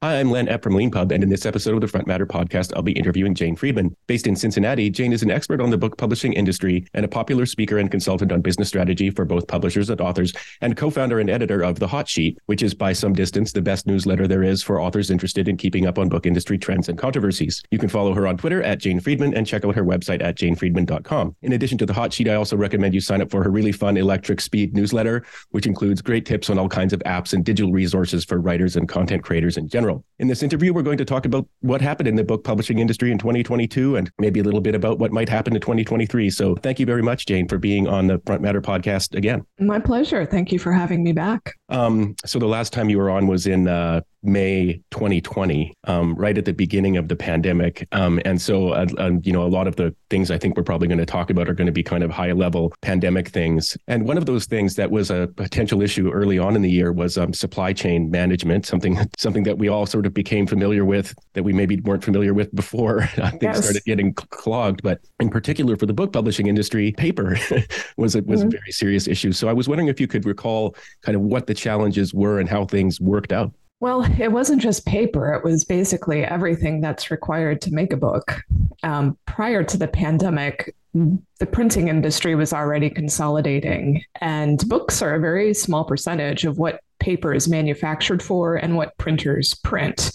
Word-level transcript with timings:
Hi, 0.00 0.20
I'm 0.20 0.30
Len 0.30 0.46
Epp 0.46 0.62
from 0.62 0.74
Leanpub, 0.74 1.10
and 1.10 1.24
in 1.24 1.28
this 1.28 1.44
episode 1.44 1.74
of 1.74 1.80
the 1.80 1.88
Front 1.88 2.06
Matter 2.06 2.24
podcast, 2.24 2.72
I'll 2.76 2.82
be 2.82 2.92
interviewing 2.92 3.34
Jane 3.34 3.56
Friedman. 3.56 3.96
Based 4.06 4.28
in 4.28 4.36
Cincinnati, 4.36 4.90
Jane 4.90 5.12
is 5.12 5.24
an 5.24 5.30
expert 5.32 5.60
on 5.60 5.70
the 5.70 5.76
book 5.76 5.98
publishing 5.98 6.34
industry 6.34 6.86
and 6.94 7.04
a 7.04 7.08
popular 7.08 7.46
speaker 7.46 7.78
and 7.78 7.90
consultant 7.90 8.30
on 8.30 8.40
business 8.40 8.68
strategy 8.68 9.10
for 9.10 9.24
both 9.24 9.48
publishers 9.48 9.90
and 9.90 10.00
authors, 10.00 10.32
and 10.60 10.76
co-founder 10.76 11.18
and 11.18 11.28
editor 11.28 11.64
of 11.64 11.80
The 11.80 11.88
Hot 11.88 12.08
Sheet, 12.08 12.38
which 12.46 12.62
is 12.62 12.74
by 12.74 12.92
some 12.92 13.12
distance 13.12 13.50
the 13.50 13.60
best 13.60 13.88
newsletter 13.88 14.28
there 14.28 14.44
is 14.44 14.62
for 14.62 14.80
authors 14.80 15.10
interested 15.10 15.48
in 15.48 15.56
keeping 15.56 15.84
up 15.84 15.98
on 15.98 16.08
book 16.08 16.26
industry 16.26 16.58
trends 16.58 16.88
and 16.88 16.96
controversies. 16.96 17.60
You 17.72 17.78
can 17.80 17.88
follow 17.88 18.14
her 18.14 18.28
on 18.28 18.36
Twitter 18.36 18.62
at 18.62 18.78
Jane 18.78 19.00
Friedman 19.00 19.34
and 19.34 19.48
check 19.48 19.64
out 19.64 19.74
her 19.74 19.84
website 19.84 20.22
at 20.22 20.36
janefriedman.com. 20.36 21.34
In 21.42 21.54
addition 21.54 21.76
to 21.78 21.86
The 21.86 21.92
Hot 21.92 22.12
Sheet, 22.12 22.28
I 22.28 22.36
also 22.36 22.56
recommend 22.56 22.94
you 22.94 23.00
sign 23.00 23.20
up 23.20 23.32
for 23.32 23.42
her 23.42 23.50
really 23.50 23.72
fun 23.72 23.96
electric 23.96 24.42
speed 24.42 24.76
newsletter, 24.76 25.24
which 25.50 25.66
includes 25.66 26.02
great 26.02 26.24
tips 26.24 26.50
on 26.50 26.56
all 26.56 26.68
kinds 26.68 26.92
of 26.92 27.00
apps 27.00 27.32
and 27.32 27.44
digital 27.44 27.72
resources 27.72 28.24
for 28.24 28.40
writers 28.40 28.76
and 28.76 28.88
content 28.88 29.24
creators 29.24 29.56
in 29.56 29.66
general. 29.66 29.87
In 30.18 30.28
this 30.28 30.42
interview, 30.42 30.72
we're 30.72 30.82
going 30.82 30.98
to 30.98 31.04
talk 31.04 31.26
about 31.26 31.46
what 31.60 31.80
happened 31.80 32.08
in 32.08 32.16
the 32.16 32.24
book 32.24 32.44
publishing 32.44 32.78
industry 32.78 33.12
in 33.12 33.18
2022 33.18 33.96
and 33.96 34.10
maybe 34.18 34.40
a 34.40 34.42
little 34.42 34.60
bit 34.60 34.74
about 34.74 34.98
what 34.98 35.12
might 35.12 35.28
happen 35.28 35.54
in 35.54 35.60
2023. 35.60 36.30
So 36.30 36.56
thank 36.56 36.80
you 36.80 36.86
very 36.86 37.02
much, 37.02 37.26
Jane, 37.26 37.46
for 37.46 37.58
being 37.58 37.86
on 37.86 38.06
the 38.08 38.20
Front 38.26 38.42
Matter 38.42 38.60
podcast 38.60 39.14
again. 39.14 39.44
My 39.58 39.78
pleasure. 39.78 40.26
Thank 40.26 40.52
you 40.52 40.58
for 40.58 40.72
having 40.72 41.02
me 41.02 41.12
back. 41.12 41.54
Um, 41.68 42.16
so 42.24 42.38
the 42.38 42.46
last 42.46 42.72
time 42.72 42.90
you 42.90 42.98
were 42.98 43.10
on 43.10 43.26
was 43.26 43.46
in 43.46 43.68
uh, 43.68 44.00
May 44.28 44.80
2020, 44.90 45.74
um, 45.84 46.14
right 46.14 46.36
at 46.36 46.44
the 46.44 46.52
beginning 46.52 46.96
of 46.96 47.08
the 47.08 47.16
pandemic. 47.16 47.86
Um, 47.92 48.20
and 48.24 48.40
so, 48.40 48.70
uh, 48.70 48.86
uh, 48.98 49.12
you 49.22 49.32
know, 49.32 49.42
a 49.42 49.48
lot 49.48 49.66
of 49.66 49.76
the 49.76 49.94
things 50.10 50.30
I 50.30 50.38
think 50.38 50.56
we're 50.56 50.62
probably 50.62 50.88
going 50.88 50.98
to 50.98 51.06
talk 51.06 51.30
about 51.30 51.48
are 51.48 51.54
going 51.54 51.66
to 51.66 51.72
be 51.72 51.82
kind 51.82 52.02
of 52.02 52.10
high 52.10 52.32
level 52.32 52.72
pandemic 52.82 53.28
things. 53.28 53.76
And 53.86 54.04
one 54.04 54.18
of 54.18 54.26
those 54.26 54.46
things 54.46 54.74
that 54.76 54.90
was 54.90 55.10
a 55.10 55.28
potential 55.36 55.82
issue 55.82 56.10
early 56.10 56.38
on 56.38 56.56
in 56.56 56.62
the 56.62 56.70
year 56.70 56.92
was 56.92 57.18
um, 57.18 57.32
supply 57.32 57.72
chain 57.72 58.10
management, 58.10 58.66
something 58.66 58.98
something 59.18 59.44
that 59.44 59.58
we 59.58 59.68
all 59.68 59.86
sort 59.86 60.06
of 60.06 60.14
became 60.14 60.46
familiar 60.46 60.84
with 60.84 61.14
that 61.34 61.42
we 61.42 61.52
maybe 61.52 61.80
weren't 61.80 62.04
familiar 62.04 62.34
with 62.34 62.54
before 62.54 63.06
things 63.06 63.42
yes. 63.42 63.62
started 63.62 63.84
getting 63.84 64.14
clogged. 64.14 64.82
But 64.82 65.00
in 65.20 65.30
particular 65.30 65.76
for 65.76 65.86
the 65.86 65.94
book 65.94 66.12
publishing 66.12 66.46
industry, 66.46 66.92
paper 66.92 67.38
was 67.96 68.14
a, 68.14 68.22
was 68.22 68.40
mm-hmm. 68.40 68.48
a 68.48 68.50
very 68.50 68.72
serious 68.72 69.08
issue. 69.08 69.32
So 69.32 69.48
I 69.48 69.52
was 69.52 69.68
wondering 69.68 69.88
if 69.88 70.00
you 70.00 70.06
could 70.06 70.24
recall 70.26 70.76
kind 71.02 71.16
of 71.16 71.22
what 71.22 71.46
the 71.46 71.54
challenges 71.54 72.14
were 72.14 72.40
and 72.40 72.48
how 72.48 72.64
things 72.64 73.00
worked 73.00 73.32
out. 73.32 73.52
Well, 73.80 74.02
it 74.20 74.32
wasn't 74.32 74.60
just 74.60 74.86
paper, 74.86 75.34
it 75.34 75.44
was 75.44 75.64
basically 75.64 76.24
everything 76.24 76.80
that's 76.80 77.12
required 77.12 77.60
to 77.62 77.72
make 77.72 77.92
a 77.92 77.96
book. 77.96 78.42
Um, 78.82 79.16
prior 79.24 79.62
to 79.62 79.76
the 79.76 79.86
pandemic, 79.86 80.74
the 80.94 81.46
printing 81.46 81.86
industry 81.86 82.34
was 82.34 82.52
already 82.52 82.90
consolidating, 82.90 84.02
and 84.20 84.66
books 84.68 85.00
are 85.00 85.14
a 85.14 85.20
very 85.20 85.54
small 85.54 85.84
percentage 85.84 86.44
of 86.44 86.58
what 86.58 86.80
paper 86.98 87.32
is 87.32 87.48
manufactured 87.48 88.20
for 88.20 88.56
and 88.56 88.76
what 88.76 88.96
printers 88.98 89.54
print. 89.54 90.10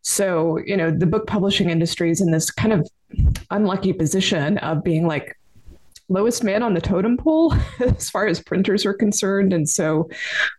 So, 0.00 0.58
you 0.64 0.76
know, 0.76 0.90
the 0.90 1.06
book 1.06 1.26
publishing 1.26 1.68
industry 1.68 2.10
is 2.10 2.22
in 2.22 2.30
this 2.30 2.50
kind 2.50 2.72
of 2.72 2.88
unlucky 3.50 3.92
position 3.92 4.56
of 4.58 4.82
being 4.82 5.06
like 5.06 5.36
lowest 6.08 6.44
man 6.44 6.62
on 6.62 6.74
the 6.74 6.80
totem 6.80 7.16
pole 7.16 7.54
as 7.80 8.10
far 8.10 8.26
as 8.26 8.42
printers 8.42 8.84
are 8.84 8.94
concerned. 8.94 9.52
And 9.52 9.68
so 9.68 10.08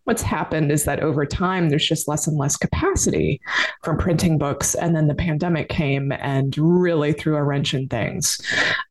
what's 0.05 0.21
happened 0.21 0.71
is 0.71 0.85
that 0.85 1.01
over 1.01 1.25
time, 1.25 1.69
there's 1.69 1.87
just 1.87 2.07
less 2.07 2.27
and 2.27 2.37
less 2.37 2.57
capacity 2.57 3.41
from 3.83 3.97
printing 3.97 4.37
books. 4.37 4.75
And 4.75 4.95
then 4.95 5.07
the 5.07 5.15
pandemic 5.15 5.69
came 5.69 6.11
and 6.11 6.57
really 6.57 7.13
threw 7.13 7.35
a 7.35 7.43
wrench 7.43 7.73
in 7.73 7.87
things. 7.87 8.39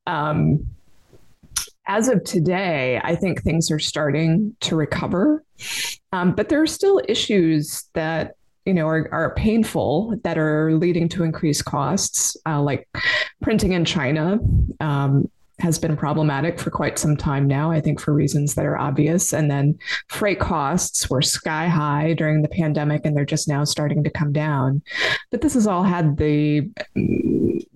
Um, 0.07 0.67
as 1.87 2.09
of 2.09 2.25
today, 2.25 3.01
I 3.03 3.15
think 3.15 3.43
things 3.43 3.71
are 3.71 3.79
starting 3.79 4.57
to 4.61 4.77
recover. 4.77 5.45
Um, 6.13 6.35
but 6.35 6.49
there 6.49 6.63
are 6.63 6.67
still 6.67 7.03
issues 7.09 7.85
that 7.93 8.37
you 8.65 8.73
know 8.73 8.87
are, 8.87 9.09
are 9.13 9.35
painful 9.35 10.19
that 10.25 10.39
are 10.39 10.73
leading 10.75 11.09
to 11.11 11.23
increased 11.23 11.67
costs 11.67 12.35
uh, 12.47 12.61
like 12.63 12.89
printing 13.43 13.73
in 13.73 13.85
china 13.85 14.39
um, 14.81 15.29
has 15.61 15.79
been 15.79 15.97
problematic 15.97 16.59
for 16.59 16.71
quite 16.71 16.99
some 16.99 17.17
time 17.17 17.47
now, 17.47 17.71
I 17.71 17.81
think 17.81 18.01
for 18.01 18.13
reasons 18.13 18.55
that 18.55 18.67
are 18.67 18.77
obvious. 18.77 19.33
And 19.33 19.51
then 19.51 19.79
freight 20.09 20.41
costs 20.41 21.09
were 21.09 21.23
sky 21.23 21.69
high 21.69 22.15
during 22.15 22.43
the 22.43 22.49
pandemic 22.49 23.05
and 23.05 23.17
they're 23.17 23.25
just 23.25 23.49
now 23.49 23.65
starting 23.65 24.03
to 24.05 24.11
come 24.11 24.33
down. 24.33 24.83
But 25.31 25.43
this 25.43 25.55
has 25.55 25.67
all 25.67 25.85
had 25.85 26.17
the 26.17 26.69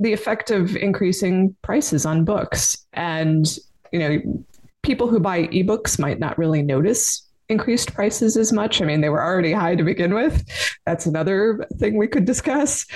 the 0.00 0.12
effect 0.12 0.50
of 0.50 0.76
increasing 0.76 1.54
prices 1.62 2.04
on 2.06 2.24
books. 2.24 2.86
And, 2.92 3.46
you 3.92 3.98
know, 3.98 4.44
people 4.82 5.08
who 5.08 5.20
buy 5.20 5.46
ebooks 5.48 5.98
might 5.98 6.18
not 6.18 6.38
really 6.38 6.62
notice 6.62 7.24
increased 7.48 7.94
prices 7.94 8.36
as 8.36 8.52
much. 8.52 8.82
I 8.82 8.84
mean, 8.84 9.00
they 9.00 9.08
were 9.08 9.24
already 9.24 9.52
high 9.52 9.74
to 9.74 9.82
begin 9.82 10.14
with. 10.14 10.44
That's 10.84 11.06
another 11.06 11.66
thing 11.78 11.96
we 11.96 12.06
could 12.06 12.24
discuss. 12.24 12.86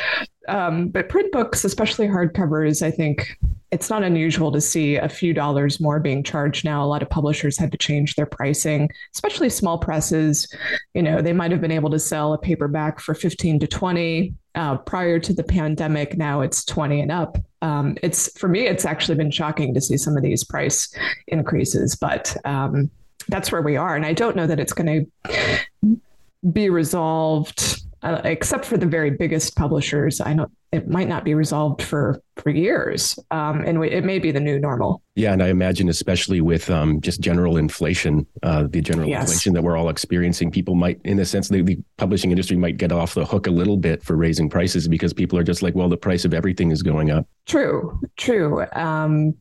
Um, 0.49 0.89
but 0.89 1.09
print 1.09 1.33
books, 1.33 1.65
especially 1.65 2.07
hardcovers, 2.07 2.83
I 2.83 2.91
think 2.91 3.39
it's 3.73 3.89
not 3.89 4.03
unusual 4.03 4.53
to 4.53 4.61
see 4.61 4.97
a 4.97 5.09
few 5.09 5.33
dollars 5.33 5.81
more 5.81 5.99
being 5.99 6.23
charged 6.23 6.63
now. 6.63 6.85
A 6.85 6.87
lot 6.87 7.03
of 7.03 7.09
publishers 7.09 7.57
had 7.57 7.73
to 7.73 7.79
change 7.79 8.15
their 8.15 8.27
pricing, 8.27 8.91
especially 9.15 9.49
small 9.49 9.79
presses. 9.79 10.47
You 10.93 11.03
know, 11.03 11.23
they 11.23 11.33
might 11.33 11.51
have 11.53 11.63
been 11.63 11.73
able 11.73 11.89
to 11.91 11.99
sell 11.99 12.35
a 12.35 12.39
paperback 12.39 13.01
for 13.01 13.15
15 13.15 13.61
to 13.61 13.67
20 13.67 14.35
uh, 14.55 14.77
prior 14.77 15.19
to 15.19 15.33
the 15.33 15.43
pandemic. 15.43 16.19
Now 16.19 16.43
it's 16.43 16.67
20 16.67 17.01
and 17.01 17.11
up. 17.11 17.39
Um, 17.63 17.97
it's 18.03 18.39
for 18.39 18.47
me, 18.47 18.67
it's 18.67 18.85
actually 18.85 19.15
been 19.15 19.31
shocking 19.31 19.73
to 19.73 19.81
see 19.81 19.97
some 19.97 20.19
of 20.19 20.23
these 20.23 20.45
price 20.45 20.95
increases, 21.29 21.97
but 21.97 22.37
um, 22.45 22.91
that's 23.29 23.51
where 23.51 23.63
we 23.63 23.79
are. 23.79 23.97
And 23.97 24.05
I 24.05 24.13
don't 24.13 24.37
know 24.37 24.47
that 24.47 24.61
it's 24.61 24.75
going 24.75 25.09
to 25.83 25.99
be 26.53 26.69
resolved 26.69 27.83
uh, 28.03 28.21
except 28.25 28.67
for 28.67 28.77
the 28.77 28.87
very 28.87 29.11
biggest 29.11 29.57
publishers, 29.57 30.21
I 30.21 30.35
know 30.35 30.49
it 30.73 30.89
might 30.89 31.07
not 31.07 31.23
be 31.23 31.35
resolved 31.35 31.83
for 31.83 32.23
for 32.37 32.49
years, 32.49 33.19
um, 33.31 33.61
and 33.61 33.85
it 33.85 34.05
may 34.05 34.19
be 34.19 34.31
the 34.31 34.41
new 34.41 34.59
normal. 34.59 35.03
Yeah, 35.15 35.35
and 35.35 35.43
I 35.43 35.49
imagine, 35.49 35.91
especially 35.91 36.41
with 36.41 36.71
um, 36.71 37.01
just 37.03 37.21
general 37.21 37.59
inflation, 37.59 38.27
uh, 38.43 38.67
the 38.69 38.81
general 38.81 39.07
yes. 39.07 39.23
inflation 39.23 39.53
that 39.53 39.63
we're 39.63 39.77
all 39.77 39.91
experiencing, 39.91 40.51
people 40.51 40.75
might, 40.75 40.99
in 41.05 41.19
a 41.19 41.27
sense, 41.27 41.51
the, 41.51 41.61
the, 41.61 41.79
publishing 41.99 42.31
industry 42.31 42.57
might 42.57 42.79
get 42.79 42.91
off 42.91 43.13
the 43.15 43.25
hook 43.25 43.47
a 43.47 43.51
little 43.51 43.77
bit 43.77 44.03
for 44.03 44.17
raising 44.17 44.49
prices 44.49 44.89
because 44.89 45.13
people 45.13 45.39
are 45.39 45.45
just 45.45 45.63
like, 45.63 45.75
well, 45.75 45.91
the 45.91 45.97
price 45.97 46.25
of 46.25 46.33
everything 46.33 46.71
is 46.71 46.83
going 46.83 47.11
up. 47.11 47.27
True, 47.47 48.01
true. 48.17 48.65
Um, 48.73 49.35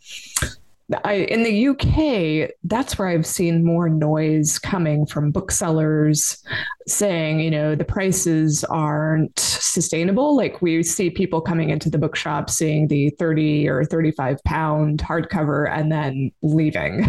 I, 1.03 1.13
in 1.13 1.43
the 1.43 1.67
UK, 1.69 2.51
that's 2.63 2.97
where 2.97 3.07
I've 3.07 3.25
seen 3.25 3.63
more 3.63 3.89
noise 3.89 4.59
coming 4.59 5.05
from 5.05 5.31
booksellers 5.31 6.43
saying, 6.87 7.39
you 7.39 7.51
know, 7.51 7.75
the 7.75 7.85
prices 7.85 8.63
aren't 8.65 9.39
sustainable. 9.39 10.35
Like 10.35 10.61
we 10.61 10.83
see 10.83 11.09
people 11.09 11.39
coming 11.39 11.69
into 11.69 11.89
the 11.89 11.97
bookshop 11.97 12.49
seeing 12.49 12.87
the 12.87 13.11
30 13.11 13.69
or 13.69 13.85
35 13.85 14.43
pound 14.43 14.99
hardcover 14.99 15.69
and 15.71 15.91
then 15.91 16.31
leaving. 16.41 17.05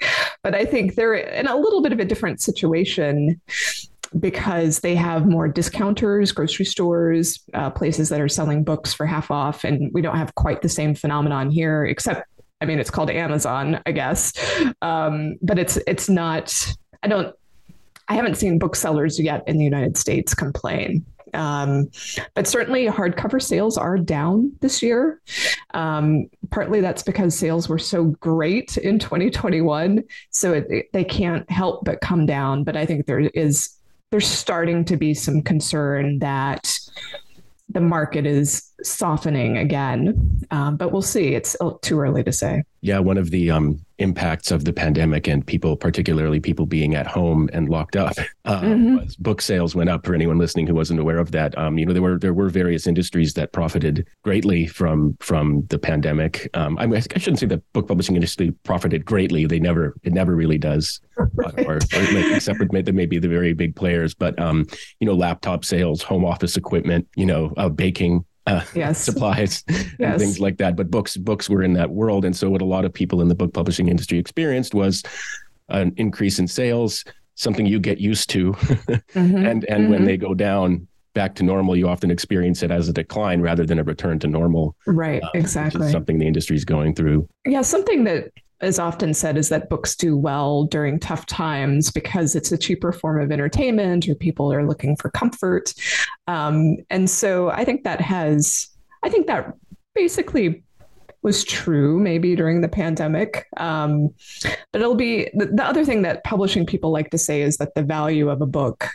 but 0.42 0.54
I 0.54 0.64
think 0.64 0.94
they're 0.94 1.14
in 1.14 1.46
a 1.46 1.56
little 1.56 1.82
bit 1.82 1.92
of 1.92 2.00
a 2.00 2.04
different 2.04 2.40
situation 2.40 3.40
because 4.18 4.80
they 4.80 4.94
have 4.94 5.26
more 5.26 5.48
discounters, 5.48 6.32
grocery 6.32 6.64
stores, 6.64 7.40
uh, 7.54 7.70
places 7.70 8.08
that 8.08 8.20
are 8.20 8.28
selling 8.28 8.64
books 8.64 8.94
for 8.94 9.04
half 9.04 9.30
off. 9.30 9.64
And 9.64 9.90
we 9.92 10.00
don't 10.00 10.16
have 10.16 10.34
quite 10.36 10.62
the 10.62 10.68
same 10.68 10.94
phenomenon 10.94 11.50
here, 11.50 11.84
except 11.84 12.26
I 12.60 12.64
mean, 12.64 12.78
it's 12.78 12.90
called 12.90 13.10
Amazon, 13.10 13.80
I 13.86 13.92
guess, 13.92 14.32
um, 14.82 15.36
but 15.42 15.58
it's 15.58 15.76
it's 15.86 16.08
not. 16.08 16.76
I 17.02 17.08
don't. 17.08 17.34
I 18.08 18.14
haven't 18.14 18.36
seen 18.36 18.58
booksellers 18.58 19.18
yet 19.20 19.42
in 19.46 19.58
the 19.58 19.64
United 19.64 19.96
States 19.96 20.32
complain. 20.32 21.04
Um, 21.34 21.90
but 22.34 22.46
certainly, 22.46 22.86
hardcover 22.86 23.42
sales 23.42 23.76
are 23.76 23.98
down 23.98 24.52
this 24.60 24.82
year. 24.82 25.20
Um, 25.74 26.28
partly 26.50 26.80
that's 26.80 27.02
because 27.02 27.36
sales 27.36 27.68
were 27.68 27.78
so 27.78 28.04
great 28.20 28.78
in 28.78 28.98
2021, 28.98 30.02
so 30.30 30.54
it, 30.54 30.88
they 30.92 31.04
can't 31.04 31.48
help 31.50 31.84
but 31.84 32.00
come 32.00 32.26
down. 32.26 32.64
But 32.64 32.76
I 32.76 32.86
think 32.86 33.06
there 33.06 33.20
is 33.20 33.76
there's 34.10 34.26
starting 34.26 34.84
to 34.86 34.96
be 34.96 35.12
some 35.14 35.42
concern 35.42 36.20
that 36.20 36.78
the 37.68 37.80
market 37.80 38.24
is 38.24 38.72
softening 38.82 39.56
again, 39.58 40.40
um, 40.50 40.76
but 40.76 40.92
we'll 40.92 41.02
see. 41.02 41.34
It's 41.34 41.56
too 41.82 42.00
early 42.00 42.22
to 42.24 42.32
say. 42.32 42.64
Yeah, 42.82 42.98
one 42.98 43.18
of 43.18 43.30
the 43.30 43.50
um, 43.50 43.84
impacts 43.98 44.50
of 44.50 44.64
the 44.64 44.72
pandemic 44.72 45.26
and 45.26 45.44
people, 45.44 45.76
particularly 45.76 46.38
people 46.38 46.66
being 46.66 46.94
at 46.94 47.06
home 47.06 47.48
and 47.52 47.68
locked 47.68 47.96
up, 47.96 48.14
uh, 48.44 48.60
mm-hmm. 48.60 48.98
was 48.98 49.16
book 49.16 49.40
sales 49.40 49.74
went 49.74 49.90
up. 49.90 50.04
For 50.06 50.14
anyone 50.14 50.38
listening 50.38 50.66
who 50.66 50.74
wasn't 50.74 51.00
aware 51.00 51.18
of 51.18 51.32
that, 51.32 51.56
um, 51.58 51.78
you 51.78 51.86
know 51.86 51.92
there 51.92 52.02
were 52.02 52.18
there 52.18 52.34
were 52.34 52.48
various 52.48 52.86
industries 52.86 53.34
that 53.34 53.52
profited 53.52 54.06
greatly 54.22 54.66
from 54.66 55.16
from 55.20 55.66
the 55.68 55.78
pandemic. 55.78 56.48
Um, 56.54 56.78
I, 56.78 56.86
mean, 56.86 57.02
I 57.14 57.18
shouldn't 57.18 57.40
say 57.40 57.46
the 57.46 57.62
book 57.72 57.88
publishing 57.88 58.14
industry 58.14 58.52
profited 58.62 59.04
greatly. 59.04 59.46
They 59.46 59.58
never 59.58 59.94
it 60.02 60.12
never 60.12 60.36
really 60.36 60.58
does, 60.58 61.00
right. 61.16 61.58
or, 61.66 61.76
or 61.76 62.12
like, 62.12 62.36
except 62.36 62.58
for 62.58 62.68
maybe 62.70 63.18
the 63.18 63.28
very 63.28 63.52
big 63.52 63.74
players. 63.74 64.14
But 64.14 64.38
um, 64.38 64.66
you 65.00 65.06
know, 65.06 65.14
laptop 65.14 65.64
sales, 65.64 66.02
home 66.02 66.24
office 66.24 66.56
equipment, 66.56 67.08
you 67.16 67.26
know, 67.26 67.52
uh, 67.56 67.68
baking 67.68 68.24
uh, 68.46 68.64
yes. 68.74 68.98
supplies 68.98 69.64
yes. 69.68 69.94
and 69.98 70.18
things 70.18 70.40
like 70.40 70.58
that. 70.58 70.76
But 70.76 70.90
books 70.90 71.16
books 71.16 71.48
were 71.48 71.62
in 71.62 71.72
that 71.74 71.90
world, 71.90 72.24
and 72.24 72.34
so 72.34 72.50
what 72.50 72.62
a 72.62 72.66
lot 72.66 72.84
of 72.84 72.92
people 72.92 73.20
in 73.20 73.28
the 73.28 73.34
book 73.34 73.52
publishing 73.52 73.88
industry 73.88 74.18
experienced 74.18 74.74
was 74.74 75.02
an 75.68 75.92
increase 75.96 76.38
in 76.38 76.46
sales, 76.46 77.04
something 77.34 77.66
you 77.66 77.80
get 77.80 77.98
used 77.98 78.30
to, 78.30 78.52
mm-hmm. 78.52 79.18
and 79.18 79.64
and 79.64 79.64
mm-hmm. 79.64 79.90
when 79.90 80.04
they 80.04 80.16
go 80.16 80.34
down, 80.34 80.86
back 81.14 81.34
to 81.34 81.42
normal, 81.42 81.74
you 81.74 81.88
often 81.88 82.10
experience 82.10 82.62
it 82.62 82.70
as 82.70 82.88
a 82.88 82.92
decline 82.92 83.40
rather 83.40 83.64
than 83.64 83.78
a 83.78 83.84
return 83.84 84.18
to 84.20 84.28
normal. 84.28 84.76
Right, 84.86 85.22
uh, 85.22 85.30
exactly. 85.34 85.90
something 85.90 86.18
the 86.18 86.26
industry 86.26 86.56
is 86.56 86.64
going 86.64 86.94
through. 86.94 87.28
Yeah, 87.46 87.62
something 87.62 88.04
that 88.04 88.30
is 88.62 88.78
often 88.78 89.12
said 89.12 89.36
is 89.36 89.48
that 89.50 89.68
books 89.68 89.94
do 89.94 90.16
well 90.16 90.64
during 90.64 90.98
tough 90.98 91.26
times 91.26 91.90
because 91.90 92.34
it's 92.34 92.52
a 92.52 92.58
cheaper 92.58 92.92
form 92.92 93.20
of 93.20 93.30
entertainment 93.30 94.08
or 94.08 94.14
people 94.14 94.52
are 94.52 94.66
looking 94.66 94.96
for 94.96 95.10
comfort. 95.10 95.74
Um, 96.26 96.76
and 96.90 97.08
so 97.08 97.50
I 97.50 97.64
think 97.64 97.84
that 97.84 98.00
has, 98.00 98.68
I 99.02 99.10
think 99.10 99.26
that 99.26 99.54
basically 99.94 100.62
was 101.22 101.44
true 101.44 101.98
maybe 101.98 102.36
during 102.36 102.60
the 102.60 102.68
pandemic. 102.68 103.46
Um, 103.56 104.10
but 104.72 104.80
it'll 104.80 104.94
be 104.94 105.28
the, 105.34 105.46
the 105.46 105.64
other 105.64 105.84
thing 105.84 106.02
that 106.02 106.24
publishing 106.24 106.64
people 106.64 106.92
like 106.92 107.10
to 107.10 107.18
say 107.18 107.42
is 107.42 107.56
that 107.56 107.74
the 107.74 107.82
value 107.82 108.30
of 108.30 108.40
a 108.40 108.46
book 108.46 108.88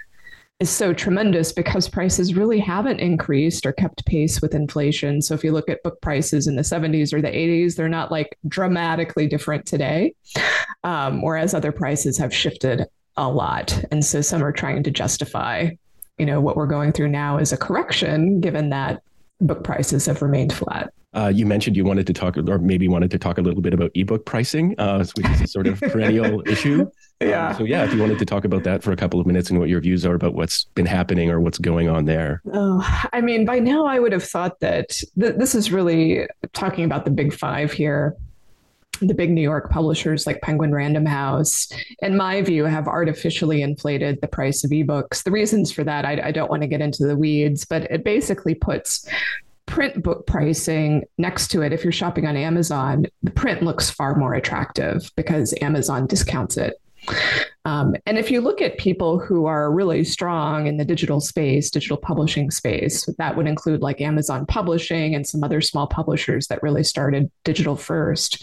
is 0.61 0.69
so 0.69 0.93
tremendous 0.93 1.51
because 1.51 1.89
prices 1.89 2.35
really 2.35 2.59
haven't 2.59 2.99
increased 2.99 3.65
or 3.65 3.73
kept 3.73 4.05
pace 4.05 4.43
with 4.43 4.53
inflation. 4.53 5.19
So 5.19 5.33
if 5.33 5.43
you 5.43 5.51
look 5.51 5.67
at 5.69 5.81
book 5.81 5.99
prices 6.01 6.45
in 6.45 6.55
the 6.55 6.61
70s 6.61 7.11
or 7.13 7.19
the 7.19 7.29
80s, 7.29 7.75
they're 7.75 7.89
not 7.89 8.11
like 8.11 8.37
dramatically 8.47 9.25
different 9.25 9.65
today, 9.65 10.13
um, 10.83 11.23
whereas 11.23 11.55
other 11.55 11.71
prices 11.71 12.15
have 12.19 12.31
shifted 12.31 12.85
a 13.17 13.27
lot. 13.27 13.83
And 13.91 14.05
so 14.05 14.21
some 14.21 14.43
are 14.43 14.51
trying 14.51 14.83
to 14.83 14.91
justify, 14.91 15.71
you 16.19 16.27
know, 16.27 16.39
what 16.39 16.55
we're 16.55 16.67
going 16.67 16.91
through 16.91 17.09
now 17.09 17.37
as 17.37 17.51
a 17.51 17.57
correction, 17.57 18.39
given 18.39 18.69
that 18.69 19.01
book 19.39 19.63
prices 19.63 20.05
have 20.05 20.21
remained 20.21 20.53
flat. 20.53 20.93
Uh, 21.13 21.31
you 21.33 21.45
mentioned 21.47 21.75
you 21.75 21.83
wanted 21.83 22.05
to 22.05 22.13
talk, 22.13 22.37
or 22.37 22.59
maybe 22.59 22.87
wanted 22.87 23.09
to 23.11 23.17
talk 23.17 23.39
a 23.39 23.41
little 23.41 23.61
bit 23.61 23.73
about 23.73 23.89
ebook 23.95 24.25
pricing, 24.25 24.75
uh, 24.77 25.03
which 25.15 25.27
is 25.31 25.41
a 25.41 25.47
sort 25.47 25.65
of 25.65 25.81
perennial 25.81 26.41
issue. 26.47 26.89
Yeah. 27.21 27.49
Um, 27.49 27.55
so 27.55 27.63
yeah, 27.63 27.83
if 27.83 27.93
you 27.93 27.99
wanted 27.99 28.19
to 28.19 28.25
talk 28.25 28.45
about 28.45 28.63
that 28.63 28.83
for 28.83 28.91
a 28.91 28.95
couple 28.95 29.19
of 29.19 29.27
minutes 29.27 29.49
and 29.49 29.59
what 29.59 29.69
your 29.69 29.79
views 29.79 30.05
are 30.05 30.15
about 30.15 30.33
what's 30.33 30.65
been 30.75 30.85
happening 30.85 31.29
or 31.29 31.39
what's 31.39 31.57
going 31.57 31.87
on 31.87 32.05
there. 32.05 32.41
Oh, 32.51 33.07
I 33.13 33.21
mean, 33.21 33.45
by 33.45 33.59
now 33.59 33.85
I 33.85 33.99
would 33.99 34.11
have 34.11 34.23
thought 34.23 34.59
that 34.59 34.89
th- 35.19 35.35
this 35.37 35.55
is 35.55 35.71
really 35.71 36.27
talking 36.53 36.83
about 36.83 37.05
the 37.05 37.11
big 37.11 37.33
five 37.33 37.71
here. 37.71 38.15
The 38.99 39.13
big 39.15 39.31
New 39.31 39.41
York 39.41 39.71
publishers 39.71 40.27
like 40.27 40.41
Penguin 40.41 40.73
Random 40.73 41.07
House, 41.07 41.71
in 42.03 42.15
my 42.15 42.41
view, 42.43 42.65
have 42.65 42.87
artificially 42.87 43.63
inflated 43.63 44.19
the 44.21 44.27
price 44.27 44.63
of 44.63 44.69
ebooks. 44.69 45.23
The 45.23 45.31
reasons 45.31 45.71
for 45.71 45.83
that, 45.83 46.05
I, 46.05 46.21
I 46.25 46.31
don't 46.31 46.51
want 46.51 46.61
to 46.61 46.67
get 46.67 46.81
into 46.81 47.07
the 47.07 47.17
weeds, 47.17 47.65
but 47.65 47.83
it 47.89 48.03
basically 48.03 48.53
puts 48.53 49.07
print 49.65 50.03
book 50.03 50.27
pricing 50.27 51.03
next 51.17 51.47
to 51.47 51.61
it, 51.61 51.71
if 51.71 51.83
you're 51.83 51.93
shopping 51.93 52.27
on 52.27 52.35
Amazon, 52.35 53.05
the 53.23 53.31
print 53.31 53.63
looks 53.63 53.89
far 53.89 54.15
more 54.15 54.33
attractive 54.33 55.09
because 55.15 55.53
Amazon 55.61 56.05
discounts 56.05 56.57
it. 56.57 56.79
Um, 57.65 57.95
and 58.05 58.17
if 58.17 58.31
you 58.31 58.41
look 58.41 58.61
at 58.61 58.77
people 58.77 59.19
who 59.19 59.45
are 59.45 59.71
really 59.71 60.03
strong 60.03 60.67
in 60.67 60.77
the 60.77 60.85
digital 60.85 61.21
space, 61.21 61.69
digital 61.69 61.97
publishing 61.97 62.49
space, 62.49 63.07
that 63.17 63.37
would 63.37 63.47
include 63.47 63.81
like 63.81 64.01
Amazon 64.01 64.45
Publishing 64.47 65.13
and 65.13 65.25
some 65.27 65.43
other 65.43 65.61
small 65.61 65.87
publishers 65.87 66.47
that 66.47 66.63
really 66.63 66.83
started 66.83 67.29
digital 67.43 67.75
first. 67.75 68.41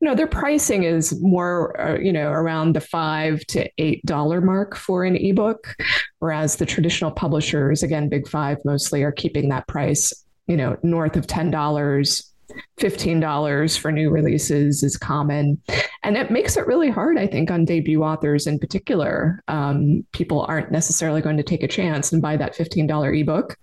You 0.00 0.08
know, 0.08 0.14
their 0.14 0.26
pricing 0.26 0.84
is 0.84 1.18
more, 1.22 1.80
uh, 1.80 1.98
you 1.98 2.12
know, 2.12 2.30
around 2.30 2.74
the 2.74 2.80
five 2.80 3.40
to 3.46 3.70
eight 3.78 4.04
dollar 4.04 4.40
mark 4.40 4.76
for 4.76 5.04
an 5.04 5.16
ebook, 5.16 5.74
whereas 6.18 6.56
the 6.56 6.66
traditional 6.66 7.10
publishers, 7.10 7.82
again, 7.82 8.08
big 8.08 8.28
five 8.28 8.58
mostly, 8.64 9.02
are 9.02 9.12
keeping 9.12 9.48
that 9.48 9.66
price 9.66 10.12
you 10.48 10.56
know, 10.56 10.76
north 10.82 11.16
of 11.16 11.26
$10, 11.26 12.32
$15 12.78 13.78
for 13.78 13.92
new 13.92 14.10
releases 14.10 14.82
is 14.82 14.96
common. 14.96 15.60
And 16.02 16.16
it 16.16 16.30
makes 16.30 16.56
it 16.56 16.66
really 16.66 16.90
hard, 16.90 17.18
I 17.18 17.26
think, 17.26 17.50
on 17.50 17.64
debut 17.64 18.02
authors 18.02 18.46
in 18.46 18.58
particular. 18.58 19.42
Um, 19.48 20.06
people 20.12 20.46
aren't 20.48 20.70
necessarily 20.70 21.20
going 21.20 21.36
to 21.36 21.42
take 21.42 21.62
a 21.62 21.68
chance 21.68 22.12
and 22.12 22.22
buy 22.22 22.36
that 22.36 22.54
$15 22.54 23.20
ebook. 23.20 23.56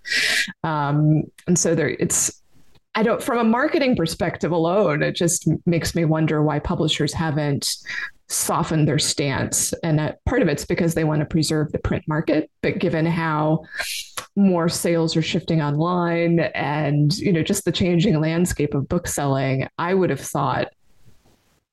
Um, 0.62 1.24
and 1.46 1.58
so 1.58 1.74
there, 1.74 1.88
it's, 1.88 2.42
I 2.94 3.02
don't, 3.02 3.22
from 3.22 3.38
a 3.38 3.44
marketing 3.44 3.96
perspective 3.96 4.52
alone, 4.52 5.02
it 5.02 5.12
just 5.12 5.48
makes 5.66 5.94
me 5.94 6.04
wonder 6.04 6.42
why 6.42 6.58
publishers 6.58 7.12
haven't 7.12 7.76
softened 8.28 8.88
their 8.88 8.98
stance. 8.98 9.72
And 9.82 9.98
that 9.98 10.24
part 10.24 10.42
of 10.42 10.48
it's 10.48 10.64
because 10.64 10.94
they 10.94 11.04
want 11.04 11.20
to 11.20 11.26
preserve 11.26 11.72
the 11.72 11.78
print 11.78 12.04
market. 12.08 12.50
But 12.62 12.78
given 12.78 13.06
how 13.06 13.64
more 14.36 14.68
sales 14.68 15.16
are 15.16 15.22
shifting 15.22 15.62
online 15.62 16.40
and, 16.54 17.16
you 17.18 17.32
know, 17.32 17.42
just 17.42 17.64
the 17.64 17.72
changing 17.72 18.20
landscape 18.20 18.74
of 18.74 18.88
bookselling, 18.88 19.66
I 19.78 19.94
would 19.94 20.10
have 20.10 20.20
thought 20.20 20.68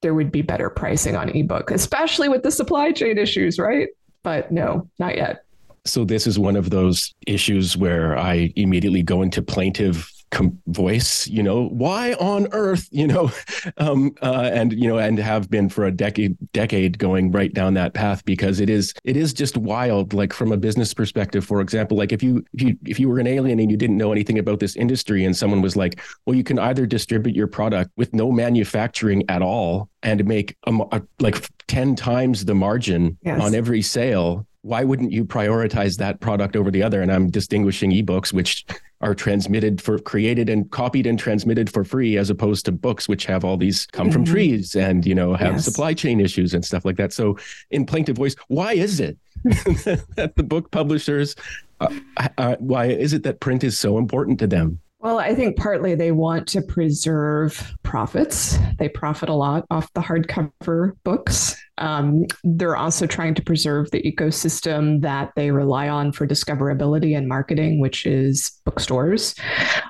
there 0.01 0.13
would 0.13 0.31
be 0.31 0.41
better 0.41 0.69
pricing 0.69 1.15
on 1.15 1.29
ebook, 1.29 1.71
especially 1.71 2.29
with 2.29 2.43
the 2.43 2.51
supply 2.51 2.91
chain 2.91 3.17
issues, 3.17 3.59
right? 3.59 3.89
But 4.23 4.51
no, 4.51 4.89
not 4.99 5.17
yet. 5.17 5.43
So 5.85 6.05
this 6.05 6.25
is 6.25 6.39
one 6.39 6.55
of 6.55 6.69
those 6.69 7.13
issues 7.27 7.75
where 7.75 8.17
I 8.17 8.53
immediately 8.55 9.03
go 9.03 9.21
into 9.21 9.41
plaintive 9.41 10.09
com- 10.33 10.59
voice 10.67 11.27
you 11.27 11.43
know 11.43 11.67
why 11.69 12.13
on 12.13 12.47
earth 12.51 12.89
you 12.91 13.07
know 13.07 13.31
um, 13.77 14.13
uh, 14.21 14.49
and 14.51 14.73
you 14.73 14.87
know 14.87 14.97
and 14.97 15.19
have 15.19 15.49
been 15.49 15.69
for 15.69 15.85
a 15.85 15.91
decade 15.91 16.35
decade 16.51 16.97
going 16.97 17.31
right 17.31 17.53
down 17.53 17.75
that 17.75 17.93
path 17.93 18.25
because 18.25 18.59
it 18.59 18.69
is 18.69 18.93
it 19.03 19.15
is 19.15 19.31
just 19.31 19.55
wild 19.55 20.13
like 20.13 20.33
from 20.33 20.51
a 20.51 20.57
business 20.57 20.93
perspective 20.93 21.45
for 21.45 21.61
example 21.61 21.95
like 21.95 22.11
if 22.11 22.23
you 22.23 22.43
if 22.53 22.61
you 22.61 22.77
if 22.85 22.99
you 22.99 23.07
were 23.07 23.19
an 23.19 23.27
alien 23.27 23.59
and 23.59 23.69
you 23.69 23.77
didn't 23.77 23.97
know 23.97 24.11
anything 24.11 24.39
about 24.39 24.59
this 24.59 24.75
industry 24.75 25.23
and 25.23 25.37
someone 25.37 25.61
was 25.61 25.75
like 25.75 26.01
well 26.25 26.35
you 26.35 26.43
can 26.43 26.57
either 26.57 26.85
distribute 26.85 27.35
your 27.35 27.47
product 27.47 27.91
with 27.95 28.13
no 28.13 28.31
manufacturing 28.31 29.23
at 29.29 29.41
all 29.41 29.87
and 30.01 30.25
make 30.25 30.57
a, 30.65 30.73
a, 30.91 31.01
like 31.19 31.47
10 31.67 31.95
times 31.95 32.45
the 32.45 32.55
margin 32.55 33.17
yes. 33.21 33.39
on 33.39 33.53
every 33.53 33.81
sale 33.81 34.45
why 34.63 34.83
wouldn't 34.83 35.11
you 35.11 35.25
prioritize 35.25 35.97
that 35.97 36.21
product 36.21 36.55
over 36.55 36.71
the 36.71 36.81
other? 36.81 37.01
And 37.01 37.11
I'm 37.11 37.29
distinguishing 37.29 37.91
ebooks, 37.91 38.31
which 38.31 38.65
are 39.03 39.13
transmitted 39.13 39.81
for 39.81 39.99
created 39.99 40.49
and 40.49 40.71
copied 40.71 41.05
and 41.05 41.19
transmitted 41.19 41.69
for 41.69 41.83
free, 41.83 42.17
as 42.17 42.29
opposed 42.29 42.65
to 42.65 42.71
books, 42.71 43.07
which 43.07 43.25
have 43.25 43.43
all 43.43 43.57
these 43.57 43.85
come 43.87 44.07
mm-hmm. 44.07 44.13
from 44.13 44.25
trees 44.25 44.75
and 44.75 45.05
you 45.05 45.13
know 45.13 45.33
have 45.33 45.53
yes. 45.53 45.65
supply 45.65 45.93
chain 45.93 46.19
issues 46.19 46.53
and 46.53 46.63
stuff 46.63 46.85
like 46.85 46.95
that. 46.95 47.11
So, 47.11 47.37
in 47.69 47.85
plaintive 47.85 48.15
voice, 48.15 48.35
why 48.47 48.73
is 48.73 48.99
it 48.99 49.17
that 49.43 50.33
the 50.35 50.43
book 50.43 50.71
publishers, 50.71 51.35
uh, 51.81 51.93
uh, 52.37 52.55
why 52.59 52.85
is 52.85 53.13
it 53.13 53.23
that 53.23 53.41
print 53.41 53.63
is 53.63 53.77
so 53.77 53.97
important 53.97 54.39
to 54.39 54.47
them? 54.47 54.79
Well, 55.03 55.19
I 55.19 55.35
think 55.35 55.57
partly 55.57 55.95
they 55.95 56.13
want 56.13 56.47
to 56.47 56.61
preserve 56.61 57.75
profits. 57.83 58.57
They 58.79 58.87
profit 58.87 59.27
a 59.27 59.33
lot 59.33 59.65
off 59.69 59.91
the 59.91 59.99
hardcover 59.99 60.93
books. 61.03 61.61
Um, 61.77 62.25
they're 62.45 62.77
also 62.77 63.05
trying 63.05 63.33
to 63.35 63.41
preserve 63.41 63.91
the 63.91 64.01
ecosystem 64.01 65.01
that 65.01 65.33
they 65.35 65.51
rely 65.51 65.89
on 65.89 66.13
for 66.13 66.25
discoverability 66.25 67.17
and 67.17 67.27
marketing, 67.27 67.81
which 67.81 68.05
is 68.05 68.61
bookstores. 68.63 69.35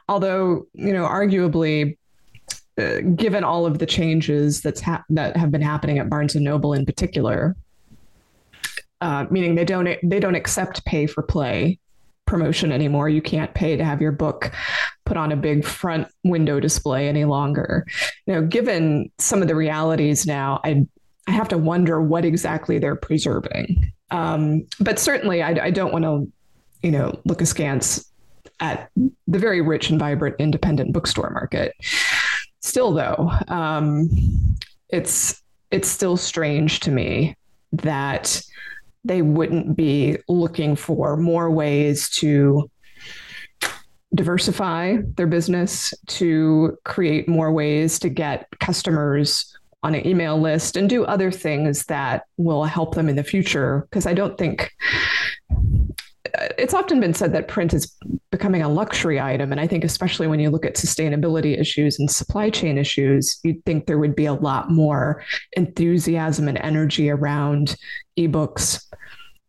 Although, 0.09 0.65
you 0.73 0.91
know, 0.91 1.05
arguably, 1.05 1.95
uh, 2.79 3.01
given 3.15 3.43
all 3.43 3.67
of 3.67 3.77
the 3.77 3.85
changes 3.85 4.61
that's 4.61 4.81
ha- 4.81 5.03
that 5.11 5.37
have 5.37 5.51
been 5.51 5.61
happening 5.61 5.99
at 5.99 6.09
Barnes 6.09 6.33
and 6.33 6.43
Noble 6.43 6.73
in 6.73 6.87
particular, 6.87 7.55
uh, 8.99 9.27
meaning 9.29 9.53
they 9.53 9.65
don't 9.65 9.87
they 10.01 10.19
don't 10.19 10.33
accept 10.33 10.83
pay 10.85 11.05
for 11.05 11.21
play 11.21 11.77
promotion 12.25 12.71
anymore. 12.71 13.09
You 13.09 13.21
can't 13.21 13.53
pay 13.53 13.75
to 13.75 13.83
have 13.83 14.01
your 14.01 14.11
book 14.11 14.51
put 15.05 15.17
on 15.17 15.31
a 15.31 15.35
big 15.35 15.65
front 15.65 16.07
window 16.23 16.59
display 16.59 17.07
any 17.07 17.25
longer. 17.25 17.85
Know, 18.27 18.41
given 18.41 19.11
some 19.19 19.41
of 19.41 19.47
the 19.47 19.55
realities 19.55 20.25
now, 20.25 20.59
I 20.63 20.85
I 21.27 21.31
have 21.31 21.47
to 21.49 21.57
wonder 21.57 22.01
what 22.01 22.25
exactly 22.25 22.79
they're 22.79 22.95
preserving. 22.95 23.93
Um, 24.11 24.65
but 24.79 24.99
certainly, 24.99 25.41
I, 25.41 25.51
I 25.65 25.71
don't 25.71 25.93
want 25.93 26.03
to, 26.03 26.31
you 26.81 26.91
know, 26.91 27.19
look 27.25 27.41
askance 27.41 28.11
at 28.59 28.89
the 28.95 29.39
very 29.39 29.61
rich 29.61 29.89
and 29.89 29.99
vibrant 29.99 30.35
independent 30.39 30.93
bookstore 30.93 31.29
market. 31.29 31.73
Still, 32.61 32.93
though, 32.93 33.31
um, 33.47 34.09
it's 34.89 35.41
it's 35.71 35.87
still 35.87 36.17
strange 36.17 36.79
to 36.81 36.91
me 36.91 37.35
that 37.71 38.41
they 39.03 39.21
wouldn't 39.21 39.75
be 39.75 40.17
looking 40.27 40.75
for 40.75 41.17
more 41.17 41.51
ways 41.51 42.09
to 42.09 42.69
diversify 44.15 44.97
their 45.15 45.27
business, 45.27 45.93
to 46.07 46.77
create 46.85 47.27
more 47.27 47.51
ways 47.51 47.99
to 47.99 48.09
get 48.09 48.47
customers 48.59 49.57
on 49.81 49.95
an 49.95 50.07
email 50.07 50.39
list 50.39 50.77
and 50.77 50.89
do 50.89 51.03
other 51.03 51.31
things 51.31 51.85
that 51.85 52.23
will 52.37 52.63
help 52.63 52.95
them 52.95 53.09
in 53.09 53.15
the 53.15 53.23
future. 53.23 53.87
Because 53.89 54.05
I 54.05 54.13
don't 54.13 54.37
think 54.37 54.71
it's 56.57 56.73
often 56.73 56.99
been 56.99 57.13
said 57.13 57.31
that 57.33 57.47
print 57.47 57.73
is 57.73 57.95
becoming 58.31 58.61
a 58.61 58.69
luxury 58.69 59.19
item. 59.19 59.51
And 59.51 59.61
I 59.61 59.67
think, 59.67 59.83
especially 59.83 60.27
when 60.27 60.39
you 60.39 60.49
look 60.49 60.65
at 60.65 60.75
sustainability 60.75 61.59
issues 61.59 61.99
and 61.99 62.09
supply 62.09 62.49
chain 62.49 62.77
issues, 62.77 63.39
you'd 63.43 63.63
think 63.65 63.85
there 63.85 63.99
would 63.99 64.15
be 64.15 64.25
a 64.25 64.33
lot 64.33 64.71
more 64.71 65.23
enthusiasm 65.53 66.47
and 66.47 66.57
energy 66.57 67.09
around 67.09 67.75
ebooks 68.17 68.83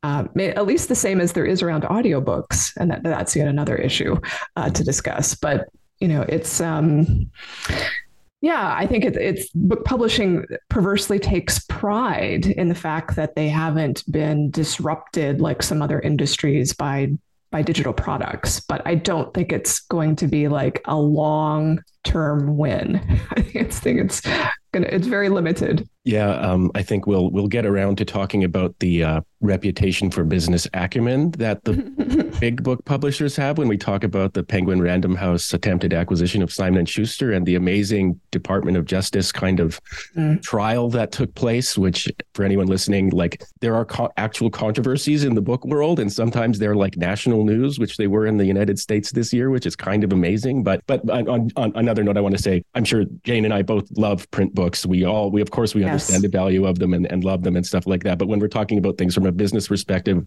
uh, 0.05 0.25
at 0.39 0.67
least 0.67 0.91
the 0.91 0.95
same 0.95 1.19
as 1.19 1.33
there 1.33 1.47
is 1.47 1.63
around 1.63 1.85
audiobooks. 1.85 2.73
And 2.77 2.91
that, 2.91 3.03
that's 3.03 3.35
yet 3.35 3.49
another 3.49 3.75
issue 3.75 4.17
uh, 4.55 4.69
to 4.69 4.85
discuss. 4.85 5.35
But, 5.35 5.67
you 5.99 6.09
know, 6.09 6.27
it's, 6.29 6.61
um, 6.61 7.31
yeah, 8.45 8.75
I 8.77 8.87
think 8.87 9.07
it, 9.07 9.17
it's 9.17 9.49
book 9.55 9.87
publishing 9.87 10.45
perversely 10.69 11.19
takes 11.19 11.61
pride 11.61 12.45
in 12.45 12.69
the 12.69 12.75
fact 12.75 13.17
that 13.17 13.37
they 13.37 13.49
haven't 13.49 14.05
been 14.13 14.51
disrupted 14.51 15.41
like 15.41 15.63
some 15.63 15.81
other 15.81 15.99
industries 15.99 16.75
by 16.75 17.13
by 17.51 17.63
digital 17.63 17.95
products, 17.95 18.61
but 18.61 18.83
I 18.85 18.97
don't 18.97 19.33
think 19.33 19.51
it's 19.51 19.81
going 19.81 20.17
to 20.17 20.27
be 20.27 20.49
like 20.49 20.83
a 20.85 20.97
long 20.97 21.83
term 22.03 22.59
win. 22.59 22.97
I 23.31 23.41
think 23.41 23.55
it's, 23.55 23.87
it's 23.87 24.21
gonna 24.73 24.89
it's 24.91 25.07
very 25.07 25.31
limited. 25.31 25.89
Yeah, 26.05 26.33
um, 26.33 26.71
I 26.75 26.83
think 26.83 27.07
we'll 27.07 27.31
we'll 27.31 27.49
get 27.49 27.65
around 27.65 27.97
to 27.97 28.05
talking 28.05 28.45
about 28.45 28.79
the 28.79 29.03
uh, 29.03 29.21
reputation 29.41 30.11
for 30.11 30.23
business 30.23 30.69
acumen 30.75 31.31
that 31.33 31.65
the 31.65 31.73
big 32.41 32.63
book 32.63 32.85
publishers 32.85 33.37
have 33.37 33.57
when 33.57 33.69
we 33.69 33.79
talk 33.79 34.05
about 34.05 34.35
the 34.35 34.43
Penguin 34.43 34.83
Random 34.83 35.15
House 35.15 35.55
attempted 35.55 35.95
acquisition 35.95 36.43
of 36.43 36.53
Simon 36.53 36.81
and 36.81 36.89
Schuster 36.89 37.33
and 37.33 37.47
the 37.47 37.55
amazing 37.55 38.21
Department 38.33 38.77
of 38.77 38.85
Justice 38.85 39.33
kind 39.33 39.61
of 39.61 39.81
mm. 40.15 40.43
trial 40.43 40.91
that 40.91 41.11
took 41.11 41.35
place. 41.35 41.79
Which, 41.79 42.13
for 42.35 42.45
anyone 42.45 42.67
listening, 42.67 43.09
like 43.09 43.43
there 43.61 43.75
are 43.75 43.87
co- 43.87 44.13
actual 44.19 44.51
controversies 44.51 45.25
in 45.25 45.35
the 45.35 45.43
book 45.43 45.65
world, 45.65 46.01
and 46.01 46.13
sometimes 46.13 46.59
they're 46.59 46.77
like 46.77 46.99
national 46.99 47.45
news, 47.45 47.79
which 47.79 47.97
they 47.97 48.09
were 48.09 48.27
in 48.27 48.37
the 48.37 48.45
United 48.45 48.79
States 48.79 49.11
this 49.11 49.33
year, 49.33 49.49
which 49.49 49.65
is 49.65 49.75
kind 49.75 50.05
of 50.05 50.13
amazing. 50.13 50.65
But 50.65 50.83
but 50.87 51.09
on, 51.09 51.51
on 51.57 51.73
another 51.77 52.05
note, 52.05 52.19
I 52.19 52.21
want 52.21 52.37
to 52.37 52.43
say 52.43 52.63
I'm 52.75 52.85
sure 52.85 53.07
Jane 53.23 53.47
and 53.47 53.55
I 53.55 53.63
both 53.63 53.91
love 53.97 54.31
print 54.33 54.55
books. 54.55 54.85
We 54.85 55.07
all 55.07 55.31
we 55.31 55.41
of 55.41 55.51
course 55.51 55.75
we 55.75 55.81
yes 55.81 55.94
understand 55.95 56.23
the 56.23 56.29
value 56.29 56.67
of 56.67 56.79
them 56.79 56.95
and, 56.95 57.11
and 57.11 57.25
love 57.25 57.43
them 57.43 57.57
and 57.57 57.67
stuff 57.67 57.87
like 57.87 58.03
that. 58.05 58.19
But 58.19 58.29
when 58.29 58.39
we're 58.39 58.49
talking 58.49 58.79
about 58.79 58.99
things 58.99 59.15
from 59.15 59.27
a 59.27 59.33
business 59.33 59.69
perspective, 59.69 60.27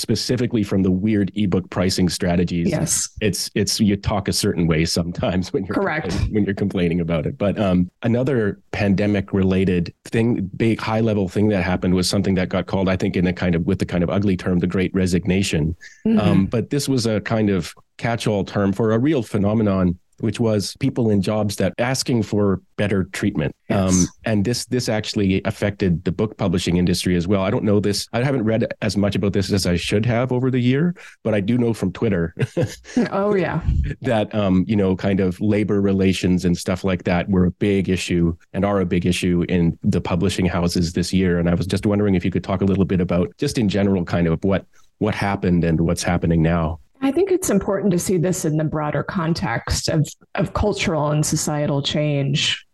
specifically 0.00 0.62
from 0.62 0.82
the 0.82 0.90
weird 0.90 1.30
ebook 1.34 1.68
pricing 1.70 2.08
strategies. 2.08 2.70
Yes. 2.70 3.10
It's 3.20 3.50
it's 3.54 3.80
you 3.80 3.96
talk 3.96 4.28
a 4.28 4.32
certain 4.32 4.66
way 4.66 4.84
sometimes 4.84 5.52
when 5.52 5.64
you're 5.66 5.74
correct 5.74 6.14
when 6.30 6.44
you're 6.44 6.54
complaining 6.54 7.00
about 7.00 7.26
it. 7.26 7.36
But 7.36 7.58
um, 7.58 7.90
another 8.02 8.60
pandemic 8.72 9.32
related 9.32 9.92
thing, 10.06 10.50
big 10.56 10.80
high 10.80 11.00
level 11.00 11.28
thing 11.28 11.48
that 11.48 11.62
happened 11.62 11.94
was 11.94 12.08
something 12.08 12.34
that 12.36 12.48
got 12.48 12.66
called, 12.66 12.88
I 12.88 12.96
think, 12.96 13.16
in 13.16 13.26
a 13.26 13.32
kind 13.32 13.54
of 13.54 13.66
with 13.66 13.78
the 13.78 13.86
kind 13.86 14.02
of 14.02 14.10
ugly 14.10 14.36
term, 14.36 14.58
the 14.58 14.66
Great 14.66 14.94
Resignation. 14.94 15.76
Mm-hmm. 16.06 16.18
Um, 16.18 16.46
but 16.46 16.70
this 16.70 16.88
was 16.88 17.06
a 17.06 17.20
kind 17.20 17.50
of 17.50 17.74
catch 17.98 18.26
all 18.26 18.44
term 18.44 18.72
for 18.72 18.92
a 18.92 18.98
real 18.98 19.22
phenomenon 19.22 19.98
which 20.20 20.40
was 20.40 20.76
people 20.78 21.10
in 21.10 21.22
jobs 21.22 21.56
that 21.56 21.72
asking 21.78 22.22
for 22.22 22.60
better 22.76 23.04
treatment. 23.04 23.54
Yes. 23.68 23.92
Um, 23.92 24.06
and 24.24 24.44
this 24.44 24.64
this 24.66 24.88
actually 24.88 25.42
affected 25.44 26.04
the 26.04 26.12
book 26.12 26.36
publishing 26.36 26.76
industry 26.76 27.16
as 27.16 27.28
well. 27.28 27.42
I 27.42 27.50
don't 27.50 27.64
know 27.64 27.80
this. 27.80 28.08
I 28.12 28.22
haven't 28.22 28.44
read 28.44 28.72
as 28.82 28.96
much 28.96 29.14
about 29.14 29.32
this 29.32 29.52
as 29.52 29.66
I 29.66 29.76
should 29.76 30.06
have 30.06 30.32
over 30.32 30.50
the 30.50 30.58
year, 30.58 30.94
but 31.22 31.34
I 31.34 31.40
do 31.40 31.58
know 31.58 31.72
from 31.74 31.92
Twitter. 31.92 32.34
oh 33.10 33.34
yeah, 33.34 33.60
that 34.02 34.34
um, 34.34 34.64
you 34.66 34.76
know, 34.76 34.96
kind 34.96 35.20
of 35.20 35.40
labor 35.40 35.80
relations 35.80 36.44
and 36.44 36.56
stuff 36.56 36.84
like 36.84 37.04
that 37.04 37.28
were 37.28 37.46
a 37.46 37.50
big 37.52 37.88
issue 37.88 38.36
and 38.52 38.64
are 38.64 38.80
a 38.80 38.86
big 38.86 39.06
issue 39.06 39.44
in 39.48 39.78
the 39.82 40.00
publishing 40.00 40.46
houses 40.46 40.92
this 40.92 41.12
year. 41.12 41.38
And 41.38 41.48
I 41.48 41.54
was 41.54 41.66
just 41.66 41.86
wondering 41.86 42.14
if 42.14 42.24
you 42.24 42.30
could 42.30 42.44
talk 42.44 42.60
a 42.60 42.64
little 42.64 42.84
bit 42.84 43.00
about 43.00 43.36
just 43.38 43.58
in 43.58 43.68
general, 43.68 44.04
kind 44.04 44.26
of 44.26 44.42
what 44.44 44.66
what 44.98 45.14
happened 45.14 45.64
and 45.64 45.80
what's 45.80 46.02
happening 46.02 46.42
now. 46.42 46.78
I 47.02 47.10
think 47.10 47.30
it's 47.30 47.50
important 47.50 47.92
to 47.92 47.98
see 47.98 48.18
this 48.18 48.44
in 48.44 48.56
the 48.56 48.64
broader 48.64 49.02
context 49.02 49.88
of, 49.88 50.06
of 50.34 50.52
cultural 50.52 51.10
and 51.10 51.24
societal 51.24 51.82
change, 51.82 52.66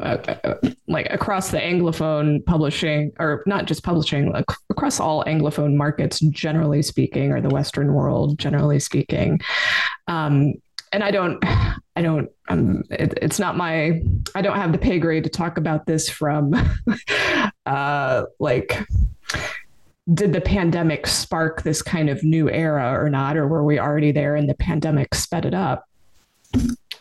uh, 0.00 0.04
uh, 0.44 0.54
like 0.86 1.10
across 1.10 1.50
the 1.50 1.58
Anglophone 1.58 2.44
publishing, 2.44 3.12
or 3.18 3.42
not 3.46 3.64
just 3.64 3.82
publishing, 3.82 4.32
like 4.32 4.44
across 4.68 5.00
all 5.00 5.24
Anglophone 5.24 5.76
markets, 5.76 6.20
generally 6.20 6.82
speaking, 6.82 7.32
or 7.32 7.40
the 7.40 7.48
Western 7.48 7.94
world, 7.94 8.38
generally 8.38 8.80
speaking. 8.80 9.40
Um, 10.08 10.54
and 10.92 11.02
I 11.02 11.10
don't, 11.10 11.42
I 11.96 12.02
don't, 12.02 12.28
um, 12.48 12.82
it, 12.90 13.18
it's 13.22 13.38
not 13.38 13.56
my, 13.56 14.02
I 14.34 14.42
don't 14.42 14.56
have 14.56 14.72
the 14.72 14.78
pay 14.78 14.98
grade 14.98 15.24
to 15.24 15.30
talk 15.30 15.56
about 15.56 15.86
this 15.86 16.10
from, 16.10 16.52
uh, 17.66 18.24
like, 18.38 18.86
did 20.12 20.32
the 20.32 20.40
pandemic 20.40 21.06
spark 21.06 21.62
this 21.62 21.82
kind 21.82 22.08
of 22.08 22.22
new 22.24 22.50
era 22.50 22.92
or 23.00 23.08
not, 23.08 23.36
or 23.36 23.46
were 23.46 23.64
we 23.64 23.78
already 23.78 24.12
there 24.12 24.34
and 24.34 24.48
the 24.48 24.54
pandemic 24.54 25.14
sped 25.14 25.44
it 25.44 25.54
up? 25.54 25.88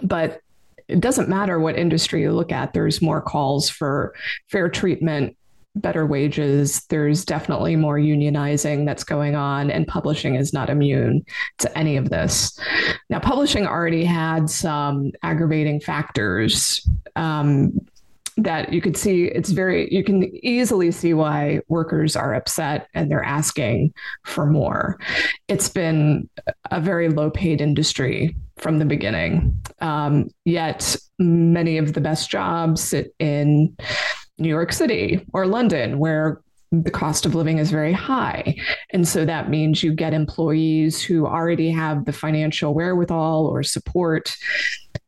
But 0.01 0.41
it 0.87 0.99
doesn't 0.99 1.29
matter 1.29 1.59
what 1.59 1.77
industry 1.77 2.21
you 2.21 2.31
look 2.31 2.51
at, 2.51 2.73
there's 2.73 3.01
more 3.01 3.21
calls 3.21 3.69
for 3.69 4.13
fair 4.47 4.69
treatment, 4.69 5.37
better 5.75 6.05
wages. 6.05 6.83
There's 6.89 7.25
definitely 7.25 7.75
more 7.75 7.97
unionizing 7.97 8.85
that's 8.85 9.03
going 9.03 9.35
on, 9.35 9.71
and 9.71 9.87
publishing 9.87 10.35
is 10.35 10.51
not 10.51 10.69
immune 10.69 11.25
to 11.59 11.77
any 11.77 11.97
of 11.97 12.09
this. 12.09 12.59
Now, 13.09 13.19
publishing 13.19 13.67
already 13.67 14.03
had 14.03 14.49
some 14.49 15.11
aggravating 15.23 15.79
factors. 15.79 16.87
Um, 17.15 17.79
that 18.43 18.71
you 18.73 18.81
could 18.81 18.95
see 18.95 19.25
it's 19.25 19.49
very 19.49 19.93
you 19.93 20.03
can 20.03 20.23
easily 20.45 20.91
see 20.91 21.13
why 21.13 21.59
workers 21.67 22.15
are 22.15 22.33
upset 22.33 22.87
and 22.93 23.09
they're 23.09 23.23
asking 23.23 23.93
for 24.23 24.45
more 24.45 24.97
it's 25.47 25.69
been 25.69 26.29
a 26.71 26.79
very 26.79 27.09
low 27.09 27.29
paid 27.29 27.61
industry 27.61 28.35
from 28.57 28.79
the 28.79 28.85
beginning 28.85 29.57
um, 29.81 30.27
yet 30.45 30.95
many 31.17 31.77
of 31.77 31.93
the 31.93 32.01
best 32.01 32.29
jobs 32.29 32.81
sit 32.81 33.13
in 33.19 33.75
new 34.37 34.49
york 34.49 34.71
city 34.71 35.25
or 35.33 35.45
london 35.45 35.99
where 35.99 36.41
the 36.71 36.91
cost 36.91 37.25
of 37.25 37.33
living 37.33 37.57
is 37.57 37.71
very 37.71 37.93
high. 37.93 38.55
And 38.91 39.07
so 39.07 39.25
that 39.25 39.49
means 39.49 39.81
you 39.81 39.91
get 39.91 40.13
employees 40.13 41.01
who 41.01 41.25
already 41.25 41.71
have 41.71 42.05
the 42.05 42.13
financial 42.13 42.75
wherewithal 42.75 43.47
or 43.47 43.63
support 43.63 44.37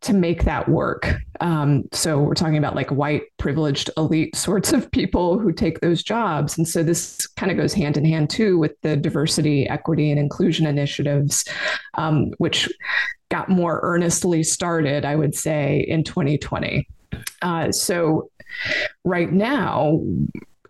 to 0.01 0.13
make 0.13 0.43
that 0.43 0.67
work. 0.67 1.15
Um, 1.41 1.83
so 1.91 2.19
we're 2.19 2.33
talking 2.33 2.57
about 2.57 2.75
like 2.75 2.89
white, 2.89 3.23
privileged, 3.37 3.89
elite 3.97 4.35
sorts 4.35 4.73
of 4.73 4.89
people 4.91 5.37
who 5.37 5.51
take 5.51 5.79
those 5.79 6.01
jobs. 6.01 6.57
And 6.57 6.67
so 6.67 6.81
this 6.83 7.27
kind 7.27 7.51
of 7.51 7.57
goes 7.57 7.73
hand 7.73 7.97
in 7.97 8.05
hand 8.05 8.29
too 8.29 8.57
with 8.57 8.79
the 8.81 8.97
diversity, 8.97 9.67
equity, 9.69 10.09
and 10.09 10.19
inclusion 10.19 10.65
initiatives, 10.65 11.45
um, 11.95 12.31
which 12.39 12.67
got 13.29 13.47
more 13.47 13.79
earnestly 13.83 14.43
started, 14.43 15.05
I 15.05 15.15
would 15.15 15.35
say, 15.35 15.85
in 15.87 16.03
2020. 16.03 16.87
Uh, 17.41 17.71
so 17.71 18.29
right 19.03 19.31
now, 19.31 20.01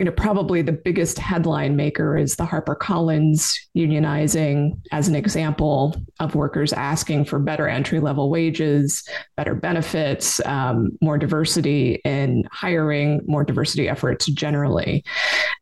you 0.02 0.06
know, 0.06 0.12
probably 0.14 0.64
the 0.64 0.72
biggest 0.72 1.20
headline 1.20 1.76
maker 1.76 2.18
is 2.18 2.36
the 2.36 2.44
HarperCollins 2.44 3.54
unionizing 3.78 4.82
as 4.92 5.08
an 5.08 5.14
example 5.14 5.96
of 6.20 6.34
workers 6.34 6.74
asking 6.74 7.26
for 7.26 7.38
better 7.38 7.68
entry 7.68 8.00
level 8.00 8.32
wages, 8.32 9.08
better 9.38 9.54
benefits, 9.54 10.44
um, 10.48 10.98
more 11.02 11.20
diversity 11.20 12.02
in 12.04 12.50
hiring, 12.52 13.22
more 13.28 13.44
diversity 13.44 13.88
efforts 13.88 14.26
generally. 14.26 15.06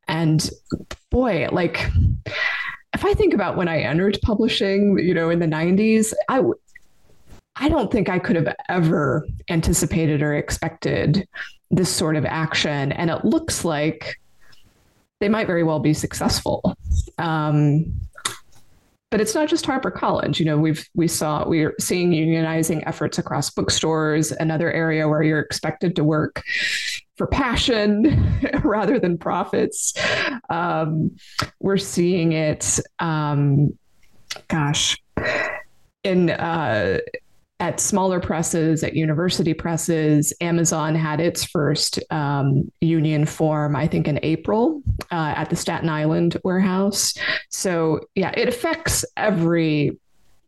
And 0.07 0.49
boy, 1.11 1.49
like, 1.51 1.85
if 2.93 3.03
I 3.03 3.13
think 3.15 3.33
about 3.33 3.57
when 3.57 3.67
I 3.67 3.81
entered 3.81 4.19
publishing, 4.21 4.97
you 4.99 5.13
know, 5.13 5.29
in 5.29 5.39
the 5.39 5.47
90s, 5.47 6.13
I 6.29 6.43
I 7.57 7.67
don't 7.67 7.91
think 7.91 8.07
I 8.07 8.19
could 8.19 8.37
have 8.37 8.55
ever 8.69 9.27
anticipated 9.49 10.21
or 10.21 10.33
expected 10.33 11.27
this 11.71 11.93
sort 11.93 12.15
of 12.15 12.23
action. 12.23 12.93
And 12.93 13.09
it 13.09 13.25
looks 13.25 13.65
like 13.65 14.17
they 15.19 15.29
might 15.29 15.47
very 15.47 15.63
well 15.63 15.79
be 15.79 15.93
successful. 15.93 16.75
Um, 17.17 17.99
but 19.11 19.19
it's 19.19 19.33
not 19.33 19.49
just 19.49 19.65
HarperCollins. 19.65 20.39
You 20.39 20.45
know, 20.45 20.57
we've 20.57 20.87
we 20.93 21.07
saw 21.07 21.47
we're 21.47 21.73
seeing 21.79 22.11
unionizing 22.11 22.83
efforts 22.85 23.17
across 23.17 23.49
bookstores, 23.49 24.31
another 24.31 24.71
area 24.71 25.07
where 25.07 25.23
you're 25.23 25.39
expected 25.39 25.95
to 25.95 26.03
work 26.03 26.43
for 27.17 27.25
passion 27.25 28.39
rather 28.63 28.99
than 28.99 29.17
profits. 29.17 29.93
Um, 30.49 31.15
we're 31.59 31.77
seeing 31.77 32.33
it. 32.33 32.79
Um, 32.99 33.77
gosh, 34.47 34.95
in 36.03 36.29
uh, 36.29 36.99
at 37.59 37.79
smaller 37.79 38.19
presses, 38.19 38.83
at 38.83 38.95
university 38.95 39.53
presses. 39.53 40.33
Amazon 40.39 40.95
had 40.95 41.19
its 41.19 41.43
first 41.43 41.99
um, 42.09 42.71
union 42.79 43.25
form, 43.25 43.75
I 43.75 43.87
think, 43.87 44.07
in 44.07 44.19
April 44.23 44.81
uh, 45.11 45.33
at 45.35 45.49
the 45.49 45.55
Staten 45.55 45.89
Island 45.89 46.37
warehouse. 46.43 47.13
So 47.49 48.01
yeah, 48.15 48.31
it 48.35 48.47
affects 48.47 49.03
every 49.17 49.99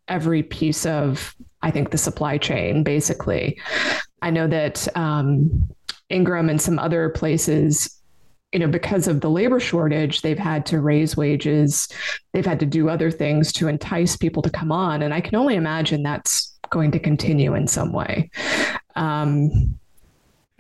every 0.08 0.44
piece 0.44 0.86
of 0.86 1.36
I 1.62 1.72
think 1.72 1.92
the 1.92 1.98
supply 1.98 2.38
chain. 2.38 2.84
Basically, 2.84 3.60
I 4.22 4.30
know 4.30 4.48
that 4.48 4.88
um, 4.96 5.70
Ingram 6.10 6.50
and 6.50 6.62
some 6.62 6.80
other 6.80 7.10
places 7.10 8.01
you 8.52 8.60
know, 8.60 8.68
because 8.68 9.08
of 9.08 9.22
the 9.22 9.30
labor 9.30 9.60
shortage, 9.60 10.22
they've 10.22 10.38
had 10.38 10.66
to 10.68 10.82
raise 10.82 11.16
wages. 11.16 11.88
They've 12.34 12.46
had 12.46 12.60
to 12.60 12.66
do 12.66 12.90
other 12.90 13.10
things 13.10 13.54
to 13.54 13.68
entice 13.68 14.18
people 14.18 14.42
to 14.44 14.50
come 14.50 14.72
on. 14.72 15.02
And 15.02 15.14
I 15.14 15.22
can 15.22 15.36
only 15.36 15.56
imagine 15.56 16.04
that's 16.04 16.58
going 16.70 16.92
to 16.92 17.00
continue 17.00 17.56
in 17.56 17.68
some 17.68 17.94
way. 17.94 18.30
Um, 18.96 19.80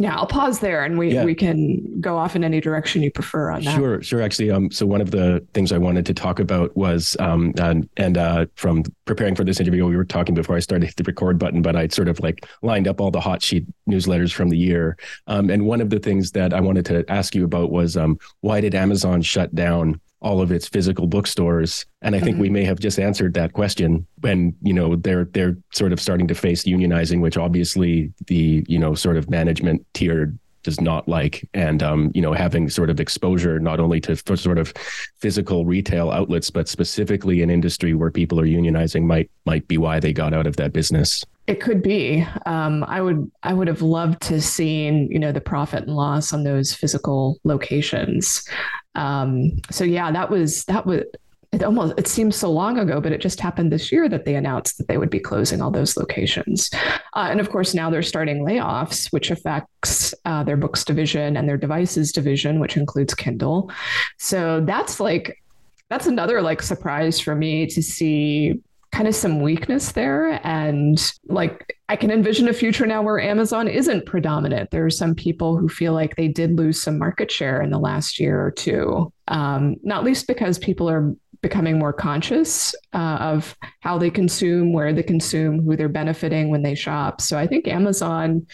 yeah, 0.01 0.15
I'll 0.15 0.27
pause 0.27 0.59
there 0.59 0.83
and 0.83 0.97
we, 0.97 1.13
yeah. 1.13 1.23
we 1.23 1.35
can 1.35 1.99
go 2.01 2.17
off 2.17 2.35
in 2.35 2.43
any 2.43 2.59
direction 2.59 3.01
you 3.01 3.11
prefer 3.11 3.51
on 3.51 3.63
that. 3.63 3.75
Sure, 3.75 4.01
sure. 4.01 4.21
Actually, 4.21 4.51
um, 4.51 4.71
so 4.71 4.85
one 4.85 5.01
of 5.01 5.11
the 5.11 5.45
things 5.53 5.71
I 5.71 5.77
wanted 5.77 6.05
to 6.07 6.13
talk 6.13 6.39
about 6.39 6.75
was, 6.75 7.15
um, 7.19 7.53
and, 7.57 7.89
and 7.97 8.17
uh, 8.17 8.45
from 8.55 8.83
preparing 9.05 9.35
for 9.35 9.43
this 9.43 9.59
interview, 9.59 9.85
we 9.85 9.95
were 9.95 10.05
talking 10.05 10.35
before 10.35 10.55
I 10.55 10.59
started 10.59 10.85
hit 10.85 10.95
the 10.95 11.03
record 11.03 11.37
button, 11.37 11.61
but 11.61 11.75
I'd 11.75 11.93
sort 11.93 12.07
of 12.07 12.19
like 12.19 12.45
lined 12.61 12.87
up 12.87 12.99
all 12.99 13.11
the 13.11 13.21
hot 13.21 13.41
sheet 13.41 13.65
newsletters 13.89 14.33
from 14.33 14.49
the 14.49 14.57
year. 14.57 14.97
Um, 15.27 15.49
and 15.49 15.65
one 15.65 15.81
of 15.81 15.89
the 15.89 15.99
things 15.99 16.31
that 16.31 16.53
I 16.53 16.61
wanted 16.61 16.85
to 16.87 17.05
ask 17.09 17.35
you 17.35 17.45
about 17.45 17.71
was 17.71 17.97
um, 17.97 18.19
why 18.41 18.61
did 18.61 18.75
Amazon 18.75 19.21
shut 19.21 19.53
down 19.53 19.99
all 20.21 20.41
of 20.41 20.51
its 20.51 20.67
physical 20.67 21.07
bookstores. 21.07 21.85
And 22.01 22.15
I 22.15 22.19
think 22.19 22.35
mm-hmm. 22.35 22.41
we 22.41 22.49
may 22.49 22.63
have 22.63 22.79
just 22.79 22.99
answered 22.99 23.33
that 23.33 23.53
question 23.53 24.05
when, 24.21 24.55
you 24.61 24.73
know, 24.73 24.95
they're 24.95 25.25
they're 25.25 25.57
sort 25.73 25.93
of 25.93 25.99
starting 25.99 26.27
to 26.27 26.35
face 26.35 26.63
unionizing, 26.63 27.21
which 27.21 27.37
obviously 27.37 28.13
the, 28.27 28.63
you 28.67 28.77
know, 28.77 28.93
sort 28.93 29.17
of 29.17 29.29
management 29.29 29.85
tier 29.93 30.33
does 30.63 30.79
not 30.79 31.07
like 31.07 31.47
and 31.53 31.81
um, 31.81 32.11
you 32.13 32.21
know 32.21 32.33
having 32.33 32.69
sort 32.69 32.89
of 32.89 32.99
exposure 32.99 33.59
not 33.59 33.79
only 33.79 33.99
to 33.99 34.15
sort 34.37 34.57
of 34.57 34.73
physical 35.17 35.65
retail 35.65 36.11
outlets 36.11 36.49
but 36.49 36.67
specifically 36.67 37.41
an 37.41 37.49
industry 37.49 37.93
where 37.93 38.11
people 38.11 38.39
are 38.39 38.45
unionizing 38.45 39.03
might 39.03 39.29
might 39.45 39.67
be 39.67 39.77
why 39.77 39.99
they 39.99 40.13
got 40.13 40.33
out 40.33 40.47
of 40.47 40.55
that 40.57 40.73
business 40.73 41.23
it 41.47 41.59
could 41.59 41.81
be. 41.81 42.25
Um, 42.45 42.83
I 42.87 43.01
would. 43.01 43.29
I 43.43 43.53
would 43.53 43.67
have 43.67 43.81
loved 43.81 44.21
to 44.23 44.41
seen 44.41 45.09
you 45.11 45.19
know 45.19 45.31
the 45.31 45.41
profit 45.41 45.83
and 45.83 45.95
loss 45.95 46.33
on 46.33 46.43
those 46.43 46.73
physical 46.73 47.39
locations. 47.43 48.47
Um, 48.95 49.59
so 49.71 49.83
yeah, 49.83 50.11
that 50.11 50.29
was 50.29 50.65
that 50.65 50.85
was. 50.85 51.03
It 51.51 51.63
almost 51.63 51.95
it 51.97 52.07
seems 52.07 52.37
so 52.37 52.49
long 52.49 52.79
ago, 52.79 53.01
but 53.01 53.11
it 53.11 53.19
just 53.19 53.41
happened 53.41 53.73
this 53.73 53.91
year 53.91 54.07
that 54.07 54.23
they 54.23 54.35
announced 54.35 54.77
that 54.77 54.87
they 54.87 54.97
would 54.97 55.09
be 55.09 55.19
closing 55.19 55.61
all 55.61 55.71
those 55.71 55.97
locations, 55.97 56.69
uh, 57.13 57.27
and 57.29 57.41
of 57.41 57.49
course 57.49 57.73
now 57.73 57.89
they're 57.89 58.01
starting 58.01 58.45
layoffs, 58.45 59.11
which 59.11 59.31
affects 59.31 60.13
uh, 60.23 60.45
their 60.45 60.55
books 60.55 60.85
division 60.85 61.35
and 61.35 61.49
their 61.49 61.57
devices 61.57 62.13
division, 62.13 62.61
which 62.61 62.77
includes 62.77 63.13
Kindle. 63.13 63.69
So 64.17 64.61
that's 64.61 65.01
like 65.01 65.43
that's 65.89 66.07
another 66.07 66.41
like 66.41 66.61
surprise 66.61 67.19
for 67.19 67.35
me 67.35 67.67
to 67.67 67.83
see 67.83 68.61
kind 68.91 69.07
of 69.07 69.15
some 69.15 69.41
weakness 69.41 69.93
there. 69.93 70.39
And 70.45 71.01
like, 71.27 71.77
I 71.87 71.95
can 71.95 72.11
envision 72.11 72.47
a 72.47 72.53
future 72.53 72.85
now 72.85 73.01
where 73.01 73.19
Amazon 73.19 73.67
isn't 73.67 74.05
predominant. 74.05 74.71
There 74.71 74.85
are 74.85 74.89
some 74.89 75.15
people 75.15 75.57
who 75.57 75.69
feel 75.69 75.93
like 75.93 76.15
they 76.15 76.27
did 76.27 76.57
lose 76.57 76.81
some 76.81 76.99
market 76.99 77.31
share 77.31 77.61
in 77.61 77.69
the 77.69 77.79
last 77.79 78.19
year 78.19 78.41
or 78.43 78.51
two, 78.51 79.11
um, 79.27 79.77
not 79.83 80.03
least 80.03 80.27
because 80.27 80.59
people 80.59 80.89
are 80.89 81.13
becoming 81.41 81.79
more 81.79 81.93
conscious 81.93 82.75
uh, 82.93 83.17
of 83.19 83.57
how 83.79 83.97
they 83.97 84.11
consume, 84.11 84.73
where 84.73 84.93
they 84.93 85.03
consume, 85.03 85.63
who 85.63 85.75
they're 85.75 85.89
benefiting 85.89 86.49
when 86.49 86.61
they 86.61 86.75
shop. 86.75 87.19
So 87.19 87.37
I 87.37 87.47
think 87.47 87.67
Amazon, 87.67 88.45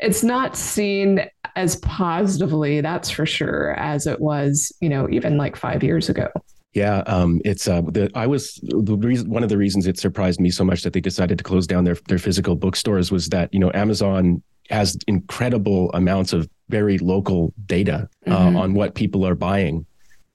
it's 0.00 0.24
not 0.24 0.56
seen 0.56 1.20
as 1.54 1.76
positively, 1.76 2.80
that's 2.80 3.10
for 3.10 3.26
sure, 3.26 3.74
as 3.78 4.06
it 4.06 4.20
was, 4.20 4.72
you 4.80 4.88
know, 4.88 5.08
even 5.08 5.36
like 5.36 5.54
five 5.54 5.84
years 5.84 6.08
ago. 6.08 6.28
Yeah, 6.76 6.98
um, 7.06 7.40
it's 7.42 7.68
uh, 7.68 7.80
the 7.80 8.10
I 8.14 8.26
was 8.26 8.60
the 8.62 8.98
reason 8.98 9.30
one 9.30 9.42
of 9.42 9.48
the 9.48 9.56
reasons 9.56 9.86
it 9.86 9.98
surprised 9.98 10.40
me 10.40 10.50
so 10.50 10.62
much 10.62 10.82
that 10.82 10.92
they 10.92 11.00
decided 11.00 11.38
to 11.38 11.44
close 11.44 11.66
down 11.66 11.84
their 11.84 11.96
their 12.06 12.18
physical 12.18 12.54
bookstores 12.54 13.10
was 13.10 13.30
that 13.30 13.48
you 13.54 13.58
know 13.58 13.70
Amazon 13.72 14.42
has 14.68 14.98
incredible 15.06 15.90
amounts 15.94 16.34
of 16.34 16.50
very 16.68 16.98
local 16.98 17.54
data 17.64 18.10
uh, 18.26 18.30
mm-hmm. 18.30 18.56
on 18.58 18.74
what 18.74 18.94
people 18.94 19.26
are 19.26 19.34
buying 19.34 19.86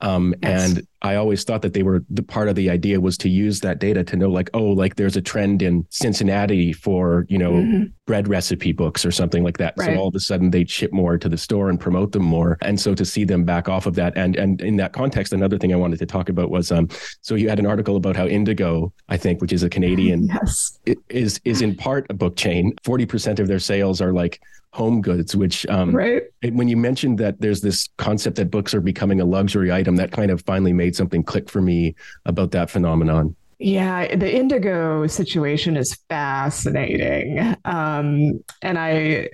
um, 0.01 0.33
yes. 0.41 0.77
And 0.77 0.87
I 1.03 1.15
always 1.15 1.43
thought 1.43 1.63
that 1.63 1.73
they 1.73 1.83
were 1.83 2.03
the 2.09 2.21
part 2.21 2.47
of 2.47 2.55
the 2.55 2.69
idea 2.69 3.01
was 3.01 3.17
to 3.19 3.29
use 3.29 3.59
that 3.61 3.79
data 3.79 4.03
to 4.03 4.15
know, 4.15 4.29
like, 4.29 4.49
oh, 4.53 4.65
like 4.65 4.95
there's 4.95 5.15
a 5.15 5.21
trend 5.21 5.61
in 5.61 5.85
Cincinnati 5.89 6.73
for, 6.73 7.25
you 7.27 7.37
know, 7.37 7.53
mm-hmm. 7.53 7.83
bread 8.05 8.27
recipe 8.27 8.71
books 8.71 9.03
or 9.03 9.11
something 9.11 9.43
like 9.43 9.57
that. 9.57 9.73
Right. 9.77 9.95
So 9.95 9.95
all 9.99 10.09
of 10.09 10.15
a 10.15 10.19
sudden 10.19 10.51
they'd 10.51 10.69
ship 10.69 10.93
more 10.93 11.17
to 11.17 11.27
the 11.27 11.37
store 11.37 11.69
and 11.69 11.79
promote 11.79 12.11
them 12.11 12.23
more. 12.23 12.57
And 12.61 12.79
so 12.79 12.93
to 12.93 13.03
see 13.03 13.23
them 13.23 13.43
back 13.43 13.67
off 13.67 13.85
of 13.85 13.95
that. 13.95 14.15
And 14.15 14.35
and 14.35 14.61
in 14.61 14.77
that 14.77 14.93
context, 14.93 15.33
another 15.33 15.57
thing 15.57 15.73
I 15.73 15.77
wanted 15.77 15.99
to 15.99 16.05
talk 16.05 16.29
about 16.29 16.51
was 16.51 16.71
um, 16.71 16.87
so 17.21 17.35
you 17.35 17.49
had 17.49 17.59
an 17.59 17.65
article 17.65 17.95
about 17.95 18.15
how 18.15 18.27
Indigo, 18.27 18.93
I 19.09 19.17
think, 19.17 19.41
which 19.41 19.53
is 19.53 19.63
a 19.63 19.69
Canadian, 19.69 20.27
yes. 20.27 20.79
is 21.09 21.41
is 21.45 21.61
in 21.61 21.75
part 21.75 22.05
a 22.09 22.13
book 22.13 22.35
chain. 22.35 22.73
Forty 22.83 23.05
percent 23.05 23.39
of 23.39 23.47
their 23.47 23.59
sales 23.59 24.01
are 24.01 24.13
like 24.13 24.39
home 24.73 25.01
goods, 25.01 25.35
which 25.35 25.67
um, 25.67 25.93
right. 25.93 26.23
when 26.53 26.69
you 26.69 26.77
mentioned 26.77 27.17
that 27.17 27.39
there's 27.41 27.59
this 27.59 27.89
concept 27.97 28.37
that 28.37 28.49
books 28.49 28.73
are 28.73 28.79
becoming 28.79 29.19
a 29.19 29.25
luxury 29.25 29.71
item, 29.71 29.97
that 29.97 30.11
kind 30.11 30.31
of 30.31 30.41
finally 30.43 30.71
made 30.71 30.90
something 30.95 31.23
click 31.23 31.49
for 31.49 31.61
me 31.61 31.95
about 32.25 32.51
that 32.51 32.69
phenomenon. 32.69 33.35
Yeah, 33.59 34.15
the 34.15 34.35
indigo 34.35 35.05
situation 35.05 35.77
is 35.77 35.93
fascinating, 36.09 37.55
um, 37.63 38.43
and 38.63 38.79
I, 38.79 39.29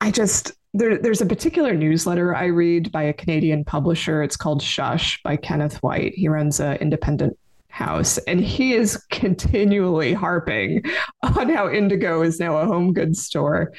I 0.00 0.10
just 0.10 0.52
there, 0.74 0.98
there's 0.98 1.22
a 1.22 1.26
particular 1.26 1.72
newsletter 1.72 2.36
I 2.36 2.46
read 2.46 2.92
by 2.92 3.04
a 3.04 3.14
Canadian 3.14 3.64
publisher. 3.64 4.22
It's 4.22 4.36
called 4.36 4.62
Shush 4.62 5.22
by 5.22 5.36
Kenneth 5.36 5.82
Whyte. 5.82 6.12
He 6.14 6.28
runs 6.28 6.60
an 6.60 6.76
independent 6.76 7.38
house 7.76 8.16
and 8.26 8.40
he 8.40 8.72
is 8.72 8.96
continually 9.10 10.14
harping 10.14 10.82
on 11.22 11.50
how 11.50 11.70
indigo 11.70 12.22
is 12.22 12.40
now 12.40 12.56
a 12.56 12.64
home 12.64 12.94
goods 12.94 13.22
store 13.22 13.70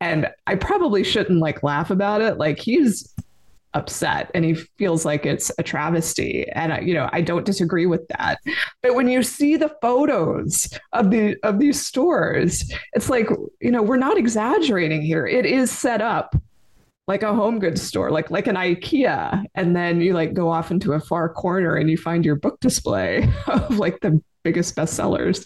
and 0.00 0.28
i 0.48 0.56
probably 0.56 1.04
shouldn't 1.04 1.38
like 1.38 1.62
laugh 1.62 1.92
about 1.92 2.20
it 2.20 2.38
like 2.38 2.58
he's 2.58 3.14
upset 3.76 4.30
and 4.34 4.44
he 4.44 4.54
feels 4.54 5.04
like 5.04 5.26
it's 5.26 5.52
a 5.58 5.62
travesty. 5.62 6.48
And 6.52 6.86
you 6.86 6.94
know 6.94 7.08
I 7.12 7.20
don't 7.20 7.44
disagree 7.44 7.86
with 7.86 8.06
that. 8.08 8.38
But 8.82 8.94
when 8.94 9.08
you 9.08 9.22
see 9.22 9.56
the 9.56 9.74
photos 9.80 10.68
of 10.92 11.10
the 11.10 11.36
of 11.42 11.58
these 11.58 11.84
stores 11.84 12.72
it's 12.92 13.10
like 13.10 13.28
you 13.60 13.70
know 13.70 13.82
we're 13.82 13.96
not 13.96 14.18
exaggerating 14.18 15.02
here. 15.02 15.26
It 15.26 15.46
is 15.46 15.70
set 15.70 16.00
up 16.00 16.34
like 17.08 17.22
a 17.22 17.34
home 17.34 17.58
goods 17.58 17.82
store, 17.82 18.10
like 18.10 18.30
like 18.30 18.46
an 18.46 18.56
IKEA, 18.56 19.44
and 19.54 19.76
then 19.76 20.00
you 20.00 20.12
like 20.12 20.34
go 20.34 20.48
off 20.48 20.70
into 20.70 20.94
a 20.94 21.00
far 21.00 21.28
corner 21.28 21.76
and 21.76 21.88
you 21.88 21.96
find 21.96 22.24
your 22.24 22.36
book 22.36 22.58
display 22.60 23.28
of 23.46 23.78
like 23.78 24.00
the 24.00 24.20
biggest 24.46 24.76
bestsellers. 24.76 25.44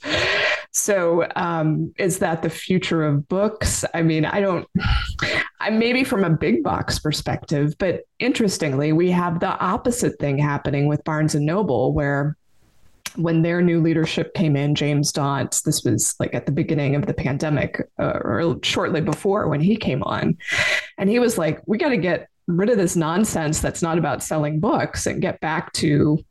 So, 0.73 1.27
um, 1.35 1.93
is 1.99 2.19
that 2.19 2.43
the 2.43 2.51
future 2.51 3.03
of 3.03 3.27
books? 3.29 3.83
I 3.95 4.03
mean, 4.03 4.27
I 4.27 4.41
don't. 4.41 4.69
I 5.59 5.71
maybe 5.71 6.05
from 6.05 6.23
a 6.23 6.31
big 6.31 6.63
box 6.63 6.99
perspective, 6.99 7.75
but 7.79 8.03
interestingly, 8.19 8.93
we 8.93 9.11
have 9.11 9.41
the 9.41 9.59
opposite 9.59 10.19
thing 10.19 10.39
happening 10.39 10.87
with 10.87 11.03
Barnes 11.05 11.35
and 11.35 11.47
Noble, 11.47 11.95
where 11.95 12.37
when 13.17 13.43
their 13.43 13.63
new 13.63 13.81
leadership 13.81 14.35
came 14.35 14.55
in, 14.55 14.75
James 14.75 15.13
Daunt, 15.13 15.63
this 15.65 15.83
was 15.83 16.15
like 16.21 16.35
at 16.35 16.47
the 16.47 16.53
beginning 16.53 16.95
of 16.95 17.07
the 17.07 17.15
pandemic 17.15 17.89
uh, 17.99 18.21
or 18.23 18.59
shortly 18.63 19.01
before 19.01 19.49
when 19.49 19.61
he 19.61 19.77
came 19.77 20.03
on. 20.05 20.37
And 20.99 21.11
he 21.11 21.19
was 21.19 21.37
like, 21.37 21.61
we 21.67 21.79
got 21.79 21.89
to 21.89 21.97
get 21.97 22.29
rid 22.47 22.69
of 22.69 22.77
this 22.77 22.97
nonsense 22.97 23.61
that's 23.61 23.83
not 23.83 23.99
about 23.99 24.23
selling 24.23 24.61
books 24.61 25.07
and 25.07 25.23
get 25.23 25.41
back 25.41 25.73
to 25.73 26.25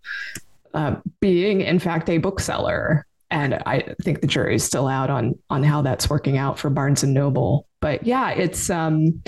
uh, 0.73 0.95
being, 1.19 1.61
in 1.61 1.79
fact, 1.79 2.09
a 2.09 2.17
bookseller. 2.17 3.05
And 3.31 3.55
I 3.65 3.93
think 4.01 4.21
the 4.21 4.27
jury's 4.27 4.63
still 4.63 4.87
out 4.87 5.09
on 5.11 5.37
on 5.51 5.63
how 5.63 5.83
that's 5.83 6.09
working 6.09 6.37
out 6.37 6.57
for 6.57 6.69
Barnes 6.69 7.03
and 7.03 7.13
Noble. 7.13 7.67
But 7.79 8.05
yeah, 8.05 8.31
it's 8.31 8.69
um, 8.69 9.21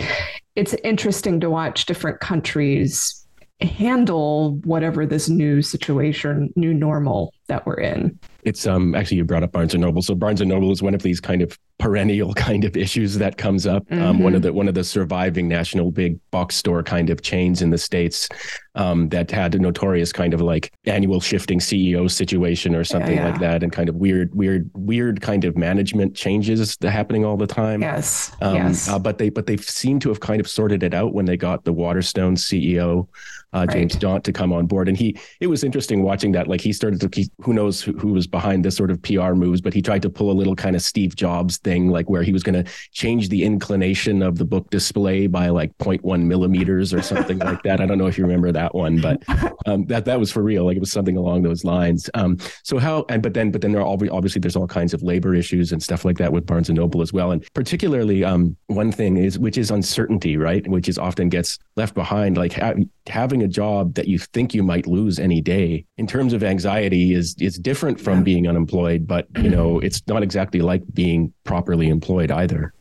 it's 0.56 0.74
interesting 0.84 1.40
to 1.42 1.50
watch 1.50 1.86
different 1.86 2.20
countries 2.20 3.22
handle 3.62 4.56
whatever 4.64 5.06
this 5.06 5.30
new 5.30 5.62
situation, 5.62 6.52
new 6.56 6.74
normal 6.74 7.34
that 7.52 7.66
we're 7.66 7.76
in. 7.76 8.18
It's 8.44 8.66
um 8.66 8.96
actually 8.96 9.18
you 9.18 9.26
brought 9.26 9.44
up 9.44 9.52
Barnes 9.52 9.74
and 9.74 9.82
Noble. 9.82 10.02
So 10.02 10.16
Barnes 10.16 10.42
and 10.42 10.50
Noble 10.50 10.72
is 10.72 10.82
one 10.82 10.96
of 10.96 11.04
these 11.04 11.20
kind 11.20 11.42
of 11.42 11.60
perennial 11.78 12.34
kind 12.48 12.64
of 12.64 12.78
issues 12.78 13.18
that 13.18 13.38
comes 13.38 13.68
up. 13.68 13.86
Mm-hmm. 13.88 14.02
Um, 14.02 14.20
one 14.20 14.34
of 14.34 14.42
the 14.42 14.54
one 14.54 14.68
of 14.68 14.74
the 14.74 14.84
surviving 14.84 15.48
national 15.48 15.92
big 15.92 16.18
box 16.32 16.56
store 16.56 16.82
kind 16.82 17.10
of 17.10 17.22
chains 17.22 17.62
in 17.62 17.70
the 17.70 17.78
states 17.78 18.30
um, 18.76 19.10
that 19.10 19.30
had 19.30 19.54
a 19.54 19.60
notorious 19.60 20.14
kind 20.14 20.34
of 20.34 20.42
like 20.42 20.72
annual 20.86 21.20
shifting 21.20 21.60
CEO 21.60 22.10
situation 22.10 22.74
or 22.74 22.84
something 22.84 23.16
yeah, 23.16 23.26
yeah. 23.26 23.32
like 23.32 23.40
that, 23.42 23.64
and 23.64 23.72
kind 23.72 23.90
of 23.90 23.96
weird, 23.96 24.34
weird, 24.34 24.72
weird 24.74 25.22
kind 25.22 25.44
of 25.44 25.58
management 25.58 26.16
changes 26.16 26.78
happening 26.82 27.26
all 27.26 27.38
the 27.38 27.48
time. 27.48 27.82
Yes, 27.82 28.32
um, 28.42 28.56
yes. 28.56 28.88
Uh, 28.88 28.98
but 28.98 29.18
they 29.18 29.30
but 29.30 29.46
they 29.46 29.58
seem 29.58 30.00
to 30.00 30.10
have 30.10 30.22
kind 30.22 30.40
of 30.40 30.48
sorted 30.48 30.84
it 30.84 30.94
out 30.94 31.14
when 31.14 31.26
they 31.26 31.38
got 31.38 31.66
the 31.66 31.74
Waterstone 31.74 32.36
CEO 32.36 33.08
uh, 33.54 33.66
James 33.66 33.94
right. 33.96 34.02
Daunt 34.02 34.24
to 34.26 34.34
come 34.34 34.54
on 34.54 34.66
board, 34.66 34.88
and 34.88 34.98
he 34.98 35.18
it 35.40 35.48
was 35.48 35.64
interesting 35.64 36.04
watching 36.04 36.32
that. 36.34 36.48
Like 36.48 36.62
he 36.62 36.72
started 36.72 37.02
to 37.02 37.10
he, 37.14 37.30
who 37.44 37.54
knows 37.54 37.82
who, 37.82 37.94
who 37.94 38.14
was 38.14 38.28
behind 38.28 38.66
this 38.66 38.76
sort 38.76 38.92
of 38.92 39.02
PR 39.02 39.34
moves, 39.34 39.62
but 39.62 39.74
he 39.74 39.82
tried 39.82 40.02
to 40.02 40.10
pull 40.10 40.32
a 40.32 40.34
little 40.34 40.56
kind 40.56 40.76
of 40.76 40.82
Steve 40.82 41.16
Jobs 41.16 41.58
thing, 41.58 41.90
like 41.90 42.10
where 42.10 42.24
he 42.24 42.32
was 42.32 42.44
going 42.44 42.64
to 42.64 42.72
change 42.92 43.30
the 43.30 43.44
inclination 43.44 44.22
of 44.22 44.38
the 44.38 44.46
book 44.46 44.70
display 44.70 45.28
by 45.28 45.50
like 45.50 45.76
0.1 45.78 46.24
millimeters 46.24 46.94
or 46.94 47.02
something 47.02 47.40
like 47.40 47.62
that. 47.64 47.82
I 47.82 47.86
don't 47.86 47.98
know 47.98 48.08
if 48.08 48.18
you 48.18 48.24
remember 48.24 48.52
that 48.52 48.74
one, 48.76 49.00
but 49.02 49.22
um, 49.66 49.86
that 49.88 50.06
that 50.06 50.20
was 50.20 50.32
for 50.32 50.44
real. 50.44 50.66
Like 50.66 50.78
it 50.78 50.80
was 50.82 50.92
something 50.92 51.18
along 51.18 51.44
those 51.44 51.64
lines. 51.64 52.10
Um, 52.14 52.38
so 52.64 52.78
how 52.78 53.06
and 53.10 53.22
but 53.22 53.34
then 53.34 53.52
but 53.52 53.62
then 53.62 53.72
there 53.72 53.82
are 53.82 53.88
obviously 53.88 54.40
there's 54.40 54.56
all 54.56 54.68
kinds 54.68 54.94
of 54.94 55.04
labor 55.04 55.36
issues 55.36 55.72
and 55.72 55.82
stuff 55.82 56.06
like 56.06 56.18
that 56.18 56.32
with 56.32 56.46
Barnes 56.46 56.70
and 56.70 56.78
Noble 56.78 57.02
as 57.02 57.14
well, 57.14 57.32
and 57.32 57.46
particularly 57.54 58.24
um, 58.24 58.56
one 58.68 58.92
thing 58.92 59.18
is 59.18 59.38
which 59.40 59.58
is 59.58 59.72
uncertainty, 59.72 60.38
right? 60.38 60.68
Which 60.68 60.90
is 60.90 60.98
often 60.98 61.30
gets 61.30 61.60
left 61.76 61.96
behind. 61.96 62.38
Like 62.38 62.54
ha- 62.54 62.74
having 63.08 63.44
a 63.44 63.48
job 63.48 63.96
that 63.96 64.08
you 64.08 64.18
think 64.18 64.54
you 64.54 64.64
might 64.64 64.88
lose 64.88 65.20
any 65.20 65.42
day 65.42 65.86
in 65.98 66.08
terms 66.08 66.34
of 66.34 66.44
anxiety 66.44 67.14
is 67.14 67.21
is 67.40 67.58
different 67.58 68.00
from 68.00 68.20
yeah. 68.20 68.24
being 68.24 68.48
unemployed, 68.48 69.08
but 69.08 69.28
you 69.38 69.50
know 69.50 69.80
it's 69.80 70.02
not 70.08 70.24
exactly 70.24 70.62
like 70.62 70.82
being 70.94 71.34
properly 71.44 71.90
employed 71.90 72.32
either. 72.32 72.74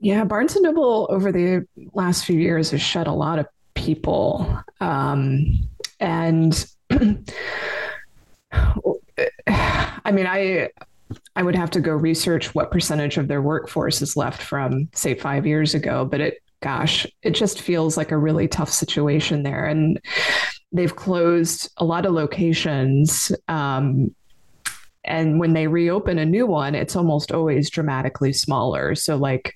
Yeah, 0.00 0.24
Barnes 0.24 0.56
and 0.56 0.64
Noble 0.64 1.06
over 1.10 1.30
the 1.30 1.66
last 1.92 2.24
few 2.24 2.38
years 2.38 2.70
has 2.70 2.80
shed 2.80 3.06
a 3.06 3.12
lot 3.12 3.38
of 3.38 3.46
people, 3.74 4.62
um, 4.80 5.68
and 5.98 6.66
I 9.46 10.12
mean, 10.12 10.26
I 10.26 10.70
I 11.36 11.42
would 11.42 11.56
have 11.56 11.70
to 11.72 11.80
go 11.80 11.92
research 11.92 12.54
what 12.54 12.70
percentage 12.70 13.16
of 13.16 13.28
their 13.28 13.42
workforce 13.42 14.02
is 14.02 14.16
left 14.16 14.42
from 14.42 14.88
say 14.94 15.14
five 15.14 15.46
years 15.46 15.74
ago, 15.74 16.04
but 16.04 16.20
it 16.20 16.42
gosh, 16.62 17.06
it 17.22 17.30
just 17.30 17.60
feels 17.60 17.96
like 17.96 18.10
a 18.10 18.18
really 18.18 18.46
tough 18.46 18.70
situation 18.70 19.42
there. 19.42 19.64
And 19.64 20.00
they've 20.72 20.94
closed 20.94 21.70
a 21.76 21.84
lot 21.84 22.06
of 22.06 22.12
locations. 22.12 23.32
Um, 23.48 24.14
and 25.04 25.40
when 25.40 25.54
they 25.54 25.66
reopen 25.66 26.18
a 26.18 26.26
new 26.26 26.46
one, 26.46 26.74
it's 26.74 26.94
almost 26.94 27.32
always 27.32 27.70
dramatically 27.70 28.32
smaller. 28.32 28.94
So, 28.94 29.16
like, 29.16 29.54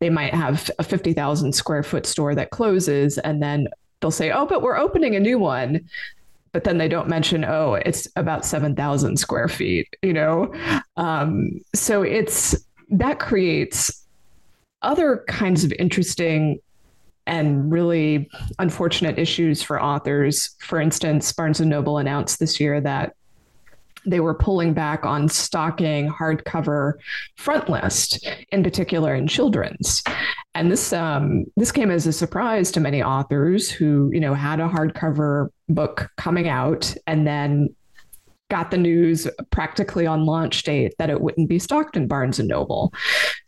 they 0.00 0.10
might 0.10 0.34
have 0.34 0.70
a 0.78 0.82
50,000 0.82 1.52
square 1.52 1.82
foot 1.82 2.06
store 2.06 2.34
that 2.34 2.50
closes, 2.50 3.18
and 3.18 3.42
then 3.42 3.68
they'll 4.00 4.10
say, 4.10 4.30
Oh, 4.30 4.46
but 4.46 4.62
we're 4.62 4.78
opening 4.78 5.14
a 5.14 5.20
new 5.20 5.38
one. 5.38 5.88
But 6.52 6.64
then 6.64 6.78
they 6.78 6.88
don't 6.88 7.08
mention, 7.08 7.44
oh, 7.44 7.74
it's 7.74 8.08
about 8.16 8.46
7,000 8.46 9.18
square 9.18 9.48
feet, 9.48 9.88
you 10.00 10.14
know? 10.14 10.54
Um, 10.96 11.50
so 11.74 12.00
it's 12.02 12.56
that 12.88 13.18
creates 13.18 14.06
other 14.80 15.22
kinds 15.28 15.64
of 15.64 15.72
interesting 15.78 16.58
and 17.26 17.72
really 17.72 18.28
unfortunate 18.58 19.18
issues 19.18 19.62
for 19.62 19.82
authors. 19.82 20.54
For 20.60 20.80
instance, 20.80 21.32
Barnes 21.32 21.60
and 21.60 21.70
Noble 21.70 21.98
announced 21.98 22.38
this 22.38 22.60
year 22.60 22.80
that 22.80 23.14
they 24.06 24.20
were 24.20 24.34
pulling 24.34 24.72
back 24.72 25.04
on 25.04 25.28
stocking 25.28 26.08
hardcover 26.08 26.94
front 27.36 27.68
list, 27.68 28.26
in 28.52 28.62
particular 28.62 29.14
in 29.14 29.26
children's. 29.26 30.02
And 30.54 30.70
this 30.70 30.92
um, 30.92 31.44
this 31.56 31.72
came 31.72 31.90
as 31.90 32.06
a 32.06 32.12
surprise 32.12 32.70
to 32.72 32.80
many 32.80 33.02
authors 33.02 33.70
who 33.70 34.10
you 34.12 34.20
know 34.20 34.32
had 34.32 34.60
a 34.60 34.68
hardcover 34.68 35.48
book 35.68 36.08
coming 36.16 36.48
out 36.48 36.94
and 37.06 37.26
then 37.26 37.74
got 38.48 38.70
the 38.70 38.78
news 38.78 39.26
practically 39.50 40.06
on 40.06 40.24
launch 40.24 40.62
date 40.62 40.94
that 40.98 41.10
it 41.10 41.20
wouldn't 41.20 41.48
be 41.48 41.58
stocked 41.58 41.96
in 41.96 42.06
Barnes 42.06 42.38
and 42.38 42.48
Noble. 42.48 42.92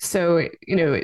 So 0.01 0.49
you 0.67 0.77
know 0.77 1.01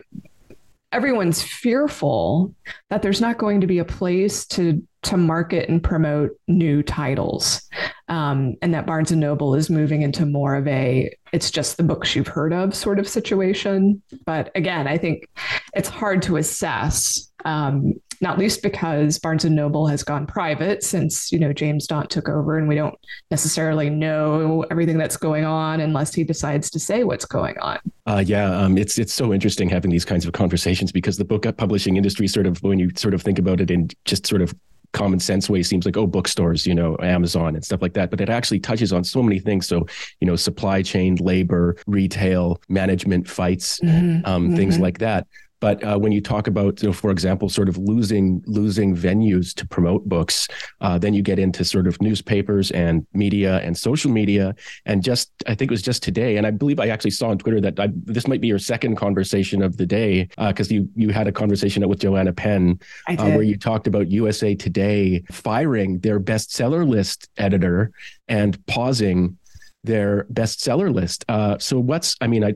everyone's 0.95 1.43
fearful 1.43 2.55
that 2.89 3.03
there's 3.03 3.21
not 3.21 3.39
going 3.39 3.61
to 3.61 3.67
be 3.67 3.79
a 3.79 3.85
place 3.85 4.47
to 4.47 4.83
to 5.03 5.17
market 5.19 5.69
and 5.69 5.83
promote 5.83 6.31
new 6.49 6.83
titles. 6.83 7.61
Um, 8.09 8.55
and 8.63 8.73
that 8.73 8.87
barnes 8.87 9.11
and 9.11 9.21
noble 9.21 9.55
is 9.55 9.69
moving 9.69 10.01
into 10.01 10.25
more 10.25 10.55
of 10.55 10.67
a 10.67 11.15
it's 11.33 11.51
just 11.51 11.77
the 11.77 11.83
books 11.83 12.15
you've 12.15 12.29
heard 12.29 12.53
of 12.53 12.75
sort 12.75 12.99
of 12.99 13.09
situation. 13.09 14.03
But 14.25 14.51
again 14.55 14.87
i 14.87 14.97
think 14.97 15.29
it's 15.75 15.89
hard 15.89 16.23
to 16.23 16.37
assess 16.37 17.31
um, 17.45 17.95
not 18.21 18.39
least 18.39 18.63
because 18.63 19.19
barnes 19.19 19.45
and 19.45 19.55
noble 19.55 19.87
has 19.87 20.03
gone 20.03 20.27
private 20.27 20.83
since 20.83 21.31
you 21.33 21.39
know 21.39 21.53
james 21.53 21.87
daunt 21.87 22.11
took 22.11 22.29
over 22.29 22.59
and 22.59 22.69
we 22.69 22.75
don't 22.75 22.99
necessarily 23.31 23.91
know 23.91 24.65
everything 24.71 24.99
that's 24.99 25.17
going 25.17 25.45
on 25.45 25.81
unless 25.81 26.15
he 26.15 26.25
decides 26.25 26.71
to 26.71 26.79
say 26.79 27.05
what's 27.05 27.25
going 27.25 27.59
on 27.59 27.79
uh, 28.07 28.23
yeah 28.25 28.57
um, 28.59 28.77
it's 28.77 28.99
it's 28.99 29.13
so 29.13 29.33
interesting 29.33 29.69
having 29.69 29.91
these 29.91 30.05
kinds 30.05 30.27
of 30.27 30.33
conversations 30.33 30.93
because 30.93 31.17
the 31.17 31.25
book 31.25 31.45
publishing 31.57 31.97
industry 31.97 32.27
sort 32.27 32.47
of 32.47 32.63
when 32.63 32.79
you 32.79 32.91
sort 32.97 33.15
of 33.15 33.23
think 33.23 33.39
about 33.39 33.61
it 33.61 33.71
in 33.71 33.89
just 34.05 34.27
sort 34.27 34.43
of 34.43 34.55
common 34.95 35.19
sense 35.19 35.51
way 35.51 35.63
seems 35.63 35.85
like 35.85 35.97
oh 35.97 36.07
bookstores 36.07 36.67
you 36.67 36.75
know 36.75 36.97
amazon 37.03 37.57
and 37.57 37.65
stuff 37.65 37.83
like 37.83 37.93
that 37.93 38.11
but 38.11 38.21
it 38.21 38.31
actually 38.31 38.61
touches 38.61 38.93
on 38.93 39.03
so 39.03 39.23
many 39.23 39.41
things 39.41 39.67
so 39.67 39.85
you 40.21 40.27
know 40.27 40.37
supply 40.37 40.81
chain 40.81 41.17
labor 41.17 41.77
retail 41.87 42.61
management 42.69 43.29
fights 43.29 43.81
mm-hmm. 43.81 44.25
Um, 44.25 44.47
mm-hmm. 44.47 44.57
things 44.57 44.79
like 44.79 44.99
that 44.99 45.27
but 45.65 45.83
uh, 45.83 45.97
when 45.97 46.13
you 46.13 46.21
talk 46.21 46.47
about, 46.47 46.83
you 46.83 46.91
know, 46.91 46.93
for 46.93 47.11
example, 47.11 47.49
sort 47.49 47.71
of 47.71 47.79
losing 47.79 48.43
losing 48.45 48.95
venues 48.95 49.55
to 49.55 49.67
promote 49.67 50.07
books, 50.07 50.47
uh, 50.83 50.99
then 50.99 51.15
you 51.15 51.23
get 51.23 51.39
into 51.39 51.65
sort 51.65 51.87
of 51.87 51.99
newspapers 52.03 52.71
and 52.73 53.07
media 53.15 53.61
and 53.61 53.75
social 53.75 54.11
media. 54.11 54.55
And 54.85 55.03
just, 55.03 55.33
I 55.47 55.55
think 55.55 55.71
it 55.71 55.73
was 55.73 55.81
just 55.81 56.03
today, 56.03 56.37
and 56.37 56.47
I 56.47 56.51
believe 56.51 56.81
I 56.81 56.89
actually 56.89 57.13
saw 57.13 57.29
on 57.29 57.39
Twitter 57.39 57.63
that 57.63 57.81
I, 57.81 57.89
this 57.95 58.29
might 58.29 58.43
be 58.43 58.47
your 58.47 58.59
second 58.59 58.97
conversation 58.97 59.63
of 59.63 59.79
the 59.79 59.87
day 59.87 60.29
because 60.37 60.71
uh, 60.71 60.75
you 60.75 60.89
you 60.95 61.09
had 61.15 61.29
a 61.29 61.33
conversation 61.33 61.89
with 61.89 62.01
Joanna 62.01 62.35
Penn 62.35 62.79
uh, 63.09 63.17
where 63.17 63.43
you 63.43 63.57
talked 63.57 63.87
about 63.87 64.11
USA 64.11 64.55
Today 64.55 65.25
firing 65.33 65.99
their 66.01 66.21
bestseller 66.21 66.87
list 66.87 67.31
editor 67.39 67.91
and 68.29 68.53
pausing 68.67 69.39
their 69.85 70.25
bestseller 70.33 70.93
list. 70.93 71.25
Uh, 71.29 71.59
so 71.59 71.79
what's 71.79 72.17
I 72.21 72.27
mean 72.27 72.45
I 72.45 72.55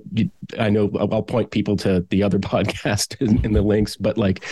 I 0.59 0.71
know 0.71 0.91
I'll 0.99 1.23
point 1.23 1.51
people 1.51 1.77
to 1.79 2.07
the 2.11 2.23
other 2.23 2.39
podcast 2.39 3.21
in, 3.21 3.45
in 3.45 3.53
the 3.53 3.63
links, 3.63 3.97
but 3.97 4.19
like 4.19 4.45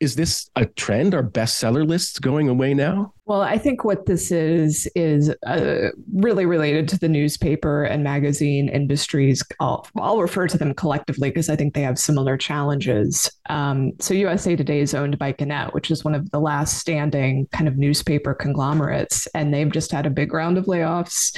is 0.00 0.14
this 0.14 0.50
a 0.56 0.66
trend? 0.66 1.14
Are 1.14 1.22
bestseller 1.22 1.86
lists 1.86 2.18
going 2.18 2.48
away 2.48 2.74
now? 2.74 3.14
Well, 3.24 3.40
I 3.40 3.58
think 3.58 3.82
what 3.82 4.06
this 4.06 4.30
is 4.30 4.86
is 4.94 5.34
uh, 5.46 5.88
really 6.14 6.46
related 6.46 6.86
to 6.88 6.98
the 6.98 7.08
newspaper 7.08 7.84
and 7.84 8.04
magazine 8.04 8.68
industries. 8.68 9.42
I'll, 9.58 9.86
I'll 9.96 10.20
refer 10.20 10.46
to 10.48 10.58
them 10.58 10.74
collectively 10.74 11.30
because 11.30 11.48
I 11.48 11.56
think 11.56 11.74
they 11.74 11.82
have 11.82 11.98
similar 11.98 12.36
challenges. 12.36 13.30
Um, 13.48 13.92
so, 13.98 14.14
USA 14.14 14.54
Today 14.54 14.80
is 14.80 14.94
owned 14.94 15.18
by 15.18 15.32
Gannett, 15.32 15.72
which 15.72 15.90
is 15.90 16.04
one 16.04 16.14
of 16.14 16.30
the 16.30 16.40
last 16.40 16.78
standing 16.78 17.48
kind 17.52 17.66
of 17.66 17.78
newspaper 17.78 18.34
conglomerates, 18.34 19.26
and 19.28 19.52
they've 19.52 19.72
just 19.72 19.90
had 19.92 20.06
a 20.06 20.10
big 20.10 20.32
round 20.32 20.58
of 20.58 20.66
layoffs. 20.66 21.36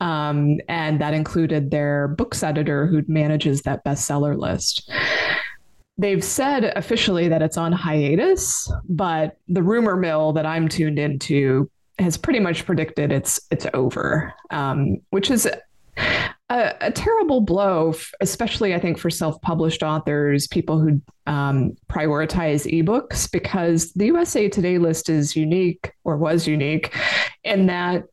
Um, 0.00 0.58
and 0.68 1.00
that 1.00 1.14
included 1.14 1.70
their 1.70 2.08
books 2.08 2.42
editor 2.42 2.86
who 2.86 3.02
manages 3.08 3.62
that 3.62 3.84
bestseller 3.84 4.38
list. 4.38 4.90
They've 5.98 6.22
said 6.22 6.64
officially 6.76 7.28
that 7.28 7.40
it's 7.40 7.56
on 7.56 7.72
hiatus, 7.72 8.70
but 8.88 9.38
the 9.48 9.62
rumor 9.62 9.96
mill 9.96 10.34
that 10.34 10.44
I'm 10.44 10.68
tuned 10.68 10.98
into 10.98 11.70
has 11.98 12.18
pretty 12.18 12.40
much 12.40 12.66
predicted 12.66 13.10
it's 13.10 13.40
it's 13.50 13.66
over, 13.72 14.34
um, 14.50 14.98
which 15.08 15.30
is 15.30 15.48
a, 15.96 16.74
a, 16.80 16.92
terrible 16.92 17.40
blow, 17.40 17.94
especially 18.20 18.74
I 18.74 18.78
think 18.78 18.98
for 18.98 19.10
self-published 19.10 19.82
authors, 19.82 20.46
people 20.46 20.78
who 20.78 21.00
um, 21.26 21.74
prioritize 21.90 22.70
ebooks, 22.70 23.30
because 23.30 23.92
the 23.94 24.06
USA 24.06 24.48
Today 24.48 24.78
list 24.78 25.08
is 25.08 25.34
unique 25.34 25.92
or 26.04 26.16
was 26.16 26.46
unique 26.46 26.94
in 27.44 27.66
that 27.66 28.04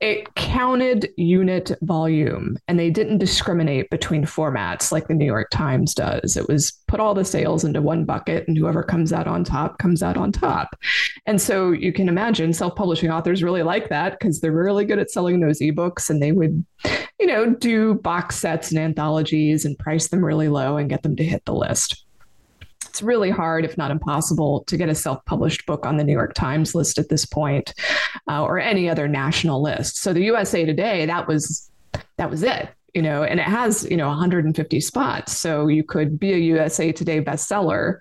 it 0.00 0.34
counted 0.34 1.08
unit 1.16 1.72
volume 1.82 2.58
and 2.68 2.78
they 2.78 2.90
didn't 2.90 3.18
discriminate 3.18 3.88
between 3.90 4.24
formats 4.24 4.92
like 4.92 5.08
the 5.08 5.14
New 5.14 5.24
York 5.24 5.48
Times 5.50 5.94
does. 5.94 6.36
It 6.36 6.48
was 6.48 6.72
put 6.86 7.00
all 7.00 7.14
the 7.14 7.24
sales 7.24 7.64
into 7.64 7.80
one 7.80 8.04
bucket 8.04 8.46
and 8.46 8.58
whoever 8.58 8.82
comes 8.82 9.12
out 9.12 9.26
on 9.26 9.42
top 9.42 9.78
comes 9.78 10.02
out 10.02 10.16
on 10.16 10.32
top. 10.32 10.76
And 11.24 11.40
so 11.40 11.72
you 11.72 11.92
can 11.92 12.08
imagine 12.08 12.52
self 12.52 12.76
publishing 12.76 13.10
authors 13.10 13.42
really 13.42 13.62
like 13.62 13.88
that 13.88 14.18
because 14.18 14.40
they're 14.40 14.52
really 14.52 14.84
good 14.84 14.98
at 14.98 15.10
selling 15.10 15.40
those 15.40 15.60
ebooks 15.60 16.10
and 16.10 16.22
they 16.22 16.32
would, 16.32 16.64
you 17.18 17.26
know, 17.26 17.54
do 17.54 17.94
box 17.94 18.36
sets 18.36 18.70
and 18.70 18.78
anthologies 18.78 19.64
and 19.64 19.78
price 19.78 20.08
them 20.08 20.24
really 20.24 20.48
low 20.48 20.76
and 20.76 20.90
get 20.90 21.02
them 21.02 21.16
to 21.16 21.24
hit 21.24 21.44
the 21.46 21.54
list 21.54 22.05
it's 22.96 23.02
really 23.02 23.28
hard, 23.28 23.66
if 23.66 23.76
not 23.76 23.90
impossible, 23.90 24.64
to 24.64 24.76
get 24.78 24.88
a 24.88 24.94
self 24.94 25.22
published 25.26 25.66
book 25.66 25.84
on 25.84 25.98
the 25.98 26.04
New 26.04 26.14
York 26.14 26.32
Times 26.32 26.74
list 26.74 26.96
at 26.96 27.10
this 27.10 27.26
point, 27.26 27.74
uh, 28.26 28.42
or 28.42 28.58
any 28.58 28.88
other 28.88 29.06
national 29.06 29.62
list. 29.62 29.98
So 29.98 30.14
the 30.14 30.22
USA 30.22 30.64
Today, 30.64 31.04
that 31.04 31.28
was 31.28 31.70
that 32.16 32.30
was 32.30 32.42
it 32.42 32.70
you 32.94 33.02
know, 33.02 33.24
and 33.24 33.38
it 33.38 33.42
has, 33.42 33.86
you 33.90 33.96
know, 33.98 34.08
150 34.08 34.80
spots. 34.80 35.36
So 35.36 35.66
you 35.68 35.84
could 35.84 36.18
be 36.18 36.32
a 36.32 36.38
USA 36.38 36.92
Today 36.92 37.22
bestseller 37.22 37.98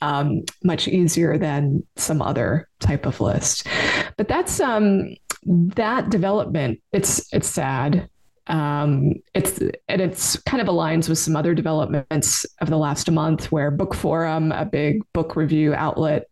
um, 0.00 0.42
much 0.64 0.88
easier 0.88 1.38
than 1.38 1.86
some 1.94 2.20
other 2.20 2.68
type 2.80 3.06
of 3.06 3.20
list. 3.20 3.68
But 4.16 4.26
that's 4.26 4.58
um, 4.58 5.14
that 5.44 6.10
development. 6.10 6.80
It's 6.92 7.32
it's 7.32 7.46
sad 7.46 8.08
um, 8.52 9.14
it's 9.34 9.58
and 9.88 10.00
it's 10.02 10.36
kind 10.42 10.60
of 10.60 10.68
aligns 10.68 11.08
with 11.08 11.18
some 11.18 11.34
other 11.34 11.54
developments 11.54 12.44
of 12.60 12.68
the 12.68 12.76
last 12.76 13.10
month 13.10 13.50
where 13.50 13.72
Bookforum 13.72 14.58
a 14.58 14.66
big 14.66 15.02
book 15.14 15.36
review 15.36 15.72
outlet 15.74 16.28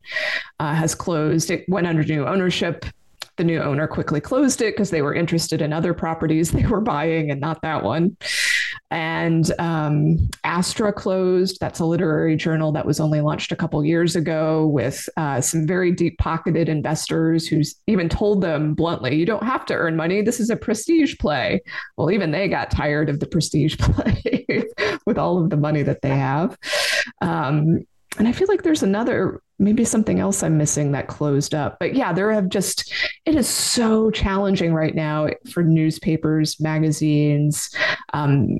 uh, 0.60 0.74
has 0.74 0.94
closed. 0.94 1.50
It 1.50 1.66
went 1.66 1.86
under 1.86 2.04
new 2.04 2.26
ownership. 2.26 2.84
The 3.36 3.44
new 3.44 3.58
owner 3.58 3.86
quickly 3.86 4.20
closed 4.20 4.60
it 4.60 4.74
because 4.74 4.90
they 4.90 5.00
were 5.00 5.14
interested 5.14 5.62
in 5.62 5.72
other 5.72 5.94
properties 5.94 6.50
they 6.50 6.66
were 6.66 6.82
buying 6.82 7.30
and 7.30 7.40
not 7.40 7.62
that 7.62 7.82
one 7.82 8.18
and 8.90 9.52
um, 9.58 10.28
Astra 10.42 10.92
closed. 10.92 11.58
That's 11.60 11.78
a 11.78 11.84
literary 11.84 12.36
journal 12.36 12.72
that 12.72 12.86
was 12.86 12.98
only 12.98 13.20
launched 13.20 13.52
a 13.52 13.56
couple 13.56 13.84
years 13.84 14.16
ago 14.16 14.66
with 14.66 15.08
uh, 15.16 15.40
some 15.40 15.66
very 15.66 15.92
deep 15.92 16.18
pocketed 16.18 16.68
investors 16.68 17.46
who 17.46 17.62
even 17.86 18.08
told 18.08 18.40
them 18.40 18.74
bluntly, 18.74 19.14
you 19.14 19.26
don't 19.26 19.44
have 19.44 19.64
to 19.66 19.74
earn 19.74 19.96
money. 19.96 20.22
This 20.22 20.40
is 20.40 20.50
a 20.50 20.56
prestige 20.56 21.16
play. 21.18 21.60
Well, 21.96 22.10
even 22.10 22.32
they 22.32 22.48
got 22.48 22.70
tired 22.70 23.08
of 23.08 23.20
the 23.20 23.26
prestige 23.26 23.76
play 23.78 24.66
with 25.06 25.18
all 25.18 25.42
of 25.42 25.50
the 25.50 25.56
money 25.56 25.82
that 25.84 26.02
they 26.02 26.16
have. 26.16 26.58
Um, 27.20 27.86
and 28.18 28.26
I 28.26 28.32
feel 28.32 28.48
like 28.48 28.62
there's 28.62 28.82
another 28.82 29.40
maybe 29.60 29.84
something 29.84 30.18
else 30.18 30.42
I'm 30.42 30.56
missing 30.56 30.92
that 30.92 31.06
closed 31.06 31.54
up. 31.54 31.78
But 31.78 31.94
yeah, 31.94 32.12
there 32.12 32.32
have 32.32 32.48
just 32.48 32.92
it 33.26 33.36
is 33.36 33.46
so 33.46 34.10
challenging 34.10 34.72
right 34.74 34.94
now 34.94 35.28
for 35.52 35.62
newspapers, 35.62 36.58
magazines, 36.58 37.72
um, 38.14 38.58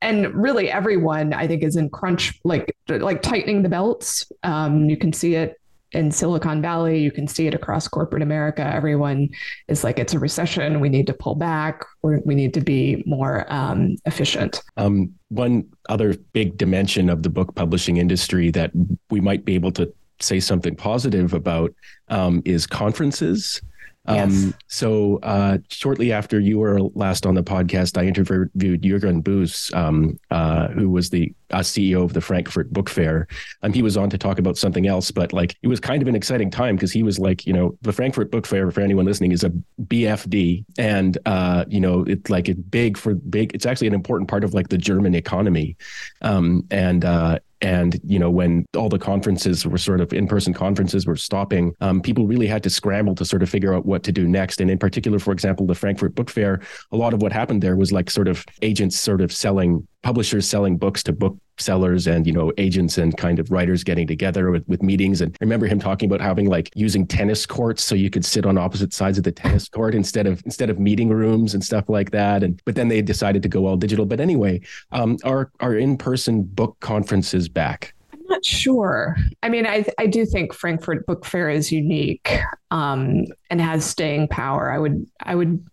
and 0.00 0.34
really 0.34 0.70
everyone 0.70 1.32
I 1.32 1.46
think 1.46 1.62
is 1.62 1.76
in 1.76 1.90
crunch, 1.90 2.38
like 2.44 2.76
like 2.88 3.22
tightening 3.22 3.62
the 3.62 3.68
belts. 3.68 4.30
Um, 4.42 4.88
you 4.88 4.96
can 4.96 5.12
see 5.12 5.34
it 5.34 5.60
in 5.92 6.10
Silicon 6.10 6.60
Valley. 6.60 6.98
You 6.98 7.10
can 7.10 7.26
see 7.26 7.46
it 7.46 7.54
across 7.54 7.88
corporate 7.88 8.22
America. 8.22 8.62
Everyone 8.62 9.28
is 9.68 9.84
like, 9.84 9.98
it's 9.98 10.14
a 10.14 10.18
recession. 10.18 10.80
We 10.80 10.88
need 10.88 11.06
to 11.06 11.14
pull 11.14 11.34
back. 11.34 11.84
Or 12.02 12.20
we 12.24 12.34
need 12.34 12.54
to 12.54 12.60
be 12.60 13.02
more 13.06 13.50
um, 13.52 13.96
efficient. 14.04 14.62
Um, 14.76 15.14
one 15.28 15.66
other 15.88 16.14
big 16.32 16.58
dimension 16.58 17.08
of 17.08 17.22
the 17.22 17.30
book 17.30 17.54
publishing 17.54 17.96
industry 17.96 18.50
that 18.52 18.72
we 19.10 19.20
might 19.20 19.44
be 19.44 19.54
able 19.54 19.72
to 19.72 19.92
say 20.20 20.40
something 20.40 20.74
positive 20.74 21.34
about 21.34 21.74
um, 22.08 22.42
is 22.44 22.66
conferences. 22.66 23.60
Um, 24.06 24.16
Yes. 24.16 24.52
So 24.68 25.18
uh, 25.22 25.58
shortly 25.68 26.12
after 26.12 26.40
you 26.40 26.58
were 26.58 26.80
last 26.94 27.26
on 27.26 27.34
the 27.34 27.42
podcast, 27.42 27.98
I 27.98 28.06
interviewed 28.06 28.50
Jürgen 28.56 29.22
Boos, 29.22 29.70
um, 29.74 30.18
uh, 30.30 30.68
who 30.68 30.90
was 30.90 31.10
the 31.10 31.32
uh, 31.50 31.58
CEO 31.58 32.02
of 32.02 32.12
the 32.12 32.20
Frankfurt 32.20 32.72
Book 32.72 32.88
Fair. 32.88 33.26
Um, 33.62 33.72
he 33.72 33.82
was 33.82 33.96
on 33.96 34.10
to 34.10 34.18
talk 34.18 34.38
about 34.38 34.58
something 34.58 34.86
else, 34.86 35.10
but 35.10 35.32
like 35.32 35.56
it 35.62 35.68
was 35.68 35.80
kind 35.80 36.02
of 36.02 36.08
an 36.08 36.14
exciting 36.14 36.50
time 36.50 36.76
because 36.76 36.92
he 36.92 37.02
was 37.02 37.18
like, 37.18 37.46
you 37.46 37.52
know, 37.52 37.76
the 37.82 37.92
Frankfurt 37.92 38.30
Book 38.30 38.46
Fair 38.46 38.70
for 38.70 38.80
anyone 38.80 39.06
listening 39.06 39.32
is 39.32 39.44
a 39.44 39.52
BFD, 39.82 40.64
and 40.78 41.18
uh, 41.26 41.64
you 41.68 41.80
know, 41.80 42.02
it's 42.02 42.30
like 42.30 42.48
it's 42.48 42.60
big 42.60 42.96
for 42.98 43.14
big. 43.14 43.54
It's 43.54 43.66
actually 43.66 43.86
an 43.88 43.94
important 43.94 44.28
part 44.28 44.44
of 44.44 44.54
like 44.54 44.68
the 44.68 44.78
German 44.78 45.14
economy, 45.14 45.76
um, 46.22 46.66
and 46.70 47.04
uh, 47.04 47.38
and 47.60 48.00
you 48.04 48.18
know 48.18 48.30
when 48.30 48.66
all 48.76 48.88
the 48.88 48.98
conferences 48.98 49.66
were 49.66 49.78
sort 49.78 50.00
of 50.00 50.12
in-person 50.12 50.52
conferences 50.52 51.06
were 51.06 51.16
stopping 51.16 51.72
um, 51.80 52.00
people 52.00 52.26
really 52.26 52.46
had 52.46 52.62
to 52.62 52.70
scramble 52.70 53.14
to 53.14 53.24
sort 53.24 53.42
of 53.42 53.48
figure 53.48 53.74
out 53.74 53.86
what 53.86 54.02
to 54.02 54.12
do 54.12 54.26
next. 54.26 54.60
And 54.60 54.70
in 54.70 54.78
particular 54.78 55.18
for 55.18 55.32
example 55.32 55.66
the 55.66 55.74
frankfurt 55.74 56.14
book 56.14 56.30
fair 56.30 56.60
a 56.92 56.96
lot 56.96 57.14
of 57.14 57.22
what 57.22 57.32
happened 57.32 57.62
there 57.62 57.76
was 57.76 57.92
like 57.92 58.10
sort 58.10 58.28
of 58.28 58.44
agents 58.62 58.98
sort 58.98 59.20
of 59.20 59.32
selling 59.32 59.86
publishers 60.06 60.48
selling 60.48 60.78
books 60.78 61.02
to 61.02 61.12
booksellers 61.12 62.06
and 62.06 62.28
you 62.28 62.32
know 62.32 62.52
agents 62.58 62.96
and 62.96 63.16
kind 63.16 63.40
of 63.40 63.50
writers 63.50 63.82
getting 63.82 64.06
together 64.06 64.52
with, 64.52 64.62
with 64.68 64.80
meetings 64.80 65.20
and 65.20 65.32
I 65.40 65.44
remember 65.44 65.66
him 65.66 65.80
talking 65.80 66.08
about 66.08 66.20
having 66.20 66.48
like 66.48 66.70
using 66.76 67.08
tennis 67.08 67.44
courts 67.44 67.82
so 67.82 67.96
you 67.96 68.08
could 68.08 68.24
sit 68.24 68.46
on 68.46 68.56
opposite 68.56 68.94
sides 68.94 69.18
of 69.18 69.24
the 69.24 69.32
tennis 69.32 69.68
court 69.68 69.96
instead 69.96 70.28
of 70.28 70.40
instead 70.44 70.70
of 70.70 70.78
meeting 70.78 71.08
rooms 71.08 71.54
and 71.54 71.64
stuff 71.64 71.88
like 71.88 72.12
that 72.12 72.44
and 72.44 72.62
but 72.64 72.76
then 72.76 72.86
they 72.86 73.02
decided 73.02 73.42
to 73.42 73.48
go 73.48 73.66
all 73.66 73.76
digital 73.76 74.06
but 74.06 74.20
anyway 74.20 74.60
um, 74.92 75.16
our 75.24 75.50
our 75.58 75.76
in-person 75.76 76.44
book 76.44 76.76
conferences 76.78 77.48
back 77.48 77.92
I'm 78.12 78.22
not 78.28 78.44
sure. 78.44 79.16
I 79.42 79.48
mean, 79.48 79.66
I 79.66 79.84
I 79.98 80.06
do 80.06 80.26
think 80.26 80.52
Frankfurt 80.52 81.06
Book 81.06 81.24
Fair 81.24 81.48
is 81.48 81.70
unique 81.70 82.40
um, 82.72 83.26
and 83.50 83.60
has 83.60 83.84
staying 83.84 84.26
power. 84.28 84.68
I 84.70 84.78
would 84.78 85.06
I 85.20 85.36
would 85.36 85.64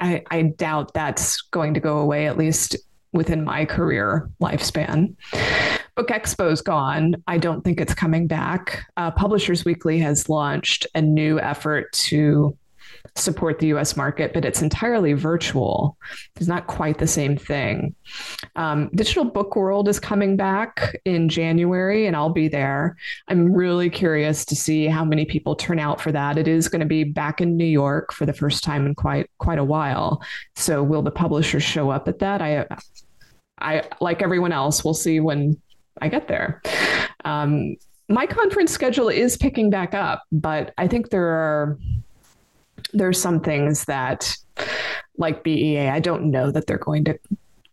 I, 0.00 0.22
I 0.30 0.42
doubt 0.42 0.94
that's 0.94 1.42
going 1.42 1.74
to 1.74 1.80
go 1.80 1.98
away 1.98 2.26
at 2.26 2.36
least 2.36 2.76
within 3.12 3.44
my 3.44 3.64
career 3.64 4.30
lifespan. 4.40 5.14
Book 5.96 6.08
Expo's 6.08 6.62
gone. 6.62 7.16
I 7.26 7.38
don't 7.38 7.62
think 7.62 7.80
it's 7.80 7.94
coming 7.94 8.26
back. 8.26 8.86
Uh, 8.96 9.10
Publishers 9.10 9.64
Weekly 9.64 9.98
has 9.98 10.28
launched 10.28 10.86
a 10.94 11.02
new 11.02 11.38
effort 11.40 11.92
to 11.92 12.56
support 13.16 13.58
the 13.58 13.68
US 13.68 13.96
market, 13.96 14.32
but 14.32 14.44
it's 14.44 14.62
entirely 14.62 15.12
virtual. 15.12 15.96
It's 16.36 16.46
not 16.46 16.66
quite 16.66 16.98
the 16.98 17.06
same 17.06 17.36
thing. 17.36 17.94
Um, 18.56 18.90
Digital 18.94 19.24
Book 19.24 19.56
World 19.56 19.88
is 19.88 20.00
coming 20.00 20.36
back 20.36 20.96
in 21.04 21.28
January, 21.28 22.06
and 22.06 22.16
I'll 22.16 22.30
be 22.30 22.48
there. 22.48 22.96
I'm 23.28 23.52
really 23.52 23.90
curious 23.90 24.44
to 24.46 24.56
see 24.56 24.86
how 24.86 25.04
many 25.04 25.24
people 25.24 25.54
turn 25.54 25.78
out 25.78 26.00
for 26.00 26.12
that. 26.12 26.38
It 26.38 26.48
is 26.48 26.68
going 26.68 26.80
to 26.80 26.86
be 26.86 27.04
back 27.04 27.40
in 27.40 27.56
New 27.56 27.64
York 27.64 28.12
for 28.12 28.26
the 28.26 28.32
first 28.32 28.64
time 28.64 28.86
in 28.86 28.94
quite 28.94 29.30
quite 29.38 29.58
a 29.58 29.64
while. 29.64 30.22
So, 30.56 30.82
will 30.82 31.02
the 31.02 31.10
publishers 31.10 31.62
show 31.62 31.90
up 31.90 32.08
at 32.08 32.18
that? 32.20 32.42
I, 32.42 32.66
I 33.60 33.82
like 34.00 34.22
everyone 34.22 34.52
else. 34.52 34.84
We'll 34.84 34.94
see 34.94 35.20
when 35.20 35.60
I 36.00 36.08
get 36.08 36.28
there. 36.28 36.62
Um, 37.24 37.76
my 38.08 38.26
conference 38.26 38.72
schedule 38.72 39.08
is 39.08 39.36
picking 39.36 39.70
back 39.70 39.94
up, 39.94 40.24
but 40.32 40.74
I 40.78 40.88
think 40.88 41.10
there 41.10 41.28
are 41.28 41.78
there's 42.92 43.20
some 43.20 43.40
things 43.40 43.84
that 43.84 44.34
like 45.16 45.42
BEA, 45.44 45.88
I 45.88 46.00
don't 46.00 46.30
know 46.30 46.50
that 46.50 46.66
they're 46.66 46.78
going 46.78 47.04
to 47.04 47.18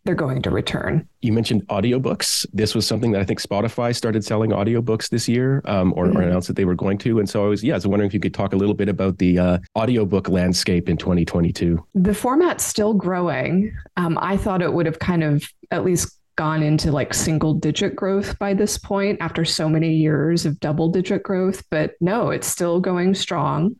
they're 0.08 0.15
going 0.15 0.41
to 0.41 0.49
return. 0.49 1.06
You 1.21 1.34
mentioned 1.34 1.67
audiobooks. 1.67 2.45
This 2.53 2.73
was 2.73 2.88
something 2.88 3.12
that 3.12 3.19
I 3.19 3.25
think 3.25 3.41
Spotify 3.41 3.93
started 3.93 4.23
selling 4.23 4.51
audiobooks 4.51 5.10
this 5.10 5.27
year, 5.27 5.62
um, 5.65 5.93
or, 5.97 6.06
mm-hmm. 6.06 6.17
or, 6.17 6.21
announced 6.21 6.47
that 6.47 6.56
they 6.56 6.63
were 6.63 6.75
going 6.75 6.97
to. 6.99 7.19
And 7.19 7.30
so 7.30 7.43
I 7.43 7.49
was, 7.49 7.62
yeah, 7.62 7.73
I 7.73 7.75
was 7.75 7.86
wondering 7.86 8.08
if 8.08 8.13
you 8.13 8.21
could 8.21 8.34
talk 8.34 8.53
a 8.53 8.56
little 8.56 8.73
bit 8.73 8.88
about 8.88 9.17
the 9.17 9.38
uh, 9.38 9.58
audiobook 9.77 10.30
landscape 10.30 10.88
in 10.88 10.95
2022. 10.95 11.86
The 11.93 12.13
format's 12.13 12.63
still 12.63 12.93
growing. 12.93 13.75
Um, 13.97 14.17
I 14.21 14.38
thought 14.38 14.62
it 14.62 14.71
would 14.71 14.86
have 14.86 14.99
kind 14.99 15.25
of 15.25 15.43
at 15.71 15.84
least 15.84 16.17
gone 16.38 16.63
into 16.63 16.91
like 16.91 17.13
single 17.13 17.54
digit 17.54 17.95
growth 17.95 18.39
by 18.39 18.54
this 18.54 18.78
point 18.78 19.17
after 19.19 19.43
so 19.43 19.67
many 19.67 19.93
years 19.93 20.45
of 20.45 20.60
double 20.62 20.88
digit 20.88 21.23
growth, 21.23 21.63
but 21.69 21.95
no, 22.00 22.30
it's 22.30 22.47
still 22.47 22.80
going 22.80 23.13
strong. 23.13 23.76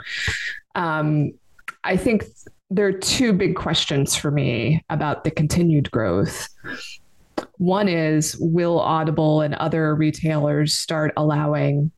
Um, 0.76 1.32
I 1.84 1.96
think 1.96 2.26
there 2.70 2.88
are 2.88 2.91
two 2.91 3.32
big 3.32 3.56
questions 3.56 4.15
for 4.15 4.30
me 4.30 4.84
about 4.89 5.24
the 5.24 5.32
continued 5.32 5.89
growth. 5.91 6.50
One 7.58 7.88
is 7.88 8.36
Will 8.39 8.80
Audible 8.80 9.41
and 9.41 9.56
other 9.56 9.96
retailers 9.96 10.74
start 10.74 11.13
allowing 11.15 11.91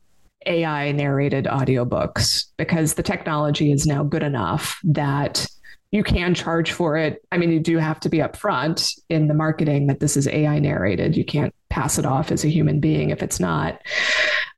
AI 0.46 0.92
narrated 0.92 1.46
audiobooks? 1.46 2.44
Because 2.56 2.94
the 2.94 3.02
technology 3.02 3.72
is 3.72 3.86
now 3.86 4.04
good 4.04 4.22
enough 4.22 4.78
that 4.84 5.46
you 5.90 6.04
can 6.04 6.34
charge 6.34 6.72
for 6.72 6.96
it. 6.96 7.24
I 7.32 7.38
mean, 7.38 7.50
you 7.50 7.60
do 7.60 7.78
have 7.78 7.98
to 8.00 8.08
be 8.08 8.18
upfront 8.18 8.98
in 9.08 9.26
the 9.26 9.34
marketing 9.34 9.88
that 9.88 10.00
this 10.00 10.16
is 10.16 10.28
AI 10.28 10.58
narrated. 10.60 11.16
You 11.16 11.24
can't 11.24 11.54
pass 11.68 11.98
it 11.98 12.06
off 12.06 12.30
as 12.30 12.44
a 12.44 12.48
human 12.48 12.80
being 12.80 13.10
if 13.10 13.22
it's 13.22 13.40
not. 13.40 13.80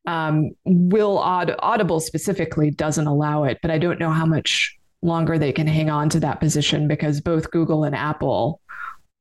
Um, 0.07 0.51
Will 0.65 1.19
Aud- 1.19 1.55
Audible 1.61 2.01
specifically 2.01 2.71
doesn't 2.71 3.07
allow 3.07 3.45
it, 3.45 3.59
but 3.63 3.71
I 3.71 3.79
don't 3.79 3.99
know 3.99 4.11
how 4.11 4.27
much 4.27 4.77
longer 5.01 5.39
they 5.39 5.53
can 5.53 5.67
hang 5.67 5.91
on 5.91 6.09
to 6.11 6.21
that 6.21 6.41
position 6.41 6.87
because 6.87 7.21
both 7.21 7.51
Google 7.51 7.85
and 7.85 7.95
Apple 7.95 8.61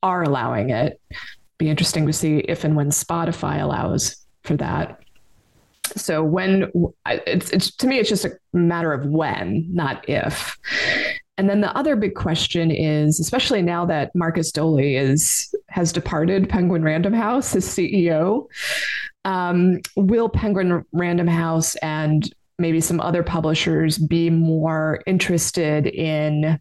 are 0.04 0.24
allowing 0.24 0.70
it. 0.70 1.00
Be 1.58 1.70
interesting 1.70 2.08
to 2.08 2.14
see 2.14 2.40
if 2.40 2.64
and 2.64 2.76
when 2.76 2.90
Spotify 2.90 3.62
allows 3.62 4.18
for 4.44 4.58
that. 4.58 5.00
So 5.96 6.24
when 6.24 6.72
it's, 7.06 7.52
it's 7.52 7.76
to 7.78 7.88
me, 7.88 8.00
it's 8.00 8.10
just 8.10 8.26
a 8.26 8.32
matter 8.54 8.94
of 8.94 9.06
when, 9.06 9.68
not 9.70 10.08
if. 10.10 10.58
And 11.42 11.50
then 11.50 11.62
the 11.62 11.76
other 11.76 11.96
big 11.96 12.14
question 12.14 12.70
is, 12.70 13.20
especially 13.20 13.64
now 13.64 13.84
that 13.88 14.14
Markus 14.14 14.52
Dohle 14.52 14.96
is 14.96 15.52
has 15.70 15.92
departed 15.92 16.48
Penguin 16.48 16.84
Random 16.84 17.14
House 17.14 17.56
as 17.56 17.66
CEO, 17.66 18.46
um, 19.26 19.80
will 19.96 20.30
Penguin 20.30 20.86
Random 20.92 21.26
House 21.26 21.74
and 21.78 22.32
maybe 22.60 22.80
some 22.80 23.00
other 23.02 23.24
publishers 23.24 23.98
be 23.98 24.30
more 24.30 25.02
interested 25.08 25.88
in 25.88 26.60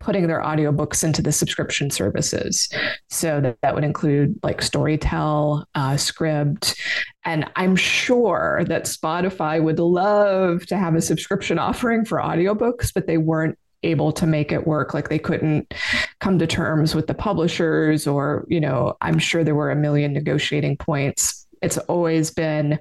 putting 0.00 0.26
their 0.26 0.40
audiobooks 0.40 1.04
into 1.04 1.22
the 1.22 1.30
subscription 1.30 1.88
services. 1.88 2.68
So 3.10 3.40
that, 3.40 3.58
that 3.62 3.76
would 3.76 3.84
include 3.84 4.40
like 4.42 4.60
Storytel, 4.60 5.66
uh, 5.76 5.92
Scribd. 5.92 6.76
And 7.24 7.48
I'm 7.54 7.76
sure 7.76 8.64
that 8.66 8.86
Spotify 8.86 9.62
would 9.62 9.78
love 9.78 10.66
to 10.66 10.76
have 10.76 10.96
a 10.96 11.00
subscription 11.00 11.60
offering 11.60 12.04
for 12.04 12.18
audiobooks, 12.18 12.92
but 12.92 13.06
they 13.06 13.16
weren't 13.16 13.56
able 13.82 14.12
to 14.12 14.26
make 14.26 14.52
it 14.52 14.66
work. 14.66 14.94
Like 14.94 15.08
they 15.08 15.18
couldn't 15.18 15.72
come 16.20 16.38
to 16.38 16.46
terms 16.46 16.94
with 16.94 17.06
the 17.06 17.14
publishers 17.14 18.06
or 18.06 18.44
you 18.48 18.60
know 18.60 18.96
i'm 19.00 19.18
sure 19.18 19.42
there 19.42 19.54
were 19.54 19.70
a 19.70 19.76
million 19.76 20.12
negotiating 20.12 20.76
points. 20.76 21.46
It's 21.62 21.78
always 21.78 22.30
been 22.30 22.78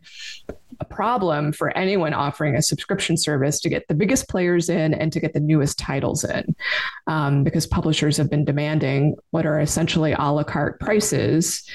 a 0.80 0.86
problem 0.86 1.52
for 1.52 1.76
anyone 1.78 2.14
offering 2.14 2.56
a 2.56 2.62
subscription 2.62 3.18
service 3.18 3.60
to 3.60 3.70
get 3.70 3.86
the 3.90 3.94
biggest 3.94 4.30
players 4.30 4.70
in 4.70 4.94
and 4.94 5.12
to 5.12 5.20
get 5.20 5.34
the 5.34 5.42
newest 5.42 5.78
titles 5.78 6.24
in 6.24 6.56
um, 7.08 7.44
because 7.44 7.68
publishers 7.68 8.16
have 8.16 8.30
been 8.30 8.46
demanding 8.46 9.18
what 9.32 9.46
are 9.46 9.60
essentially 9.60 10.14
a 10.14 10.32
la 10.32 10.44
carte 10.44 10.80
prices 10.80 11.70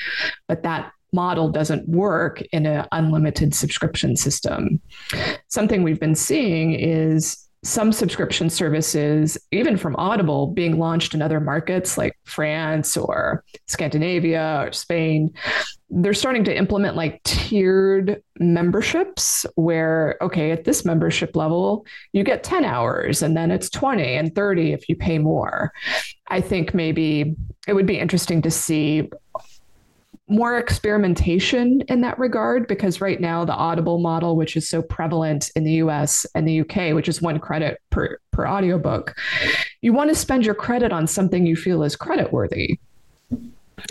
but 0.48 0.62
that 0.62 0.92
model 1.14 1.48
doesn't 1.48 1.88
work 1.88 2.42
in 2.52 2.66
an 2.66 2.86
unlimited 2.92 3.54
subscription 3.54 4.16
system. 4.16 4.80
Something 5.48 5.82
we've 5.82 6.00
been 6.00 6.16
seeing 6.16 6.72
is 6.72 7.43
some 7.64 7.92
subscription 7.92 8.50
services, 8.50 9.38
even 9.50 9.76
from 9.76 9.96
Audible, 9.96 10.48
being 10.48 10.78
launched 10.78 11.14
in 11.14 11.22
other 11.22 11.40
markets 11.40 11.96
like 11.96 12.16
France 12.24 12.96
or 12.96 13.42
Scandinavia 13.66 14.66
or 14.66 14.72
Spain, 14.72 15.32
they're 15.88 16.12
starting 16.12 16.44
to 16.44 16.56
implement 16.56 16.94
like 16.94 17.22
tiered 17.22 18.22
memberships 18.38 19.46
where, 19.54 20.18
okay, 20.20 20.50
at 20.50 20.64
this 20.64 20.84
membership 20.84 21.34
level, 21.34 21.86
you 22.12 22.22
get 22.22 22.44
10 22.44 22.64
hours 22.64 23.22
and 23.22 23.36
then 23.36 23.50
it's 23.50 23.70
20 23.70 24.02
and 24.02 24.34
30 24.34 24.72
if 24.72 24.88
you 24.88 24.96
pay 24.96 25.18
more. 25.18 25.72
I 26.28 26.42
think 26.42 26.74
maybe 26.74 27.34
it 27.66 27.72
would 27.72 27.86
be 27.86 27.98
interesting 27.98 28.42
to 28.42 28.50
see 28.50 29.08
more 30.26 30.58
experimentation 30.58 31.82
in 31.88 32.00
that 32.00 32.18
regard 32.18 32.66
because 32.66 33.00
right 33.00 33.20
now 33.20 33.44
the 33.44 33.52
audible 33.52 33.98
model 33.98 34.36
which 34.36 34.56
is 34.56 34.68
so 34.68 34.80
prevalent 34.80 35.50
in 35.54 35.64
the 35.64 35.72
US 35.74 36.24
and 36.34 36.48
the 36.48 36.60
UK 36.60 36.94
which 36.94 37.08
is 37.08 37.20
one 37.20 37.38
credit 37.38 37.78
per 37.90 38.18
per 38.30 38.46
audiobook 38.46 39.14
you 39.82 39.92
want 39.92 40.08
to 40.08 40.14
spend 40.14 40.46
your 40.46 40.54
credit 40.54 40.92
on 40.92 41.06
something 41.06 41.46
you 41.46 41.56
feel 41.56 41.82
is 41.82 41.94
credit 41.94 42.32
worthy 42.32 42.78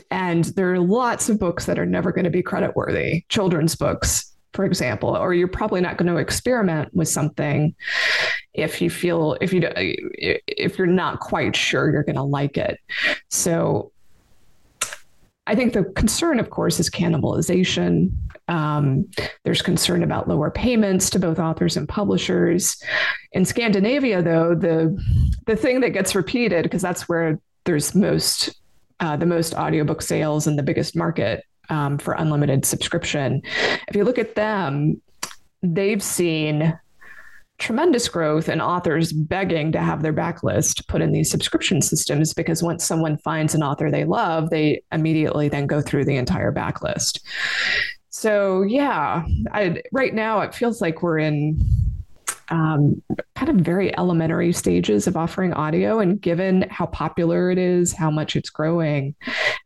and 0.10 0.46
there 0.56 0.72
are 0.74 0.80
lots 0.80 1.30
of 1.30 1.39
books 1.39 1.65
that 1.65 1.78
are 1.78 1.86
never 1.86 2.12
going 2.12 2.26
to 2.26 2.32
be 2.32 2.41
credit 2.41 2.76
worthy 2.76 3.24
children's 3.30 3.76
books 3.76 4.34
for 4.54 4.65
example 4.65 5.15
or 5.15 5.36
you're 5.36 5.48
probably 5.48 5.82
not 5.82 5.98
going 5.98 6.12
to 6.12 6.17
experiment 6.17 6.91
with 6.96 7.08
something 7.08 7.76
if 8.54 8.82
you 8.82 8.89
feel 8.89 9.36
if 9.41 9.52
you 9.52 9.67
if 9.76 10.78
you're 10.78 10.88
not 10.88 11.19
quite 11.19 11.56
sure 11.56 11.91
you're 11.91 12.04
going 12.04 12.15
to 12.15 12.24
like 12.24 12.58
it. 12.58 12.80
So 13.30 13.91
I 15.45 15.56
think 15.56 15.73
the 15.73 15.84
concern, 15.84 16.39
of 16.39 16.49
course, 16.49 16.79
is 16.79 16.89
cannibalization. 16.89 18.12
Um, 18.47 19.10
there's 19.43 19.62
concern 19.62 20.03
about 20.03 20.27
lower 20.27 20.49
payments 20.49 21.10
to 21.12 21.19
both 21.19 21.39
authors 21.39 21.75
and 21.75 21.88
publishers. 21.88 22.82
In 23.34 23.45
Scandinavia, 23.45 24.21
though, 24.21 24.56
the 24.56 24.97
the 25.45 25.56
thing 25.56 25.82
that 25.82 25.89
gets 25.89 26.15
repeated 26.15 26.63
because 26.63 26.82
that's 26.82 27.10
where 27.10 27.39
there's 27.65 27.93
most 27.93 28.56
uh, 28.99 29.17
the 29.17 29.25
most 29.25 29.53
audiobook 29.53 30.01
sales 30.01 30.47
and 30.47 30.58
the 30.58 30.63
biggest 30.63 30.95
market 30.95 31.43
um, 31.69 31.97
for 31.97 32.13
unlimited 32.13 32.65
subscription. 32.65 33.41
If 33.88 33.95
you 33.95 34.03
look 34.06 34.17
at 34.17 34.36
them, 34.36 35.01
they've 35.62 36.03
seen 36.03 36.77
tremendous 37.63 38.10
growth 38.10 38.49
and 38.49 38.62
authors 38.62 39.13
begging 39.13 39.71
to 39.71 39.80
have 39.80 40.04
their 40.04 40.12
backlist 40.12 40.86
put 40.88 41.02
in 41.02 41.13
these 41.13 41.32
subscription 41.32 41.82
systems 41.82 42.34
because 42.34 42.62
once 42.62 42.84
someone 42.84 43.17
finds 43.19 43.56
an 43.56 43.63
author 43.63 43.89
they 43.89 44.04
love, 44.04 44.49
they 44.49 44.84
immediately 44.91 45.47
then 45.47 45.65
go 45.65 45.80
through 45.80 46.04
the 46.04 46.17
entire 46.17 46.52
backlist. 46.52 47.21
So 48.10 48.63
yeah, 48.63 49.23
I, 49.54 49.82
right 49.93 50.13
now 50.13 50.41
it 50.41 50.54
feels 50.54 50.82
like 50.82 51.02
we're 51.02 51.19
in 51.19 51.58
um, 52.49 53.02
kind 53.36 53.49
of 53.49 53.65
very 53.65 53.97
elementary 53.97 54.52
stages 54.52 55.08
of 55.08 55.15
offering 55.15 55.54
audio. 55.54 55.99
And 55.99 56.19
given 56.19 56.67
how 56.69 56.88
popular 56.88 57.49
it 57.49 57.58
is, 57.58 57.93
how 57.93 58.12
much 58.12 58.36
it's 58.36 58.49
growing, 58.49 59.15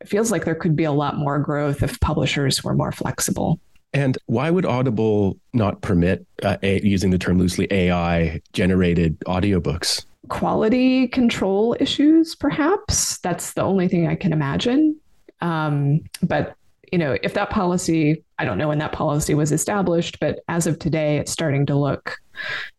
it 0.00 0.08
feels 0.08 0.30
like 0.30 0.44
there 0.44 0.54
could 0.54 0.76
be 0.76 0.84
a 0.84 0.92
lot 0.92 1.16
more 1.16 1.40
growth 1.40 1.82
if 1.82 1.98
publishers 1.98 2.62
were 2.62 2.74
more 2.74 2.92
flexible. 2.92 3.58
And 3.92 4.18
why 4.26 4.50
would 4.50 4.66
Audible 4.66 5.38
not 5.52 5.80
permit, 5.80 6.26
uh, 6.42 6.58
a, 6.62 6.80
using 6.82 7.10
the 7.10 7.18
term 7.18 7.38
loosely, 7.38 7.66
AI 7.70 8.40
generated 8.52 9.18
audiobooks? 9.20 10.04
Quality 10.28 11.08
control 11.08 11.74
issues, 11.80 12.34
perhaps. 12.34 13.18
That's 13.18 13.54
the 13.54 13.62
only 13.62 13.88
thing 13.88 14.06
I 14.06 14.14
can 14.14 14.32
imagine. 14.32 14.96
Um, 15.40 16.00
but 16.22 16.54
you 16.92 16.98
know, 16.98 17.18
if 17.22 17.34
that 17.34 17.50
policy, 17.50 18.24
I 18.38 18.44
don't 18.44 18.58
know 18.58 18.68
when 18.68 18.78
that 18.78 18.92
policy 18.92 19.34
was 19.34 19.52
established, 19.52 20.20
but 20.20 20.40
as 20.48 20.66
of 20.66 20.78
today, 20.78 21.18
it's 21.18 21.32
starting 21.32 21.66
to 21.66 21.74
look 21.74 22.16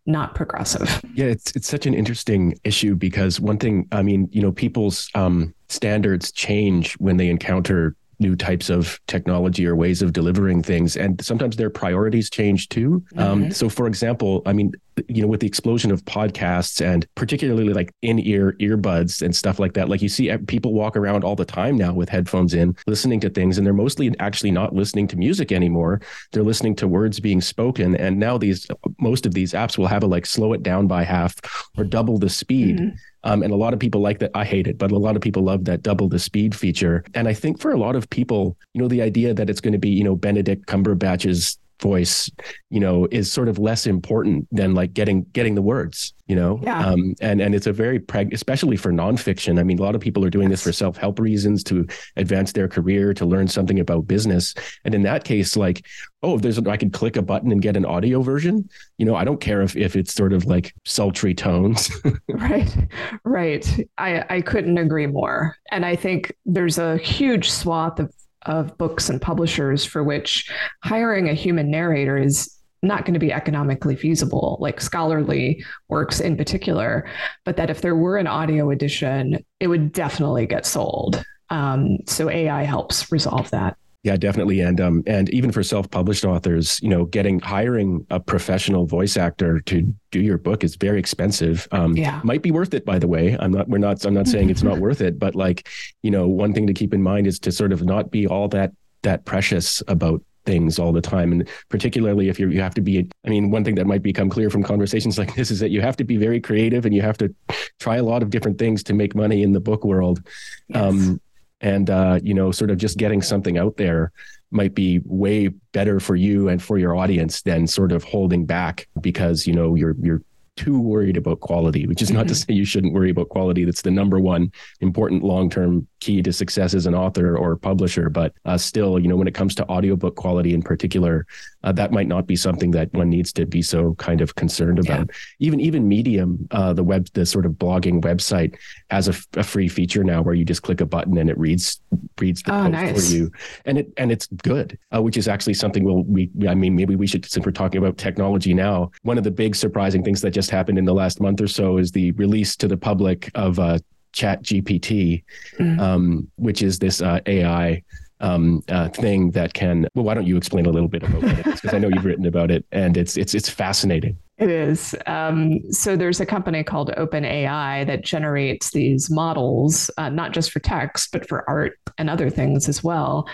not 0.06 0.36
progressive. 0.36 1.02
Yeah, 1.14 1.26
it's 1.26 1.52
it's 1.56 1.68
such 1.68 1.86
an 1.86 1.94
interesting 1.94 2.58
issue 2.64 2.96
because 2.96 3.40
one 3.40 3.58
thing, 3.58 3.88
I 3.92 4.02
mean, 4.02 4.30
you 4.32 4.42
know, 4.42 4.52
people's 4.52 5.10
um, 5.16 5.54
standards 5.68 6.32
change 6.32 6.94
when 6.94 7.18
they 7.18 7.30
encounter 7.30 7.96
new 8.20 8.36
types 8.36 8.70
of 8.70 9.00
technology 9.08 9.66
or 9.66 9.76
ways 9.76 10.02
of 10.02 10.14
delivering 10.14 10.62
things. 10.62 10.98
And 10.98 11.24
sometimes 11.24 11.56
their 11.56 11.70
priorities 11.70 12.30
change 12.30 12.70
too. 12.70 13.04
Um, 13.16 13.42
mm-hmm. 13.42 13.44
um, 13.46 13.52
so 13.52 13.70
for 13.70 13.88
example 13.88 14.42
i 14.46 14.54
mean 14.54 14.74
you 15.08 15.22
know 15.22 15.28
with 15.28 15.40
the 15.40 15.48
explosion 15.48 15.92
of 15.92 16.04
podcasts 16.06 16.86
and 16.86 17.08
particularly 17.16 17.74
like 17.74 17.94
in-ear 18.02 18.56
earbuds 18.60 19.22
and 19.22 19.36
stuff 19.36 19.60
like 19.60 19.74
that 19.74 19.88
like 19.88 20.02
you 20.02 20.10
see 20.10 20.36
people 20.48 20.74
walk 20.74 20.98
around 20.98 21.24
all 21.24 21.36
the 21.36 21.46
time 21.46 21.78
now 21.78 21.94
with 21.94 22.10
headphones 22.10 22.54
in 22.54 22.76
listening 22.88 23.20
to 23.20 23.30
things 23.30 23.58
and 23.58 23.66
they're 23.66 23.74
mostly 23.74 24.14
actually 24.20 24.52
not 24.52 24.74
listening 24.74 25.08
to 25.08 25.18
music 25.18 25.52
anymore. 25.52 26.02
They're 26.32 26.44
listening 26.44 26.76
to 26.78 26.88
words 26.88 27.20
being 27.20 27.42
spoken. 27.42 27.96
And 27.96 28.20
now 28.20 28.38
these 28.38 28.68
most 29.00 29.26
of 29.26 29.34
these 29.34 29.54
apps 29.54 29.78
will 29.78 29.88
have 29.88 30.04
a 30.04 30.08
like 30.08 30.26
slow 30.26 30.54
it 30.54 30.64
down 30.64 30.88
by 30.88 31.04
half 31.04 31.36
or 31.78 31.84
double 31.84 32.18
the 32.18 32.30
speed. 32.30 32.78
Mm-hmm. 32.78 32.96
Um, 33.24 33.44
and 33.44 33.52
a 33.52 33.56
lot 33.56 33.74
of 33.74 33.80
people 33.80 34.02
like 34.02 34.20
that. 34.20 34.32
I 34.34 34.46
hate 34.46 34.68
it, 34.68 34.78
but 34.78 34.92
a 34.92 34.98
lot 34.98 35.16
of 35.16 35.22
people 35.22 35.44
love 35.44 35.66
that 35.66 35.84
double 35.84 36.08
the 36.08 36.20
speed 36.20 36.56
feature. 36.56 37.04
And 37.14 37.28
I 37.28 37.34
think 37.34 37.60
for 37.60 37.72
a 37.72 37.78
lot 37.78 37.96
of 37.96 38.10
people, 38.10 38.58
you 38.74 38.82
know, 38.82 38.88
the 38.88 39.02
idea 39.02 39.34
that 39.34 39.50
it's 39.50 39.62
going 39.62 39.74
to 39.74 39.80
be, 39.80 39.90
you 39.90 40.04
know, 40.04 40.16
Benedict 40.16 40.66
Cumberbatch's 40.68 41.58
voice 41.82 42.30
you 42.70 42.80
know 42.80 43.08
is 43.12 43.32
sort 43.32 43.48
of 43.48 43.58
less 43.58 43.88
important 43.88 44.48
than 44.52 44.74
like 44.74 44.94
getting 44.94 45.24
getting 45.34 45.56
the 45.56 45.62
words 45.62 46.14
you 46.30 46.36
know? 46.36 46.60
Yeah. 46.62 46.86
um, 46.86 47.16
and 47.20 47.42
and 47.42 47.56
it's 47.56 47.66
a 47.66 47.74
very 47.74 48.00
preg 48.00 48.32
especially 48.34 48.78
for 48.78 48.94
nonfiction. 48.94 49.60
I 49.60 49.64
mean 49.64 49.80
a 49.80 49.82
lot 49.82 49.96
of 49.96 50.02
people 50.02 50.24
are 50.24 50.30
doing 50.30 50.50
yes. 50.50 50.60
this 50.60 50.64
for 50.64 50.72
self-help 50.72 51.20
reasons 51.20 51.64
to 51.66 51.88
advance 52.16 52.52
their 52.52 52.68
career 52.68 53.16
to 53.16 53.26
learn 53.26 53.48
something 53.48 53.80
about 53.80 54.08
business. 54.08 54.54
And 54.86 54.94
in 54.94 55.02
that 55.02 55.24
case 55.24 55.58
like 55.58 55.86
oh 56.22 56.36
if 56.36 56.42
there's 56.42 56.60
a, 56.60 56.70
i 56.70 56.78
could 56.78 56.94
click 56.94 57.18
a 57.18 57.22
button 57.22 57.52
and 57.52 57.62
get 57.62 57.76
an 57.76 57.86
audio 57.86 58.22
version 58.22 58.70
you 58.98 59.06
know 59.06 59.16
i 59.16 59.24
don't 59.24 59.40
care 59.40 59.62
if 59.62 59.78
if 59.78 59.96
it's 59.96 60.14
sort 60.14 60.32
of 60.32 60.46
like 60.46 60.74
sultry 60.86 61.34
tones. 61.34 61.90
Right. 62.30 62.78
Right. 63.24 63.88
I 63.98 64.24
i 64.30 64.42
couldn't 64.42 64.78
agree 64.78 65.08
more. 65.08 65.58
And 65.72 65.84
i 65.84 65.96
think 65.96 66.32
there's 66.46 66.78
a 66.78 66.98
huge 66.98 67.50
swath 67.50 68.00
of 68.00 68.14
of 68.46 68.78
books 68.78 69.10
and 69.10 69.22
publishers 69.22 69.86
for 69.86 70.04
which 70.04 70.50
hiring 70.84 71.30
a 71.30 71.34
human 71.34 71.70
narrator 71.70 72.18
is 72.18 72.56
not 72.82 73.06
going 73.06 73.14
to 73.14 73.20
be 73.20 73.34
economically 73.34 73.96
feasible, 73.96 74.58
like 74.62 74.80
scholarly 74.80 75.64
works 75.90 76.20
in 76.20 76.38
particular. 76.38 77.08
But 77.44 77.58
that 77.58 77.70
if 77.70 77.82
there 77.82 77.96
were 77.96 78.18
an 78.18 78.28
audio 78.28 78.70
edition, 78.70 79.44
it 79.60 79.68
would 79.68 79.92
definitely 79.92 80.46
get 80.46 80.66
sold. 80.66 81.24
Um, 81.50 81.98
so 82.06 82.30
AI 82.30 82.64
helps 82.64 83.12
resolve 83.12 83.50
that. 83.52 83.78
Yeah, 84.04 84.16
definitely, 84.16 84.62
and 84.62 84.80
um, 84.80 85.04
and 85.08 85.30
even 85.32 85.52
for 85.52 85.62
self-published 85.62 86.24
authors, 86.24 86.80
you 86.82 86.88
know, 86.88 87.04
getting 87.04 87.40
hiring 87.40 88.06
a 88.10 88.20
professional 88.20 88.86
voice 88.86 89.18
actor 89.18 89.60
to 89.62 89.94
do 90.12 90.22
your 90.22 90.38
book 90.38 90.64
is 90.64 90.78
very 90.78 91.00
expensive. 91.00 91.68
Um, 91.72 91.98
yeah, 91.98 92.22
might 92.24 92.42
be 92.42 92.52
worth 92.52 92.74
it, 92.74 92.86
by 92.86 92.98
the 92.98 93.10
way. 93.10 93.36
I'm 93.38 93.52
not. 93.52 93.68
We're 93.68 93.78
not. 93.78 94.06
I'm 94.06 94.14
not 94.14 94.28
saying 94.28 94.50
it's 94.50 94.64
not 94.64 94.78
worth 94.86 95.02
it, 95.02 95.20
but 95.20 95.36
like, 95.36 95.68
you 96.02 96.12
know, 96.12 96.30
one 96.30 96.54
thing 96.54 96.66
to 96.68 96.74
keep 96.74 96.94
in 96.94 97.04
mind 97.04 97.28
is 97.28 97.40
to 97.40 97.52
sort 97.52 97.74
of 97.74 97.84
not 97.84 98.10
be 98.10 98.26
all 98.26 98.48
that 98.50 98.72
that 99.02 99.26
precious 99.26 99.84
about 99.90 100.22
things 100.46 100.80
all 100.80 100.92
the 100.92 101.02
time 101.02 101.32
and 101.32 101.48
particularly 101.68 102.30
if 102.30 102.40
you 102.40 102.50
you 102.50 102.62
have 102.62 102.74
to 102.74 102.82
be 102.82 103.08
i 103.26 103.30
mean 103.30 103.52
one 103.52 103.64
thing 103.64 103.76
that 103.76 103.86
might 103.86 104.02
become 104.02 104.30
clear 104.30 104.50
from 104.50 104.64
conversations 104.64 105.18
like 105.18 105.36
this 105.36 105.52
is 105.52 105.60
that 105.60 105.70
you 105.70 105.80
have 105.80 105.96
to 105.96 106.04
be 106.04 106.18
very 106.18 106.40
creative 106.40 106.86
and 106.86 106.96
you 106.96 107.02
have 107.02 107.18
to 107.18 107.34
try 107.80 107.98
a 107.98 108.04
lot 108.04 108.24
of 108.24 108.30
different 108.32 108.58
things 108.58 108.82
to 108.82 108.94
make 108.94 109.14
money 109.14 109.44
in 109.44 109.52
the 109.52 109.60
book 109.60 109.84
world 109.84 110.26
yes. 110.70 110.82
um, 110.82 111.22
and 111.62 111.90
uh, 111.90 112.20
you 112.24 112.34
know 112.34 112.52
sort 112.52 112.72
of 112.72 112.78
just 112.78 112.98
getting 112.98 113.22
something 113.22 113.58
out 113.58 113.78
there 113.78 114.12
might 114.52 114.74
be 114.74 115.00
way 115.06 115.48
better 115.74 116.00
for 116.00 116.16
you 116.16 116.50
and 116.50 116.62
for 116.62 116.78
your 116.78 116.96
audience 116.96 117.42
than 117.44 117.68
sort 117.68 117.92
of 117.92 118.04
holding 118.04 118.46
back 118.46 118.88
because 119.02 119.46
you 119.46 119.54
know 119.54 119.76
you're 119.76 119.96
you're 120.02 120.22
too 120.60 120.78
worried 120.78 121.16
about 121.16 121.40
quality, 121.40 121.88
which 121.88 122.02
is 122.02 122.12
not 122.12 122.26
mm-hmm. 122.26 122.28
to 122.28 122.36
say 122.36 122.54
you 122.54 122.66
shouldn't 122.66 122.94
worry 122.94 123.12
about 123.12 123.30
quality. 123.30 123.64
That's 123.64 123.82
the 123.82 123.92
number 123.92 124.20
one 124.20 124.52
important 124.82 125.24
long 125.24 125.50
term 125.50 125.88
key 126.02 126.22
to 126.22 126.34
success 126.34 126.74
as 126.74 126.86
an 126.86 126.94
author 126.94 127.38
or 127.38 127.56
publisher. 127.56 128.10
But 128.10 128.34
uh, 128.44 128.58
still, 128.58 129.00
you 129.00 129.08
know, 129.08 129.16
when 129.16 129.28
it 129.28 129.34
comes 129.34 129.56
to 129.56 129.70
audiobook 129.70 130.18
quality 130.18 130.54
in 130.54 130.62
particular, 130.62 131.26
uh, 131.64 131.72
that 131.74 131.92
might 131.92 132.08
not 132.08 132.26
be 132.26 132.36
something 132.36 132.72
that 132.72 132.92
one 132.94 133.10
needs 133.10 133.34
to 133.34 133.46
be 133.46 133.62
so 133.62 133.94
kind 133.96 134.22
of 134.22 134.36
concerned 134.36 134.80
about. 134.80 135.08
Yeah. 135.08 135.16
Even 135.40 135.60
even 135.60 135.88
Medium, 135.88 136.48
uh, 136.52 136.74
the 136.74 136.84
web, 136.84 137.08
the 137.14 137.26
sort 137.26 137.46
of 137.46 137.54
blogging 137.54 138.02
website, 138.02 138.56
has 138.90 139.08
a, 139.08 139.16
a, 139.40 139.44
free 139.44 139.68
feature 139.68 140.04
now 140.04 140.22
where 140.22 140.34
you 140.34 140.46
just 140.46 140.64
click 140.64 140.80
a 140.82 140.86
button 140.86 141.18
and 141.18 141.30
it 141.30 141.38
reads 141.38 141.82
reads 142.20 142.44
the 142.44 142.54
oh, 142.54 142.62
post 142.64 142.72
nice. 142.72 143.10
for 143.10 143.16
you, 143.16 143.32
and 143.66 143.78
it 143.78 143.92
and 143.98 144.12
it's 144.12 144.28
good, 144.28 144.78
uh, 144.96 145.02
which 145.02 145.18
is 145.18 145.28
actually 145.28 145.54
something 145.54 145.84
we'll 145.84 146.04
we 146.04 146.30
I 146.48 146.56
mean 146.56 146.76
maybe 146.76 146.96
we 146.96 147.08
should 147.08 147.26
since 147.26 147.46
we're 147.46 147.52
talking 147.52 147.80
about 147.80 147.98
technology 147.98 148.54
now. 148.54 148.92
One 149.04 149.18
of 149.18 149.24
the 149.24 149.32
big 149.32 149.56
surprising 149.56 150.04
things 150.04 150.22
that 150.22 150.32
just 150.32 150.52
happened 150.52 150.78
in 150.78 150.86
the 150.86 150.94
last 150.94 151.20
month 151.20 151.42
or 151.42 151.48
so 151.48 151.78
is 151.78 151.92
the 151.92 152.12
release 152.12 152.56
to 152.58 152.68
the 152.68 152.78
public 152.78 153.30
of 153.36 153.60
uh, 153.60 153.80
Chat 154.14 154.44
GPT, 154.44 155.24
mm-hmm. 155.58 155.80
um, 155.80 156.32
which 156.38 156.62
is 156.62 156.80
this 156.80 157.02
uh, 157.02 157.20
AI 157.26 157.84
um, 158.20 158.64
uh, 158.70 158.90
thing 158.90 159.32
that 159.32 159.54
can. 159.54 159.88
Well, 159.96 160.06
why 160.06 160.14
don't 160.14 160.28
you 160.28 160.38
explain 160.38 160.66
a 160.66 160.72
little 160.72 160.90
bit 160.90 161.04
about 161.04 161.24
it? 161.24 161.46
Because 161.46 161.74
I 161.74 161.80
know 161.80 161.90
you've 161.90 162.06
written 162.06 162.26
about 162.26 162.52
it, 162.52 162.66
and 162.72 162.98
it's 162.98 163.18
it's 163.18 163.34
it's 163.34 163.50
fascinating. 163.50 164.18
It 164.38 164.50
is. 164.50 164.96
Um, 165.06 165.60
so 165.72 165.98
there's 165.98 166.22
a 166.22 166.26
company 166.26 166.64
called 166.64 166.92
OpenAI 166.98 167.86
that 167.86 168.06
generates 168.06 168.72
these 168.72 169.10
models, 169.10 169.92
uh, 169.98 170.08
not 170.10 170.32
just 170.32 170.52
for 170.52 170.60
text, 170.60 171.12
but 171.12 171.28
for 171.28 171.48
art 171.50 171.78
and 171.98 172.10
other 172.10 172.30
things 172.30 172.70
as 172.70 172.82
well. 172.82 173.28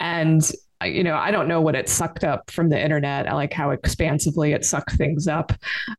And 0.00 0.50
you 0.82 1.04
know, 1.04 1.14
I 1.14 1.30
don't 1.30 1.46
know 1.46 1.60
what 1.60 1.74
it 1.74 1.88
sucked 1.88 2.24
up 2.24 2.50
from 2.50 2.70
the 2.70 2.82
internet. 2.82 3.28
I 3.28 3.34
like 3.34 3.52
how 3.52 3.70
expansively 3.70 4.52
it 4.52 4.64
sucked 4.64 4.92
things 4.92 5.28
up, 5.28 5.52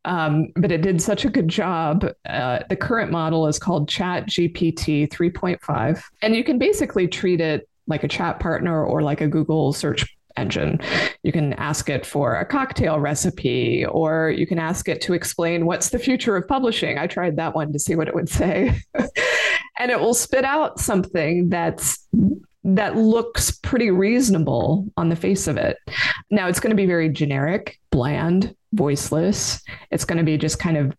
um, 0.05 0.47
but 0.55 0.71
it 0.71 0.81
did 0.81 1.01
such 1.01 1.23
a 1.23 1.29
good 1.29 1.47
job. 1.47 2.05
Uh, 2.25 2.59
the 2.67 2.75
current 2.75 3.11
model 3.11 3.47
is 3.47 3.59
called 3.59 3.87
Chat 3.87 4.27
GPT 4.27 5.07
3.5, 5.07 6.03
and 6.23 6.35
you 6.35 6.43
can 6.43 6.57
basically 6.57 7.07
treat 7.07 7.41
it 7.41 7.69
like 7.91 8.03
a 8.03 8.07
chat 8.07 8.39
partner 8.39 8.83
or 8.83 9.03
like 9.03 9.21
a 9.21 9.27
Google 9.27 9.71
search 9.73 10.17
engine. 10.37 10.79
You 11.23 11.31
can 11.31 11.53
ask 11.53 11.89
it 11.89 12.05
for 12.05 12.35
a 12.35 12.45
cocktail 12.45 12.99
recipe, 12.99 13.85
or 13.85 14.31
you 14.31 14.47
can 14.47 14.59
ask 14.59 14.89
it 14.89 15.01
to 15.01 15.13
explain 15.13 15.65
what's 15.65 15.89
the 15.89 15.99
future 15.99 16.35
of 16.35 16.47
publishing. 16.47 16.97
I 16.97 17.07
tried 17.07 17.35
that 17.37 17.53
one 17.53 17.71
to 17.73 17.79
see 17.79 17.95
what 17.95 18.07
it 18.07 18.15
would 18.15 18.29
say. 18.29 18.81
and 19.79 19.91
it 19.91 19.99
will 19.99 20.13
spit 20.13 20.45
out 20.45 20.79
something 20.79 21.49
that's 21.49 22.07
that 22.63 22.95
looks 22.95 23.51
pretty 23.51 23.89
reasonable 23.89 24.87
on 24.95 25.09
the 25.09 25.15
face 25.15 25.47
of 25.47 25.57
it. 25.57 25.77
Now 26.29 26.47
it's 26.47 26.59
going 26.59 26.69
to 26.69 26.75
be 26.75 26.85
very 26.85 27.09
generic, 27.09 27.79
bland, 27.89 28.55
voiceless. 28.73 29.61
It's 29.89 30.05
going 30.05 30.19
to 30.19 30.23
be 30.23 30.37
just 30.37 30.59
kind 30.59 30.77
of 30.77 30.95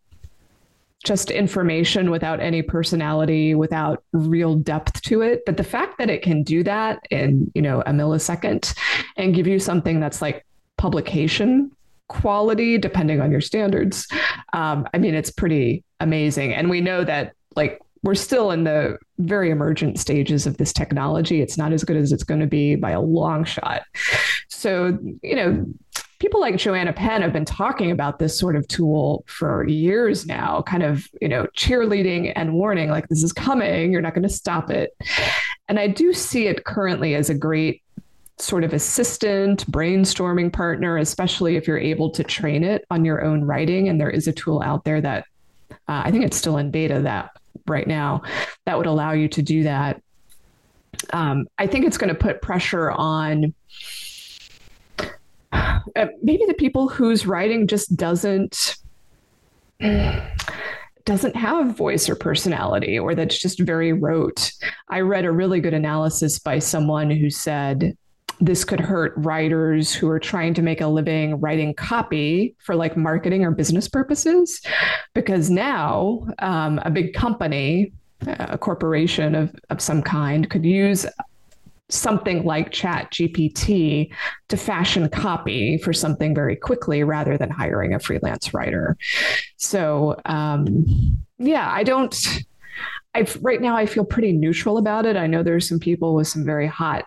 just 1.05 1.31
information 1.31 2.11
without 2.11 2.41
any 2.41 2.63
personality, 2.63 3.55
without 3.55 4.05
real 4.13 4.55
depth 4.55 5.03
to 5.03 5.23
it. 5.23 5.45
But 5.45 5.57
the 5.57 5.65
fact 5.65 5.99
that 5.99 6.11
it 6.11 6.23
can 6.23 6.43
do 6.43 6.63
that 6.65 7.07
in, 7.11 7.51
you 7.55 7.63
know, 7.63 7.81
a 7.83 7.91
millisecond 7.91 8.77
and 9.17 9.35
give 9.35 9.47
you 9.47 9.59
something 9.59 10.01
that's 10.01 10.23
like 10.23 10.45
publication 10.79 11.71
quality, 12.09 12.79
depending 12.79 13.21
on 13.21 13.33
your 13.33 13.41
standards, 13.41 14.07
um, 14.53 14.87
I 14.93 14.99
mean, 14.99 15.15
it's 15.15 15.31
pretty 15.31 15.83
amazing. 16.01 16.53
And 16.53 16.69
we 16.69 16.81
know 16.81 17.05
that 17.05 17.35
like 17.57 17.81
we're 18.03 18.15
still 18.15 18.51
in 18.51 18.65
the 18.65 18.99
very 19.19 19.51
emergent 19.51 19.99
stages 19.99 20.47
of 20.47 20.57
this 20.57 20.73
technology. 20.73 21.41
It's 21.41 21.57
not 21.57 21.73
as 21.73 21.85
good 21.85 21.97
as 21.97 22.13
it's 22.13 22.25
going 22.25 22.41
to 22.41 22.47
be 22.47 22.75
by 22.75 22.91
a 22.91 23.01
long 23.01 23.45
shot. 23.45 23.83
So, 24.49 24.99
you 25.23 25.37
know, 25.37 25.67
people 26.23 26.41
like 26.41 26.57
Joanna 26.57 26.93
Penn 26.93 27.21
have 27.21 27.33
been 27.33 27.45
talking 27.45 27.91
about 27.91 28.21
this 28.21 28.39
sort 28.39 28.55
of 28.55 28.69
tool 28.69 29.25
for 29.27 29.67
years 29.67 30.25
now, 30.25 30.63
kind 30.63 30.85
of, 30.85 31.09
you 31.21 31.27
know, 31.27 31.49
cheerleading 31.57 32.33
and 32.37 32.55
warning 32.55 32.91
like 32.91 33.09
this 33.09 33.25
is 33.25 33.33
coming, 33.33 33.91
you're 33.91 34.01
not 34.01 34.15
going 34.15 34.23
to 34.23 34.29
stop 34.29 34.71
it. 34.71 34.97
And 35.67 35.81
I 35.81 35.89
do 35.89 36.13
see 36.13 36.47
it 36.47 36.65
currently 36.65 37.17
as 37.17 37.29
a 37.29 37.35
great 37.35 37.83
sort 38.39 38.63
of 38.63 38.73
assistant, 38.73 39.69
brainstorming 39.69 40.53
partner, 40.53 40.97
especially 40.97 41.57
if 41.57 41.67
you're 41.67 41.77
able 41.77 42.09
to 42.11 42.23
train 42.23 42.63
it 42.63 42.85
on 42.89 43.05
your 43.05 43.25
own 43.25 43.43
writing. 43.43 43.89
And 43.89 44.01
there 44.01 44.09
is 44.09 44.29
a 44.29 44.33
tool 44.33 44.63
out 44.63 44.85
there 44.85 45.01
that 45.01 45.25
uh, 45.89 46.03
I 46.05 46.13
think 46.13 46.25
it's 46.25 46.37
still 46.37 46.57
in 46.59 46.71
beta 46.71 47.01
that 47.01 47.37
right 47.67 47.89
now 47.89 48.23
that 48.65 48.79
would 48.79 48.87
allow 48.87 49.11
you 49.11 49.27
to 49.27 49.43
do 49.43 49.65
that. 49.65 50.01
Um, 51.13 51.49
I 51.59 51.67
think 51.67 51.85
it's 51.85 51.99
going 51.99 52.15
to 52.15 52.21
put 52.21 52.43
pressure 52.43 52.93
on 52.93 53.55
maybe 56.23 56.45
the 56.47 56.55
people 56.59 56.89
whose 56.89 57.27
writing 57.27 57.67
just 57.67 57.97
doesn't 57.97 58.77
doesn't 61.05 61.35
have 61.35 61.77
voice 61.77 62.09
or 62.09 62.15
personality 62.15 62.99
or 62.99 63.15
that's 63.15 63.39
just 63.39 63.59
very 63.61 63.93
rote. 63.93 64.53
I 64.89 65.01
read 65.01 65.25
a 65.25 65.33
really 65.33 65.61
good 65.61 65.75
analysis 65.75 66.39
by 66.39 66.61
someone 66.61 67.11
who 67.11 67.29
said 67.31 67.97
this 68.41 68.65
could 68.65 68.81
hurt 68.81 69.13
writers 69.17 69.93
who 69.93 70.09
are 70.09 70.19
trying 70.19 70.55
to 70.55 70.63
make 70.63 70.81
a 70.81 70.87
living 70.87 71.39
writing 71.41 71.75
copy 71.75 72.55
for 72.59 72.75
like 72.75 72.97
marketing 72.97 73.45
or 73.45 73.51
business 73.51 73.89
purposes 73.89 74.61
because 75.15 75.51
now 75.51 76.27
um, 76.39 76.81
a 76.85 76.91
big 76.91 77.15
company 77.15 77.93
a 78.27 78.59
corporation 78.59 79.35
of, 79.35 79.55
of 79.71 79.81
some 79.81 80.03
kind 80.03 80.49
could 80.49 80.65
use 80.65 81.07
something 81.93 82.45
like 82.45 82.71
chat 82.71 83.11
gpt 83.11 84.11
to 84.49 84.57
fashion 84.57 85.09
copy 85.09 85.79
for 85.79 85.93
something 85.93 86.35
very 86.35 86.57
quickly 86.57 87.03
rather 87.03 87.37
than 87.37 87.51
hiring 87.51 87.95
a 87.95 88.01
freelance 88.01 88.55
writer 88.55 88.97
so 89.57 90.17
um, 90.25 90.87
yeah 91.39 91.71
i 91.73 91.83
don't 91.83 92.45
i 93.15 93.27
right 93.41 93.61
now 93.61 93.77
i 93.77 93.87
feel 93.87 94.05
pretty 94.05 94.33
neutral 94.33 94.79
about 94.79 95.07
it 95.07 95.17
i 95.17 95.27
know 95.27 95.43
there's 95.43 95.69
some 95.69 95.79
people 95.79 96.15
with 96.15 96.27
some 96.27 96.45
very 96.45 96.67
hot 96.67 97.05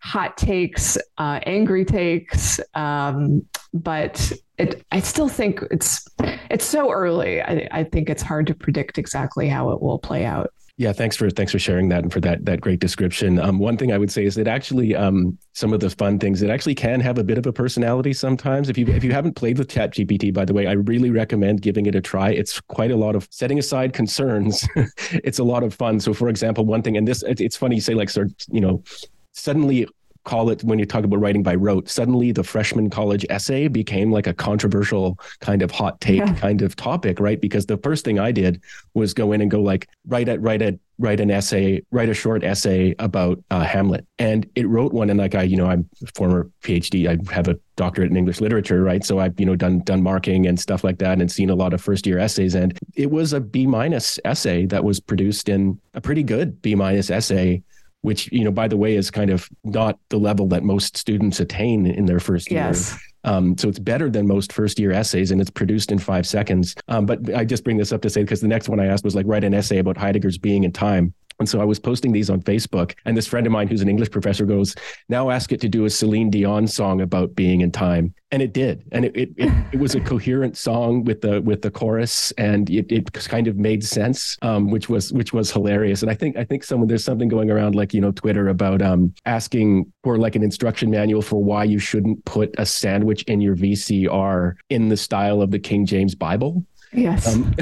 hot 0.00 0.36
takes, 0.36 0.96
uh, 1.18 1.40
angry 1.46 1.84
takes, 1.84 2.60
um, 2.74 3.44
but 3.72 4.32
it, 4.58 4.84
I 4.92 5.00
still 5.00 5.28
think 5.28 5.60
it's 5.70 6.06
it's 6.50 6.64
so 6.64 6.90
early. 6.90 7.42
I, 7.42 7.68
I 7.70 7.84
think 7.84 8.08
it's 8.08 8.22
hard 8.22 8.46
to 8.48 8.54
predict 8.54 8.98
exactly 8.98 9.48
how 9.48 9.70
it 9.70 9.82
will 9.82 9.98
play 9.98 10.24
out. 10.24 10.52
Yeah, 10.76 10.92
thanks 10.92 11.14
for 11.14 11.30
thanks 11.30 11.52
for 11.52 11.60
sharing 11.60 11.88
that 11.90 12.02
and 12.02 12.12
for 12.12 12.18
that 12.20 12.44
that 12.46 12.60
great 12.60 12.80
description. 12.80 13.38
Um, 13.38 13.60
one 13.60 13.76
thing 13.76 13.92
I 13.92 13.98
would 13.98 14.10
say 14.10 14.24
is 14.24 14.34
that 14.34 14.48
actually 14.48 14.96
um, 14.96 15.38
some 15.52 15.72
of 15.72 15.78
the 15.78 15.88
fun 15.88 16.18
things 16.18 16.42
it 16.42 16.50
actually 16.50 16.74
can 16.74 16.98
have 16.98 17.16
a 17.16 17.22
bit 17.22 17.38
of 17.38 17.46
a 17.46 17.52
personality 17.52 18.12
sometimes. 18.12 18.68
If 18.68 18.76
you 18.76 18.86
if 18.88 19.04
you 19.04 19.12
haven't 19.12 19.34
played 19.34 19.56
with 19.56 19.68
ChatGPT, 19.68 20.34
by 20.34 20.44
the 20.44 20.52
way, 20.52 20.66
I 20.66 20.72
really 20.72 21.10
recommend 21.10 21.62
giving 21.62 21.86
it 21.86 21.94
a 21.94 22.00
try. 22.00 22.30
It's 22.30 22.60
quite 22.60 22.90
a 22.90 22.96
lot 22.96 23.14
of 23.14 23.28
setting 23.30 23.60
aside 23.60 23.92
concerns. 23.92 24.66
it's 25.12 25.38
a 25.38 25.44
lot 25.44 25.62
of 25.62 25.72
fun. 25.72 26.00
So, 26.00 26.12
for 26.12 26.28
example, 26.28 26.66
one 26.66 26.82
thing, 26.82 26.96
and 26.96 27.06
this 27.06 27.22
it's 27.22 27.56
funny 27.56 27.76
you 27.76 27.80
say 27.80 27.94
like 27.94 28.10
sort 28.10 28.32
you 28.50 28.60
know 28.60 28.82
suddenly 29.30 29.86
call 30.24 30.50
it 30.50 30.62
when 30.64 30.78
you 30.78 30.86
talk 30.86 31.04
about 31.04 31.20
writing 31.20 31.42
by 31.42 31.54
rote 31.54 31.88
suddenly 31.88 32.32
the 32.32 32.42
freshman 32.42 32.90
college 32.90 33.24
essay 33.30 33.68
became 33.68 34.10
like 34.10 34.26
a 34.26 34.34
controversial 34.34 35.18
kind 35.40 35.62
of 35.62 35.70
hot 35.70 36.00
take 36.00 36.18
yeah. 36.18 36.34
kind 36.34 36.62
of 36.62 36.74
topic 36.76 37.20
right? 37.20 37.40
Because 37.40 37.66
the 37.66 37.76
first 37.78 38.04
thing 38.04 38.18
i 38.18 38.32
did 38.32 38.60
was 38.94 39.14
go 39.14 39.32
in 39.32 39.40
and 39.40 39.50
go 39.50 39.60
like 39.60 39.88
write 40.06 40.28
a 40.28 40.38
write 40.38 40.62
a 40.62 40.78
write 40.98 41.20
an 41.20 41.30
essay 41.30 41.82
write 41.90 42.08
a 42.08 42.14
short 42.14 42.44
essay 42.44 42.94
about 42.98 43.42
uh, 43.50 43.64
hamlet. 43.64 44.06
And 44.18 44.48
it 44.54 44.68
wrote 44.68 44.92
one 44.92 45.10
and 45.10 45.18
like 45.18 45.34
i 45.34 45.42
you 45.42 45.56
know 45.56 45.66
i'm 45.66 45.88
a 46.02 46.06
former 46.14 46.50
phd 46.62 47.08
i 47.08 47.34
have 47.34 47.48
a 47.48 47.58
doctorate 47.76 48.10
in 48.10 48.16
english 48.16 48.40
literature 48.40 48.82
right? 48.82 49.04
So 49.04 49.18
i've 49.18 49.38
you 49.38 49.46
know 49.46 49.56
done 49.56 49.80
done 49.80 50.02
marking 50.02 50.46
and 50.46 50.58
stuff 50.58 50.84
like 50.84 50.98
that 50.98 51.20
and 51.20 51.30
seen 51.30 51.50
a 51.50 51.54
lot 51.54 51.74
of 51.74 51.80
first 51.80 52.06
year 52.06 52.18
essays. 52.18 52.54
And 52.54 52.78
it 52.94 53.10
was 53.10 53.32
a 53.32 53.40
b 53.40 53.66
minus 53.66 54.18
essay 54.24 54.66
that 54.66 54.84
was 54.84 55.00
produced 55.00 55.48
in 55.48 55.78
a 55.94 56.00
pretty 56.00 56.22
good 56.22 56.62
b 56.62 56.74
minus 56.74 57.10
essay 57.10 57.62
which 58.04 58.30
you 58.30 58.44
know 58.44 58.50
by 58.50 58.68
the 58.68 58.76
way 58.76 58.96
is 58.96 59.10
kind 59.10 59.30
of 59.30 59.48
not 59.64 59.98
the 60.10 60.18
level 60.18 60.46
that 60.46 60.62
most 60.62 60.94
students 60.96 61.40
attain 61.40 61.86
in 61.86 62.04
their 62.04 62.20
first 62.20 62.50
year 62.50 62.66
yes. 62.66 62.98
Um, 63.24 63.56
so 63.56 63.70
it's 63.70 63.78
better 63.78 64.10
than 64.10 64.26
most 64.26 64.52
first 64.52 64.78
year 64.78 64.92
essays 64.92 65.30
and 65.30 65.40
it's 65.40 65.48
produced 65.48 65.90
in 65.90 65.98
five 65.98 66.26
seconds. 66.26 66.74
Um, 66.88 67.06
but 67.06 67.34
I 67.34 67.46
just 67.46 67.64
bring 67.64 67.78
this 67.78 67.90
up 67.90 68.02
to 68.02 68.10
say 68.10 68.20
because 68.20 68.42
the 68.42 68.48
next 68.48 68.68
one 68.68 68.80
I 68.80 68.84
asked 68.84 69.02
was 69.02 69.14
like 69.14 69.24
write 69.26 69.44
an 69.44 69.54
essay 69.54 69.78
about 69.78 69.96
Heidegger's 69.96 70.36
being 70.36 70.64
and 70.66 70.74
time. 70.74 71.14
And 71.38 71.48
so 71.48 71.60
I 71.60 71.64
was 71.64 71.78
posting 71.78 72.12
these 72.12 72.30
on 72.30 72.42
Facebook, 72.42 72.94
and 73.04 73.16
this 73.16 73.26
friend 73.26 73.46
of 73.46 73.52
mine 73.52 73.68
who's 73.68 73.82
an 73.82 73.88
English 73.88 74.10
professor 74.10 74.44
goes, 74.46 74.74
"Now 75.08 75.30
ask 75.30 75.52
it 75.52 75.60
to 75.62 75.68
do 75.68 75.84
a 75.84 75.90
Celine 75.90 76.30
Dion 76.30 76.66
song 76.66 77.00
about 77.00 77.34
being 77.34 77.60
in 77.60 77.70
time," 77.70 78.14
and 78.30 78.42
it 78.42 78.52
did, 78.52 78.84
and 78.92 79.04
it 79.04 79.16
it, 79.16 79.30
it, 79.36 79.52
it 79.72 79.80
was 79.80 79.94
a 79.94 80.00
coherent 80.00 80.56
song 80.56 81.04
with 81.04 81.20
the 81.20 81.40
with 81.42 81.62
the 81.62 81.70
chorus, 81.70 82.32
and 82.32 82.70
it, 82.70 82.90
it 82.90 83.12
kind 83.12 83.48
of 83.48 83.56
made 83.56 83.84
sense, 83.84 84.36
um, 84.42 84.70
which 84.70 84.88
was 84.88 85.12
which 85.12 85.32
was 85.32 85.50
hilarious. 85.50 86.02
And 86.02 86.10
I 86.10 86.14
think 86.14 86.36
I 86.36 86.44
think 86.44 86.64
someone 86.64 86.88
there's 86.88 87.04
something 87.04 87.28
going 87.28 87.50
around 87.50 87.74
like 87.74 87.94
you 87.94 88.00
know 88.00 88.12
Twitter 88.12 88.48
about 88.48 88.82
um, 88.82 89.14
asking 89.24 89.92
for 90.02 90.18
like 90.18 90.36
an 90.36 90.42
instruction 90.42 90.90
manual 90.90 91.22
for 91.22 91.42
why 91.42 91.64
you 91.64 91.78
shouldn't 91.78 92.24
put 92.24 92.54
a 92.58 92.66
sandwich 92.66 93.22
in 93.24 93.40
your 93.40 93.56
VCR 93.56 94.54
in 94.70 94.88
the 94.88 94.96
style 94.96 95.42
of 95.42 95.50
the 95.50 95.58
King 95.58 95.86
James 95.86 96.14
Bible. 96.14 96.64
Yes. 96.94 97.26
Um, 97.26 97.54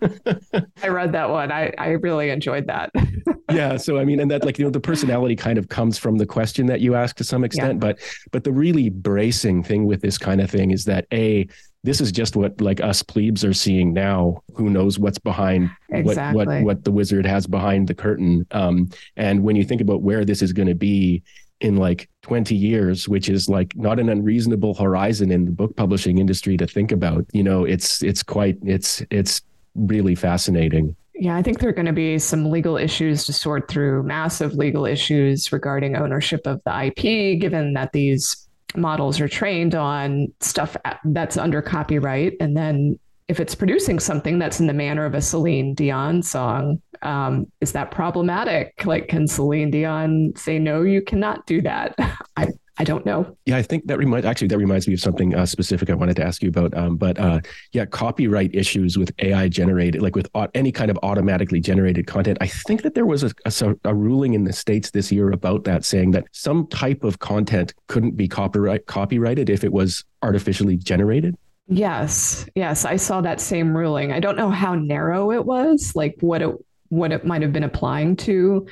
I 0.82 0.88
read 0.88 1.12
that 1.12 1.30
one. 1.30 1.50
I, 1.50 1.72
I 1.78 1.88
really 1.88 2.30
enjoyed 2.30 2.66
that. 2.66 2.90
yeah. 3.50 3.76
So 3.76 3.98
I 3.98 4.04
mean, 4.04 4.20
and 4.20 4.30
that 4.30 4.44
like, 4.44 4.58
you 4.58 4.64
know, 4.64 4.70
the 4.70 4.80
personality 4.80 5.36
kind 5.36 5.58
of 5.58 5.68
comes 5.68 5.98
from 5.98 6.18
the 6.18 6.26
question 6.26 6.66
that 6.66 6.80
you 6.80 6.94
ask 6.94 7.16
to 7.16 7.24
some 7.24 7.44
extent. 7.44 7.74
Yeah. 7.74 7.92
But 7.92 7.98
but 8.30 8.44
the 8.44 8.52
really 8.52 8.90
bracing 8.90 9.62
thing 9.62 9.86
with 9.86 10.02
this 10.02 10.18
kind 10.18 10.40
of 10.40 10.50
thing 10.50 10.70
is 10.70 10.84
that 10.84 11.06
A, 11.12 11.48
this 11.82 12.00
is 12.00 12.12
just 12.12 12.36
what 12.36 12.60
like 12.60 12.80
us 12.80 13.02
plebes 13.02 13.44
are 13.44 13.54
seeing 13.54 13.92
now. 13.92 14.42
Who 14.54 14.70
knows 14.70 14.98
what's 14.98 15.18
behind 15.18 15.70
exactly. 15.90 16.36
what 16.36 16.46
what 16.48 16.62
what 16.62 16.84
the 16.84 16.92
wizard 16.92 17.26
has 17.26 17.46
behind 17.46 17.88
the 17.88 17.94
curtain. 17.94 18.46
Um, 18.50 18.90
and 19.16 19.42
when 19.42 19.56
you 19.56 19.64
think 19.64 19.80
about 19.80 20.02
where 20.02 20.24
this 20.24 20.42
is 20.42 20.52
going 20.52 20.68
to 20.68 20.74
be, 20.74 21.22
in 21.64 21.76
like 21.76 22.08
20 22.22 22.54
years 22.54 23.08
which 23.08 23.28
is 23.30 23.48
like 23.48 23.74
not 23.74 23.98
an 23.98 24.10
unreasonable 24.10 24.74
horizon 24.74 25.32
in 25.32 25.46
the 25.46 25.50
book 25.50 25.74
publishing 25.76 26.18
industry 26.18 26.56
to 26.58 26.66
think 26.66 26.92
about 26.92 27.24
you 27.32 27.42
know 27.42 27.64
it's 27.64 28.02
it's 28.02 28.22
quite 28.22 28.58
it's 28.62 29.02
it's 29.10 29.40
really 29.74 30.14
fascinating 30.14 30.94
yeah, 31.16 31.36
I 31.36 31.42
think 31.42 31.60
there 31.60 31.68
are 31.68 31.72
going 31.72 31.86
to 31.86 31.92
be 31.92 32.18
some 32.18 32.50
legal 32.50 32.76
issues 32.76 33.24
to 33.26 33.32
sort 33.32 33.68
through, 33.68 34.02
massive 34.02 34.54
legal 34.54 34.84
issues 34.84 35.52
regarding 35.52 35.94
ownership 35.94 36.44
of 36.44 36.60
the 36.64 36.86
IP, 36.86 37.40
given 37.40 37.72
that 37.74 37.92
these 37.92 38.48
models 38.76 39.20
are 39.20 39.28
trained 39.28 39.76
on 39.76 40.32
stuff 40.40 40.76
that's 41.04 41.36
under 41.36 41.62
copyright. 41.62 42.34
And 42.40 42.56
then 42.56 42.98
if 43.28 43.40
it's 43.40 43.54
producing 43.54 43.98
something 43.98 44.38
that's 44.38 44.60
in 44.60 44.66
the 44.66 44.72
manner 44.74 45.04
of 45.04 45.14
a 45.14 45.22
Celine 45.22 45.74
Dion 45.74 46.22
song, 46.22 46.82
um, 47.02 47.50
is 47.60 47.72
that 47.72 47.90
problematic? 47.90 48.84
Like, 48.84 49.08
can 49.08 49.26
Celine 49.26 49.70
Dion 49.70 50.32
say, 50.36 50.58
no, 50.58 50.82
you 50.82 51.00
cannot 51.02 51.46
do 51.46 51.62
that? 51.62 51.94
I, 52.36 52.48
I 52.76 52.84
don't 52.84 53.06
know. 53.06 53.36
Yeah, 53.46 53.56
I 53.56 53.62
think 53.62 53.86
that 53.86 53.98
reminds 53.98 54.26
actually 54.26 54.48
that 54.48 54.58
reminds 54.58 54.88
me 54.88 54.94
of 54.94 55.00
something 55.00 55.32
uh, 55.34 55.46
specific 55.46 55.90
I 55.90 55.94
wanted 55.94 56.16
to 56.16 56.24
ask 56.24 56.42
you 56.42 56.48
about. 56.48 56.76
Um, 56.76 56.96
but 56.96 57.18
uh, 57.18 57.40
yeah, 57.72 57.84
copyright 57.84 58.52
issues 58.52 58.98
with 58.98 59.12
AI 59.20 59.48
generated, 59.48 60.02
like 60.02 60.16
with 60.16 60.28
any 60.54 60.72
kind 60.72 60.90
of 60.90 60.98
automatically 61.04 61.60
generated 61.60 62.08
content. 62.08 62.36
I 62.40 62.48
think 62.48 62.82
that 62.82 62.94
there 62.94 63.06
was 63.06 63.22
a, 63.22 63.30
a, 63.44 63.74
a, 63.84 63.94
ruling 63.94 64.34
in 64.34 64.42
the 64.42 64.52
states 64.52 64.90
this 64.90 65.12
year 65.12 65.30
about 65.30 65.62
that, 65.64 65.84
saying 65.84 66.10
that 66.12 66.26
some 66.32 66.66
type 66.66 67.04
of 67.04 67.20
content 67.20 67.74
couldn't 67.86 68.16
be 68.16 68.26
copyright 68.26 68.86
copyrighted 68.86 69.48
if 69.50 69.62
it 69.62 69.72
was 69.72 70.04
artificially 70.22 70.76
generated. 70.76 71.36
Yes, 71.66 72.46
yes, 72.54 72.84
I 72.84 72.96
saw 72.96 73.20
that 73.22 73.40
same 73.40 73.76
ruling. 73.76 74.12
I 74.12 74.20
don't 74.20 74.36
know 74.36 74.50
how 74.50 74.74
narrow 74.74 75.32
it 75.32 75.44
was, 75.44 75.92
like 75.94 76.16
what 76.20 76.42
it 76.42 76.54
what 76.90 77.10
it 77.10 77.24
might 77.24 77.42
have 77.42 77.52
been 77.52 77.64
applying 77.64 78.16
to. 78.16 78.66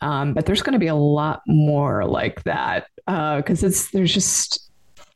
Um, 0.00 0.34
but 0.34 0.46
there's 0.46 0.62
going 0.62 0.74
to 0.74 0.78
be 0.78 0.86
a 0.86 0.94
lot 0.94 1.40
more 1.46 2.04
like 2.04 2.42
that 2.44 2.86
because 3.06 3.64
uh, 3.64 3.66
it's 3.66 3.90
there's 3.90 4.12
just 4.12 4.70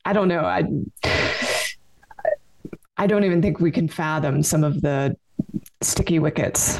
I 0.04 0.12
don't 0.12 0.28
know 0.28 0.44
I 0.44 0.64
I 2.96 3.06
don't 3.06 3.24
even 3.24 3.42
think 3.42 3.60
we 3.60 3.70
can 3.70 3.88
fathom 3.88 4.42
some 4.42 4.64
of 4.64 4.80
the 4.80 5.16
sticky 5.82 6.18
wickets 6.18 6.78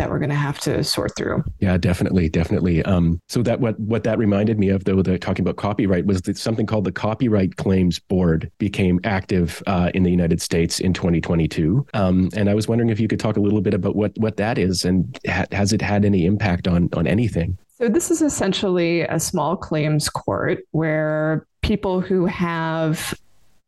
that 0.00 0.08
we're 0.08 0.18
going 0.18 0.30
to 0.30 0.34
have 0.34 0.58
to 0.58 0.82
sort 0.82 1.14
through. 1.14 1.44
Yeah, 1.58 1.76
definitely, 1.76 2.30
definitely. 2.30 2.82
Um, 2.84 3.20
so 3.28 3.42
that 3.42 3.60
what 3.60 3.78
what 3.78 4.02
that 4.04 4.16
reminded 4.16 4.58
me 4.58 4.70
of, 4.70 4.84
though, 4.84 5.02
the 5.02 5.18
talking 5.18 5.44
about 5.44 5.56
copyright 5.56 6.06
was 6.06 6.22
that 6.22 6.38
something 6.38 6.64
called 6.64 6.84
the 6.84 6.92
Copyright 6.92 7.56
Claims 7.56 7.98
Board 7.98 8.50
became 8.58 8.98
active 9.04 9.62
uh, 9.66 9.90
in 9.92 10.02
the 10.02 10.10
United 10.10 10.40
States 10.40 10.80
in 10.80 10.94
2022. 10.94 11.86
Um, 11.92 12.30
and 12.34 12.48
I 12.48 12.54
was 12.54 12.66
wondering 12.66 12.88
if 12.88 12.98
you 12.98 13.08
could 13.08 13.20
talk 13.20 13.36
a 13.36 13.40
little 13.40 13.60
bit 13.60 13.74
about 13.74 13.94
what 13.94 14.12
what 14.16 14.38
that 14.38 14.56
is 14.56 14.86
and 14.86 15.18
ha- 15.26 15.46
has 15.52 15.74
it 15.74 15.82
had 15.82 16.06
any 16.06 16.24
impact 16.24 16.66
on 16.66 16.88
on 16.94 17.06
anything? 17.06 17.58
So 17.76 17.88
this 17.88 18.10
is 18.10 18.22
essentially 18.22 19.02
a 19.02 19.20
small 19.20 19.54
claims 19.56 20.08
court 20.08 20.60
where 20.70 21.46
people 21.60 22.00
who 22.00 22.24
have 22.24 23.14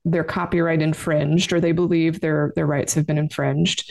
their 0.05 0.25
copyright 0.25 0.83
infringed 0.83 1.53
or 1.53 1.61
they 1.61 1.73
believe 1.73 2.21
their 2.21 2.53
their 2.57 2.67
rights 2.67 2.93
have 2.95 3.07
been 3.07 3.19
infringed 3.19 3.91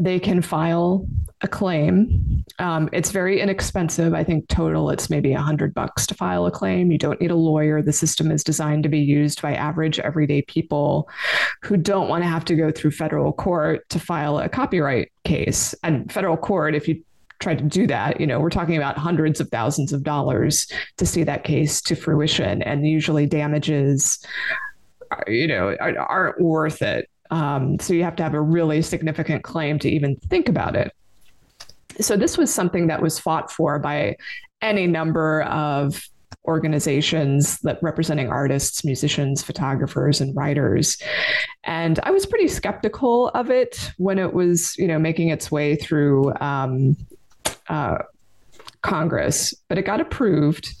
they 0.00 0.18
can 0.18 0.40
file 0.40 1.06
a 1.42 1.48
claim. 1.48 2.44
Um, 2.58 2.88
it's 2.92 3.10
very 3.10 3.40
inexpensive. 3.40 4.14
I 4.14 4.24
think 4.24 4.48
total 4.48 4.90
it's 4.90 5.10
maybe 5.10 5.32
a 5.32 5.40
hundred 5.40 5.74
bucks 5.74 6.06
to 6.06 6.14
file 6.14 6.46
a 6.46 6.50
claim. 6.50 6.90
You 6.90 6.98
don't 6.98 7.20
need 7.20 7.30
a 7.30 7.36
lawyer. 7.36 7.82
The 7.82 7.92
system 7.92 8.30
is 8.30 8.44
designed 8.44 8.82
to 8.84 8.88
be 8.88 8.98
used 8.98 9.42
by 9.42 9.54
average 9.54 9.98
everyday 9.98 10.42
people 10.42 11.08
who 11.62 11.76
don't 11.76 12.08
want 12.08 12.24
to 12.24 12.28
have 12.28 12.44
to 12.46 12.56
go 12.56 12.70
through 12.70 12.92
federal 12.92 13.32
court 13.32 13.88
to 13.90 13.98
file 13.98 14.38
a 14.38 14.48
copyright 14.48 15.12
case. 15.24 15.74
And 15.82 16.10
federal 16.10 16.36
court, 16.36 16.74
if 16.74 16.88
you 16.88 17.02
try 17.38 17.54
to 17.54 17.64
do 17.64 17.86
that, 17.86 18.20
you 18.20 18.26
know, 18.26 18.38
we're 18.38 18.50
talking 18.50 18.76
about 18.76 18.98
hundreds 18.98 19.40
of 19.40 19.48
thousands 19.48 19.92
of 19.92 20.02
dollars 20.02 20.66
to 20.98 21.06
see 21.06 21.24
that 21.24 21.44
case 21.44 21.80
to 21.82 21.94
fruition, 21.94 22.62
and 22.62 22.86
usually 22.86 23.26
damages, 23.26 24.24
you 25.26 25.46
know, 25.46 25.76
aren't 25.80 26.40
worth 26.40 26.82
it. 26.82 27.08
Um, 27.30 27.78
so 27.78 27.94
you 27.94 28.02
have 28.02 28.16
to 28.16 28.22
have 28.22 28.34
a 28.34 28.40
really 28.40 28.82
significant 28.82 29.44
claim 29.44 29.78
to 29.80 29.88
even 29.88 30.16
think 30.16 30.48
about 30.48 30.74
it. 30.74 30.92
So 32.00 32.16
this 32.16 32.36
was 32.38 32.52
something 32.52 32.86
that 32.88 33.02
was 33.02 33.18
fought 33.18 33.50
for 33.50 33.78
by 33.78 34.16
any 34.62 34.86
number 34.86 35.42
of 35.42 36.02
organizations 36.46 37.58
that 37.60 37.78
representing 37.82 38.28
artists, 38.28 38.84
musicians, 38.84 39.42
photographers, 39.42 40.20
and 40.20 40.34
writers. 40.34 40.96
And 41.64 42.00
I 42.02 42.10
was 42.10 42.26
pretty 42.26 42.48
skeptical 42.48 43.28
of 43.28 43.50
it 43.50 43.92
when 43.98 44.18
it 44.18 44.32
was, 44.32 44.76
you 44.78 44.88
know, 44.88 44.98
making 44.98 45.28
its 45.28 45.50
way 45.50 45.76
through 45.76 46.32
um, 46.40 46.96
uh, 47.68 47.98
Congress, 48.82 49.54
but 49.68 49.78
it 49.78 49.82
got 49.82 50.00
approved 50.00 50.74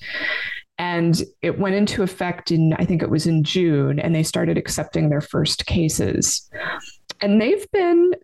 and 0.80 1.22
it 1.42 1.58
went 1.58 1.74
into 1.74 2.02
effect 2.02 2.50
in 2.50 2.72
i 2.78 2.84
think 2.86 3.02
it 3.02 3.10
was 3.10 3.26
in 3.26 3.44
june 3.44 4.00
and 4.00 4.14
they 4.14 4.22
started 4.22 4.56
accepting 4.56 5.10
their 5.10 5.20
first 5.20 5.66
cases. 5.66 6.48
And 7.20 7.40
they've 7.40 7.70
been 7.70 8.14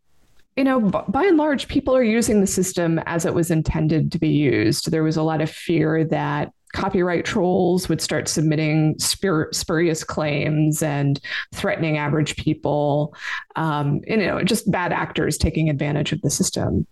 you 0.56 0.64
know 0.64 0.80
by 0.80 1.24
and 1.24 1.36
large 1.36 1.68
people 1.68 1.94
are 1.94 2.02
using 2.02 2.40
the 2.40 2.46
system 2.46 2.98
as 3.04 3.26
it 3.26 3.34
was 3.34 3.50
intended 3.50 4.10
to 4.12 4.18
be 4.18 4.30
used. 4.30 4.90
There 4.90 5.02
was 5.02 5.18
a 5.18 5.22
lot 5.22 5.42
of 5.42 5.50
fear 5.50 6.04
that 6.06 6.52
copyright 6.72 7.24
trolls 7.24 7.88
would 7.88 8.00
start 8.00 8.28
submitting 8.28 8.98
spur- 8.98 9.50
spurious 9.52 10.02
claims 10.02 10.82
and 10.82 11.20
threatening 11.54 11.96
average 11.96 12.36
people 12.36 13.14
um, 13.56 14.00
you 14.06 14.16
know 14.16 14.42
just 14.42 14.70
bad 14.70 14.92
actors 14.92 15.36
taking 15.36 15.68
advantage 15.68 16.12
of 16.12 16.22
the 16.22 16.30
system. 16.30 16.86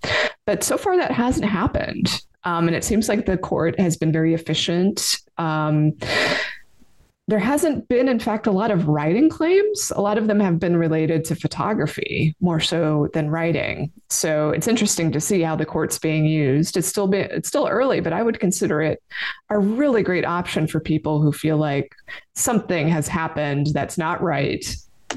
But 0.47 0.63
so 0.63 0.77
far 0.77 0.97
that 0.99 1.11
hasn't 1.11 1.47
happened 1.47 2.21
um, 2.45 2.67
and 2.67 2.77
it 2.77 2.85
seems 2.85 3.09
like 3.09 3.27
the 3.27 3.39
court 3.39 3.79
has 3.79 3.97
been 3.97 4.13
very 4.13 4.35
efficient. 4.35 5.19
Um, 5.39 5.93
there 7.27 7.39
hasn't 7.39 7.89
been, 7.89 8.07
in 8.07 8.19
fact, 8.19 8.47
a 8.47 8.51
lot 8.53 8.71
of 8.71 8.87
writing 8.87 9.31
claims. 9.31 9.91
A 9.97 10.01
lot 10.01 10.19
of 10.19 10.27
them 10.27 10.41
have 10.41 10.59
been 10.59 10.77
related 10.77 11.25
to 11.25 11.35
photography 11.35 12.37
more 12.41 12.61
so 12.61 13.09
than 13.15 13.31
writing. 13.31 13.91
So 14.11 14.51
it's 14.51 14.69
interesting 14.69 15.11
to 15.13 15.21
see 15.21 15.41
how 15.41 15.57
the 15.57 15.65
court's 15.65 15.99
being 15.99 16.27
used. 16.27 16.77
It's 16.77 16.87
still 16.87 17.09
been, 17.09 17.31
it's 17.31 17.49
still 17.49 17.67
early, 17.67 18.01
but 18.01 18.13
I 18.13 18.23
would 18.23 18.41
consider 18.41 18.83
it 18.83 19.03
a 19.49 19.59
really 19.59 20.03
great 20.03 20.27
option 20.27 20.67
for 20.67 20.81
people 20.81 21.23
who 21.23 21.33
feel 21.33 21.57
like 21.57 21.95
something 22.35 22.89
has 22.89 23.09
happened 23.09 23.69
that's 23.73 23.97
not 23.97 24.23
right 24.23 24.67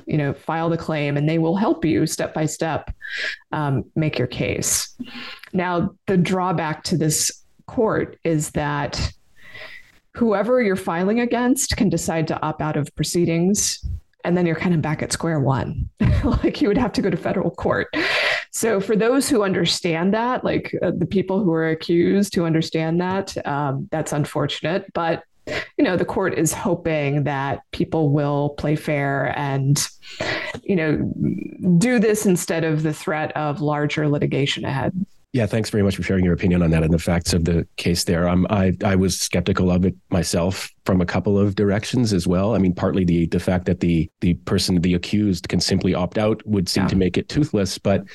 you 0.06 0.18
know, 0.18 0.34
file 0.34 0.70
the 0.70 0.78
claim 0.78 1.18
and 1.18 1.28
they 1.28 1.40
will 1.40 1.56
help 1.56 1.84
you 1.84 2.06
step 2.06 2.34
by 2.34 2.46
step 2.46 2.94
um, 3.52 3.84
make 3.96 4.18
your 4.18 4.28
case. 4.28 4.96
Now, 5.54 5.96
the 6.08 6.18
drawback 6.18 6.84
to 6.86 6.98
this 6.98 7.32
court 7.68 8.18
is 8.24 8.52
that 8.52 9.14
whoever 10.16 10.62
you're 10.62 10.76
filing 10.76 11.20
against 11.20 11.78
can 11.78 11.90
decide 11.90 12.28
to 12.28 12.42
opt 12.42 12.62
out 12.62 12.76
of 12.76 12.94
proceedings 12.96 13.86
and 14.24 14.36
then 14.36 14.46
you're 14.46 14.56
kind 14.56 14.76
of 14.76 14.82
back 14.82 15.02
at 15.02 15.14
square 15.14 15.40
one. 15.40 15.90
Like 16.24 16.62
you 16.62 16.68
would 16.68 16.80
have 16.80 16.92
to 16.94 17.02
go 17.02 17.12
to 17.12 17.16
federal 17.16 17.52
court. 17.52 17.96
So 18.52 18.82
for 18.82 18.96
those 18.96 19.30
who 19.30 19.44
understand 19.44 20.16
that 20.16 20.44
like 20.44 20.76
uh, 20.82 20.92
the 20.98 21.06
people 21.06 21.44
who 21.44 21.54
are 21.54 21.70
accused 21.70 22.34
who 22.34 22.44
understand 22.44 23.00
that 23.00 23.38
um, 23.48 23.88
that's 23.92 24.12
unfortunate. 24.12 24.92
But 24.94 25.24
you 25.46 25.84
know 25.84 25.96
the 25.96 26.06
court 26.06 26.38
is 26.38 26.54
hoping 26.54 27.24
that 27.24 27.62
people 27.72 28.10
will 28.10 28.50
play 28.50 28.76
fair 28.76 29.38
and 29.38 29.88
you 30.64 30.76
know 30.76 30.98
do 31.78 32.00
this 32.00 32.26
instead 32.26 32.64
of 32.64 32.84
the 32.84 32.94
threat 32.94 33.32
of 33.38 33.62
larger 33.62 34.10
litigation 34.10 34.66
ahead 34.66 35.06
yeah, 35.34 35.46
thanks 35.46 35.70
very 35.70 35.84
much 35.84 35.96
for 35.96 36.04
sharing 36.04 36.24
your 36.24 36.34
opinion 36.34 36.64
on 36.64 36.72
that 36.72 36.84
and 36.84 36.94
the 36.94 37.00
facts 37.00 37.34
of 37.34 37.44
the 37.44 37.68
case 37.76 38.06
there. 38.06 38.30
Um, 38.30 38.48
I 38.50 38.74
I 38.84 38.96
was 38.96 39.20
skeptical 39.20 39.70
of 39.70 39.86
it 39.86 39.96
myself 40.10 40.72
from 40.86 41.02
a 41.02 41.06
couple 41.06 41.38
of 41.38 41.54
directions 41.54 42.14
as 42.14 42.26
well. 42.26 42.56
I 42.56 42.60
mean, 42.60 42.74
partly 42.74 43.04
the 43.04 43.28
the 43.28 43.40
fact 43.40 43.66
that 43.66 43.82
the 43.82 44.10
the 44.22 44.36
person, 44.36 44.80
the 44.82 44.94
accused, 44.94 45.50
can 45.50 45.60
simply 45.60 45.94
opt 45.94 46.18
out 46.18 46.42
would 46.48 46.70
seem 46.70 46.84
yeah. 46.84 46.90
to 46.90 46.96
make 46.96 47.18
it 47.18 47.28
toothless, 47.28 47.78
but 47.78 48.06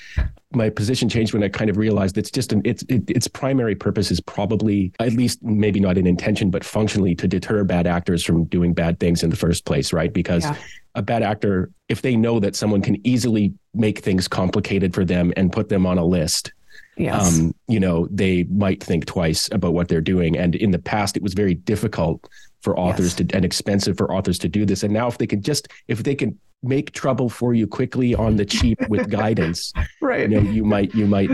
my 0.54 0.70
position 0.70 1.08
changed 1.08 1.34
when 1.34 1.42
I 1.42 1.48
kind 1.48 1.68
of 1.68 1.76
realized 1.76 2.16
it's 2.16 2.30
just 2.30 2.50
an 2.50 2.62
its 2.64 2.82
it, 2.88 3.08
its 3.10 3.28
primary 3.28 3.74
purpose 3.74 4.10
is 4.10 4.20
probably 4.20 4.92
at 4.98 5.12
least 5.12 5.42
maybe 5.42 5.80
not 5.80 5.98
in 5.98 6.06
intention 6.06 6.50
but 6.50 6.64
functionally 6.64 7.14
to 7.16 7.28
deter 7.28 7.62
bad 7.62 7.86
actors 7.86 8.24
from 8.24 8.44
doing 8.44 8.72
bad 8.72 8.98
things 8.98 9.22
in 9.22 9.28
the 9.28 9.36
first 9.36 9.66
place, 9.66 9.92
right? 9.92 10.12
Because 10.14 10.44
yeah. 10.44 10.56
a 10.94 11.02
bad 11.02 11.22
actor, 11.22 11.70
if 11.88 12.00
they 12.00 12.16
know 12.16 12.40
that 12.40 12.56
someone 12.56 12.80
can 12.80 13.06
easily 13.06 13.52
make 13.74 13.98
things 13.98 14.28
complicated 14.28 14.94
for 14.94 15.04
them 15.04 15.30
and 15.36 15.52
put 15.52 15.68
them 15.68 15.86
on 15.86 15.98
a 15.98 16.04
list, 16.04 16.52
yes. 16.97 17.38
Um, 17.38 17.55
you 17.68 17.80
know, 17.80 18.07
they 18.11 18.45
might 18.45 18.82
think 18.82 19.07
twice 19.07 19.49
about 19.53 19.74
what 19.74 19.88
they're 19.88 20.01
doing. 20.01 20.36
And 20.36 20.55
in 20.55 20.70
the 20.70 20.78
past, 20.78 21.16
it 21.16 21.22
was 21.22 21.34
very 21.34 21.55
difficult 21.55 22.28
for 22.61 22.78
authors 22.78 23.18
yes. 23.18 23.28
to 23.28 23.36
and 23.36 23.45
expensive 23.45 23.97
for 23.97 24.12
authors 24.12 24.38
to 24.40 24.49
do 24.49 24.64
this. 24.64 24.82
And 24.82 24.93
now, 24.93 25.09
if 25.09 25.18
they 25.18 25.26
can 25.26 25.43
just 25.43 25.68
if 25.88 26.03
they 26.03 26.14
can 26.14 26.38
make 26.62 26.93
trouble 26.93 27.28
for 27.28 27.55
you 27.55 27.66
quickly 27.66 28.14
on 28.14 28.36
the 28.36 28.45
cheap 28.45 28.78
with 28.88 29.11
guidance, 29.11 29.72
right? 30.01 30.30
You 30.30 30.40
know, 30.40 30.51
you 30.51 30.64
might 30.64 30.95
you 30.95 31.07
might 31.07 31.30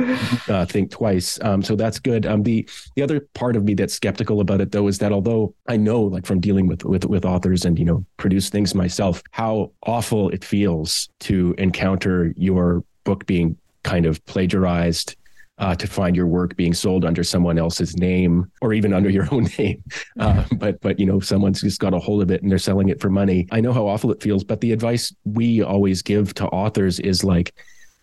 uh, 0.49 0.65
think 0.65 0.91
twice. 0.91 1.39
Um, 1.43 1.63
so 1.63 1.77
that's 1.77 1.99
good. 1.99 2.27
Um, 2.27 2.43
the 2.43 2.69
the 2.97 3.03
other 3.03 3.21
part 3.35 3.57
of 3.57 3.65
me 3.65 3.75
that's 3.75 3.95
skeptical 3.95 4.41
about 4.41 4.61
it 4.61 4.73
though 4.73 4.89
is 4.89 4.99
that 4.99 5.13
although 5.13 5.55
I 5.69 5.77
know, 5.77 6.03
like 6.03 6.27
from 6.27 6.41
dealing 6.41 6.67
with 6.67 6.85
with 6.85 7.05
with 7.05 7.25
authors 7.25 7.65
and 7.65 7.79
you 7.79 7.85
know 7.85 8.05
produce 8.17 8.49
things 8.49 8.75
myself, 8.75 9.23
how 9.33 9.73
awful 9.87 10.31
it 10.31 10.45
feels 10.45 11.09
to 11.21 11.55
encounter 11.59 12.33
your 12.37 12.83
book 13.05 13.27
being 13.27 13.57
kind 13.83 14.07
of 14.07 14.25
plagiarized 14.27 15.17
uh, 15.59 15.75
to 15.75 15.87
find 15.87 16.15
your 16.15 16.27
work 16.27 16.57
being 16.57 16.75
sold 16.75 17.05
under 17.05 17.25
someone 17.25 17.59
else's 17.59 17.97
name 17.97 18.51
or 18.63 18.73
even 18.73 18.93
under 18.93 19.11
your 19.11 19.27
own 19.33 19.49
name. 19.59 19.83
Uh, 20.19 20.45
but 20.57 20.81
but 20.81 20.99
you 20.99 21.07
know 21.07 21.21
someone's 21.21 21.61
just 21.61 21.81
got 21.81 21.95
a 21.95 21.99
hold 21.99 22.23
of 22.23 22.31
it 22.31 22.43
and 22.43 22.51
they're 22.51 22.59
selling 22.59 22.89
it 22.89 23.01
for 23.01 23.11
money. 23.11 23.47
I 23.51 23.61
know 23.61 23.73
how 23.73 23.87
awful 23.87 24.13
it 24.13 24.23
feels, 24.23 24.45
but 24.45 24.61
the 24.61 24.73
advice 24.73 25.15
we 25.25 25.63
always 25.63 26.03
give 26.03 26.35
to 26.35 26.47
authors 26.47 27.01
is 27.01 27.25
like 27.25 27.55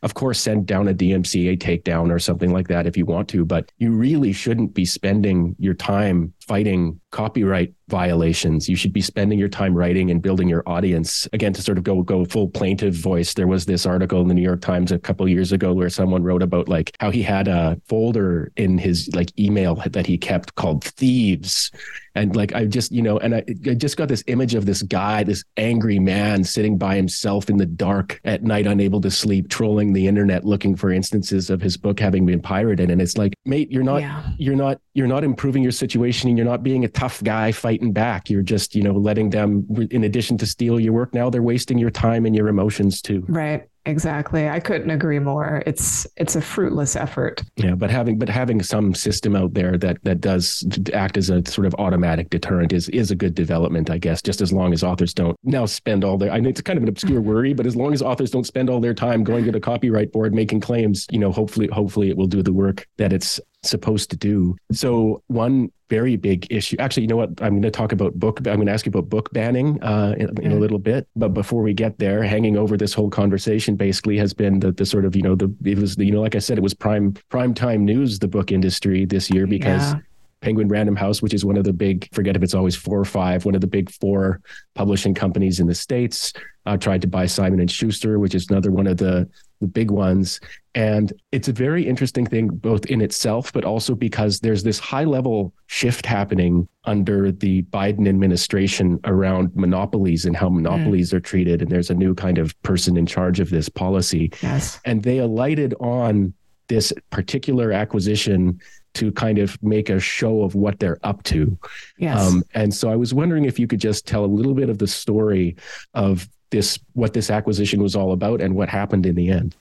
of 0.06 0.14
course, 0.14 0.40
send 0.40 0.68
down 0.68 0.88
a 0.88 0.94
DMCA 0.94 1.58
takedown 1.58 2.12
or 2.12 2.20
something 2.20 2.54
like 2.54 2.68
that 2.68 2.86
if 2.86 2.96
you 2.96 3.08
want 3.08 3.28
to, 3.30 3.44
but 3.44 3.72
you 3.80 3.90
really 3.90 4.34
shouldn't 4.34 4.76
be 4.76 4.86
spending 4.86 5.56
your 5.58 5.74
time 5.74 6.32
fighting 6.48 7.00
copyright 7.12 7.74
violations. 7.88 8.68
You 8.68 8.76
should 8.76 8.94
be 8.94 9.02
spending 9.02 9.38
your 9.40 9.50
time 9.50 9.76
writing 9.76 10.12
and 10.12 10.22
building 10.22 10.48
your 10.48 10.64
audience. 10.66 11.28
Again, 11.34 11.54
to 11.54 11.62
sort 11.62 11.78
of 11.78 11.84
go 11.84 12.02
go 12.02 12.26
full 12.26 12.50
plaintive 12.50 12.94
voice. 12.94 13.34
There 13.34 13.48
was 13.48 13.66
this 13.66 13.86
article 13.86 14.22
in 14.22 14.28
the 14.28 14.34
New 14.34 14.42
York 14.42 14.62
Times 14.62 14.92
a 14.92 15.00
couple 15.00 15.28
years 15.28 15.52
ago 15.52 15.74
where 15.74 15.90
someone 15.90 16.24
wrote 16.24 16.44
about 16.44 16.68
like 16.68 16.96
how 17.00 17.12
he 17.12 17.22
had 17.22 17.48
a 17.48 17.80
folder 17.88 18.52
in 18.56 18.78
his 18.78 19.10
like 19.14 19.38
email 19.40 19.76
that 19.76 20.08
he 20.08 20.18
kept 20.18 20.56
called 20.56 20.84
thieves 20.84 21.72
and 22.16 22.36
like 22.36 22.56
I 22.56 22.66
just 22.66 22.92
you 22.92 23.02
know 23.02 23.20
and 23.20 23.36
I, 23.36 23.44
I 23.68 23.74
just 23.74 23.98
got 23.98 24.08
this 24.08 24.24
image 24.28 24.56
of 24.56 24.66
this 24.66 24.82
guy 24.82 25.24
this 25.24 25.44
angry 25.58 26.00
man 26.00 26.44
sitting 26.44 26.78
by 26.78 26.96
himself 26.96 27.50
in 27.50 27.58
the 27.58 27.66
dark 27.66 28.20
at 28.24 28.44
night 28.44 28.66
unable 28.66 29.02
to 29.02 29.12
sleep 29.12 29.50
trolling 29.50 29.94
the 29.94 30.08
internet 30.08 30.46
looking 30.46 30.76
for 30.76 30.92
instances 30.92 31.50
of 31.50 31.62
his 31.62 31.78
book 31.78 32.00
having 32.00 32.26
been 32.26 32.42
pirated 32.42 32.90
and 32.90 33.02
it's 33.02 33.18
like 33.18 33.34
mate 33.46 33.70
you're 33.70 33.84
not 33.84 34.02
yeah. 34.02 34.24
you're 34.38 34.56
not 34.56 34.80
you're 34.94 35.08
not 35.08 35.24
improving 35.24 35.62
your 35.62 35.74
situation 35.74 36.30
and 36.36 36.38
you're 36.38 36.52
not 36.52 36.64
being 36.64 36.84
a 36.84 36.90
tough 36.90 37.24
guy 37.24 37.50
fighting 37.50 37.94
back 37.94 38.30
you're 38.30 38.42
just 38.42 38.76
you 38.76 38.84
know 38.84 38.94
letting 38.94 39.30
them 39.30 39.66
in 39.90 40.04
addition 40.04 40.38
to 40.38 40.46
steal 40.46 40.80
your 40.80 40.92
work 40.92 41.14
now 41.14 41.30
they're 41.30 41.42
wasting 41.42 41.78
your 41.78 41.90
time 41.90 42.26
and 42.26 42.36
your 42.36 42.50
emotions 42.50 43.02
too 43.02 43.24
right 43.30 43.70
Exactly. 43.88 44.50
I 44.50 44.60
couldn't 44.60 44.90
agree 44.90 45.20
more. 45.20 45.62
It's 45.66 46.08
it's 46.18 46.36
a 46.36 46.42
fruitless 46.42 46.96
effort. 46.96 47.44
Yeah, 47.56 47.76
but 47.76 47.92
having 47.92 48.18
but 48.18 48.30
having 48.30 48.64
some 48.64 48.96
system 48.96 49.36
out 49.36 49.54
there 49.54 49.78
that 49.78 50.04
that 50.04 50.22
does 50.22 50.66
act 50.94 51.18
as 51.18 51.30
a 51.30 51.46
sort 51.46 51.68
of 51.68 51.76
automatic 51.76 52.32
deterrent 52.32 52.74
is 52.74 52.90
is 52.90 53.12
a 53.12 53.16
good 53.16 53.36
development, 53.36 53.92
I 53.92 54.00
guess. 54.00 54.24
Just 54.24 54.42
as 54.42 54.52
long 54.52 54.74
as 54.74 54.84
authors 54.84 55.14
don't 55.14 55.38
now 55.44 55.68
spend 55.68 56.04
all 56.04 56.18
their 56.18 56.32
I 56.32 56.40
know 56.40 56.50
it's 56.50 56.62
kind 56.62 56.78
of 56.78 56.84
an 56.84 56.90
obscure 56.90 57.22
worry, 57.22 57.54
but 57.54 57.68
as 57.68 57.76
long 57.76 57.94
as 57.94 58.02
authors 58.02 58.32
don't 58.32 58.46
spend 58.48 58.72
all 58.72 58.80
their 58.80 58.96
time 58.96 59.24
going 59.24 59.46
to 59.46 59.52
the 59.52 59.60
copyright 59.60 60.12
board 60.12 60.34
making 60.34 60.62
claims, 60.62 61.06
you 61.12 61.20
know, 61.20 61.32
hopefully 61.32 61.68
hopefully 61.68 62.10
it 62.10 62.18
will 62.18 62.28
do 62.28 62.42
the 62.42 62.54
work 62.54 62.88
that 62.98 63.14
it's 63.14 63.40
supposed 63.66 64.10
to 64.12 64.18
do. 64.18 64.56
So 64.72 65.24
one 65.28 65.72
very 65.90 66.16
big 66.16 66.48
issue. 66.50 66.76
Actually, 66.80 67.04
you 67.04 67.08
know 67.08 67.18
what? 67.18 67.30
I'm 67.42 67.52
going 67.52 67.62
to 67.62 67.72
talk 67.72 67.92
about 67.92 68.14
book. 68.16 68.40
I'm 68.40 68.56
going 68.56 68.66
to 68.66 68.72
ask 68.72 68.86
you 68.86 68.90
about 68.90 69.10
book 69.10 69.32
banning 69.34 69.82
uh, 69.84 70.16
in, 70.18 70.42
in, 70.42 70.52
a 70.52 70.56
little 70.56 70.80
bit. 70.80 71.08
But 71.16 71.30
before 71.30 71.62
we 71.62 71.74
get 71.74 72.00
there, 72.00 72.24
hanging 72.24 72.58
over 72.58 72.76
this 72.78 72.94
whole 72.94 73.10
conversation 73.10 73.76
basically 73.76 74.18
has 74.18 74.34
been 74.34 74.60
the 74.60 74.72
the 74.72 74.86
sort 74.86 75.06
of 75.06 75.16
you 75.16 75.22
know 75.22 75.36
the 75.36 75.54
it 75.64 75.78
was 75.78 75.96
the, 75.96 76.06
you 76.06 76.12
know 76.12 76.22
like 76.22 76.36
I 76.36 76.40
said 76.40 76.58
it 76.58 76.62
was 76.62 76.74
prime 76.74 77.14
prime 77.30 77.54
time 77.54 77.86
news 77.86 78.20
the 78.20 78.28
book 78.28 78.52
industry 78.52 79.06
this 79.06 79.30
year 79.30 79.48
because. 79.48 79.94
Yeah. 79.94 80.00
Penguin 80.42 80.68
Random 80.68 80.96
House, 80.96 81.24
which 81.24 81.34
is 81.34 81.44
one 81.44 81.58
of 81.58 81.64
the 81.64 81.74
big, 81.74 82.08
forget 82.14 82.36
if 82.36 82.44
it's 82.44 82.54
always 82.54 82.76
four 82.76 83.00
or 83.00 83.06
five, 83.06 83.46
one 83.46 83.56
of 83.56 83.62
the 83.62 83.68
big 83.68 83.90
four 83.90 84.42
publishing 84.76 85.16
companies 85.16 85.60
in 85.60 85.66
the 85.66 85.74
States, 85.74 86.34
uh, 86.68 86.78
tried 86.78 87.02
to 87.02 87.08
buy 87.08 87.26
Simon 87.26 87.60
and 87.60 87.72
Schuster, 87.72 88.20
which 88.20 88.36
is 88.36 88.48
another 88.52 88.70
one 88.70 88.86
of 88.86 88.98
the, 88.98 89.28
the 89.60 89.66
big 89.66 89.90
ones 89.90 90.40
And 90.76 91.14
it's 91.32 91.48
a 91.48 91.54
very 91.54 91.88
interesting 91.88 92.26
thing, 92.26 92.50
both 92.50 92.86
in 92.88 93.00
itself, 93.02 93.54
but 93.54 93.64
also 93.64 93.96
because 93.96 94.42
there's 94.42 94.62
this 94.62 94.78
high 94.78 95.06
level 95.06 95.54
shift 95.68 96.06
happening 96.06 96.68
under 96.84 97.32
the 97.32 97.64
Biden 97.64 98.10
administration 98.10 99.00
around 99.06 99.56
monopolies 99.56 100.26
and 100.26 100.36
how 100.36 100.50
monopolies 100.50 101.12
mm. 101.12 101.14
are 101.14 101.20
treated. 101.22 101.62
And 101.62 101.72
there's 101.72 101.90
a 101.90 101.96
new 101.96 102.14
kind 102.14 102.38
of 102.38 102.62
person 102.62 102.98
in 102.98 103.06
charge 103.06 103.40
of 103.40 103.50
this 103.50 103.70
policy. 103.70 104.34
Yes. 104.44 104.82
And 104.84 105.02
they 105.02 105.20
alighted 105.20 105.74
on 105.80 106.34
this 106.68 106.92
particular 107.10 107.72
acquisition 107.72 108.60
to 108.96 109.14
kind 109.14 109.38
of 109.38 109.62
make 109.64 109.90
a 109.90 110.00
show 110.00 110.44
of 110.44 110.56
what 110.56 110.80
they're 110.80 111.00
up 111.04 111.24
to. 111.24 111.58
Yes. 111.98 112.20
Um, 112.20 112.44
and 112.54 112.74
so 112.74 112.90
I 112.90 112.98
was 112.98 113.14
wondering 113.14 113.46
if 113.46 113.60
you 113.60 113.68
could 113.68 113.80
just 113.80 114.06
tell 114.06 114.26
a 114.26 114.28
little 114.28 114.54
bit 114.54 114.70
of 114.70 114.78
the 114.78 114.88
story 114.88 115.56
of 115.94 116.28
this, 116.50 116.80
what 116.94 117.14
this 117.14 117.30
acquisition 117.30 117.82
was 117.82 117.96
all 117.96 118.12
about 118.12 118.42
and 118.42 118.56
what 118.56 118.68
happened 118.68 119.06
in 119.06 119.16
the 119.16 119.30
end. 119.30 119.56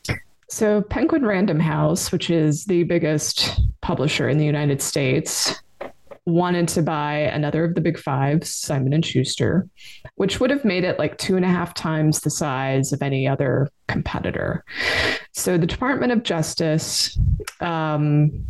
So, 0.55 0.83
Penguin 0.83 1.27
Random 1.27 1.59
House, 1.59 2.13
which 2.13 2.31
is 2.31 2.67
the 2.67 2.85
biggest 2.85 3.61
publisher 3.81 4.29
in 4.29 4.39
the 4.39 4.45
United 4.45 4.81
States, 4.81 5.53
wanted 6.27 6.69
to 6.69 6.83
buy 6.83 7.15
another 7.15 7.65
of 7.65 7.75
the 7.75 7.81
big 7.81 7.99
five, 7.99 8.47
Simon 8.47 8.93
and 8.93 9.05
Schuster, 9.05 9.69
which 10.15 10.39
would 10.39 10.51
have 10.51 10.65
made 10.65 10.85
it 10.85 10.97
like 10.97 11.19
two 11.19 11.35
and 11.35 11.45
a 11.45 11.49
half 11.49 11.75
times 11.75 12.21
the 12.21 12.31
size 12.31 12.93
of 12.93 13.03
any 13.03 13.27
other 13.27 13.69
competitor. 13.89 14.63
So 15.33 15.59
the 15.59 15.67
Department 15.67 16.13
of 16.13 16.23
Justice 16.23 17.19
um, 17.59 18.47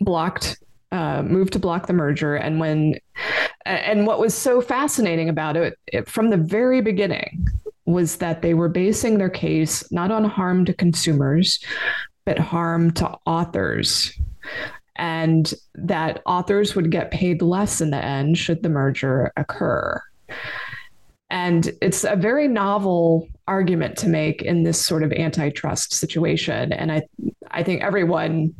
blocked 0.00 0.62
uh, 0.92 1.22
moved 1.22 1.52
to 1.52 1.58
block 1.58 1.88
the 1.88 1.92
merger. 1.92 2.36
And 2.36 2.58
when, 2.58 2.94
and 3.66 4.06
what 4.06 4.18
was 4.18 4.32
so 4.32 4.62
fascinating 4.62 5.28
about 5.28 5.58
it, 5.58 5.78
it, 5.88 6.08
from 6.08 6.30
the 6.30 6.38
very 6.38 6.80
beginning 6.80 7.50
was 7.92 8.16
that 8.16 8.42
they 8.42 8.54
were 8.54 8.68
basing 8.68 9.18
their 9.18 9.30
case 9.30 9.90
not 9.92 10.10
on 10.10 10.24
harm 10.24 10.64
to 10.64 10.74
consumers, 10.74 11.62
but 12.24 12.38
harm 12.38 12.92
to 12.92 13.16
authors. 13.26 14.12
And 14.96 15.52
that 15.74 16.20
authors 16.26 16.74
would 16.74 16.90
get 16.90 17.10
paid 17.10 17.42
less 17.42 17.80
in 17.80 17.90
the 17.90 18.04
end 18.04 18.36
should 18.36 18.62
the 18.62 18.68
merger 18.68 19.32
occur. 19.36 20.00
And 21.30 21.72
it's 21.80 22.04
a 22.04 22.16
very 22.16 22.48
novel 22.48 23.28
argument 23.46 23.96
to 23.98 24.08
make 24.08 24.42
in 24.42 24.64
this 24.64 24.84
sort 24.84 25.02
of 25.02 25.12
antitrust 25.12 25.92
situation. 25.92 26.72
And 26.72 26.90
I, 26.90 27.02
I 27.50 27.62
think 27.62 27.82
everyone 27.82 28.54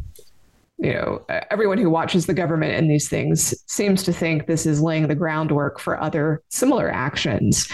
you 0.80 0.94
know, 0.94 1.22
everyone 1.50 1.76
who 1.76 1.90
watches 1.90 2.24
the 2.24 2.32
government 2.32 2.72
and 2.72 2.90
these 2.90 3.08
things 3.08 3.54
seems 3.66 4.02
to 4.02 4.14
think 4.14 4.46
this 4.46 4.64
is 4.64 4.80
laying 4.80 5.08
the 5.08 5.14
groundwork 5.14 5.78
for 5.78 6.00
other 6.00 6.42
similar 6.48 6.90
actions 6.90 7.70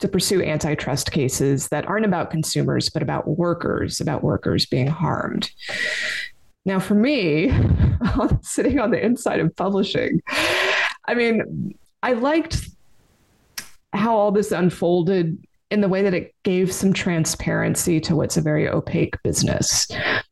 to 0.00 0.08
pursue 0.08 0.42
antitrust 0.42 1.10
cases 1.10 1.68
that 1.68 1.86
aren't 1.86 2.04
about 2.04 2.30
consumers, 2.30 2.90
but 2.90 3.02
about 3.02 3.26
workers, 3.26 3.98
about 3.98 4.22
workers 4.22 4.66
being 4.66 4.86
harmed. 4.86 5.50
Now, 6.66 6.78
for 6.78 6.94
me, 6.94 7.50
sitting 8.42 8.78
on 8.78 8.90
the 8.90 9.02
inside 9.02 9.40
of 9.40 9.56
publishing, 9.56 10.20
I 11.08 11.14
mean, 11.14 11.74
I 12.02 12.12
liked 12.12 12.68
how 13.94 14.14
all 14.14 14.32
this 14.32 14.52
unfolded 14.52 15.42
in 15.70 15.80
the 15.80 15.88
way 15.88 16.02
that 16.02 16.12
it 16.12 16.34
gave 16.42 16.72
some 16.72 16.92
transparency 16.92 18.00
to 18.00 18.16
what's 18.16 18.36
a 18.36 18.42
very 18.42 18.68
opaque 18.68 19.14
business. 19.22 19.86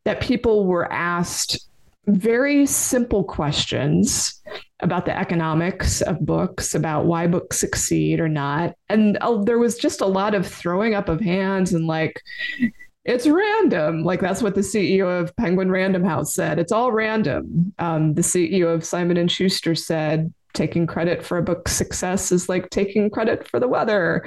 That 0.04 0.20
people 0.20 0.66
were 0.66 0.92
asked 0.92 1.67
very 2.08 2.66
simple 2.66 3.24
questions 3.24 4.40
about 4.80 5.04
the 5.04 5.16
economics 5.16 6.00
of 6.02 6.24
books, 6.24 6.74
about 6.74 7.06
why 7.06 7.26
books 7.26 7.58
succeed 7.58 8.20
or 8.20 8.28
not. 8.28 8.74
And 8.88 9.18
uh, 9.20 9.42
there 9.42 9.58
was 9.58 9.76
just 9.76 10.00
a 10.00 10.06
lot 10.06 10.34
of 10.34 10.46
throwing 10.46 10.94
up 10.94 11.08
of 11.08 11.20
hands 11.20 11.72
and 11.72 11.86
like, 11.86 12.22
it's 13.04 13.26
random. 13.26 14.04
Like 14.04 14.20
that's 14.20 14.42
what 14.42 14.54
the 14.54 14.60
CEO 14.60 15.20
of 15.20 15.34
Penguin 15.36 15.70
Random 15.70 16.04
House 16.04 16.34
said. 16.34 16.58
It's 16.58 16.72
all 16.72 16.92
random. 16.92 17.72
Um, 17.78 18.14
the 18.14 18.22
CEO 18.22 18.72
of 18.72 18.84
Simon 18.84 19.16
and 19.16 19.30
Schuster 19.30 19.74
said 19.74 20.32
taking 20.58 20.88
credit 20.88 21.24
for 21.24 21.38
a 21.38 21.42
book's 21.42 21.70
success 21.72 22.32
is 22.32 22.48
like 22.48 22.68
taking 22.70 23.08
credit 23.08 23.46
for 23.48 23.60
the 23.60 23.68
weather. 23.68 24.24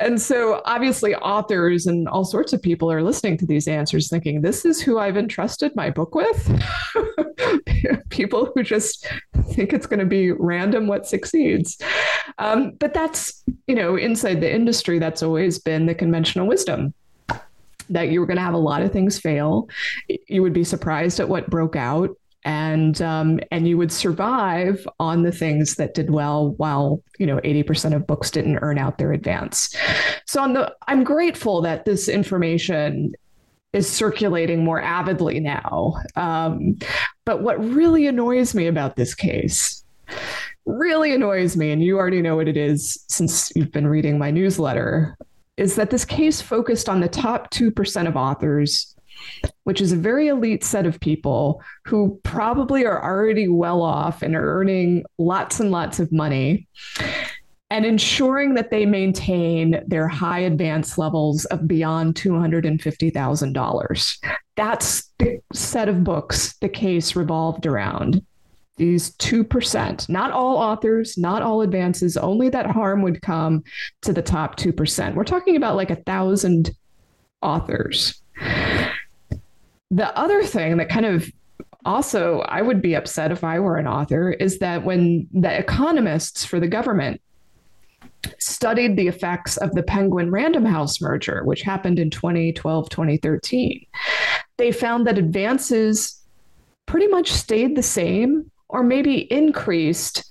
And 0.00 0.20
so 0.20 0.62
obviously 0.64 1.14
authors 1.14 1.86
and 1.86 2.08
all 2.08 2.24
sorts 2.24 2.54
of 2.54 2.62
people 2.62 2.90
are 2.90 3.02
listening 3.02 3.36
to 3.36 3.46
these 3.46 3.68
answers 3.68 4.08
thinking, 4.08 4.40
this 4.40 4.64
is 4.64 4.80
who 4.80 4.98
I've 4.98 5.18
entrusted 5.18 5.76
my 5.76 5.90
book 5.90 6.14
with. 6.14 6.62
people 8.08 8.50
who 8.54 8.62
just 8.62 9.06
think 9.50 9.74
it's 9.74 9.86
going 9.86 10.00
to 10.00 10.06
be 10.06 10.32
random 10.32 10.86
what 10.86 11.06
succeeds. 11.06 11.78
Um, 12.38 12.72
but 12.78 12.94
that's, 12.94 13.44
you 13.66 13.74
know, 13.74 13.96
inside 13.96 14.40
the 14.40 14.52
industry, 14.52 14.98
that's 14.98 15.22
always 15.22 15.58
been 15.58 15.84
the 15.84 15.94
conventional 15.94 16.46
wisdom 16.46 16.94
that 17.90 18.08
you 18.08 18.20
were 18.20 18.26
going 18.26 18.38
to 18.38 18.42
have 18.42 18.54
a 18.54 18.58
lot 18.58 18.80
of 18.80 18.90
things 18.90 19.18
fail. 19.18 19.68
You 20.28 20.40
would 20.40 20.54
be 20.54 20.64
surprised 20.64 21.20
at 21.20 21.28
what 21.28 21.50
broke 21.50 21.76
out 21.76 22.16
and 22.44 23.00
um, 23.00 23.40
and 23.50 23.68
you 23.68 23.78
would 23.78 23.92
survive 23.92 24.86
on 24.98 25.22
the 25.22 25.32
things 25.32 25.76
that 25.76 25.94
did 25.94 26.10
well 26.10 26.50
while 26.56 27.02
you 27.18 27.26
know 27.26 27.38
80% 27.38 27.94
of 27.94 28.06
books 28.06 28.30
didn't 28.30 28.58
earn 28.62 28.78
out 28.78 28.98
their 28.98 29.12
advance. 29.12 29.74
So 30.26 30.42
on 30.42 30.52
the 30.54 30.74
i'm 30.88 31.04
grateful 31.04 31.62
that 31.62 31.84
this 31.84 32.08
information 32.08 33.12
is 33.72 33.88
circulating 33.88 34.64
more 34.64 34.82
avidly 34.82 35.40
now. 35.40 35.94
Um, 36.16 36.78
but 37.24 37.42
what 37.42 37.62
really 37.64 38.06
annoys 38.06 38.54
me 38.54 38.66
about 38.66 38.96
this 38.96 39.14
case 39.14 39.82
really 40.66 41.14
annoys 41.14 41.56
me 41.56 41.70
and 41.70 41.82
you 41.82 41.96
already 41.96 42.22
know 42.22 42.36
what 42.36 42.48
it 42.48 42.56
is 42.56 43.04
since 43.08 43.50
you've 43.56 43.72
been 43.72 43.86
reading 43.86 44.18
my 44.18 44.30
newsletter 44.30 45.16
is 45.56 45.74
that 45.74 45.90
this 45.90 46.04
case 46.04 46.40
focused 46.40 46.88
on 46.88 47.00
the 47.00 47.08
top 47.08 47.50
2% 47.50 48.06
of 48.06 48.16
authors 48.16 48.94
which 49.64 49.80
is 49.80 49.92
a 49.92 49.96
very 49.96 50.28
elite 50.28 50.64
set 50.64 50.86
of 50.86 51.00
people 51.00 51.62
who 51.84 52.18
probably 52.22 52.84
are 52.84 53.02
already 53.02 53.48
well 53.48 53.82
off 53.82 54.22
and 54.22 54.34
are 54.34 54.58
earning 54.58 55.04
lots 55.18 55.60
and 55.60 55.70
lots 55.70 56.00
of 56.00 56.12
money 56.12 56.66
and 57.72 57.84
ensuring 57.86 58.54
that 58.54 58.70
they 58.70 58.84
maintain 58.84 59.82
their 59.86 60.06
high 60.06 60.40
advance 60.40 60.98
levels 60.98 61.46
of 61.46 61.66
beyond 61.66 62.14
$250,000. 62.16 64.18
That's 64.56 65.10
the 65.18 65.38
set 65.54 65.88
of 65.88 66.04
books 66.04 66.54
the 66.58 66.68
case 66.68 67.16
revolved 67.16 67.64
around. 67.64 68.22
These 68.76 69.16
2%, 69.16 70.08
not 70.08 70.32
all 70.32 70.56
authors, 70.56 71.16
not 71.16 71.42
all 71.42 71.62
advances, 71.62 72.18
only 72.18 72.50
that 72.50 72.66
harm 72.66 73.00
would 73.02 73.22
come 73.22 73.62
to 74.02 74.12
the 74.12 74.20
top 74.20 74.56
2%. 74.56 75.14
We're 75.14 75.24
talking 75.24 75.56
about 75.56 75.76
like 75.76 75.90
a 75.90 75.96
thousand 75.96 76.72
authors. 77.40 78.21
The 79.92 80.18
other 80.18 80.42
thing 80.42 80.78
that 80.78 80.88
kind 80.88 81.04
of 81.04 81.30
also 81.84 82.40
I 82.40 82.62
would 82.62 82.80
be 82.80 82.94
upset 82.94 83.30
if 83.30 83.44
I 83.44 83.58
were 83.60 83.76
an 83.76 83.86
author 83.86 84.30
is 84.32 84.58
that 84.58 84.84
when 84.84 85.28
the 85.32 85.56
economists 85.56 86.46
for 86.46 86.58
the 86.58 86.66
government 86.66 87.20
studied 88.38 88.96
the 88.96 89.08
effects 89.08 89.58
of 89.58 89.72
the 89.72 89.82
Penguin 89.82 90.30
Random 90.30 90.64
House 90.64 91.00
merger, 91.02 91.42
which 91.44 91.60
happened 91.60 91.98
in 91.98 92.08
2012, 92.08 92.88
2013, 92.88 93.86
they 94.56 94.72
found 94.72 95.06
that 95.06 95.18
advances 95.18 96.22
pretty 96.86 97.08
much 97.08 97.30
stayed 97.30 97.76
the 97.76 97.82
same 97.82 98.50
or 98.70 98.82
maybe 98.82 99.30
increased 99.30 100.24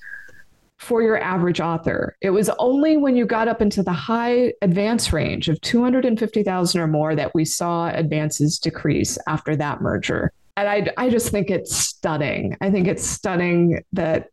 for 0.81 1.03
your 1.03 1.21
average 1.21 1.61
author. 1.61 2.17
It 2.21 2.31
was 2.31 2.49
only 2.57 2.97
when 2.97 3.15
you 3.15 3.27
got 3.27 3.47
up 3.47 3.61
into 3.61 3.83
the 3.83 3.93
high 3.93 4.53
advance 4.63 5.13
range 5.13 5.47
of 5.47 5.61
250,000 5.61 6.81
or 6.81 6.87
more 6.87 7.15
that 7.15 7.35
we 7.35 7.45
saw 7.45 7.89
advances 7.89 8.57
decrease 8.57 9.17
after 9.27 9.55
that 9.55 9.81
merger. 9.81 10.33
And 10.57 10.67
I, 10.67 10.87
I 10.97 11.09
just 11.09 11.29
think 11.29 11.51
it's 11.51 11.75
stunning. 11.75 12.57
I 12.61 12.71
think 12.71 12.87
it's 12.87 13.05
stunning 13.05 13.83
that 13.93 14.29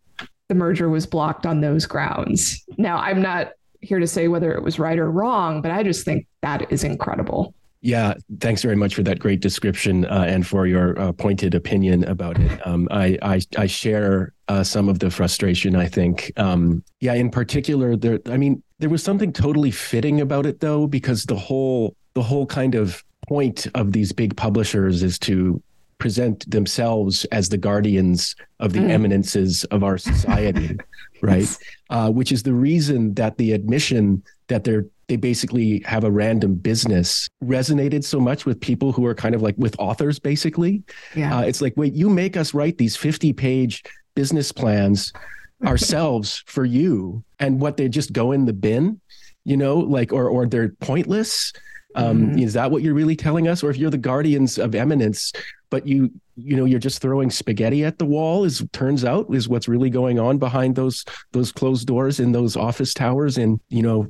the 0.48 0.54
merger 0.54 0.88
was 0.88 1.06
blocked 1.06 1.44
on 1.44 1.60
those 1.60 1.84
grounds. 1.84 2.64
Now, 2.78 2.96
I'm 2.96 3.20
not 3.20 3.52
here 3.82 3.98
to 3.98 4.06
say 4.06 4.26
whether 4.28 4.52
it 4.54 4.62
was 4.62 4.78
right 4.78 4.98
or 4.98 5.10
wrong, 5.10 5.60
but 5.60 5.70
I 5.70 5.82
just 5.82 6.06
think 6.06 6.26
that 6.40 6.72
is 6.72 6.82
incredible. 6.82 7.54
Yeah, 7.80 8.14
thanks 8.40 8.62
very 8.62 8.74
much 8.74 8.94
for 8.94 9.04
that 9.04 9.20
great 9.20 9.40
description 9.40 10.04
uh, 10.06 10.24
and 10.26 10.46
for 10.46 10.66
your 10.66 10.98
uh, 10.98 11.12
pointed 11.12 11.54
opinion 11.54 12.02
about 12.04 12.38
it. 12.40 12.66
Um, 12.66 12.88
I, 12.90 13.16
I, 13.22 13.40
I 13.56 13.66
share 13.66 14.32
uh, 14.48 14.64
some 14.64 14.88
of 14.88 14.98
the 14.98 15.10
frustration. 15.10 15.76
I 15.76 15.86
think, 15.86 16.32
um, 16.36 16.82
yeah, 17.00 17.14
in 17.14 17.30
particular, 17.30 17.94
there. 17.94 18.18
I 18.26 18.36
mean, 18.36 18.62
there 18.80 18.90
was 18.90 19.02
something 19.02 19.32
totally 19.32 19.70
fitting 19.70 20.20
about 20.20 20.44
it, 20.44 20.58
though, 20.58 20.88
because 20.88 21.24
the 21.24 21.36
whole 21.36 21.94
the 22.14 22.22
whole 22.22 22.46
kind 22.46 22.74
of 22.74 23.04
point 23.28 23.68
of 23.74 23.92
these 23.92 24.12
big 24.12 24.36
publishers 24.36 25.02
is 25.02 25.18
to 25.20 25.62
present 25.98 26.48
themselves 26.50 27.24
as 27.26 27.48
the 27.48 27.58
guardians 27.58 28.34
of 28.60 28.72
the 28.72 28.78
mm. 28.78 28.90
eminences 28.90 29.64
of 29.64 29.84
our 29.84 29.98
society, 29.98 30.76
right? 31.22 31.56
Uh, 31.90 32.10
which 32.10 32.32
is 32.32 32.42
the 32.42 32.52
reason 32.52 33.14
that 33.14 33.36
the 33.36 33.52
admission 33.52 34.22
that 34.46 34.64
they're 34.64 34.86
they 35.08 35.16
basically 35.16 35.82
have 35.86 36.04
a 36.04 36.10
random 36.10 36.54
business 36.54 37.28
resonated 37.42 38.04
so 38.04 38.20
much 38.20 38.46
with 38.46 38.60
people 38.60 38.92
who 38.92 39.04
are 39.06 39.14
kind 39.14 39.34
of 39.34 39.42
like 39.42 39.54
with 39.58 39.74
authors 39.78 40.18
basically 40.18 40.82
yeah. 41.14 41.38
Uh, 41.38 41.42
it's 41.42 41.60
like 41.60 41.72
wait 41.76 41.94
you 41.94 42.08
make 42.08 42.36
us 42.36 42.54
write 42.54 42.78
these 42.78 42.96
50 42.96 43.32
page 43.32 43.82
business 44.14 44.52
plans 44.52 45.12
ourselves 45.66 46.44
for 46.46 46.64
you 46.64 47.24
and 47.40 47.60
what 47.60 47.76
they 47.76 47.88
just 47.88 48.12
go 48.12 48.32
in 48.32 48.44
the 48.44 48.52
bin 48.52 49.00
you 49.44 49.56
know 49.56 49.78
like 49.78 50.12
or 50.12 50.28
or 50.28 50.46
they're 50.46 50.70
pointless 50.80 51.52
Um, 51.94 52.28
mm-hmm. 52.28 52.38
Is 52.38 52.52
that 52.52 52.70
what 52.70 52.82
you're 52.82 52.94
really 52.94 53.16
telling 53.16 53.48
us? 53.48 53.62
Or 53.62 53.70
if 53.70 53.76
you're 53.76 53.90
the 53.90 53.98
guardians 53.98 54.58
of 54.58 54.74
eminence, 54.74 55.32
but 55.70 55.86
you 55.86 56.10
you 56.36 56.56
know 56.56 56.64
you're 56.64 56.78
just 56.78 57.00
throwing 57.00 57.30
spaghetti 57.30 57.84
at 57.84 57.98
the 57.98 58.04
wall 58.04 58.44
is 58.44 58.64
turns 58.72 59.04
out 59.04 59.26
is 59.34 59.48
what's 59.48 59.68
really 59.68 59.90
going 59.90 60.18
on 60.18 60.38
behind 60.38 60.76
those 60.76 61.04
those 61.32 61.50
closed 61.50 61.86
doors 61.86 62.20
in 62.20 62.32
those 62.32 62.56
office 62.56 62.94
towers 62.94 63.38
in 63.38 63.60
you 63.68 63.82
know 63.82 64.06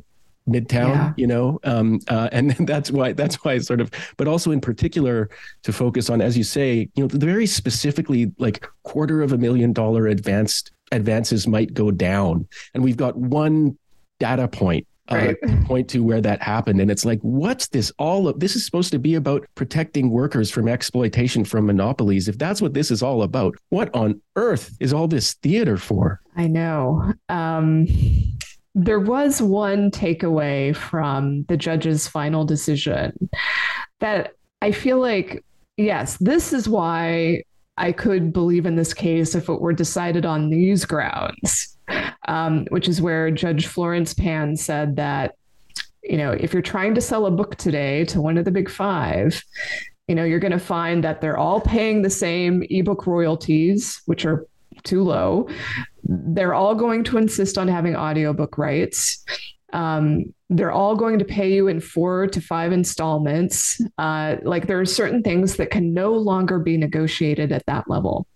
midtown 0.49 0.95
yeah. 0.95 1.13
you 1.17 1.27
know 1.27 1.59
um, 1.65 2.01
uh, 2.09 2.29
and 2.33 2.51
that's 2.67 2.91
why 2.91 3.13
that's 3.13 3.37
why 3.45 3.59
sort 3.59 3.81
of 3.81 3.91
but 4.17 4.27
also 4.27 4.51
in 4.51 4.61
particular 4.61 5.29
to 5.63 5.73
focus 5.73 6.11
on 6.11 6.21
as 6.21 6.37
you 6.37 6.45
say 6.45 6.89
you 6.95 7.03
know 7.03 7.07
the 7.07 7.25
very 7.25 7.47
specifically 7.47 8.33
like 8.39 8.67
quarter 8.83 9.23
of 9.23 9.33
a 9.33 9.39
million 9.39 9.73
dollar 9.73 10.07
advanced 10.07 10.73
advances 10.93 11.47
might 11.47 11.75
go 11.75 11.91
down. 11.91 12.47
And 12.75 12.83
we've 12.83 12.97
got 12.97 13.17
one 13.17 13.79
data 14.19 14.49
point 14.49 14.87
uh, 15.11 15.15
right. 15.17 15.37
point 15.65 15.89
to 15.91 16.01
where 16.01 16.21
that 16.21 16.43
happened. 16.43 16.81
And 16.81 16.91
it's 16.91 17.05
like 17.05 17.21
what's 17.23 17.69
this 17.69 17.93
all 17.99 18.29
of 18.29 18.41
this 18.41 18.57
is 18.57 18.65
supposed 18.65 18.93
to 18.93 18.99
be 18.99 19.15
about 19.15 19.47
protecting 19.55 20.11
workers 20.11 20.51
from 20.51 20.69
exploitation 20.69 21.45
from 21.45 21.67
monopolies. 21.67 22.29
If 22.29 22.39
that's 22.39 22.61
what 22.61 22.75
this 22.75 22.91
is 22.91 23.03
all 23.03 23.23
about 23.23 23.55
what 23.71 23.95
on 23.95 24.21
earth 24.37 24.77
is 24.81 24.93
all 24.93 25.09
this 25.09 25.35
theater 25.35 25.77
for? 25.77 26.21
I 26.37 26.47
know. 26.47 27.13
Um 27.29 27.87
there 28.79 29.01
was 29.01 29.43
one 29.43 29.91
takeaway 29.91 30.75
from 30.75 31.43
the 31.49 31.57
judge's 31.57 32.07
final 32.07 32.45
decision 32.45 33.29
that 33.99 34.35
I 34.63 34.71
feel 34.71 35.01
like, 35.01 35.45
yes, 35.77 36.17
this 36.19 36.53
is 36.53 36.69
why 36.69 37.43
I 37.77 37.91
could 37.91 38.33
believe 38.33 38.67
in 38.67 38.77
this 38.77 38.95
case 38.95 39.35
if 39.35 39.49
it 39.49 39.61
were 39.61 39.73
decided 39.73 40.25
on 40.25 40.49
these 40.49 40.85
grounds, 40.85 41.77
um, 42.29 42.67
which 42.71 42.87
is 42.89 43.03
where 43.03 43.33
Judge 43.33 43.67
Florence 43.67 44.15
Pan 44.15 44.57
said 44.57 44.95
that, 44.95 45.35
you 46.05 46.17
know, 46.17 46.31
if 46.31 46.53
you're 46.53 46.63
trying 46.63 46.95
to 46.95 47.01
sell 47.01 47.27
a 47.27 47.33
book 47.33 47.57
today 47.57 48.05
to 48.05 48.21
one 48.21 48.39
of 48.39 48.45
the 48.45 48.53
big 48.53 48.71
five, 48.71 49.43
you 50.07 50.15
know, 50.15 50.23
you're 50.23 50.39
going 50.39 50.53
to 50.53 50.59
find 50.61 51.03
that 51.03 51.21
they're 51.21 51.37
all 51.37 51.61
paying 51.61 52.03
the 52.03 52.11
same 52.11 52.63
ebook 52.71 53.09
royalties, 53.09 54.03
which 54.07 54.25
are 54.25 54.47
too 54.85 55.03
low. 55.03 55.49
They're 56.09 56.55
all 56.55 56.75
going 56.75 57.05
to 57.05 57.19
insist 57.19 57.59
on 57.59 57.69
having 57.69 57.95
audiobook 57.95 58.59
rights. 58.59 59.25
Um, 59.73 60.33
they're 60.49 60.73
all 60.73 60.97
going 60.97 61.19
to 61.19 61.25
pay 61.27 61.53
you 61.53 61.69
in 61.69 61.81
four 61.81 62.27
to 62.29 62.41
five 62.41 62.73
installments. 62.73 63.81
Uh, 63.99 64.37
like 64.43 64.67
there 64.67 64.81
are 64.81 64.87
certain 64.87 65.23
things 65.23 65.57
that 65.57 65.71
can 65.71 65.93
no 65.93 66.13
longer 66.13 66.59
be 66.59 66.79
negotiated 66.79 67.53
at 67.53 67.67
that 67.67 67.89
level. 67.91 68.27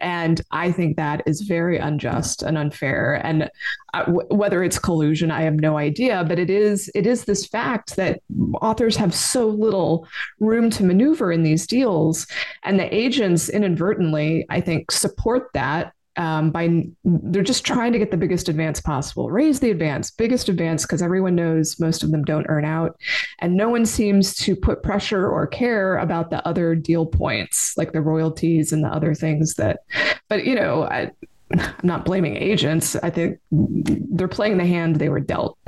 And 0.00 0.40
I 0.50 0.72
think 0.72 0.96
that 0.96 1.22
is 1.26 1.42
very 1.42 1.78
unjust 1.78 2.42
and 2.42 2.56
unfair. 2.56 3.20
And 3.24 3.50
uh, 3.94 4.04
whether 4.06 4.62
it's 4.62 4.78
collusion, 4.78 5.30
I 5.30 5.42
have 5.42 5.54
no 5.54 5.76
idea. 5.76 6.24
But 6.24 6.38
it 6.38 6.50
is 6.50 6.90
it 6.94 7.06
is 7.06 7.24
this 7.24 7.46
fact 7.46 7.96
that 7.96 8.20
authors 8.62 8.96
have 8.96 9.14
so 9.14 9.48
little 9.48 10.06
room 10.40 10.70
to 10.70 10.84
maneuver 10.84 11.30
in 11.32 11.42
these 11.42 11.66
deals, 11.66 12.26
and 12.62 12.78
the 12.78 12.94
agents 12.94 13.48
inadvertently, 13.48 14.46
I 14.48 14.60
think, 14.60 14.90
support 14.90 15.50
that 15.54 15.92
um, 16.16 16.50
by 16.50 16.84
they're 17.04 17.42
just 17.42 17.64
trying 17.64 17.92
to 17.92 17.98
get 17.98 18.10
the 18.10 18.16
biggest 18.16 18.48
advance 18.48 18.80
possible 18.80 19.30
raise 19.30 19.60
the 19.60 19.70
advance 19.70 20.10
biggest 20.10 20.48
advance 20.48 20.82
because 20.82 21.02
everyone 21.02 21.34
knows 21.34 21.78
most 21.78 22.02
of 22.02 22.10
them 22.10 22.24
don't 22.24 22.46
earn 22.48 22.64
out 22.64 22.98
and 23.40 23.56
no 23.56 23.68
one 23.68 23.86
seems 23.86 24.34
to 24.34 24.56
put 24.56 24.82
pressure 24.82 25.28
or 25.28 25.46
care 25.46 25.98
about 25.98 26.30
the 26.30 26.46
other 26.46 26.74
deal 26.74 27.06
points 27.06 27.74
like 27.76 27.92
the 27.92 28.00
royalties 28.00 28.72
and 28.72 28.82
the 28.82 28.88
other 28.88 29.14
things 29.14 29.54
that 29.54 29.80
but 30.28 30.44
you 30.44 30.54
know 30.54 30.84
I, 30.84 31.10
I'm 31.52 31.74
not 31.82 32.04
blaming 32.04 32.36
agents. 32.36 32.96
I 32.96 33.10
think 33.10 33.38
they're 33.50 34.28
playing 34.28 34.58
the 34.58 34.66
hand 34.66 34.96
they 34.96 35.08
were 35.08 35.20
dealt. 35.20 35.58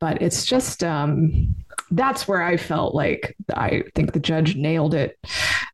But 0.00 0.22
it's 0.22 0.44
just 0.44 0.84
um, 0.84 1.54
that's 1.90 2.28
where 2.28 2.42
I 2.42 2.56
felt 2.56 2.94
like 2.94 3.36
I 3.54 3.82
think 3.94 4.12
the 4.12 4.20
judge 4.20 4.56
nailed 4.56 4.94
it. 4.94 5.18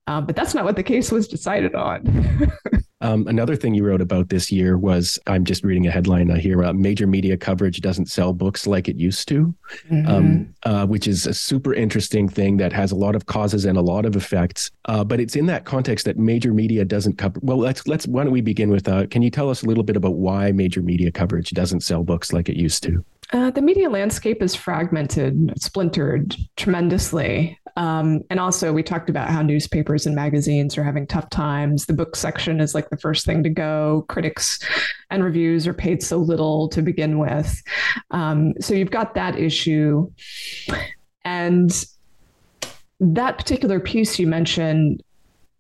Uh, 0.06 0.20
but 0.20 0.36
that's 0.36 0.54
not 0.54 0.64
what 0.64 0.76
the 0.76 0.82
case 0.82 1.10
was 1.10 1.28
decided 1.28 1.74
on. 1.74 2.50
Um, 3.04 3.26
another 3.28 3.54
thing 3.54 3.74
you 3.74 3.84
wrote 3.84 4.00
about 4.00 4.30
this 4.30 4.50
year 4.50 4.78
was 4.78 5.18
I'm 5.26 5.44
just 5.44 5.62
reading 5.62 5.86
a 5.86 5.90
headline 5.90 6.34
here 6.36 6.64
uh, 6.64 6.72
major 6.72 7.06
media 7.06 7.36
coverage 7.36 7.82
doesn't 7.82 8.06
sell 8.06 8.32
books 8.32 8.66
like 8.66 8.88
it 8.88 8.96
used 8.96 9.28
to, 9.28 9.54
mm-hmm. 9.90 10.08
um, 10.08 10.54
uh, 10.62 10.86
which 10.86 11.06
is 11.06 11.26
a 11.26 11.34
super 11.34 11.74
interesting 11.74 12.30
thing 12.30 12.56
that 12.56 12.72
has 12.72 12.92
a 12.92 12.96
lot 12.96 13.14
of 13.14 13.26
causes 13.26 13.66
and 13.66 13.76
a 13.76 13.82
lot 13.82 14.06
of 14.06 14.16
effects. 14.16 14.70
Uh, 14.86 15.04
but 15.04 15.20
it's 15.20 15.36
in 15.36 15.44
that 15.46 15.66
context 15.66 16.06
that 16.06 16.16
major 16.16 16.54
media 16.54 16.82
doesn't 16.82 17.18
cover. 17.18 17.38
Well, 17.42 17.58
let's, 17.58 17.86
let's, 17.86 18.06
why 18.06 18.24
don't 18.24 18.32
we 18.32 18.40
begin 18.40 18.70
with 18.70 18.88
uh, 18.88 19.06
can 19.08 19.20
you 19.20 19.30
tell 19.30 19.50
us 19.50 19.62
a 19.62 19.66
little 19.66 19.84
bit 19.84 19.96
about 19.96 20.14
why 20.14 20.50
major 20.52 20.80
media 20.80 21.12
coverage 21.12 21.50
doesn't 21.50 21.82
sell 21.82 22.04
books 22.04 22.32
like 22.32 22.48
it 22.48 22.56
used 22.56 22.82
to? 22.84 23.04
Uh, 23.32 23.50
the 23.50 23.62
media 23.62 23.88
landscape 23.88 24.42
is 24.42 24.54
fragmented, 24.54 25.52
splintered 25.60 26.36
tremendously. 26.56 27.58
Um, 27.76 28.22
and 28.30 28.38
also, 28.38 28.72
we 28.72 28.82
talked 28.82 29.10
about 29.10 29.30
how 29.30 29.42
newspapers 29.42 30.06
and 30.06 30.14
magazines 30.14 30.78
are 30.78 30.84
having 30.84 31.06
tough 31.06 31.28
times. 31.30 31.86
The 31.86 31.92
book 31.92 32.14
section 32.14 32.60
is 32.60 32.74
like 32.74 32.90
the 32.90 32.96
first 32.98 33.26
thing 33.26 33.42
to 33.42 33.50
go. 33.50 34.04
Critics 34.08 34.60
and 35.10 35.24
reviews 35.24 35.66
are 35.66 35.74
paid 35.74 36.02
so 36.02 36.18
little 36.18 36.68
to 36.68 36.82
begin 36.82 37.18
with. 37.18 37.60
Um, 38.10 38.52
so 38.60 38.74
you've 38.74 38.90
got 38.90 39.14
that 39.14 39.38
issue. 39.38 40.10
And 41.24 41.84
that 43.00 43.38
particular 43.38 43.80
piece 43.80 44.18
you 44.18 44.26
mentioned 44.26 45.02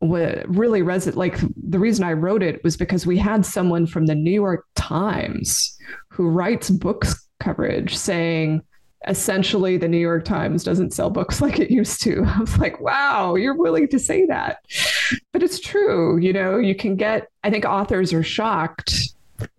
really 0.00 0.82
resonated. 0.82 1.16
Like 1.16 1.38
the 1.56 1.78
reason 1.78 2.04
I 2.04 2.12
wrote 2.12 2.42
it 2.42 2.62
was 2.62 2.76
because 2.76 3.06
we 3.06 3.16
had 3.16 3.46
someone 3.46 3.86
from 3.86 4.06
the 4.06 4.14
New 4.14 4.30
York 4.30 4.66
Times 4.74 5.76
who 6.08 6.28
writes 6.28 6.70
books 6.70 7.23
coverage 7.40 7.96
saying 7.96 8.62
essentially 9.06 9.76
the 9.76 9.88
New 9.88 9.98
York 9.98 10.24
Times 10.24 10.64
doesn't 10.64 10.92
sell 10.92 11.10
books 11.10 11.40
like 11.42 11.58
it 11.58 11.70
used 11.70 12.02
to. 12.02 12.24
I 12.24 12.40
was 12.40 12.58
like, 12.58 12.80
wow, 12.80 13.34
you're 13.34 13.56
willing 13.56 13.88
to 13.88 13.98
say 13.98 14.26
that. 14.26 14.58
But 15.32 15.42
it's 15.42 15.60
true. 15.60 16.18
You 16.18 16.32
know, 16.32 16.58
you 16.58 16.74
can 16.74 16.96
get, 16.96 17.28
I 17.42 17.50
think 17.50 17.64
authors 17.64 18.12
are 18.12 18.22
shocked, 18.22 19.03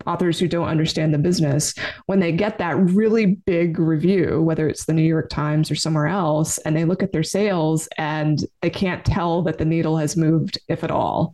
authors 0.08 0.40
who 0.40 0.48
don't 0.48 0.68
understand 0.68 1.14
the 1.14 1.18
business, 1.18 1.74
when 2.06 2.20
they 2.20 2.32
get 2.32 2.58
that 2.58 2.78
really 2.78 3.26
big 3.46 3.80
review, 3.80 4.42
whether 4.42 4.68
it's 4.68 4.86
the 4.86 4.94
New 4.94 5.04
York 5.04 5.30
Times 5.30 5.72
or 5.72 5.76
somewhere 5.76 6.08
else, 6.08 6.58
and 6.60 6.76
they 6.76 6.86
look 6.86 7.04
at 7.04 7.12
their 7.12 7.24
sales 7.24 7.88
and 7.98 8.46
they 8.62 8.70
can't 8.70 9.04
tell 9.06 9.42
that 9.44 9.58
the 9.58 9.66
needle 9.66 9.98
has 9.98 10.18
moved, 10.18 10.58
if 10.68 10.84
at 10.84 10.92
all. 10.92 11.34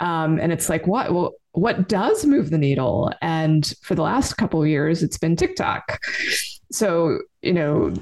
Um, 0.00 0.38
and 0.38 0.52
it's 0.52 0.68
like, 0.68 0.86
what? 0.86 1.12
Well, 1.12 1.34
what 1.52 1.88
does 1.88 2.24
move 2.24 2.50
the 2.50 2.58
needle? 2.58 3.12
And 3.22 3.72
for 3.82 3.94
the 3.94 4.02
last 4.02 4.34
couple 4.34 4.62
of 4.62 4.68
years, 4.68 5.02
it's 5.02 5.18
been 5.18 5.34
TikTok. 5.34 5.98
So, 6.70 7.18
you 7.42 7.52
know, 7.52 7.92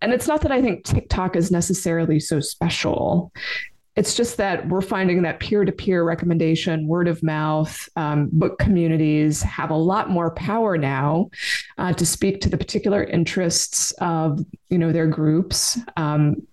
and 0.00 0.12
it's 0.12 0.26
not 0.26 0.40
that 0.40 0.50
I 0.50 0.62
think 0.62 0.84
TikTok 0.84 1.36
is 1.36 1.50
necessarily 1.50 2.18
so 2.18 2.40
special. 2.40 3.32
It's 3.96 4.14
just 4.14 4.36
that 4.36 4.68
we're 4.68 4.80
finding 4.80 5.22
that 5.22 5.40
peer 5.40 5.64
to 5.64 5.72
peer 5.72 6.04
recommendation, 6.04 6.86
word 6.86 7.08
of 7.08 7.22
mouth, 7.22 7.88
um, 7.96 8.28
book 8.32 8.58
communities 8.58 9.42
have 9.42 9.70
a 9.70 9.76
lot 9.76 10.10
more 10.10 10.30
power 10.32 10.78
now 10.78 11.30
uh, 11.78 11.92
to 11.94 12.06
speak 12.06 12.40
to 12.42 12.48
the 12.48 12.56
particular 12.56 13.04
interests 13.04 13.92
of 14.00 14.44
you 14.68 14.78
know 14.78 14.92
their 14.92 15.06
groups. 15.06 15.78
Um, 15.96 16.46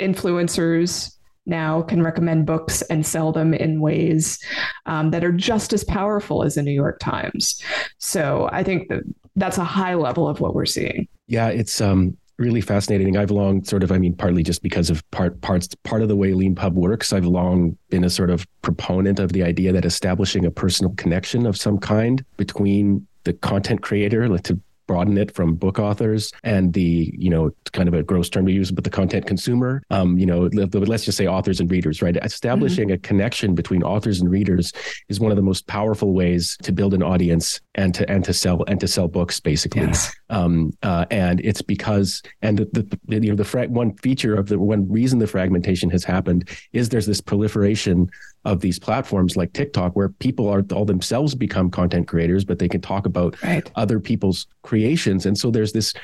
influencers 0.00 1.14
now 1.48 1.82
can 1.82 2.02
recommend 2.02 2.46
books 2.46 2.82
and 2.82 3.04
sell 3.04 3.32
them 3.32 3.54
in 3.54 3.80
ways 3.80 4.38
um, 4.86 5.10
that 5.10 5.24
are 5.24 5.32
just 5.32 5.72
as 5.72 5.82
powerful 5.84 6.42
as 6.42 6.54
the 6.54 6.62
New 6.62 6.72
York 6.72 7.00
Times. 7.00 7.62
So 7.98 8.48
I 8.52 8.62
think 8.62 8.88
that 8.88 9.02
that's 9.34 9.58
a 9.58 9.64
high 9.64 9.94
level 9.94 10.28
of 10.28 10.40
what 10.40 10.54
we're 10.54 10.66
seeing. 10.66 11.08
Yeah, 11.26 11.48
it's 11.48 11.80
um, 11.80 12.16
really 12.38 12.60
fascinating. 12.60 13.16
I've 13.16 13.30
long 13.30 13.64
sort 13.64 13.82
of, 13.82 13.92
I 13.92 13.98
mean, 13.98 14.14
partly 14.14 14.42
just 14.42 14.62
because 14.62 14.90
of 14.90 15.08
part 15.10 15.40
parts 15.40 15.68
part 15.84 16.02
of 16.02 16.08
the 16.08 16.16
way 16.16 16.32
Leanpub 16.32 16.72
works. 16.72 17.12
I've 17.12 17.26
long 17.26 17.76
been 17.90 18.04
a 18.04 18.10
sort 18.10 18.30
of 18.30 18.46
proponent 18.62 19.18
of 19.18 19.32
the 19.32 19.42
idea 19.42 19.72
that 19.72 19.84
establishing 19.84 20.44
a 20.44 20.50
personal 20.50 20.92
connection 20.94 21.46
of 21.46 21.56
some 21.56 21.78
kind 21.78 22.24
between 22.36 23.06
the 23.24 23.32
content 23.32 23.82
creator, 23.82 24.28
like 24.28 24.44
to 24.44 24.58
broaden 24.88 25.18
it 25.18 25.32
from 25.34 25.54
book 25.54 25.78
authors 25.78 26.32
and 26.42 26.72
the 26.72 27.14
you 27.16 27.30
know 27.30 27.50
kind 27.72 27.88
of 27.88 27.94
a 27.94 28.02
gross 28.02 28.28
term 28.28 28.46
to 28.46 28.52
use 28.52 28.72
but 28.72 28.82
the 28.82 28.90
content 28.90 29.26
consumer 29.26 29.82
um, 29.90 30.18
you 30.18 30.26
know 30.26 30.48
let's 30.72 31.04
just 31.04 31.18
say 31.18 31.28
authors 31.28 31.60
and 31.60 31.70
readers 31.70 32.00
right 32.00 32.16
establishing 32.24 32.88
mm-hmm. 32.88 32.94
a 32.94 32.98
connection 32.98 33.54
between 33.54 33.82
authors 33.82 34.20
and 34.20 34.30
readers 34.30 34.72
is 35.08 35.20
one 35.20 35.30
of 35.30 35.36
the 35.36 35.42
most 35.42 35.66
powerful 35.66 36.14
ways 36.14 36.56
to 36.62 36.72
build 36.72 36.94
an 36.94 37.02
audience 37.02 37.60
and 37.74 37.94
to 37.94 38.10
and 38.10 38.24
to 38.24 38.32
sell 38.32 38.64
and 38.66 38.80
to 38.80 38.88
sell 38.88 39.06
books 39.06 39.38
basically 39.38 39.82
yes. 39.82 40.12
Um, 40.30 40.72
uh, 40.82 41.06
and 41.10 41.40
it's 41.40 41.62
because 41.62 42.22
and 42.42 42.58
the, 42.58 42.98
the 43.06 43.20
you 43.20 43.30
know 43.30 43.36
the 43.36 43.44
fra- 43.44 43.68
one 43.68 43.94
feature 43.96 44.34
of 44.34 44.48
the 44.48 44.58
one 44.58 44.90
reason 44.90 45.18
the 45.18 45.26
fragmentation 45.26 45.88
has 45.90 46.04
happened 46.04 46.48
is 46.72 46.88
there's 46.88 47.06
this 47.06 47.20
proliferation 47.20 48.10
of 48.44 48.60
these 48.60 48.78
platforms 48.78 49.36
like 49.36 49.52
TikTok, 49.52 49.94
where 49.94 50.08
people 50.08 50.48
are 50.48 50.64
all 50.72 50.84
themselves 50.84 51.34
become 51.34 51.70
content 51.70 52.08
creators, 52.08 52.44
but 52.44 52.58
they 52.58 52.68
can 52.68 52.80
talk 52.80 53.06
about 53.06 53.40
right. 53.42 53.70
other 53.74 54.00
people's 54.00 54.46
creations. 54.62 55.26
And 55.26 55.36
so 55.36 55.50
there's 55.50 55.72
this 55.72 55.94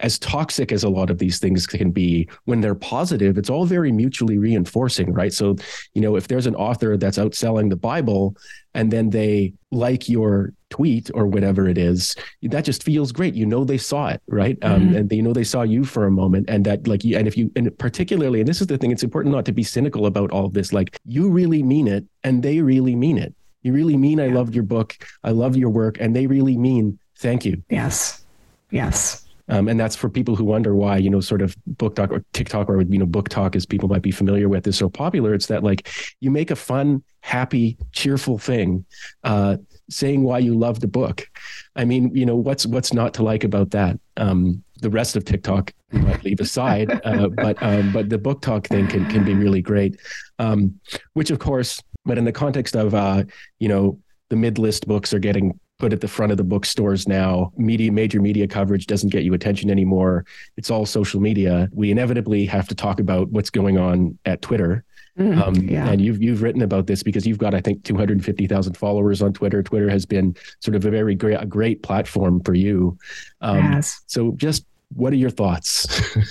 as 0.00 0.18
toxic 0.18 0.72
as 0.72 0.82
a 0.82 0.88
lot 0.88 1.10
of 1.10 1.18
these 1.18 1.38
things 1.38 1.66
can 1.66 1.90
be 1.90 2.26
when 2.46 2.62
they're 2.62 2.74
positive 2.74 3.36
it's 3.36 3.50
all 3.50 3.66
very 3.66 3.92
mutually 3.92 4.38
reinforcing 4.38 5.12
right 5.12 5.30
so 5.30 5.54
you 5.92 6.00
know 6.00 6.16
if 6.16 6.26
there's 6.26 6.46
an 6.46 6.54
author 6.54 6.96
that's 6.96 7.18
outselling 7.18 7.68
the 7.68 7.76
bible 7.76 8.34
and 8.72 8.90
then 8.90 9.10
they 9.10 9.52
like 9.70 10.08
your 10.08 10.54
tweet 10.70 11.10
or 11.14 11.26
whatever 11.26 11.68
it 11.68 11.76
is, 11.76 12.16
that 12.42 12.64
just 12.64 12.82
feels 12.82 13.12
great. 13.12 13.34
You 13.34 13.46
know 13.46 13.64
they 13.64 13.78
saw 13.78 14.08
it, 14.08 14.22
right? 14.28 14.56
Um, 14.62 14.80
mm-hmm. 14.80 14.96
and 14.96 15.10
they, 15.10 15.16
you 15.16 15.22
know 15.22 15.32
they 15.32 15.44
saw 15.44 15.62
you 15.62 15.84
for 15.84 16.06
a 16.06 16.10
moment, 16.10 16.48
and 16.48 16.64
that 16.64 16.86
like 16.86 17.04
you, 17.04 17.18
and 17.18 17.28
if 17.28 17.36
you 17.36 17.50
and 17.56 17.76
particularly, 17.78 18.40
and 18.40 18.48
this 18.48 18.60
is 18.60 18.66
the 18.66 18.78
thing, 18.78 18.90
it's 18.90 19.02
important 19.02 19.34
not 19.34 19.44
to 19.46 19.52
be 19.52 19.62
cynical 19.62 20.06
about 20.06 20.30
all 20.30 20.46
of 20.46 20.54
this. 20.54 20.72
Like 20.72 20.98
you 21.04 21.28
really 21.28 21.62
mean 21.62 21.86
it, 21.88 22.04
and 22.24 22.42
they 22.42 22.60
really 22.60 22.94
mean 22.94 23.18
it. 23.18 23.34
You 23.62 23.72
really 23.72 23.96
mean 23.96 24.20
I 24.20 24.28
loved 24.28 24.54
your 24.54 24.64
book, 24.64 24.96
I 25.22 25.30
love 25.32 25.56
your 25.56 25.70
work, 25.70 25.98
and 26.00 26.16
they 26.16 26.26
really 26.26 26.56
mean 26.56 26.98
thank 27.18 27.44
you. 27.44 27.62
Yes, 27.68 28.24
yes. 28.70 29.26
Um, 29.50 29.66
and 29.66 29.80
that's 29.80 29.96
for 29.96 30.08
people 30.08 30.36
who 30.36 30.44
wonder 30.44 30.76
why, 30.76 30.96
you 30.98 31.10
know, 31.10 31.20
sort 31.20 31.42
of 31.42 31.56
BookTok 31.74 32.12
or 32.12 32.24
TikTok 32.32 32.68
or, 32.68 32.82
you 32.82 32.98
know, 32.98 33.06
BookTok, 33.06 33.56
as 33.56 33.66
people 33.66 33.88
might 33.88 34.00
be 34.00 34.12
familiar 34.12 34.48
with, 34.48 34.64
is 34.68 34.78
so 34.78 34.88
popular. 34.88 35.34
It's 35.34 35.46
that 35.46 35.64
like 35.64 35.88
you 36.20 36.30
make 36.30 36.52
a 36.52 36.56
fun, 36.56 37.02
happy, 37.20 37.76
cheerful 37.90 38.38
thing, 38.38 38.84
uh, 39.24 39.56
saying 39.90 40.22
why 40.22 40.38
you 40.38 40.56
love 40.56 40.80
the 40.80 40.88
book. 40.88 41.28
I 41.76 41.84
mean, 41.84 42.14
you 42.14 42.24
know, 42.26 42.36
what's 42.36 42.66
what's 42.66 42.92
not 42.92 43.14
to 43.14 43.22
like 43.22 43.44
about 43.44 43.70
that? 43.70 43.98
Um, 44.16 44.62
the 44.80 44.90
rest 44.90 45.16
of 45.16 45.24
TikTok 45.24 45.72
we 45.92 46.00
might 46.00 46.24
leave 46.24 46.40
aside, 46.40 47.00
uh, 47.04 47.28
but 47.28 47.62
um, 47.62 47.92
but 47.92 48.08
the 48.08 48.18
BookTok 48.18 48.66
thing 48.66 48.86
can 48.86 49.08
can 49.10 49.24
be 49.24 49.34
really 49.34 49.62
great. 49.62 50.00
Um, 50.38 50.80
which 51.14 51.30
of 51.30 51.38
course, 51.38 51.82
but 52.04 52.18
in 52.18 52.24
the 52.24 52.32
context 52.32 52.76
of 52.76 52.94
uh, 52.94 53.24
you 53.58 53.68
know 53.68 53.98
the 54.30 54.36
mid 54.36 54.58
list 54.58 54.86
books 54.86 55.12
are 55.12 55.18
getting 55.18 55.58
put 55.80 55.92
at 55.92 56.00
the 56.00 56.08
front 56.08 56.30
of 56.30 56.38
the 56.38 56.44
bookstores 56.44 57.08
now. 57.08 57.52
Media, 57.56 57.90
major 57.90 58.20
media 58.20 58.46
coverage 58.46 58.86
doesn't 58.86 59.08
get 59.08 59.24
you 59.24 59.34
attention 59.34 59.70
anymore. 59.70 60.24
It's 60.56 60.70
all 60.70 60.86
social 60.86 61.20
media. 61.20 61.68
We 61.72 61.90
inevitably 61.90 62.44
have 62.46 62.68
to 62.68 62.74
talk 62.74 63.00
about 63.00 63.30
what's 63.30 63.50
going 63.50 63.78
on 63.78 64.18
at 64.26 64.42
Twitter. 64.42 64.84
Mm, 65.18 65.40
um, 65.40 65.54
yeah. 65.56 65.88
And 65.88 66.00
you've 66.00 66.22
you've 66.22 66.42
written 66.42 66.62
about 66.62 66.86
this 66.86 67.02
because 67.02 67.26
you've 67.26 67.38
got 67.38 67.54
I 67.54 67.60
think 67.60 67.84
250,000 67.84 68.76
followers 68.76 69.22
on 69.22 69.32
Twitter. 69.32 69.62
Twitter 69.62 69.90
has 69.90 70.06
been 70.06 70.36
sort 70.60 70.76
of 70.76 70.84
a 70.84 70.90
very 70.90 71.14
great 71.14 71.40
a 71.40 71.46
great 71.46 71.82
platform 71.82 72.40
for 72.40 72.54
you. 72.54 72.96
Um, 73.40 73.58
yes. 73.58 74.02
So 74.06 74.32
just 74.36 74.64
what 74.94 75.12
are 75.12 75.16
your 75.16 75.30
thoughts? 75.30 75.86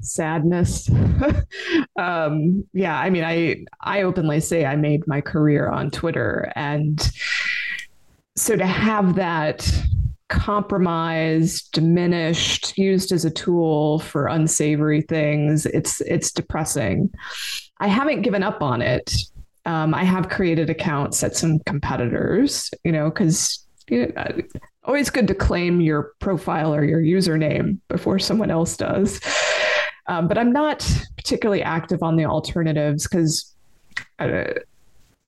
sadness 0.00 0.88
um, 1.98 2.64
yeah 2.72 2.98
i 2.98 3.10
mean 3.10 3.22
i 3.22 3.54
i 3.82 4.00
openly 4.00 4.40
say 4.40 4.64
i 4.64 4.74
made 4.74 5.06
my 5.06 5.20
career 5.20 5.68
on 5.68 5.90
twitter 5.90 6.50
and 6.56 7.10
so 8.36 8.56
to 8.56 8.66
have 8.66 9.16
that 9.16 9.70
compromised, 10.28 11.72
diminished, 11.72 12.76
used 12.76 13.12
as 13.12 13.24
a 13.24 13.30
tool 13.30 14.00
for 14.00 14.26
unsavory 14.26 15.02
things, 15.02 15.66
it's 15.66 16.00
it's 16.02 16.32
depressing. 16.32 17.10
I 17.78 17.88
haven't 17.88 18.22
given 18.22 18.42
up 18.42 18.62
on 18.62 18.82
it. 18.82 19.14
Um, 19.64 19.94
I 19.94 20.04
have 20.04 20.28
created 20.28 20.70
accounts 20.70 21.22
at 21.22 21.36
some 21.36 21.58
competitors, 21.60 22.70
you 22.84 22.92
know, 22.92 23.10
because 23.10 23.66
you 23.88 24.12
know, 24.14 24.24
always 24.84 25.10
good 25.10 25.28
to 25.28 25.34
claim 25.34 25.80
your 25.80 26.12
profile 26.20 26.74
or 26.74 26.84
your 26.84 27.00
username 27.00 27.78
before 27.88 28.18
someone 28.18 28.50
else 28.50 28.76
does. 28.76 29.20
Um, 30.08 30.28
but 30.28 30.38
I'm 30.38 30.52
not 30.52 30.88
particularly 31.16 31.62
active 31.62 32.02
on 32.02 32.16
the 32.16 32.24
alternatives 32.24 33.04
because 33.04 33.54
I, 34.18 34.54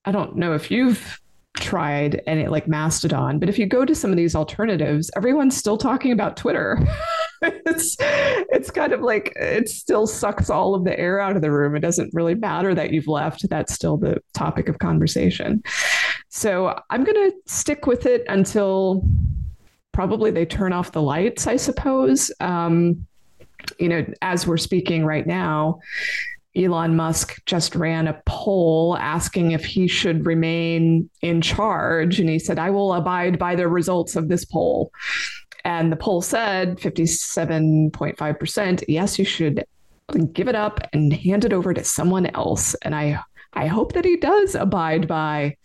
I 0.05 0.11
don't 0.11 0.37
know 0.37 0.53
if 0.53 0.71
you've 0.71 1.19
tried 1.55 2.21
any 2.25 2.47
like 2.47 2.67
Mastodon, 2.67 3.39
but 3.39 3.49
if 3.49 3.59
you 3.59 3.65
go 3.65 3.83
to 3.83 3.93
some 3.93 4.11
of 4.11 4.17
these 4.17 4.35
alternatives, 4.35 5.11
everyone's 5.15 5.57
still 5.57 5.77
talking 5.77 6.11
about 6.11 6.37
Twitter. 6.37 6.79
it's 7.65 7.95
it's 7.99 8.71
kind 8.71 8.93
of 8.93 9.01
like 9.01 9.33
it 9.35 9.69
still 9.69 10.07
sucks 10.07 10.49
all 10.49 10.75
of 10.75 10.83
the 10.83 10.97
air 10.99 11.19
out 11.19 11.35
of 11.35 11.41
the 11.41 11.51
room. 11.51 11.75
It 11.75 11.79
doesn't 11.79 12.13
really 12.13 12.35
matter 12.35 12.75
that 12.75 12.91
you've 12.91 13.07
left. 13.07 13.47
That's 13.49 13.73
still 13.73 13.97
the 13.97 14.21
topic 14.33 14.67
of 14.69 14.79
conversation. 14.79 15.63
So 16.29 16.79
I'm 16.89 17.03
gonna 17.03 17.31
stick 17.45 17.87
with 17.87 18.05
it 18.05 18.25
until 18.27 19.03
probably 19.93 20.31
they 20.31 20.45
turn 20.45 20.73
off 20.73 20.91
the 20.91 21.01
lights, 21.01 21.47
I 21.47 21.55
suppose. 21.55 22.31
Um, 22.39 23.05
you 23.79 23.89
know, 23.89 24.05
as 24.21 24.47
we're 24.47 24.57
speaking 24.57 25.05
right 25.05 25.27
now, 25.27 25.79
Elon 26.55 26.95
Musk 26.95 27.41
just 27.45 27.75
ran 27.75 28.07
a 28.07 28.21
poll 28.25 28.97
asking 28.99 29.51
if 29.51 29.63
he 29.63 29.87
should 29.87 30.25
remain 30.25 31.09
in 31.21 31.41
charge. 31.41 32.19
And 32.19 32.29
he 32.29 32.39
said, 32.39 32.59
I 32.59 32.69
will 32.69 32.93
abide 32.93 33.37
by 33.37 33.55
the 33.55 33.67
results 33.67 34.15
of 34.15 34.27
this 34.27 34.45
poll. 34.45 34.91
And 35.69 35.91
the 35.91 35.95
poll 35.95 36.23
said 36.23 36.79
57.5% 36.79 38.83
yes, 38.87 39.19
you 39.19 39.25
should 39.25 39.63
give 40.33 40.47
it 40.47 40.55
up 40.55 40.81
and 40.93 41.13
hand 41.13 41.45
it 41.45 41.53
over 41.53 41.75
to 41.75 41.83
someone 41.83 42.25
else. 42.35 42.73
And 42.81 42.95
I, 42.95 43.19
I 43.53 43.67
hope 43.67 43.93
that 43.93 44.03
he 44.03 44.17
does 44.17 44.55
abide 44.55 45.07
by 45.07 45.57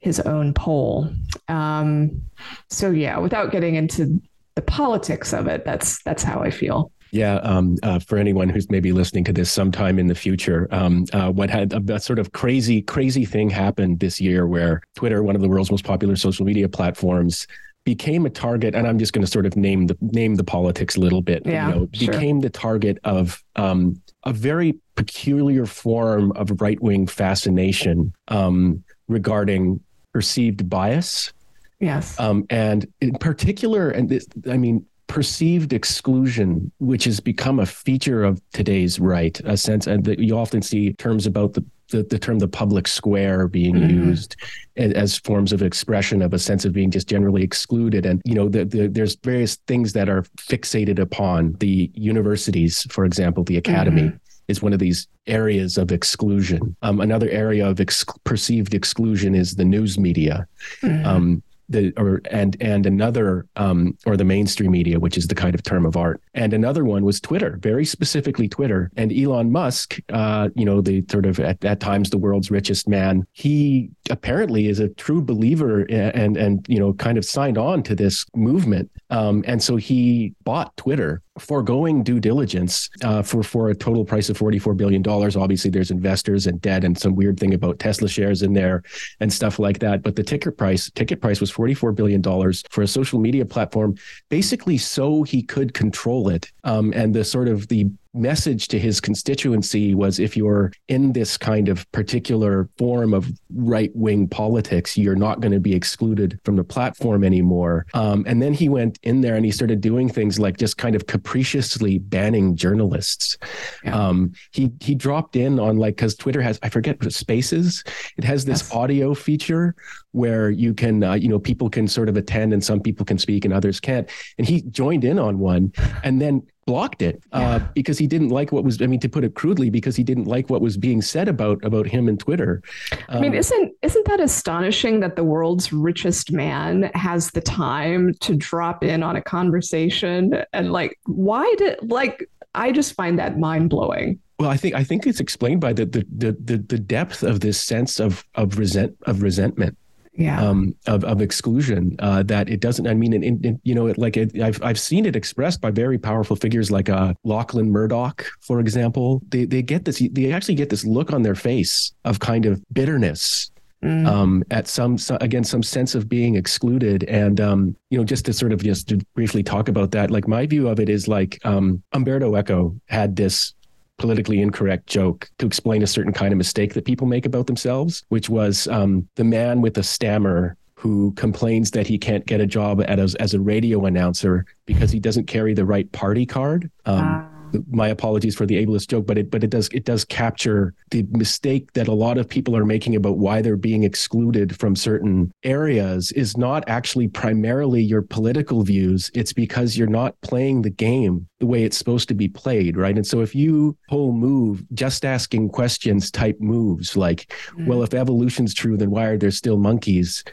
his 0.00 0.18
own 0.18 0.52
poll. 0.52 1.12
Um, 1.46 2.22
so 2.70 2.90
yeah, 2.90 3.18
without 3.18 3.52
getting 3.52 3.76
into 3.76 4.20
the 4.56 4.62
politics 4.62 5.32
of 5.32 5.46
it, 5.46 5.64
that's 5.64 6.02
that's 6.02 6.24
how 6.24 6.40
I 6.40 6.50
feel. 6.50 6.90
Yeah, 7.12 7.36
um, 7.36 7.76
uh, 7.84 8.00
for 8.00 8.18
anyone 8.18 8.48
who's 8.48 8.68
maybe 8.68 8.90
listening 8.90 9.22
to 9.24 9.32
this 9.32 9.50
sometime 9.50 10.00
in 10.00 10.08
the 10.08 10.14
future, 10.16 10.66
um, 10.72 11.06
uh, 11.12 11.30
what 11.30 11.50
had 11.50 11.72
a, 11.72 11.94
a, 11.94 12.00
sort 12.00 12.18
of 12.18 12.32
crazy, 12.32 12.82
crazy 12.82 13.24
thing 13.24 13.50
happened 13.50 14.00
this 14.00 14.20
year 14.20 14.46
where 14.46 14.82
Twitter, 14.96 15.22
one 15.22 15.36
of 15.36 15.42
the 15.42 15.48
world's 15.48 15.70
most 15.70 15.84
popular 15.84 16.16
social 16.16 16.44
media 16.44 16.68
platforms, 16.68 17.46
became 17.84 18.26
a 18.26 18.30
target, 18.30 18.74
and 18.74 18.86
I'm 18.86 18.98
just 18.98 19.12
going 19.12 19.24
to 19.24 19.30
sort 19.30 19.46
of 19.46 19.56
name 19.56 19.86
the 19.86 19.96
name 20.00 20.36
the 20.36 20.44
politics 20.44 20.96
a 20.96 21.00
little 21.00 21.22
bit. 21.22 21.44
Yeah, 21.46 21.68
you 21.68 21.74
know, 21.74 21.88
sure. 21.92 22.12
became 22.12 22.40
the 22.40 22.50
target 22.50 22.98
of 23.04 23.42
um, 23.56 24.00
a 24.24 24.32
very 24.32 24.78
peculiar 24.96 25.66
form 25.66 26.32
of 26.32 26.60
right 26.60 26.80
wing 26.82 27.06
fascination 27.06 28.12
um, 28.28 28.84
regarding 29.08 29.80
perceived 30.12 30.68
bias. 30.68 31.32
Yes. 31.78 32.20
Um, 32.20 32.44
and 32.50 32.86
in 33.00 33.14
particular, 33.14 33.88
and 33.88 34.08
this, 34.08 34.26
I 34.50 34.58
mean, 34.58 34.84
perceived 35.10 35.72
exclusion, 35.72 36.70
which 36.78 37.02
has 37.02 37.18
become 37.18 37.58
a 37.58 37.66
feature 37.66 38.22
of 38.22 38.40
today's 38.52 39.00
right, 39.00 39.40
a 39.44 39.56
sense, 39.56 39.88
and 39.88 40.04
that 40.04 40.20
you 40.20 40.38
often 40.38 40.62
see 40.62 40.92
terms 40.94 41.26
about 41.26 41.52
the 41.52 41.64
the, 41.90 42.04
the 42.04 42.20
term 42.20 42.38
the 42.38 42.46
public 42.46 42.86
square 42.86 43.48
being 43.48 43.74
mm-hmm. 43.74 43.90
used 43.90 44.36
as, 44.76 44.92
as, 44.92 45.18
forms 45.18 45.52
of 45.52 45.60
expression 45.60 46.22
of 46.22 46.32
a 46.32 46.38
sense 46.38 46.64
of 46.64 46.72
being 46.72 46.88
just 46.88 47.08
generally 47.08 47.42
excluded 47.42 48.06
and 48.06 48.22
you 48.24 48.32
know 48.32 48.48
the, 48.48 48.64
the, 48.64 48.86
there's 48.86 49.16
various 49.24 49.56
things 49.66 49.92
that 49.92 50.08
are 50.08 50.22
fixated 50.38 51.00
upon 51.00 51.52
the 51.54 51.90
universities 51.94 52.86
for 52.90 53.04
example 53.04 53.42
the 53.42 53.56
academy 53.56 54.02
mm-hmm. 54.02 54.16
is 54.46 54.62
one 54.62 54.72
of 54.72 54.78
these 54.78 55.08
areas 55.26 55.76
of 55.76 55.90
exclusion 55.90 56.76
um, 56.82 57.00
another 57.00 57.28
area 57.30 57.68
of 57.68 57.80
ex- 57.80 58.04
perceived 58.22 58.72
exclusion 58.72 59.34
is 59.34 59.56
the 59.56 59.64
news 59.64 59.98
media 59.98 60.46
mm-hmm. 60.82 61.04
um, 61.04 61.42
the 61.70 61.92
or 61.96 62.20
and 62.30 62.56
and 62.60 62.84
another 62.84 63.46
um, 63.56 63.96
or 64.04 64.16
the 64.16 64.24
mainstream 64.24 64.72
media, 64.72 65.00
which 65.00 65.16
is 65.16 65.28
the 65.28 65.34
kind 65.34 65.54
of 65.54 65.62
term 65.62 65.86
of 65.86 65.96
art, 65.96 66.20
and 66.34 66.52
another 66.52 66.84
one 66.84 67.04
was 67.04 67.20
Twitter, 67.20 67.58
very 67.60 67.84
specifically 67.84 68.48
Twitter. 68.48 68.90
And 68.96 69.12
Elon 69.12 69.50
Musk, 69.50 69.98
uh, 70.10 70.48
you 70.54 70.64
know, 70.64 70.80
the 70.80 71.04
sort 71.10 71.26
of 71.26 71.40
at, 71.40 71.64
at 71.64 71.80
times 71.80 72.10
the 72.10 72.18
world's 72.18 72.50
richest 72.50 72.88
man, 72.88 73.26
he 73.32 73.90
apparently 74.10 74.68
is 74.68 74.80
a 74.80 74.88
true 74.88 75.22
believer 75.22 75.82
and 75.82 76.36
and 76.36 76.66
you 76.68 76.78
know 76.78 76.92
kind 76.94 77.18
of 77.18 77.24
signed 77.24 77.58
on 77.58 77.82
to 77.84 77.94
this 77.94 78.26
movement, 78.34 78.90
um, 79.10 79.44
and 79.46 79.62
so 79.62 79.76
he 79.76 80.34
bought 80.44 80.76
Twitter 80.76 81.22
foregoing 81.38 82.02
due 82.02 82.20
diligence 82.20 82.90
uh, 83.02 83.22
for 83.22 83.42
for 83.42 83.70
a 83.70 83.74
total 83.74 84.04
price 84.04 84.28
of 84.28 84.36
forty 84.36 84.58
four 84.58 84.74
billion 84.74 85.02
dollars. 85.02 85.36
Obviously, 85.36 85.70
there's 85.70 85.90
investors 85.90 86.46
and 86.46 86.60
debt 86.60 86.84
and 86.84 86.98
some 86.98 87.14
weird 87.14 87.38
thing 87.38 87.54
about 87.54 87.78
Tesla 87.78 88.08
shares 88.08 88.42
in 88.42 88.52
there 88.52 88.82
and 89.20 89.32
stuff 89.32 89.58
like 89.58 89.78
that. 89.78 90.02
But 90.02 90.16
the 90.16 90.22
ticket 90.22 90.56
price 90.56 90.90
ticket 90.90 91.20
price 91.20 91.40
was 91.40 91.50
forty 91.50 91.74
four 91.74 91.92
billion 91.92 92.20
dollars 92.20 92.62
for 92.70 92.82
a 92.82 92.88
social 92.88 93.18
media 93.20 93.44
platform, 93.44 93.96
basically 94.28 94.78
so 94.78 95.22
he 95.22 95.42
could 95.42 95.74
control 95.74 96.19
it. 96.28 96.50
Um, 96.64 96.92
and 96.94 97.14
the 97.14 97.24
sort 97.24 97.48
of 97.48 97.68
the 97.68 97.90
message 98.12 98.68
to 98.68 98.78
his 98.78 99.00
constituency 99.00 99.94
was 99.94 100.18
if 100.18 100.36
you're 100.36 100.72
in 100.88 101.12
this 101.12 101.36
kind 101.36 101.68
of 101.68 101.90
particular 101.92 102.68
form 102.76 103.14
of 103.14 103.30
right 103.54 103.90
wing 103.94 104.26
politics, 104.26 104.96
you're 104.96 105.14
not 105.14 105.40
going 105.40 105.52
to 105.52 105.60
be 105.60 105.74
excluded 105.74 106.40
from 106.44 106.56
the 106.56 106.64
platform 106.64 107.22
anymore. 107.22 107.86
Um, 107.94 108.24
and 108.26 108.42
then 108.42 108.52
he 108.52 108.68
went 108.68 108.98
in 109.02 109.20
there 109.20 109.36
and 109.36 109.44
he 109.44 109.52
started 109.52 109.80
doing 109.80 110.08
things 110.08 110.38
like 110.38 110.56
just 110.56 110.76
kind 110.76 110.96
of 110.96 111.06
capriciously 111.06 111.98
banning 111.98 112.56
journalists. 112.56 113.36
Yeah. 113.84 113.96
Um, 113.96 114.32
he 114.52 114.70
he 114.80 114.94
dropped 114.94 115.36
in 115.36 115.60
on 115.60 115.76
like 115.76 115.96
because 115.96 116.14
Twitter 116.14 116.42
has 116.42 116.58
I 116.62 116.68
forget 116.68 117.00
Spaces. 117.12 117.82
It 118.16 118.24
has 118.24 118.44
this 118.44 118.62
yes. 118.62 118.72
audio 118.74 119.14
feature 119.14 119.74
where 120.12 120.50
you 120.50 120.74
can 120.74 121.02
uh, 121.02 121.14
you 121.14 121.28
know 121.28 121.38
people 121.38 121.70
can 121.70 121.86
sort 121.86 122.08
of 122.08 122.16
attend 122.16 122.52
and 122.52 122.62
some 122.62 122.80
people 122.80 123.06
can 123.06 123.18
speak 123.18 123.44
and 123.44 123.54
others 123.54 123.80
can't. 123.80 124.08
And 124.38 124.46
he 124.46 124.62
joined 124.62 125.04
in 125.04 125.18
on 125.18 125.38
one 125.38 125.72
and 126.04 126.20
then 126.20 126.42
blocked 126.70 127.02
it 127.02 127.20
uh, 127.32 127.40
yeah. 127.40 127.58
because 127.74 127.98
he 127.98 128.06
didn't 128.06 128.28
like 128.28 128.52
what 128.52 128.62
was. 128.62 128.80
I 128.80 128.86
mean, 128.86 129.00
to 129.00 129.08
put 129.08 129.24
it 129.24 129.34
crudely, 129.34 129.70
because 129.70 129.96
he 129.96 130.04
didn't 130.04 130.26
like 130.26 130.48
what 130.48 130.60
was 130.60 130.76
being 130.76 131.02
said 131.02 131.26
about 131.26 131.64
about 131.64 131.86
him 131.86 132.08
and 132.08 132.18
Twitter. 132.18 132.62
Um, 132.92 132.98
I 133.08 133.20
mean, 133.20 133.32
um, 133.32 133.38
isn't 133.38 133.72
isn't 133.82 134.06
that 134.06 134.20
astonishing 134.20 135.00
that 135.00 135.16
the 135.16 135.24
world's 135.24 135.72
richest 135.72 136.30
man 136.30 136.90
has 136.94 137.32
the 137.32 137.40
time 137.40 138.14
to 138.20 138.36
drop 138.36 138.84
in 138.84 139.02
on 139.02 139.16
a 139.16 139.22
conversation 139.22 140.44
and 140.52 140.72
like 140.72 140.96
why 141.06 141.52
did 141.58 141.76
like 141.90 142.30
I 142.54 142.70
just 142.70 142.94
find 142.94 143.18
that 143.18 143.36
mind 143.36 143.70
blowing. 143.70 144.20
Well, 144.38 144.50
I 144.50 144.56
think 144.56 144.76
I 144.76 144.84
think 144.84 145.06
it's 145.08 145.20
explained 145.20 145.60
by 145.60 145.72
the 145.72 145.86
the 145.86 146.06
the 146.10 146.58
the 146.58 146.78
depth 146.78 147.24
of 147.24 147.40
this 147.40 147.60
sense 147.60 147.98
of 147.98 148.24
of 148.36 148.58
resent 148.58 148.96
of 149.06 149.22
resentment 149.22 149.76
yeah. 150.20 150.40
um, 150.40 150.74
of, 150.86 151.04
of 151.04 151.20
exclusion 151.20 151.96
uh, 151.98 152.22
that 152.22 152.48
it 152.48 152.60
doesn't 152.60 152.86
i 152.86 152.94
mean 152.94 153.12
in, 153.12 153.60
you 153.62 153.74
know 153.74 153.86
it, 153.86 153.98
like 153.98 154.16
it, 154.16 154.40
I've, 154.40 154.62
I've 154.62 154.78
seen 154.78 155.06
it 155.06 155.16
expressed 155.16 155.60
by 155.60 155.70
very 155.70 155.98
powerful 155.98 156.36
figures 156.36 156.70
like 156.70 156.88
uh, 156.88 157.14
lachlan 157.24 157.70
murdoch 157.70 158.24
for 158.40 158.60
example 158.60 159.22
they, 159.28 159.44
they 159.44 159.62
get 159.62 159.84
this 159.84 160.02
they 160.12 160.32
actually 160.32 160.54
get 160.54 160.70
this 160.70 160.84
look 160.84 161.12
on 161.12 161.22
their 161.22 161.34
face 161.34 161.92
of 162.04 162.20
kind 162.20 162.46
of 162.46 162.62
bitterness 162.72 163.50
Mm. 163.82 164.06
Um, 164.06 164.44
at 164.50 164.68
some, 164.68 164.98
some, 164.98 165.16
again 165.22 165.42
some 165.42 165.62
sense 165.62 165.94
of 165.94 166.06
being 166.06 166.36
excluded 166.36 167.04
and 167.04 167.40
um, 167.40 167.74
you 167.88 167.96
know 167.96 168.04
just 168.04 168.26
to 168.26 168.34
sort 168.34 168.52
of 168.52 168.62
just 168.62 168.90
to 168.90 168.98
briefly 169.14 169.42
talk 169.42 169.68
about 169.68 169.90
that 169.92 170.10
like 170.10 170.28
my 170.28 170.44
view 170.44 170.68
of 170.68 170.80
it 170.80 170.90
is 170.90 171.08
like 171.08 171.38
um, 171.46 171.82
umberto 171.94 172.36
eco 172.36 172.78
had 172.90 173.16
this 173.16 173.54
politically 174.00 174.40
incorrect 174.40 174.86
joke 174.86 175.30
to 175.38 175.46
explain 175.46 175.82
a 175.82 175.86
certain 175.86 176.12
kind 176.12 176.32
of 176.32 176.38
mistake 176.38 176.72
that 176.72 176.86
people 176.86 177.06
make 177.06 177.26
about 177.26 177.46
themselves, 177.46 178.02
which 178.08 178.30
was 178.30 178.66
um, 178.68 179.06
the 179.16 179.24
man 179.24 179.60
with 179.60 179.76
a 179.76 179.82
stammer 179.82 180.56
who 180.74 181.12
complains 181.12 181.70
that 181.72 181.86
he 181.86 181.98
can't 181.98 182.24
get 182.24 182.40
a 182.40 182.46
job 182.46 182.82
as, 182.88 183.14
as 183.16 183.34
a 183.34 183.40
radio 183.40 183.84
announcer 183.84 184.46
because 184.64 184.90
he 184.90 184.98
doesn't 184.98 185.26
carry 185.26 185.52
the 185.52 185.66
right 185.66 185.92
party 185.92 186.24
card. 186.24 186.70
Um, 186.86 186.98
uh 186.98 187.39
my 187.70 187.88
apologies 187.88 188.36
for 188.36 188.46
the 188.46 188.64
ableist 188.64 188.88
joke, 188.88 189.06
but 189.06 189.18
it 189.18 189.30
but 189.30 189.44
it 189.44 189.50
does 189.50 189.68
it 189.68 189.84
does 189.84 190.04
capture 190.04 190.74
the 190.90 191.04
mistake 191.10 191.72
that 191.72 191.88
a 191.88 191.92
lot 191.92 192.18
of 192.18 192.28
people 192.28 192.56
are 192.56 192.64
making 192.64 192.96
about 192.96 193.18
why 193.18 193.42
they're 193.42 193.56
being 193.56 193.84
excluded 193.84 194.58
from 194.58 194.76
certain 194.76 195.32
areas 195.44 196.12
is 196.12 196.36
not 196.36 196.64
actually 196.68 197.08
primarily 197.08 197.82
your 197.82 198.02
political 198.02 198.62
views. 198.62 199.10
It's 199.14 199.32
because 199.32 199.76
you're 199.76 199.88
not 199.88 200.20
playing 200.22 200.62
the 200.62 200.70
game 200.70 201.28
the 201.38 201.46
way 201.46 201.64
it's 201.64 201.76
supposed 201.76 202.08
to 202.08 202.14
be 202.14 202.28
played, 202.28 202.76
right? 202.76 202.96
And 202.96 203.06
so 203.06 203.20
if 203.20 203.34
you 203.34 203.76
whole 203.88 204.12
move 204.12 204.64
just 204.74 205.04
asking 205.04 205.50
questions 205.50 206.10
type 206.10 206.40
moves 206.40 206.96
like, 206.96 207.32
mm. 207.52 207.66
well, 207.66 207.82
if 207.82 207.94
evolution's 207.94 208.54
true, 208.54 208.76
then 208.76 208.90
why 208.90 209.06
are 209.06 209.18
there 209.18 209.30
still 209.30 209.56
monkeys? 209.56 210.24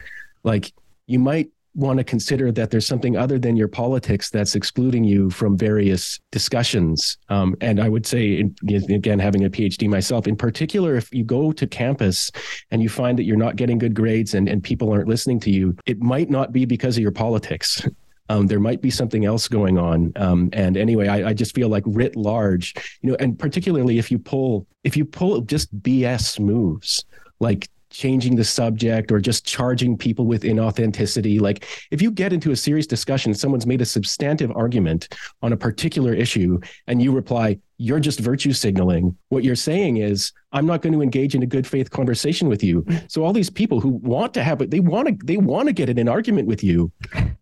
Like 0.44 0.74
you 1.08 1.20
might 1.20 1.50
want 1.78 2.00
to 2.00 2.04
consider 2.04 2.52
that 2.52 2.72
there's 2.72 2.88
something 2.88 3.16
other 3.16 3.38
than 3.38 3.56
your 3.56 3.68
politics 3.68 4.32
that's 4.32 4.56
excluding 4.56 5.04
you 5.04 5.30
from 5.30 5.56
various 5.56 6.20
discussions. 6.32 7.20
Um, 7.30 7.56
and 7.62 7.80
I 7.80 7.88
would 7.88 8.06
say, 8.06 8.50
again, 8.68 9.20
having 9.20 9.46
a 9.46 9.50
PhD 9.50 9.88
myself, 9.88 10.28
in 10.28 10.36
particular, 10.36 10.96
if 10.96 11.14
you 11.14 11.24
go 11.24 11.52
to 11.52 11.68
campus 11.68 12.32
and 12.72 12.82
you 12.82 12.90
find 12.90 13.18
that 13.20 13.24
you're 13.24 13.38
not 13.38 13.58
getting 13.58 13.78
good 13.78 13.94
grades 13.94 14.34
and, 14.34 14.50
and 14.50 14.64
people 14.64 14.92
aren't 14.92 15.08
listening 15.08 15.40
to 15.42 15.52
you, 15.52 15.78
it 15.86 16.02
might 16.02 16.32
not 16.32 16.52
be 16.52 16.66
because 16.66 16.98
of 16.98 17.04
your 17.04 17.12
politics. 17.12 17.88
Um, 18.30 18.48
there 18.48 18.60
might 18.60 18.82
be 18.82 18.90
something 18.90 19.24
else 19.24 19.48
going 19.48 19.78
on. 19.78 20.12
Um, 20.16 20.50
and 20.54 20.76
anyway, 20.78 21.08
I, 21.08 21.30
I, 21.30 21.34
just 21.34 21.56
feel 21.56 21.70
like 21.70 21.84
writ 21.86 22.18
large, 22.18 22.74
you 23.02 23.12
know, 23.12 23.18
and 23.22 23.40
particularly 23.40 24.00
if 24.00 24.12
you 24.12 24.20
pull 24.20 24.68
if 24.84 24.98
you 24.98 25.06
pull 25.06 25.40
just 25.42 25.74
BS 25.82 26.38
moves 26.38 27.06
like 27.40 27.70
changing 27.90 28.36
the 28.36 28.44
subject 28.44 29.12
or 29.12 29.20
just 29.20 29.46
charging 29.46 29.98
people 29.98 30.26
with 30.26 30.44
inauthenticity. 30.44 31.40
Like 31.40 31.66
if 31.92 32.02
you 32.02 32.12
get 32.12 32.34
into 32.34 32.52
a 32.52 32.56
serious 32.56 32.88
discussion, 32.88 33.34
someone's 33.34 33.66
made 33.66 33.82
a 33.82 33.86
substantive 33.86 34.52
argument 34.56 35.16
on 35.42 35.54
a 35.54 35.58
particular 35.58 36.14
issue 36.14 36.60
and 36.88 37.02
you 37.02 37.12
reply, 37.12 37.58
you're 37.78 38.00
just 38.00 38.20
virtue 38.20 38.54
signaling. 38.54 39.16
What 39.30 39.44
you're 39.44 39.56
saying 39.56 39.98
is, 39.98 40.32
I'm 40.52 40.66
not 40.66 40.82
going 40.82 40.94
to 40.94 41.02
engage 41.02 41.36
in 41.36 41.44
a 41.44 41.48
good 41.48 41.68
faith 41.68 41.92
conversation 41.92 42.48
with 42.48 42.64
you. 42.64 42.86
So 43.08 43.24
all 43.24 43.34
these 43.34 43.50
people 43.50 43.80
who 43.80 43.90
want 43.90 44.34
to 44.36 44.44
have 44.44 44.62
it, 44.62 44.72
they 44.72 44.80
want 44.80 45.08
to 45.08 45.26
they 45.26 45.38
want 45.38 45.68
to 45.68 45.74
get 45.74 45.90
in 45.90 45.98
an 45.98 46.08
argument 46.08 46.48
with 46.48 46.64
you, 46.64 46.92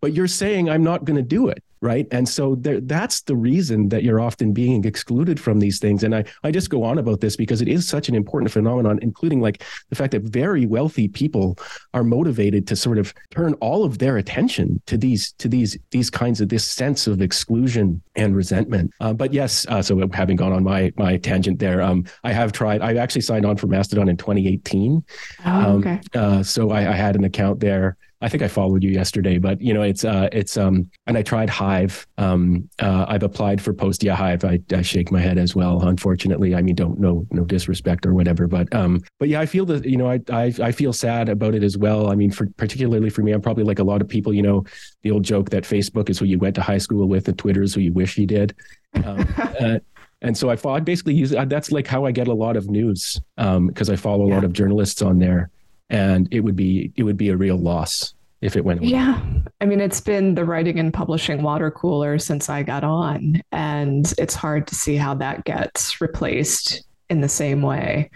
but 0.00 0.12
you're 0.12 0.26
saying 0.26 0.68
I'm 0.68 0.82
not 0.82 1.04
going 1.04 1.16
to 1.16 1.22
do 1.22 1.48
it 1.48 1.62
right 1.82 2.06
and 2.10 2.28
so 2.28 2.54
there, 2.56 2.80
that's 2.80 3.20
the 3.22 3.36
reason 3.36 3.88
that 3.90 4.02
you're 4.02 4.20
often 4.20 4.52
being 4.52 4.84
excluded 4.84 5.38
from 5.38 5.60
these 5.60 5.78
things 5.78 6.02
and 6.02 6.14
I, 6.14 6.24
I 6.42 6.50
just 6.50 6.70
go 6.70 6.82
on 6.82 6.98
about 6.98 7.20
this 7.20 7.36
because 7.36 7.60
it 7.60 7.68
is 7.68 7.86
such 7.86 8.08
an 8.08 8.14
important 8.14 8.50
phenomenon 8.50 8.98
including 9.02 9.40
like 9.40 9.62
the 9.90 9.94
fact 9.94 10.12
that 10.12 10.22
very 10.22 10.64
wealthy 10.64 11.08
people 11.08 11.58
are 11.92 12.02
motivated 12.02 12.66
to 12.68 12.76
sort 12.76 12.98
of 12.98 13.12
turn 13.30 13.54
all 13.54 13.84
of 13.84 13.98
their 13.98 14.16
attention 14.16 14.80
to 14.86 14.96
these 14.96 15.32
to 15.32 15.48
these 15.48 15.76
these 15.90 16.08
kinds 16.08 16.40
of 16.40 16.48
this 16.48 16.66
sense 16.66 17.06
of 17.06 17.20
exclusion 17.20 18.02
and 18.14 18.34
resentment 18.34 18.90
uh, 19.00 19.12
but 19.12 19.34
yes 19.34 19.66
uh, 19.68 19.82
so 19.82 20.00
having 20.26 20.36
gone 20.36 20.52
on 20.52 20.64
my 20.64 20.92
my 20.96 21.16
tangent 21.16 21.58
there 21.60 21.80
um, 21.80 22.04
i 22.24 22.32
have 22.32 22.50
tried 22.50 22.82
i 22.82 22.94
actually 22.96 23.20
signed 23.20 23.46
on 23.46 23.56
for 23.56 23.68
mastodon 23.68 24.08
in 24.08 24.16
2018 24.16 25.04
oh, 25.44 25.50
um, 25.50 25.76
okay. 25.78 26.00
Uh, 26.14 26.42
so 26.42 26.70
I, 26.70 26.90
I 26.90 26.96
had 26.96 27.14
an 27.14 27.24
account 27.24 27.60
there 27.60 27.96
I 28.22 28.30
think 28.30 28.42
I 28.42 28.48
followed 28.48 28.82
you 28.82 28.90
yesterday, 28.90 29.36
but 29.36 29.60
you 29.60 29.74
know, 29.74 29.82
it's 29.82 30.02
uh, 30.02 30.28
it's 30.32 30.56
um, 30.56 30.90
and 31.06 31.18
I 31.18 31.22
tried 31.22 31.50
Hive. 31.50 32.06
Um, 32.16 32.68
uh, 32.80 33.04
I've 33.06 33.22
applied 33.22 33.60
for 33.60 33.74
Postia 33.74 34.14
Hive. 34.14 34.42
I, 34.42 34.58
I 34.72 34.80
shake 34.80 35.12
my 35.12 35.20
head 35.20 35.36
as 35.36 35.54
well. 35.54 35.86
Unfortunately, 35.86 36.54
I 36.54 36.62
mean, 36.62 36.74
don't 36.74 36.98
no 36.98 37.26
no 37.30 37.44
disrespect 37.44 38.06
or 38.06 38.14
whatever, 38.14 38.46
but 38.46 38.74
um, 38.74 39.02
but 39.18 39.28
yeah, 39.28 39.40
I 39.40 39.46
feel 39.46 39.66
that 39.66 39.84
you 39.84 39.98
know, 39.98 40.10
I 40.10 40.20
I, 40.30 40.52
I 40.62 40.72
feel 40.72 40.94
sad 40.94 41.28
about 41.28 41.54
it 41.54 41.62
as 41.62 41.76
well. 41.76 42.10
I 42.10 42.14
mean, 42.14 42.30
for 42.30 42.46
particularly 42.56 43.10
for 43.10 43.22
me, 43.22 43.32
I'm 43.32 43.42
probably 43.42 43.64
like 43.64 43.80
a 43.80 43.84
lot 43.84 44.00
of 44.00 44.08
people. 44.08 44.32
You 44.32 44.42
know, 44.42 44.64
the 45.02 45.10
old 45.10 45.22
joke 45.22 45.50
that 45.50 45.64
Facebook 45.64 46.08
is 46.08 46.18
who 46.18 46.24
you 46.24 46.38
went 46.38 46.54
to 46.54 46.62
high 46.62 46.78
school 46.78 47.06
with, 47.06 47.28
and 47.28 47.38
Twitter 47.38 47.62
is 47.62 47.74
who 47.74 47.82
you 47.82 47.92
wish 47.92 48.16
you 48.16 48.26
did. 48.26 48.54
Um, 48.94 49.28
uh, 49.60 49.78
and 50.22 50.36
so 50.36 50.50
I, 50.50 50.56
I 50.68 50.80
basically 50.80 51.14
use 51.14 51.30
that's 51.30 51.70
like 51.70 51.86
how 51.86 52.04
I 52.04 52.12
get 52.12 52.28
a 52.28 52.34
lot 52.34 52.56
of 52.56 52.68
news 52.68 53.20
because 53.36 53.88
um, 53.88 53.92
I 53.92 53.96
follow 53.96 54.24
a 54.24 54.28
yeah. 54.28 54.34
lot 54.34 54.44
of 54.44 54.52
journalists 54.52 55.02
on 55.02 55.18
there 55.18 55.50
and 55.90 56.28
it 56.30 56.40
would 56.40 56.56
be 56.56 56.92
it 56.96 57.02
would 57.02 57.16
be 57.16 57.28
a 57.28 57.36
real 57.36 57.56
loss 57.56 58.14
if 58.40 58.56
it 58.56 58.64
went 58.64 58.80
away. 58.80 58.88
Yeah. 58.88 59.20
I 59.60 59.66
mean, 59.66 59.80
it's 59.80 60.00
been 60.00 60.34
the 60.34 60.44
writing 60.44 60.78
and 60.78 60.92
publishing 60.92 61.42
water 61.42 61.70
cooler 61.70 62.18
since 62.18 62.48
I 62.48 62.62
got 62.62 62.84
on, 62.84 63.40
and 63.52 64.12
it's 64.18 64.34
hard 64.34 64.66
to 64.68 64.74
see 64.74 64.96
how 64.96 65.14
that 65.14 65.44
gets 65.44 66.00
replaced 66.00 66.84
in 67.08 67.20
the 67.20 67.28
same 67.28 67.62
way. 67.62 68.10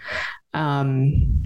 Um, 0.53 1.43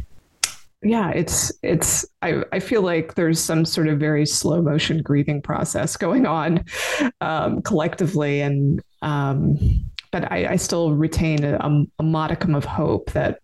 yeah, 0.84 1.10
it's 1.12 1.52
it's 1.64 2.06
I, 2.22 2.44
I 2.52 2.60
feel 2.60 2.82
like 2.82 3.16
there's 3.16 3.40
some 3.40 3.66
sort 3.66 3.88
of 3.88 4.00
very 4.00 4.26
slow 4.26 4.62
motion 4.62 5.02
grieving 5.02 5.42
process 5.42 5.96
going 6.06 6.26
on 6.26 6.66
um, 7.22 7.62
collectively, 7.62 8.42
and 8.42 8.82
um, 9.02 9.58
but 10.16 10.32
I, 10.32 10.54
I 10.54 10.56
still 10.56 10.94
retain 10.94 11.44
a, 11.44 11.86
a 12.00 12.04
modicum 12.04 12.56
of 12.56 12.64
hope 12.64 13.12
that 13.12 13.42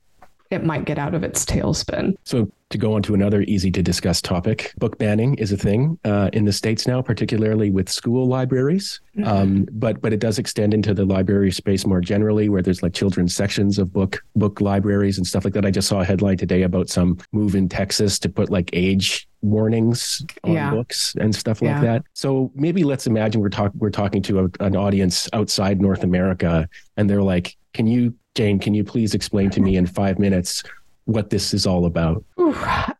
it 0.51 0.63
might 0.63 0.85
get 0.85 0.97
out 0.97 1.13
of 1.13 1.21
its 1.21 1.43
tailspin. 1.43 2.13
So, 2.23 2.49
to 2.71 2.77
go 2.77 2.93
on 2.93 3.01
to 3.03 3.13
another 3.13 3.41
easy 3.43 3.71
to 3.71 3.83
discuss 3.83 4.21
topic, 4.21 4.73
book 4.77 4.97
banning 4.97 5.35
is 5.35 5.51
a 5.51 5.57
thing 5.57 5.99
uh, 6.03 6.29
in 6.33 6.45
the 6.45 6.53
states 6.53 6.87
now, 6.87 7.01
particularly 7.01 7.69
with 7.69 7.89
school 7.89 8.27
libraries. 8.27 8.99
Mm-hmm. 9.17 9.27
Um, 9.27 9.67
but 9.71 10.01
but 10.01 10.13
it 10.13 10.19
does 10.19 10.39
extend 10.39 10.73
into 10.73 10.93
the 10.93 11.05
library 11.05 11.51
space 11.51 11.85
more 11.85 12.01
generally, 12.01 12.49
where 12.49 12.61
there's 12.61 12.81
like 12.81 12.93
children's 12.93 13.35
sections 13.35 13.77
of 13.77 13.93
book 13.93 14.23
book 14.35 14.61
libraries 14.61 15.17
and 15.17 15.27
stuff 15.27 15.43
like 15.45 15.53
that. 15.53 15.65
I 15.65 15.71
just 15.71 15.87
saw 15.87 16.01
a 16.01 16.05
headline 16.05 16.37
today 16.37 16.63
about 16.63 16.89
some 16.89 17.17
move 17.31 17.55
in 17.55 17.69
Texas 17.69 18.17
to 18.19 18.29
put 18.29 18.49
like 18.49 18.69
age 18.73 19.27
warnings 19.41 20.23
on 20.43 20.53
yeah. 20.53 20.69
books 20.71 21.15
and 21.19 21.35
stuff 21.35 21.61
like 21.61 21.71
yeah. 21.71 21.81
that. 21.81 22.03
So 22.13 22.51
maybe 22.55 22.83
let's 22.83 23.07
imagine 23.07 23.41
we're 23.41 23.49
talking 23.49 23.79
we're 23.79 23.89
talking 23.89 24.21
to 24.23 24.45
a, 24.45 24.63
an 24.63 24.75
audience 24.75 25.29
outside 25.33 25.81
North 25.81 26.03
America, 26.03 26.67
and 26.97 27.09
they're 27.09 27.23
like, 27.23 27.57
"Can 27.73 27.87
you 27.87 28.15
Jane, 28.35 28.59
can 28.59 28.73
you 28.73 28.83
please 28.83 29.13
explain 29.13 29.49
to 29.51 29.59
me 29.59 29.75
in 29.75 29.85
five 29.85 30.17
minutes 30.17 30.63
what 31.05 31.29
this 31.29 31.53
is 31.53 31.65
all 31.65 31.85
about? 31.85 32.23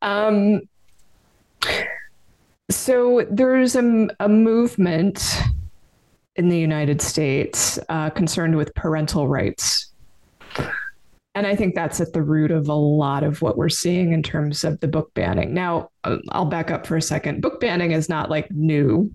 Um, 0.02 0.62
so 2.70 3.26
there's 3.30 3.76
a, 3.76 4.08
a, 4.20 4.30
movement 4.30 5.42
in 6.36 6.50
the 6.50 6.58
United 6.58 7.02
States 7.02 7.78
uh, 7.90 8.10
concerned 8.10 8.56
with 8.56 8.74
parental 8.76 9.28
rights. 9.28 9.92
And 11.34 11.48
I 11.48 11.56
think 11.56 11.76
that's 11.76 12.02
at 12.02 12.12
the 12.12 12.22
root 12.22 12.52
of 12.52 12.68
a 12.68 12.74
lot 12.74 13.24
of 13.24 13.42
what 13.42 13.58
we're 13.58 13.70
seeing 13.70 14.12
in 14.12 14.22
terms 14.22 14.64
of 14.64 14.80
the 14.82 14.88
book 14.88 15.14
banning. 15.14 15.54
Now, 15.54 15.90
uh, 16.04 16.18
I'll 16.30 16.46
back 16.46 16.72
up 16.72 16.86
for 16.86 16.98
a 16.98 17.02
second. 17.02 17.42
Book 17.42 17.62
banning 17.62 17.92
is 17.92 18.10
not 18.10 18.30
like 18.30 18.52
new. 18.52 19.10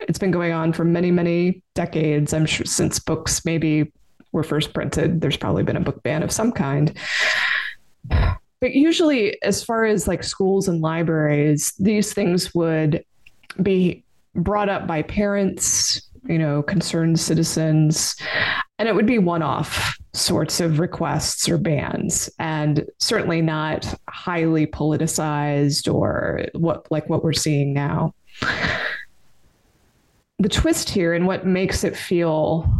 It's 0.00 0.18
been 0.18 0.30
going 0.30 0.52
on 0.52 0.72
for 0.72 0.84
many, 0.84 1.10
many 1.10 1.62
decades. 1.74 2.34
I'm 2.34 2.44
sure 2.44 2.66
since 2.66 2.98
books 2.98 3.44
maybe 3.44 3.90
were 4.32 4.42
first 4.42 4.74
printed, 4.74 5.20
there's 5.20 5.36
probably 5.36 5.62
been 5.62 5.76
a 5.76 5.80
book 5.80 6.02
ban 6.02 6.22
of 6.22 6.32
some 6.32 6.52
kind. 6.52 6.96
But 8.08 8.74
usually, 8.74 9.42
as 9.42 9.64
far 9.64 9.84
as 9.84 10.06
like 10.06 10.22
schools 10.22 10.68
and 10.68 10.80
libraries, 10.80 11.72
these 11.78 12.12
things 12.12 12.54
would 12.54 13.04
be 13.60 14.04
brought 14.34 14.68
up 14.68 14.86
by 14.86 15.02
parents, 15.02 16.08
you 16.28 16.38
know, 16.38 16.62
concerned 16.62 17.18
citizens, 17.18 18.16
and 18.78 18.88
it 18.88 18.94
would 18.94 19.06
be 19.06 19.18
one 19.18 19.42
off 19.42 19.98
sorts 20.14 20.60
of 20.60 20.78
requests 20.78 21.48
or 21.48 21.58
bans, 21.58 22.30
and 22.38 22.86
certainly 22.98 23.42
not 23.42 23.92
highly 24.08 24.66
politicized 24.66 25.92
or 25.92 26.46
what 26.54 26.90
like 26.90 27.08
what 27.08 27.24
we're 27.24 27.32
seeing 27.32 27.72
now. 27.72 28.14
The 30.38 30.48
twist 30.48 30.88
here 30.88 31.14
and 31.14 31.26
what 31.26 31.46
makes 31.46 31.84
it 31.84 31.96
feel 31.96 32.72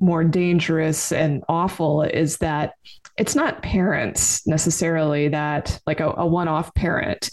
more 0.00 0.24
dangerous 0.24 1.12
and 1.12 1.44
awful 1.48 2.02
is 2.02 2.38
that 2.38 2.74
it's 3.20 3.36
not 3.36 3.62
parents 3.62 4.46
necessarily 4.46 5.28
that 5.28 5.78
like 5.86 6.00
a, 6.00 6.12
a 6.16 6.26
one-off 6.26 6.72
parent 6.74 7.30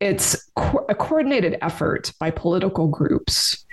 it's 0.00 0.50
co- 0.56 0.84
a 0.88 0.94
coordinated 0.94 1.56
effort 1.62 2.12
by 2.18 2.30
political 2.30 2.88
groups 2.88 3.64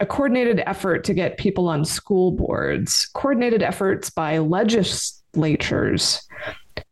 a 0.00 0.06
coordinated 0.06 0.62
effort 0.66 1.04
to 1.04 1.14
get 1.14 1.36
people 1.36 1.68
on 1.68 1.84
school 1.84 2.30
boards 2.30 3.10
coordinated 3.14 3.62
efforts 3.62 4.08
by 4.08 4.38
legislatures 4.38 6.26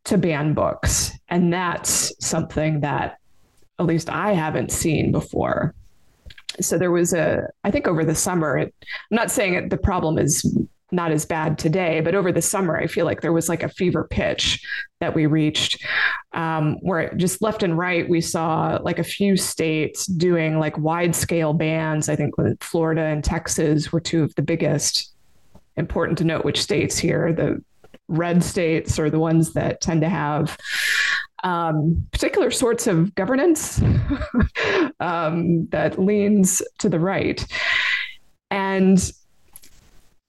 to 0.05 0.19
ban 0.19 0.53
books 0.53 1.17
and 1.29 1.53
that's 1.53 2.13
something 2.19 2.81
that 2.81 3.19
at 3.79 3.87
least 3.87 4.11
I 4.11 4.33
haven't 4.33 4.71
seen 4.71 5.13
before. 5.13 5.75
So 6.61 6.79
there 6.79 6.91
was 6.91 7.13
a, 7.13 7.49
I 7.65 7.71
think 7.71 7.89
over 7.89 8.05
the 8.05 8.15
summer, 8.15 8.59
it, 8.59 8.75
I'm 9.11 9.17
not 9.17 9.31
saying 9.31 9.55
it, 9.55 9.71
the 9.71 9.79
problem 9.79 10.19
is 10.19 10.45
not 10.93 11.11
as 11.11 11.25
bad 11.25 11.59
today, 11.59 12.01
but 12.01 12.15
over 12.15 12.31
the 12.31 12.43
summer, 12.43 12.77
I 12.77 12.87
feel 12.87 13.07
like 13.07 13.23
there 13.23 13.33
was 13.33 13.49
like 13.49 13.63
a 13.63 13.69
fever 13.69 14.07
pitch 14.11 14.65
that 15.01 15.15
we 15.15 15.27
reached 15.27 15.83
um, 16.35 16.77
where 16.83 17.13
just 17.15 17.43
left 17.43 17.63
and 17.63 17.77
right, 17.77 18.09
we 18.09 18.21
saw 18.21 18.79
like 18.83 18.99
a 18.99 19.05
few 19.05 19.37
states 19.37 20.07
doing 20.07 20.59
like 20.59 20.77
wide 20.79 21.17
scale 21.17 21.55
bans. 21.55 22.09
I 22.09 22.17
think 22.17 22.35
Florida 22.61 23.03
and 23.03 23.25
Texas 23.25 23.91
were 23.91 24.01
two 24.01 24.23
of 24.23 24.35
the 24.35 24.43
biggest. 24.43 25.09
Important 25.77 26.19
to 26.19 26.25
note 26.25 26.45
which 26.45 26.61
states 26.61 26.99
here, 26.99 27.33
the 27.33 27.63
red 28.09 28.45
states 28.45 28.99
are 28.99 29.09
the 29.09 29.19
ones 29.19 29.55
that 29.55 29.81
tend 29.81 30.03
to 30.03 30.09
have 30.09 30.59
um, 31.45 32.07
particular 32.13 32.51
sorts 32.51 32.87
of 32.87 33.15
governance 33.15 33.81
um, 35.01 35.67
that 35.69 35.99
leans 35.99 36.63
to 36.79 36.89
the 36.89 37.01
right. 37.01 37.45
And 38.51 39.13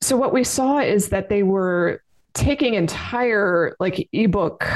so 0.04 0.18
what 0.18 0.34
we 0.34 0.44
saw 0.44 0.80
is 0.80 1.10
that 1.10 1.30
they 1.30 1.44
were 1.44 2.04
taking 2.34 2.74
entire 2.74 3.76
like 3.80 4.10
ebook 4.12 4.68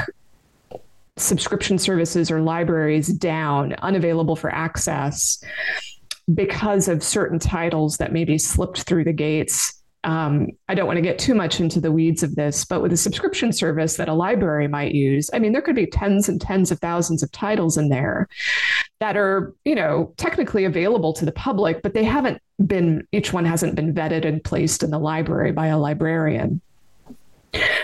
subscription 1.16 1.78
services 1.78 2.30
or 2.30 2.40
libraries 2.40 3.08
down, 3.08 3.74
unavailable 3.74 4.36
for 4.36 4.54
access 4.54 5.42
because 6.34 6.88
of 6.88 7.02
certain 7.02 7.38
titles 7.38 7.96
that 7.96 8.12
maybe 8.12 8.38
slipped 8.38 8.82
through 8.82 9.04
the 9.04 9.12
gates 9.12 9.77
um, 10.04 10.48
I 10.68 10.74
don't 10.74 10.86
want 10.86 10.96
to 10.96 11.02
get 11.02 11.18
too 11.18 11.34
much 11.34 11.60
into 11.60 11.80
the 11.80 11.90
weeds 11.90 12.22
of 12.22 12.36
this, 12.36 12.64
but 12.64 12.80
with 12.82 12.92
a 12.92 12.96
subscription 12.96 13.52
service 13.52 13.96
that 13.96 14.08
a 14.08 14.14
library 14.14 14.68
might 14.68 14.94
use, 14.94 15.28
I 15.32 15.38
mean, 15.38 15.52
there 15.52 15.62
could 15.62 15.74
be 15.74 15.86
tens 15.86 16.28
and 16.28 16.40
tens 16.40 16.70
of 16.70 16.78
thousands 16.78 17.22
of 17.22 17.32
titles 17.32 17.76
in 17.76 17.88
there 17.88 18.28
that 19.00 19.16
are, 19.16 19.52
you 19.64 19.74
know, 19.74 20.12
technically 20.16 20.64
available 20.64 21.12
to 21.14 21.24
the 21.24 21.32
public, 21.32 21.82
but 21.82 21.94
they 21.94 22.04
haven't 22.04 22.40
been, 22.64 23.06
each 23.12 23.32
one 23.32 23.44
hasn't 23.44 23.74
been 23.74 23.92
vetted 23.92 24.24
and 24.24 24.42
placed 24.42 24.82
in 24.82 24.90
the 24.90 24.98
library 24.98 25.52
by 25.52 25.66
a 25.66 25.78
librarian. 25.78 26.60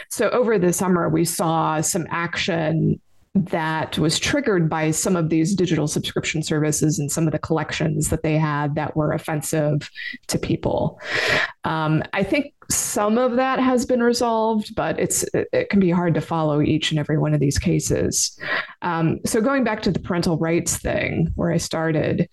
So 0.08 0.30
over 0.30 0.58
the 0.58 0.72
summer, 0.72 1.08
we 1.08 1.24
saw 1.24 1.80
some 1.80 2.06
action 2.10 3.00
that 3.35 3.99
was 3.99 4.18
triggered 4.18 4.70
by 4.70 4.93
some 4.93 5.16
of 5.16 5.28
these 5.28 5.55
digital 5.55 5.89
subscription 5.89 6.43
services 6.43 6.99
and 6.99 7.11
some 7.11 7.26
of 7.26 7.32
the 7.32 7.39
collections 7.39 8.09
that 8.11 8.22
they 8.22 8.39
had 8.39 8.76
that 8.76 8.97
were 8.97 9.12
offensive 9.12 9.91
to 10.28 10.39
people. 10.39 11.01
Um, 11.64 12.03
I 12.12 12.22
think 12.22 12.55
some 12.70 13.18
of 13.18 13.36
that 13.36 13.58
has 13.58 13.86
been 13.86 14.02
resolved, 14.02 14.74
but 14.74 14.98
it's 14.98 15.24
it 15.34 15.70
can 15.70 15.80
be 15.80 15.90
hard 15.90 16.14
to 16.14 16.20
follow 16.20 16.60
each 16.60 16.90
and 16.90 16.98
every 16.98 17.18
one 17.18 17.34
of 17.34 17.40
these 17.40 17.58
cases. 17.58 18.38
Um, 18.82 19.20
so 19.24 19.40
going 19.40 19.64
back 19.64 19.82
to 19.82 19.90
the 19.90 19.98
parental 19.98 20.38
rights 20.38 20.76
thing, 20.76 21.32
where 21.34 21.50
I 21.50 21.56
started, 21.56 22.28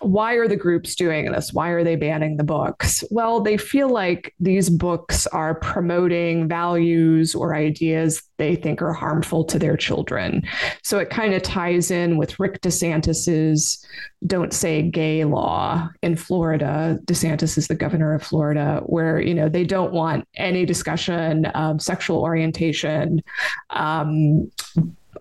why 0.00 0.34
are 0.34 0.48
the 0.48 0.56
groups 0.56 0.94
doing 0.94 1.32
this? 1.32 1.52
Why 1.52 1.70
are 1.70 1.84
they 1.84 1.96
banning 1.96 2.36
the 2.36 2.44
books? 2.44 3.02
Well, 3.10 3.40
they 3.40 3.56
feel 3.56 3.88
like 3.88 4.34
these 4.38 4.68
books 4.68 5.26
are 5.28 5.54
promoting 5.54 6.48
values 6.48 7.34
or 7.34 7.54
ideas 7.54 8.22
they 8.36 8.56
think 8.56 8.82
are 8.82 8.92
harmful 8.92 9.44
to 9.44 9.58
their 9.58 9.76
children. 9.76 10.42
So 10.82 10.98
it 10.98 11.10
kind 11.10 11.34
of 11.34 11.42
ties 11.42 11.90
in 11.90 12.18
with 12.18 12.38
Rick 12.38 12.60
DeSantis's 12.60 13.84
"Don't 14.24 14.52
Say 14.52 14.82
Gay" 14.82 15.24
law 15.24 15.88
in 16.02 16.16
Florida. 16.16 16.98
DeSantis 17.04 17.58
is 17.58 17.68
the 17.68 17.74
governor 17.74 18.14
of 18.14 18.22
Florida, 18.22 18.82
where 18.86 19.20
you 19.20 19.34
know 19.34 19.48
they 19.48 19.64
don't 19.64 19.92
want 19.92 20.26
any 20.36 20.64
discussion 20.64 21.46
of 21.46 21.82
sexual 21.82 22.22
orientation. 22.22 23.22
Um, 23.70 24.50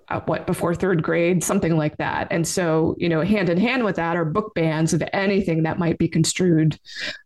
uh, 0.09 0.21
what 0.25 0.45
before 0.45 0.75
third 0.75 1.01
grade, 1.01 1.43
something 1.43 1.77
like 1.77 1.97
that. 1.97 2.27
And 2.31 2.47
so, 2.47 2.95
you 2.97 3.09
know, 3.09 3.21
hand 3.21 3.49
in 3.49 3.57
hand 3.57 3.83
with 3.83 3.95
that 3.95 4.15
are 4.15 4.25
book 4.25 4.53
bans 4.53 4.93
of 4.93 5.03
anything 5.13 5.63
that 5.63 5.79
might 5.79 5.97
be 5.97 6.07
construed 6.07 6.79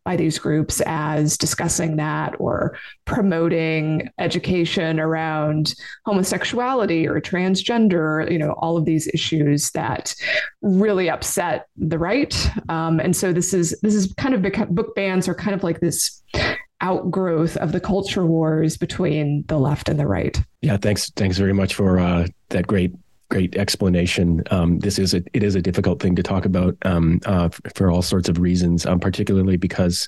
by 0.06 0.16
these 0.16 0.40
groups 0.40 0.82
as 0.86 1.38
discussing 1.38 1.98
that 1.98 2.36
or 2.40 2.78
promoting 3.06 4.10
education 4.18 5.00
around 5.00 5.76
homosexuality 6.06 7.08
or 7.08 7.20
transgender, 7.20 8.30
you 8.32 8.38
know, 8.38 8.54
all 8.60 8.78
of 8.78 8.86
these 8.86 9.08
issues 9.08 9.72
that 9.72 10.16
really 10.62 11.10
upset 11.10 11.68
the 11.78 12.00
right. 12.00 12.50
Um, 12.70 13.00
and 13.00 13.16
so 13.16 13.34
this 13.34 13.54
is 13.54 13.78
this 13.82 13.96
is 13.96 14.14
kind 14.14 14.34
of 14.34 14.74
book 14.74 14.96
bans 14.96 15.28
are 15.28 15.36
kind 15.36 15.56
of 15.56 15.64
like 15.64 15.80
this 15.80 16.24
outgrowth 16.82 17.58
of 17.58 17.72
the 17.72 17.80
culture 17.80 18.26
wars 18.26 18.78
between 18.78 19.44
the 19.48 19.58
left 19.58 19.90
and 19.90 20.00
the 20.00 20.08
right. 20.08 20.42
Yeah, 20.62 20.78
thanks. 20.78 21.12
Thanks 21.16 21.38
very 21.38 21.54
much 21.54 21.76
for 21.76 22.00
uh, 22.00 22.28
that 22.50 22.68
great 22.68 22.94
great 23.30 23.56
explanation. 23.56 24.44
Um, 24.52 24.80
this 24.80 25.00
is 25.00 25.14
a 25.14 25.24
it 25.34 25.44
is 25.44 25.56
a 25.56 25.62
difficult 25.62 26.02
thing 26.02 26.16
to 26.16 26.24
talk 26.24 26.46
about 26.46 26.76
um, 26.84 27.20
uh, 27.26 27.50
for 27.76 27.92
all 27.92 28.02
sorts 28.02 28.30
of 28.30 28.40
reasons, 28.40 28.86
um, 28.86 29.00
particularly 29.00 29.58
because 29.58 30.08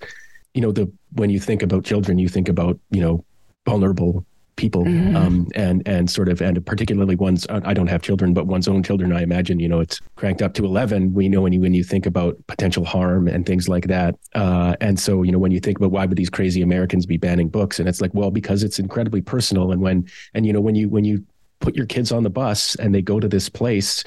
you 0.53 0.61
know 0.61 0.71
the 0.71 0.91
when 1.13 1.29
you 1.29 1.39
think 1.39 1.63
about 1.63 1.85
children, 1.85 2.17
you 2.17 2.27
think 2.27 2.49
about 2.49 2.79
you 2.89 3.01
know 3.01 3.23
vulnerable 3.65 4.25
people 4.61 4.83
mm-hmm. 4.83 5.15
um, 5.15 5.47
and 5.55 5.81
and 5.87 6.09
sort 6.09 6.29
of 6.29 6.41
and 6.41 6.63
particularly 6.65 7.15
one's 7.15 7.47
I 7.49 7.73
don't 7.73 7.87
have 7.87 8.01
children 8.01 8.33
but 8.33 8.45
one's 8.45 8.67
own 8.67 8.83
children 8.83 9.11
I 9.11 9.23
imagine 9.23 9.59
you 9.59 9.67
know 9.67 9.79
it's 9.79 9.99
cranked 10.17 10.41
up 10.41 10.53
to 10.55 10.65
11 10.65 11.13
we 11.13 11.29
know 11.29 11.41
when 11.41 11.53
you 11.53 11.61
when 11.61 11.73
you 11.73 11.83
think 11.83 12.05
about 12.05 12.37
potential 12.47 12.85
harm 12.85 13.27
and 13.27 13.45
things 13.45 13.67
like 13.67 13.87
that 13.87 14.15
uh, 14.35 14.75
and 14.79 14.99
so 14.99 15.23
you 15.23 15.31
know 15.31 15.39
when 15.39 15.51
you 15.51 15.59
think 15.59 15.79
about 15.79 15.91
why 15.91 16.05
would 16.05 16.17
these 16.17 16.29
crazy 16.29 16.61
Americans 16.61 17.05
be 17.05 17.17
banning 17.17 17.49
books 17.49 17.79
and 17.79 17.89
it's 17.89 18.01
like 18.01 18.13
well 18.13 18.29
because 18.29 18.61
it's 18.61 18.77
incredibly 18.77 19.21
personal 19.21 19.71
and 19.71 19.81
when 19.81 20.07
and 20.35 20.45
you 20.45 20.53
know 20.53 20.61
when 20.61 20.75
you 20.75 20.89
when 20.89 21.05
you 21.05 21.23
put 21.61 21.75
your 21.75 21.85
kids 21.85 22.11
on 22.11 22.23
the 22.23 22.29
bus 22.29 22.75
and 22.75 22.93
they 22.93 23.01
go 23.01 23.19
to 23.19 23.27
this 23.27 23.49
place 23.49 24.03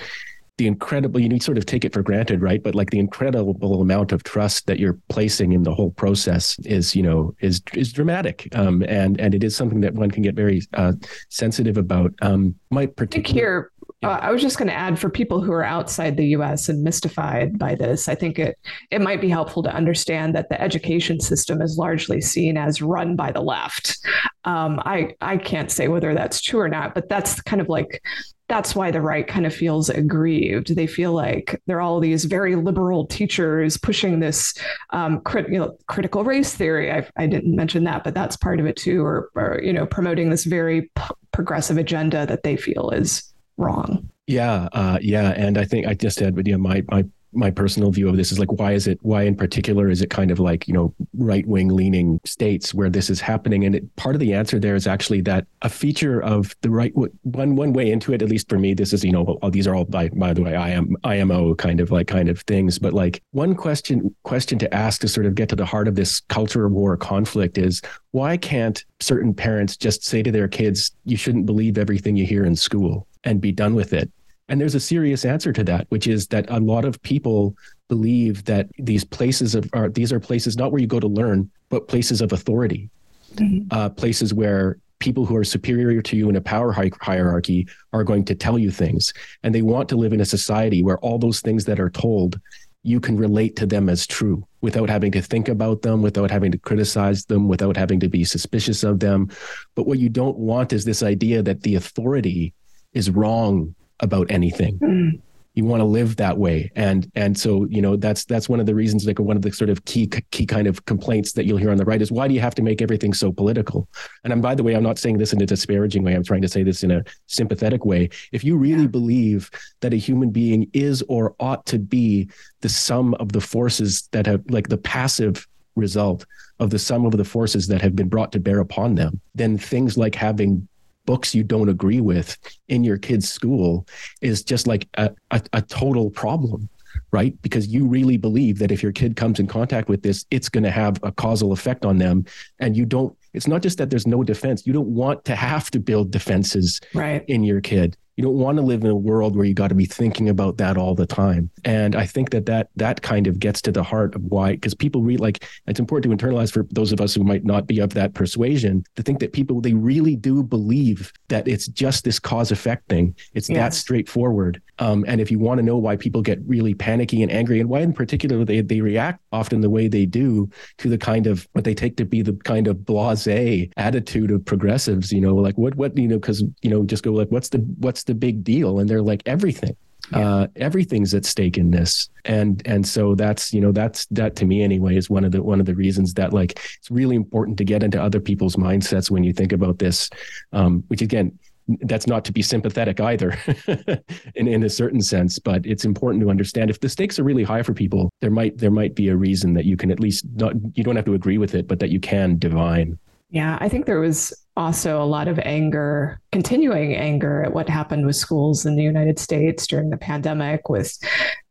the 0.57 0.67
incredible 0.69 1.19
you 1.19 1.29
need 1.29 1.43
sort 1.43 1.59
of 1.59 1.67
take 1.67 1.85
it 1.85 1.93
for 1.93 2.03
granted 2.03 2.41
right? 2.41 2.63
But 2.63 2.75
like 2.75 2.91
the 2.91 2.99
incredible 2.99 3.81
amount 3.81 4.13
of 4.13 4.23
trust 4.23 4.67
that 4.67 4.79
you're 4.79 4.99
placing 5.09 5.53
in 5.53 5.65
the 5.65 5.75
whole 5.75 5.91
process 5.91 6.59
is 6.61 6.95
you 6.95 7.03
know 7.03 7.35
is 7.41 7.61
is 7.75 7.93
dramatic. 7.93 8.49
Um, 8.55 8.85
and 8.87 9.21
and 9.21 9.35
it 9.35 9.43
is 9.43 9.57
something 9.57 9.81
that 9.81 9.95
one 9.95 10.11
can 10.11 10.23
get 10.23 10.35
very 10.35 10.63
uh, 10.75 10.93
sensitive 11.29 11.77
about. 11.77 12.13
Um, 12.23 12.55
my 12.71 12.87
particular 12.87 13.73
uh, 14.05 14.19
I 14.23 14.31
was 14.31 14.43
just 14.43 14.59
going 14.59 14.69
to 14.69 14.75
add 14.75 14.99
for 14.99 15.09
people 15.09 15.41
who 15.41 15.53
are 15.53 15.65
outside 15.65 16.17
the 16.17 16.27
US 16.29 16.69
and 16.69 16.83
mystified 16.83 17.59
by 17.59 17.75
this, 17.75 18.09
I 18.09 18.15
think 18.15 18.39
it 18.39 18.59
it 18.91 19.01
might 19.01 19.21
be 19.21 19.29
helpful 19.29 19.63
to 19.63 19.75
understand 19.75 20.35
that 20.35 20.49
the 20.49 20.61
education 20.61 21.21
system 21.21 21.61
is 21.61 21.79
largely 21.79 22.21
seen 22.21 22.57
as 22.57 22.83
run 22.83 23.17
by 23.17 23.33
the 23.33 23.43
left. 23.43 23.99
Um, 24.45 24.81
I 24.85 25.15
I 25.21 25.37
can't 25.37 25.71
say 25.71 25.89
whether 25.89 26.15
that's 26.15 26.41
true 26.41 26.61
or 26.61 26.69
not, 26.69 26.95
but 26.95 27.09
that's 27.09 27.41
kind 27.43 27.61
of 27.61 27.69
like 27.69 28.03
that's 28.49 28.75
why 28.75 28.91
the 28.91 29.01
right 29.01 29.27
kind 29.27 29.47
of 29.47 29.55
feels 29.55 29.89
aggrieved. 29.89 30.77
They 30.77 30.87
feel 30.87 31.13
like 31.13 31.61
there 31.67 31.79
are 31.79 31.81
all 31.81 31.99
these 31.99 32.27
very 32.27 32.57
liberal 32.57 33.07
teachers 33.07 33.79
pushing 33.79 34.21
this 34.21 34.55
um, 34.91 35.21
crit, 35.23 35.49
you 35.49 35.59
know, 35.59 35.77
critical 35.87 36.25
race 36.25 36.55
theory. 36.55 36.93
I, 36.93 37.09
I, 37.17 37.27
didn't 37.27 37.57
mention 37.57 37.85
that, 37.85 38.05
but 38.05 38.13
that's 38.13 38.37
part 38.37 38.61
of 38.61 38.67
it 38.67 38.77
too, 38.77 39.03
or, 39.03 39.31
or 39.35 39.61
you 39.63 39.73
know, 39.73 39.87
promoting 39.87 40.29
this 40.29 40.45
very 40.45 40.83
p- 40.95 41.15
progressive 41.33 41.79
agenda 41.79 42.27
that 42.27 42.43
they 42.43 42.57
feel 42.57 42.91
is 42.91 43.34
wrong. 43.57 44.11
Yeah, 44.27 44.69
uh, 44.73 44.99
yeah, 45.03 45.31
and 45.37 45.59
I 45.59 45.65
think 45.65 45.87
I 45.87 45.95
just 45.95 46.19
had, 46.19 46.35
you 46.47 46.53
know, 46.53 46.59
my 46.59 46.83
my 46.91 47.05
my 47.35 47.51
personal 47.51 47.91
view 47.91 48.09
of 48.09 48.17
this 48.17 48.33
is 48.33 48.39
like 48.39 48.53
why 48.53 48.73
is 48.73 48.87
it 48.87 48.99
why 49.03 49.23
in 49.23 49.35
particular 49.35 49.89
is 49.91 50.01
it 50.01 50.11
kind 50.11 50.31
of 50.31 50.39
like 50.39 50.67
you 50.69 50.75
know 50.75 50.95
right 51.15 51.47
wing 51.47 51.69
leaning 51.69 52.21
states 52.25 52.73
where 52.73 52.89
this 52.89 53.11
is 53.11 53.21
happening? 53.21 53.65
And 53.65 53.75
it, 53.75 53.97
part 53.97 54.15
of 54.15 54.21
the 54.21 54.33
answer 54.33 54.59
there 54.59 54.75
is 54.75 54.87
actually 54.87 55.21
that 55.23 55.47
a 55.63 55.69
feature 55.69 56.23
of 56.23 56.55
the 56.63 56.71
right 56.71 56.93
one 56.95 57.57
one 57.57 57.73
way 57.73 57.91
into 57.91 58.13
it 58.13 58.23
at 58.23 58.29
least 58.29 58.49
for 58.49 58.59
me 58.59 58.75
this 58.75 58.93
is 58.93 59.05
you 59.05 59.13
know 59.13 59.39
all, 59.43 59.51
these 59.51 59.67
are 59.67 59.75
all 59.75 59.85
by 59.85 60.09
by 60.11 60.33
the 60.33 60.43
way 60.43 60.55
I 60.55 60.71
am 60.71 60.97
IMO 61.05 61.55
kind 61.57 61.81
of 61.81 61.91
like 61.91 62.07
kind 62.07 62.29
of 62.29 62.41
things. 62.43 62.79
But 62.79 62.93
like 62.93 63.21
one 63.33 63.55
question 63.55 64.15
question 64.23 64.59
to 64.61 64.73
ask 64.73 65.01
to 65.01 65.09
sort 65.09 65.27
of 65.27 65.35
get 65.35 65.49
to 65.51 65.57
the 65.57 65.67
heart 65.67 65.89
of 65.89 65.97
this 65.97 66.21
culture 66.21 66.69
war 66.69 66.97
conflict 66.97 67.59
is 67.59 67.83
why 68.13 68.37
can't 68.37 68.85
certain 69.01 69.35
parents 69.35 69.77
just 69.77 70.05
say 70.05 70.23
to 70.23 70.31
their 70.31 70.49
kids 70.49 70.93
you 71.05 71.17
shouldn't 71.17 71.47
believe 71.47 71.79
everything 71.79 72.17
you 72.17 72.25
hear 72.25 72.45
in 72.45 72.57
school 72.57 73.07
and 73.25 73.41
be 73.41 73.53
done 73.53 73.75
with 73.75 73.93
it 73.93 74.11
and 74.49 74.61
there's 74.61 74.75
a 74.75 74.81
serious 74.81 75.25
answer 75.25 75.53
to 75.53 75.65
that, 75.65 75.87
which 75.89 76.07
is 76.07 76.27
that 76.29 76.47
a 76.51 76.61
lot 76.61 76.85
of 76.85 77.01
people 77.03 77.57
believe 77.89 78.45
that 78.45 78.69
these 78.79 79.05
places 79.05 79.55
of 79.55 79.69
are 79.73 79.89
these 79.89 80.13
are 80.13 80.21
places 80.21 80.57
not 80.57 80.71
where 80.71 80.81
you 80.81 80.87
go 80.87 81.01
to 81.01 81.07
learn, 81.07 81.51
but 81.71 81.89
places 81.89 82.21
of 82.21 82.33
authority, 82.33 82.91
mm-hmm. 83.35 83.67
uh, 83.71 83.89
places 83.91 84.35
where 84.35 84.79
people 84.99 85.25
who 85.27 85.37
are 85.37 85.45
superior 85.45 86.01
to 86.01 86.17
you 86.17 86.29
in 86.29 86.37
a 86.37 86.41
power 86.41 86.73
hi- 86.73 86.91
hierarchy 87.01 87.67
are 87.93 88.05
going 88.05 88.25
to 88.25 88.35
tell 88.35 88.59
you 88.59 88.71
things, 88.71 89.13
and 89.43 89.55
they 89.55 89.63
want 89.63 89.89
to 89.89 89.97
live 89.97 90.13
in 90.13 90.21
a 90.21 90.27
society 90.27 90.83
where 90.83 90.99
all 90.99 91.19
those 91.19 91.41
things 91.41 91.65
that 91.65 91.81
are 91.81 91.91
told 91.91 92.39
you 92.87 93.01
can 93.01 93.17
relate 93.17 93.57
to 93.57 93.65
them 93.65 93.89
as 93.89 94.07
true 94.07 94.47
without 94.61 94.91
having 94.91 95.11
to 95.11 95.23
think 95.23 95.49
about 95.49 95.81
them, 95.81 96.03
without 96.03 96.31
having 96.31 96.53
to 96.53 96.59
criticize 96.59 97.25
them, 97.25 97.49
without 97.49 97.79
having 97.79 97.99
to 97.99 98.11
be 98.11 98.25
suspicious 98.25 98.85
of 98.85 99.01
them. 99.01 99.31
But 99.75 99.87
what 99.87 99.99
you 99.99 100.11
don't 100.11 100.37
want 100.37 100.75
is 100.75 100.85
this 100.85 101.03
idea 101.03 101.43
that 101.43 101.63
the 101.63 101.77
authority 101.77 102.53
is 102.95 103.11
wrong 103.11 103.75
about 104.01 104.31
anything. 104.31 104.79
Mm. 104.79 105.21
you 105.55 105.65
want 105.65 105.81
to 105.81 105.85
live 105.85 106.17
that 106.17 106.37
way 106.37 106.71
and 106.75 107.11
and 107.15 107.39
so 107.39 107.65
you 107.67 107.81
know 107.81 107.97
that's 107.97 108.25
that's 108.25 108.49
one 108.49 108.59
of 108.59 108.67
the 108.67 108.75
reasons 108.75 109.07
like 109.07 109.21
one 109.21 109.37
of 109.37 109.43
the 109.43 109.53
sort 109.53 109.71
of 109.71 109.85
key 109.85 110.07
key 110.33 110.45
kind 110.45 110.67
of 110.67 110.85
complaints 110.85 111.33
that 111.33 111.45
you'll 111.47 111.59
hear 111.59 111.71
on 111.71 111.77
the 111.77 111.85
right 111.85 112.03
is 112.03 112.11
why 112.11 112.27
do 112.27 112.35
you 112.35 112.41
have 112.41 112.57
to 112.57 112.63
make 112.63 112.83
everything 112.83 113.15
so 113.15 113.33
political 113.33 113.89
and 114.25 114.33
I'm, 114.33 114.41
by 114.41 114.55
the 114.55 114.65
way 114.65 114.75
i'm 114.75 114.83
not 114.83 114.99
saying 114.99 115.19
this 115.19 115.33
in 115.33 115.41
a 115.41 115.47
disparaging 115.47 116.03
way 116.03 116.15
i'm 116.15 116.25
trying 116.25 116.43
to 116.43 116.49
say 116.49 116.65
this 116.65 116.83
in 116.83 116.91
a 116.91 117.05
sympathetic 117.27 117.85
way 117.85 118.11
if 118.33 118.43
you 118.43 118.57
really 118.57 118.83
yeah. 118.83 118.89
believe 118.89 119.51
that 119.81 119.95
a 119.95 119.97
human 119.97 120.31
being 120.31 120.69
is 120.73 121.03
or 121.09 121.37
ought 121.39 121.65
to 121.67 121.79
be 121.79 122.29
the 122.61 122.69
sum 122.69 123.15
of 123.15 123.31
the 123.31 123.41
forces 123.41 124.09
that 124.11 124.27
have 124.27 124.43
like 124.49 124.69
the 124.69 124.79
passive 124.79 125.47
result 125.77 126.27
of 126.59 126.71
the 126.71 126.79
sum 126.79 127.05
of 127.05 127.17
the 127.17 127.25
forces 127.25 127.69
that 127.69 127.81
have 127.81 127.95
been 127.95 128.09
brought 128.09 128.33
to 128.33 128.41
bear 128.41 128.59
upon 128.59 128.97
them 128.97 129.21
then 129.37 129.57
things 129.57 129.97
like 129.97 130.17
having 130.17 130.67
books 131.07 131.35
you 131.35 131.43
don't 131.43 131.69
agree 131.69 132.01
with 132.01 132.39
in 132.69 132.85
your 132.85 132.99
kid's 132.99 133.29
school 133.29 133.87
is 134.21 134.43
just 134.43 134.67
like 134.67 134.89
a, 134.95 135.11
a, 135.31 135.43
a 135.53 135.63
total 135.63 136.11
problem 136.11 136.69
right? 137.11 137.41
Because 137.43 137.67
you 137.69 137.87
really 137.87 138.17
believe 138.17 138.59
that 138.59 138.71
if 138.71 138.83
your 138.83 138.93
kid 138.93 139.17
comes 139.17 139.41
in 139.41 139.47
contact 139.47 139.89
with 139.89 140.03
this, 140.03 140.25
it's 140.31 140.49
going 140.49 140.65
to 140.65 140.71
have 140.71 140.99
a 141.03 141.13
causal 141.13 141.53
effect 141.53 141.85
on 141.85 141.99
them. 141.99 142.25
And 142.59 142.77
you 142.77 142.87
don't, 142.87 143.17
it's 143.33 143.47
not 143.47 143.63
just 143.63 143.79
that 143.79 143.91
there's 143.91 144.07
no 144.07 144.23
defense. 144.23 144.67
You 144.67 144.73
don't 144.73 144.89
want 144.89 145.25
to 145.25 145.35
have 145.35 145.71
to 145.73 145.81
build 145.81 146.11
defenses 146.11 146.81
right. 146.95 147.25
in 147.29 147.43
your 147.43 147.61
kid 147.61 147.97
you 148.17 148.25
don't 148.25 148.39
want 148.39 148.57
to 148.59 148.63
live 148.63 148.83
in 148.85 148.91
a 148.91 148.97
world 148.97 149.37
where 149.37 149.45
you 149.45 149.55
got 149.55 149.69
to 149.69 149.75
be 149.75 149.87
thinking 149.87 150.29
about 150.29 150.57
that 150.59 150.77
all 150.77 150.95
the 150.95 151.07
time. 151.07 151.51
And 151.65 151.97
i 151.97 152.07
think 152.07 152.31
that 152.31 152.47
that 152.47 152.69
that 152.77 153.03
kind 153.03 153.27
of 153.27 153.39
gets 153.39 153.61
to 153.63 153.73
the 153.73 153.83
heart 153.83 154.15
of 154.15 154.23
why 154.25 154.53
because 154.53 154.75
people 154.75 155.03
read 155.03 155.21
like 155.21 155.47
it's 155.67 155.81
important 155.81 156.19
to 156.19 156.27
internalize 156.27 156.53
for 156.53 156.67
those 156.71 156.93
of 156.93 157.01
us 157.01 157.15
who 157.15 157.25
might 157.25 157.45
not 157.45 157.67
be 157.67 157.79
of 157.79 157.95
that 157.95 158.15
persuasion 158.15 158.85
to 158.97 159.03
think 159.03 159.21
that 159.21 159.33
people 159.33 159.61
they 159.61 159.75
really 159.75 160.17
do 160.17 160.43
believe 160.43 161.13
that 161.29 161.49
it's 161.49 161.67
just 161.69 162.05
this 162.05 162.19
cause 162.19 162.51
effect 162.51 162.89
thing. 162.89 163.15
It's 163.35 163.49
yes. 163.49 163.59
that 163.59 163.75
straightforward. 163.75 164.61
Um, 164.79 165.05
and 165.07 165.21
if 165.21 165.31
you 165.31 165.39
want 165.39 165.59
to 165.59 165.63
know 165.63 165.77
why 165.77 165.97
people 165.97 166.23
get 166.23 166.41
really 166.47 166.75
panicky 166.75 167.23
and 167.23 167.31
angry 167.31 167.61
and 167.61 167.69
why 167.69 167.81
in 167.81 167.93
particular 167.93 168.45
they, 168.45 168.61
they 168.61 168.81
react 168.81 169.21
often 169.33 169.61
the 169.61 169.71
way 169.71 169.89
they 169.89 170.07
do 170.07 170.51
to 170.79 170.89
the 170.89 170.99
kind 170.99 171.27
of 171.27 171.49
what 171.53 171.65
they 171.65 171.75
take 171.75 171.97
to 171.97 172.05
be 172.05 172.23
the 172.23 172.33
kind 172.45 172.67
of 172.67 172.85
blase 172.85 173.69
attitude 173.77 174.31
of 174.31 174.45
progressives 174.45 175.13
you 175.13 175.21
know 175.21 175.35
like 175.35 175.57
what 175.57 175.75
what 175.77 175.97
you 175.97 176.09
know 176.09 176.19
because 176.19 176.43
you 176.63 176.71
know 176.71 176.85
just 176.85 177.05
go 177.05 177.13
like 177.13 177.29
what's 177.29 177.49
the 177.51 177.59
what's 177.79 178.04
the 178.05 178.15
big 178.15 178.45
deal? 178.45 178.79
And 178.79 178.89
they're 178.89 179.03
like, 179.03 179.23
everything. 179.27 179.77
Yeah. 180.13 180.19
Uh, 180.19 180.47
everything's 180.57 181.15
at 181.15 181.25
stake 181.25 181.57
in 181.57 181.71
this 181.71 182.11
and 182.27 182.61
and 182.67 182.87
so 182.87 183.15
that's 183.15 183.55
you 183.55 183.61
know 183.63 183.73
that's 183.73 184.05
that 184.07 184.37
to 184.37 184.45
me 184.45 184.63
anyway 184.63 184.97
is 184.97 185.09
one 185.09 185.25
of 185.25 185.33
the 185.33 185.43
one 185.43 185.61
of 185.61 185.67
the 185.67 185.75
reasons 185.75 186.13
that 186.15 186.35
like 186.35 186.61
it's 186.77 186.91
really 186.91 187.17
important 187.17 187.57
to 187.57 187.65
get 187.65 187.83
into 187.83 188.03
other 188.03 188.21
people's 188.21 188.57
mindsets 188.57 189.11
when 189.11 189.25
you 189.25 189.33
think 189.33 189.51
about 189.51 189.79
this 189.79 190.11
um, 190.53 190.85
which 190.89 191.01
again 191.01 191.37
that's 191.83 192.07
not 192.07 192.23
to 192.27 192.33
be 192.33 192.43
sympathetic 192.43 193.01
either 193.01 193.39
in, 194.35 194.47
in 194.47 194.63
a 194.65 194.69
certain 194.69 195.01
sense 195.01 195.39
but 195.39 195.65
it's 195.65 195.87
important 195.87 196.23
to 196.23 196.29
understand 196.29 196.69
if 196.69 196.81
the 196.81 196.89
stakes 196.89 197.19
are 197.19 197.25
really 197.25 197.45
high 197.45 197.63
for 197.63 197.73
people 197.73 198.11
there 198.21 198.31
might 198.31 198.59
there 198.59 198.71
might 198.71 198.95
be 198.95 199.09
a 199.09 199.17
reason 199.17 199.55
that 199.55 199.65
you 199.65 199.77
can 199.77 199.91
at 199.91 200.01
least 200.01 200.27
not 200.35 200.53
you 200.75 200.85
don't 200.85 200.97
have 200.97 201.07
to 201.07 201.15
agree 201.15 201.39
with 201.39 201.55
it 201.55 201.67
but 201.67 201.79
that 201.79 201.89
you 201.89 201.99
can 201.99 202.39
divine 202.39 202.99
yeah, 203.35 203.59
I 203.61 203.69
think 203.69 203.87
there 203.87 203.99
was 203.99 204.33
also 204.57 205.03
a 205.03 205.05
lot 205.05 205.27
of 205.27 205.41
anger, 205.41 206.21
continuing 206.31 206.95
anger 206.95 207.43
at 207.43 207.53
what 207.53 207.69
happened 207.69 208.07
with 208.07 208.15
schools 208.15 208.65
in 208.65 208.77
the 208.77 208.83
United 208.85 209.19
States 209.19 209.67
during 209.67 209.91
the 209.91 209.97
pandemic. 209.97 210.69
With, 210.69 210.97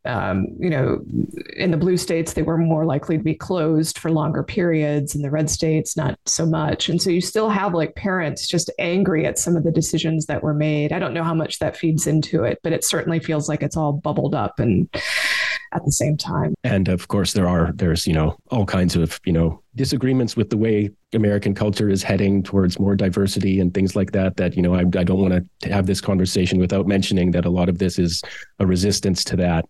um, 0.05 0.47
you 0.57 0.69
know, 0.69 1.03
in 1.57 1.71
the 1.71 1.77
blue 1.77 1.97
states, 1.97 2.31
they 2.33 2.41
were 2.41 2.57
more 2.57 2.85
likely 2.85 3.17
to 3.17 3.23
be 3.23 3.35
closed 3.35 3.97
for 3.99 4.09
longer 4.09 4.43
periods. 4.43 5.13
In 5.13 5.23
the 5.23 5.29
red 5.29 5.49
states, 5.49 5.97
not 5.97 6.17
so 6.25 6.45
much. 6.45 6.87
And 6.87 7.01
so 7.01 7.09
you 7.09 7.19
still 7.19 7.49
have 7.49 7.73
like 7.73 7.95
parents 7.95 8.47
just 8.47 8.71
angry 8.79 9.25
at 9.25 9.37
some 9.37 9.57
of 9.57 9.65
the 9.65 9.71
decisions 9.71 10.27
that 10.27 10.41
were 10.41 10.53
made. 10.53 10.93
I 10.93 10.99
don't 10.99 11.13
know 11.13 11.25
how 11.25 11.33
much 11.33 11.59
that 11.59 11.75
feeds 11.75 12.07
into 12.07 12.45
it, 12.45 12.59
but 12.63 12.71
it 12.71 12.85
certainly 12.85 13.19
feels 13.19 13.49
like 13.49 13.61
it's 13.61 13.75
all 13.75 13.91
bubbled 13.91 14.35
up 14.35 14.57
and 14.57 14.87
at 15.73 15.83
the 15.83 15.91
same 15.91 16.15
time. 16.15 16.53
And 16.63 16.87
of 16.87 17.09
course, 17.09 17.33
there 17.33 17.47
are 17.47 17.73
there's 17.73 18.07
you 18.07 18.13
know 18.13 18.37
all 18.51 18.65
kinds 18.65 18.95
of 18.95 19.19
you 19.25 19.33
know 19.33 19.62
disagreements 19.75 20.35
with 20.35 20.49
the 20.49 20.57
way 20.57 20.91
American 21.13 21.53
culture 21.53 21.89
is 21.89 22.03
heading 22.03 22.43
towards 22.43 22.79
more 22.79 22.95
diversity 22.95 23.59
and 23.59 23.73
things 23.73 23.95
like 23.95 24.11
that. 24.11 24.35
That 24.37 24.55
you 24.55 24.61
know 24.61 24.75
I, 24.75 24.81
I 24.81 25.03
don't 25.03 25.19
want 25.19 25.47
to 25.61 25.69
have 25.69 25.85
this 25.85 26.01
conversation 26.01 26.59
without 26.59 26.87
mentioning 26.87 27.31
that 27.31 27.45
a 27.45 27.49
lot 27.49 27.69
of 27.69 27.77
this 27.79 27.97
is 27.97 28.21
a 28.59 28.65
resistance 28.65 29.23
to 29.25 29.35
that, 29.37 29.65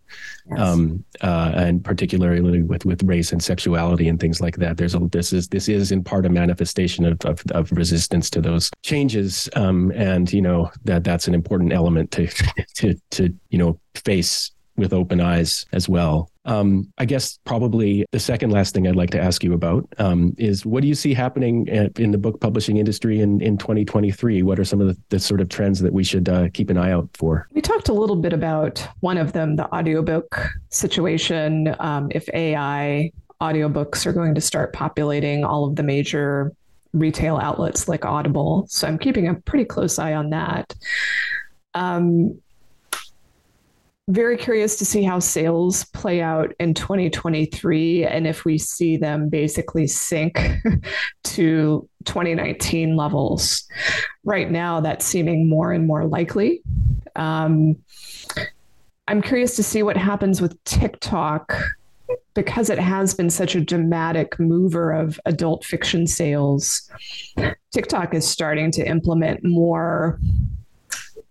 yes. 0.49 0.59
um, 0.59 1.03
uh, 1.21 1.51
and 1.55 1.83
particularly 1.83 2.61
with 2.61 2.85
with 2.85 3.03
race 3.03 3.31
and 3.31 3.43
sexuality 3.43 4.07
and 4.07 4.19
things 4.19 4.41
like 4.41 4.57
that. 4.57 4.77
There's 4.77 4.95
a 4.95 4.99
this 5.11 5.33
is 5.33 5.47
this 5.47 5.69
is 5.69 5.91
in 5.91 6.03
part 6.03 6.25
a 6.25 6.29
manifestation 6.29 7.05
of 7.05 7.19
of, 7.25 7.41
of 7.51 7.71
resistance 7.71 8.29
to 8.31 8.41
those 8.41 8.69
changes, 8.83 9.49
um, 9.55 9.91
and 9.95 10.31
you 10.31 10.41
know 10.41 10.71
that 10.85 11.03
that's 11.03 11.27
an 11.27 11.33
important 11.33 11.73
element 11.73 12.11
to 12.11 12.27
to 12.75 12.95
to 13.11 13.33
you 13.49 13.57
know 13.57 13.79
face 13.95 14.51
with 14.75 14.93
open 14.93 15.21
eyes 15.21 15.65
as 15.71 15.87
well. 15.87 16.29
Um, 16.45 16.91
I 16.97 17.05
guess 17.05 17.39
probably 17.45 18.05
the 18.11 18.19
second 18.19 18.51
last 18.51 18.73
thing 18.73 18.87
I'd 18.87 18.95
like 18.95 19.11
to 19.11 19.21
ask 19.21 19.43
you 19.43 19.53
about 19.53 19.87
um, 19.97 20.33
is 20.37 20.65
what 20.65 20.81
do 20.81 20.87
you 20.87 20.95
see 20.95 21.13
happening 21.13 21.67
in 21.67 22.11
the 22.11 22.17
book 22.17 22.41
publishing 22.41 22.77
industry 22.77 23.21
in, 23.21 23.41
in 23.41 23.57
2023? 23.57 24.43
What 24.43 24.59
are 24.59 24.65
some 24.65 24.81
of 24.81 24.87
the, 24.87 24.97
the 25.09 25.19
sort 25.19 25.41
of 25.41 25.49
trends 25.49 25.79
that 25.79 25.93
we 25.93 26.03
should 26.03 26.27
uh, 26.27 26.49
keep 26.53 26.69
an 26.69 26.77
eye 26.77 26.91
out 26.91 27.09
for? 27.13 27.47
We 27.51 27.61
talked 27.61 27.89
a 27.89 27.93
little 27.93 28.17
bit 28.17 28.33
about 28.33 28.85
one 28.99 29.17
of 29.17 29.33
them, 29.33 29.55
the 29.55 29.73
audiobook 29.73 30.37
situation. 30.69 31.75
Um, 31.79 32.09
if 32.11 32.27
AI 32.33 33.11
audiobooks 33.41 34.05
are 34.05 34.13
going 34.13 34.35
to 34.35 34.41
start 34.41 34.73
populating 34.73 35.43
all 35.43 35.65
of 35.65 35.75
the 35.75 35.83
major 35.83 36.51
retail 36.93 37.37
outlets 37.37 37.87
like 37.87 38.05
Audible. 38.05 38.65
So 38.69 38.87
I'm 38.87 38.97
keeping 38.97 39.27
a 39.27 39.33
pretty 39.33 39.65
close 39.65 39.99
eye 39.99 40.13
on 40.13 40.29
that. 40.29 40.73
Um, 41.73 42.39
very 44.09 44.37
curious 44.37 44.75
to 44.77 44.85
see 44.85 45.03
how 45.03 45.19
sales 45.19 45.85
play 45.85 46.21
out 46.21 46.53
in 46.59 46.73
2023 46.73 48.05
and 48.05 48.27
if 48.27 48.43
we 48.43 48.57
see 48.57 48.97
them 48.97 49.29
basically 49.29 49.87
sink 49.87 50.39
to 51.23 51.87
2019 52.03 52.97
levels. 52.97 53.65
Right 54.25 54.51
now, 54.51 54.81
that's 54.81 55.05
seeming 55.05 55.47
more 55.47 55.71
and 55.71 55.87
more 55.87 56.05
likely. 56.05 56.61
Um, 57.15 57.77
I'm 59.07 59.21
curious 59.21 59.55
to 59.55 59.63
see 59.63 59.83
what 59.83 59.97
happens 59.97 60.41
with 60.41 60.61
TikTok 60.65 61.55
because 62.33 62.69
it 62.69 62.79
has 62.79 63.13
been 63.13 63.29
such 63.29 63.55
a 63.55 63.61
dramatic 63.61 64.39
mover 64.39 64.91
of 64.91 65.19
adult 65.25 65.63
fiction 65.63 66.07
sales. 66.07 66.89
TikTok 67.71 68.13
is 68.13 68.27
starting 68.27 68.71
to 68.71 68.87
implement 68.87 69.43
more 69.43 70.19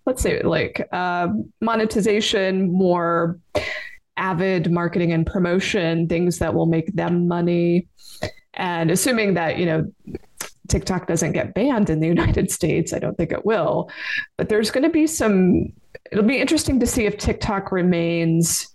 let's 0.07 0.23
say 0.23 0.43
like 0.43 0.87
uh, 0.93 1.29
monetization, 1.61 2.73
more 2.73 3.39
avid 4.17 4.71
marketing 4.71 5.13
and 5.13 5.27
promotion, 5.27 6.09
things 6.09 6.39
that 6.39 6.55
will 6.55 6.67
make 6.67 6.95
them 6.95 7.29
money. 7.29 7.89
And 8.55 8.91
assuming 8.91 9.35
that, 9.35 9.59
you 9.59 9.67
know, 9.67 9.93
TikTok 10.69 11.07
doesn't 11.07 11.33
get 11.33 11.55
banned 11.55 11.91
in 11.91 12.01
the 12.01 12.07
United 12.17 12.51
States, 12.51 12.93
I 12.93 12.99
don't 12.99 13.17
think 13.17 13.33
it 13.33 13.45
will. 13.45 13.91
But 14.37 14.49
there's 14.49 14.71
going 14.71 14.85
to 14.85 14.91
be 14.91 15.07
some, 15.07 15.73
it'll 16.11 16.25
be 16.25 16.41
interesting 16.41 16.81
to 16.81 16.87
see 16.87 17.07
if 17.07 17.17
TikTok 17.17 17.73
remains 17.73 18.69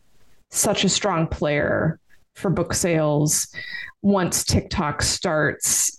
such 0.49 0.83
a 0.83 0.89
strong 0.89 1.27
player 1.27 1.99
for 2.35 2.49
book 2.49 2.73
sales 2.73 3.47
once 4.01 4.43
TikTok 4.43 5.01
starts 5.01 5.96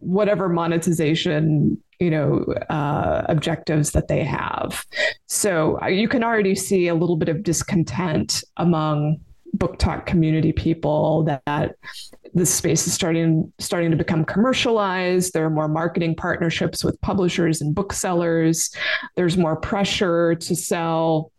whatever 0.00 0.48
monetization 0.48 1.80
you 2.00 2.10
know 2.10 2.44
uh, 2.70 3.22
objectives 3.28 3.92
that 3.92 4.08
they 4.08 4.24
have. 4.24 4.84
So 5.26 5.80
uh, 5.82 5.86
you 5.86 6.08
can 6.08 6.24
already 6.24 6.54
see 6.54 6.88
a 6.88 6.94
little 6.94 7.16
bit 7.16 7.28
of 7.28 7.42
discontent 7.42 8.42
among 8.56 9.20
BookTok 9.56 10.06
community 10.06 10.52
people 10.52 11.24
that, 11.24 11.42
that 11.46 12.46
space 12.46 12.86
is 12.86 12.94
starting 12.94 13.52
starting 13.58 13.90
to 13.90 13.96
become 13.96 14.24
commercialized. 14.24 15.32
There 15.32 15.44
are 15.44 15.50
more 15.50 15.68
marketing 15.68 16.14
partnerships 16.16 16.82
with 16.84 17.00
publishers 17.00 17.60
and 17.60 17.74
booksellers. 17.74 18.74
There's 19.16 19.36
more 19.36 19.56
pressure 19.56 20.34
to 20.36 20.56
sell. 20.56 21.32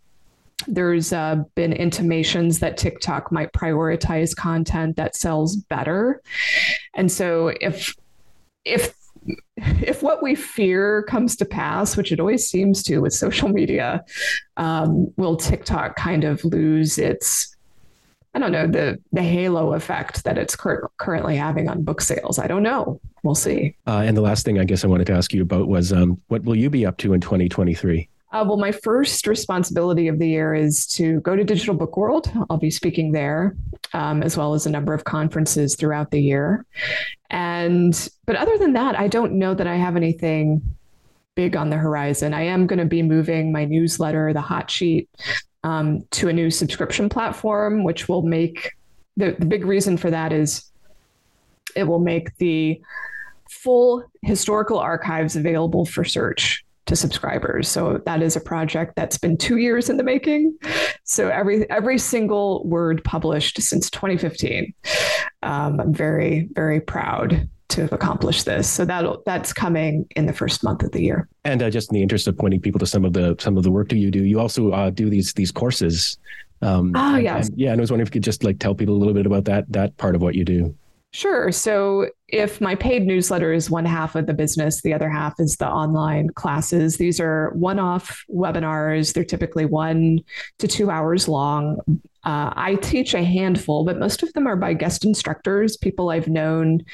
There's 0.67 1.11
uh, 1.11 1.38
been 1.55 1.73
intimations 1.73 2.59
that 2.59 2.77
TikTok 2.77 3.31
might 3.31 3.51
prioritize 3.53 4.35
content 4.35 4.95
that 4.97 5.15
sells 5.15 5.55
better. 5.55 6.21
And 6.93 7.11
so 7.11 7.51
if 7.61 7.95
if 8.65 8.93
if 9.57 10.01
what 10.01 10.23
we 10.23 10.35
fear 10.35 11.03
comes 11.03 11.35
to 11.35 11.45
pass, 11.45 11.95
which 11.95 12.11
it 12.11 12.19
always 12.19 12.49
seems 12.49 12.81
to 12.83 12.99
with 12.99 13.13
social 13.13 13.49
media, 13.49 14.03
um, 14.57 15.11
will 15.17 15.35
TikTok 15.35 15.95
kind 15.95 16.23
of 16.23 16.43
lose 16.43 16.97
its, 16.97 17.55
I 18.33 18.39
don't 18.39 18.51
know, 18.51 18.67
the 18.67 18.99
the 19.11 19.21
halo 19.21 19.73
effect 19.73 20.23
that 20.23 20.38
it's 20.38 20.55
cur- 20.55 20.89
currently 20.97 21.35
having 21.35 21.69
on 21.69 21.83
book 21.83 22.01
sales? 22.01 22.39
I 22.39 22.47
don't 22.47 22.63
know. 22.63 22.99
We'll 23.23 23.35
see. 23.35 23.75
Uh, 23.85 24.03
and 24.05 24.17
the 24.17 24.21
last 24.21 24.45
thing 24.45 24.59
I 24.59 24.63
guess 24.63 24.83
I 24.83 24.88
wanted 24.88 25.05
to 25.07 25.13
ask 25.13 25.33
you 25.33 25.43
about 25.43 25.67
was 25.67 25.93
um, 25.93 26.19
what 26.27 26.43
will 26.43 26.55
you 26.55 26.69
be 26.69 26.85
up 26.85 26.97
to 26.97 27.13
in 27.13 27.21
2023? 27.21 28.09
Uh, 28.31 28.45
well, 28.47 28.57
my 28.57 28.71
first 28.71 29.27
responsibility 29.27 30.07
of 30.07 30.17
the 30.17 30.27
year 30.27 30.53
is 30.53 30.87
to 30.87 31.19
go 31.19 31.35
to 31.35 31.43
Digital 31.43 31.75
Book 31.75 31.97
World. 31.97 32.31
I'll 32.49 32.57
be 32.57 32.71
speaking 32.71 33.11
there, 33.11 33.57
um, 33.93 34.23
as 34.23 34.37
well 34.37 34.53
as 34.53 34.65
a 34.65 34.69
number 34.69 34.93
of 34.93 35.03
conferences 35.03 35.75
throughout 35.75 36.11
the 36.11 36.21
year. 36.21 36.65
And 37.29 38.09
but 38.25 38.37
other 38.37 38.57
than 38.57 38.73
that, 38.73 38.97
I 38.97 39.09
don't 39.09 39.33
know 39.33 39.53
that 39.53 39.67
I 39.67 39.75
have 39.75 39.97
anything 39.97 40.61
big 41.35 41.57
on 41.57 41.69
the 41.69 41.77
horizon. 41.77 42.33
I 42.33 42.43
am 42.43 42.67
going 42.67 42.79
to 42.79 42.85
be 42.85 43.01
moving 43.01 43.51
my 43.51 43.65
newsletter, 43.65 44.31
the 44.31 44.41
hot 44.41 44.71
sheet, 44.71 45.09
um, 45.65 46.05
to 46.11 46.29
a 46.29 46.33
new 46.33 46.49
subscription 46.49 47.09
platform, 47.09 47.83
which 47.83 48.07
will 48.07 48.21
make 48.21 48.71
the, 49.17 49.35
the 49.37 49.45
big 49.45 49.65
reason 49.65 49.97
for 49.97 50.09
that 50.09 50.31
is 50.31 50.71
it 51.75 51.83
will 51.83 51.99
make 51.99 52.35
the 52.37 52.81
full 53.49 54.05
historical 54.21 54.79
archives 54.79 55.35
available 55.35 55.85
for 55.85 56.05
search 56.05 56.63
to 56.87 56.95
subscribers. 56.95 57.67
So 57.67 58.01
that 58.05 58.21
is 58.21 58.35
a 58.35 58.41
project 58.41 58.95
that's 58.95 59.17
been 59.17 59.37
two 59.37 59.57
years 59.57 59.89
in 59.89 59.97
the 59.97 60.03
making. 60.03 60.57
So 61.03 61.29
every 61.29 61.69
every 61.69 61.97
single 61.97 62.65
word 62.65 63.03
published 63.03 63.61
since 63.61 63.89
2015. 63.89 64.73
Um, 65.43 65.79
I'm 65.79 65.93
very 65.93 66.47
very 66.53 66.81
proud 66.81 67.47
to 67.71 67.81
have 67.81 67.93
accomplished 67.93 68.45
this. 68.45 68.69
So 68.69 68.85
that 68.85 69.05
that's 69.25 69.53
coming 69.53 70.05
in 70.15 70.25
the 70.25 70.33
first 70.33 70.63
month 70.63 70.83
of 70.83 70.91
the 70.91 71.01
year. 71.01 71.27
And 71.43 71.63
uh, 71.63 71.69
just 71.69 71.91
in 71.91 71.95
the 71.95 72.01
interest 72.01 72.27
of 72.27 72.37
pointing 72.37 72.61
people 72.61 72.79
to 72.79 72.85
some 72.85 73.05
of 73.05 73.13
the 73.13 73.35
some 73.39 73.57
of 73.57 73.63
the 73.63 73.71
work 73.71 73.89
that 73.89 73.97
you 73.97 74.11
do, 74.11 74.23
you 74.23 74.39
also 74.39 74.71
uh, 74.71 74.89
do 74.89 75.09
these 75.09 75.33
these 75.33 75.51
courses. 75.51 76.17
Um, 76.61 76.93
oh 76.95 77.17
yes, 77.17 77.49
and, 77.49 77.59
yeah. 77.59 77.71
And 77.71 77.79
I 77.79 77.81
was 77.81 77.91
wondering 77.91 78.07
if 78.07 78.09
you 78.09 78.19
could 78.19 78.23
just 78.23 78.43
like 78.43 78.59
tell 78.59 78.75
people 78.75 78.95
a 78.95 78.99
little 78.99 79.13
bit 79.13 79.25
about 79.25 79.45
that 79.45 79.71
that 79.71 79.97
part 79.97 80.15
of 80.15 80.21
what 80.21 80.35
you 80.35 80.45
do. 80.45 80.75
Sure. 81.13 81.51
So 81.51 82.07
if 82.31 82.61
my 82.61 82.75
paid 82.75 83.05
newsletter 83.05 83.51
is 83.51 83.69
one 83.69 83.85
half 83.85 84.15
of 84.15 84.25
the 84.25 84.33
business, 84.33 84.81
the 84.81 84.93
other 84.93 85.09
half 85.09 85.39
is 85.39 85.57
the 85.57 85.67
online 85.67 86.29
classes. 86.29 86.97
These 86.97 87.19
are 87.19 87.51
one 87.51 87.79
off 87.79 88.23
webinars. 88.33 89.13
They're 89.13 89.23
typically 89.23 89.65
one 89.65 90.19
to 90.59 90.67
two 90.67 90.89
hours 90.89 91.27
long. 91.27 91.79
Uh, 92.23 92.53
I 92.55 92.75
teach 92.75 93.13
a 93.13 93.23
handful, 93.23 93.83
but 93.83 93.97
most 93.97 94.21
of 94.21 94.31
them 94.33 94.47
are 94.47 94.55
by 94.55 94.73
guest 94.73 95.03
instructors, 95.03 95.75
people 95.75 96.11
I've 96.11 96.27
known 96.27 96.85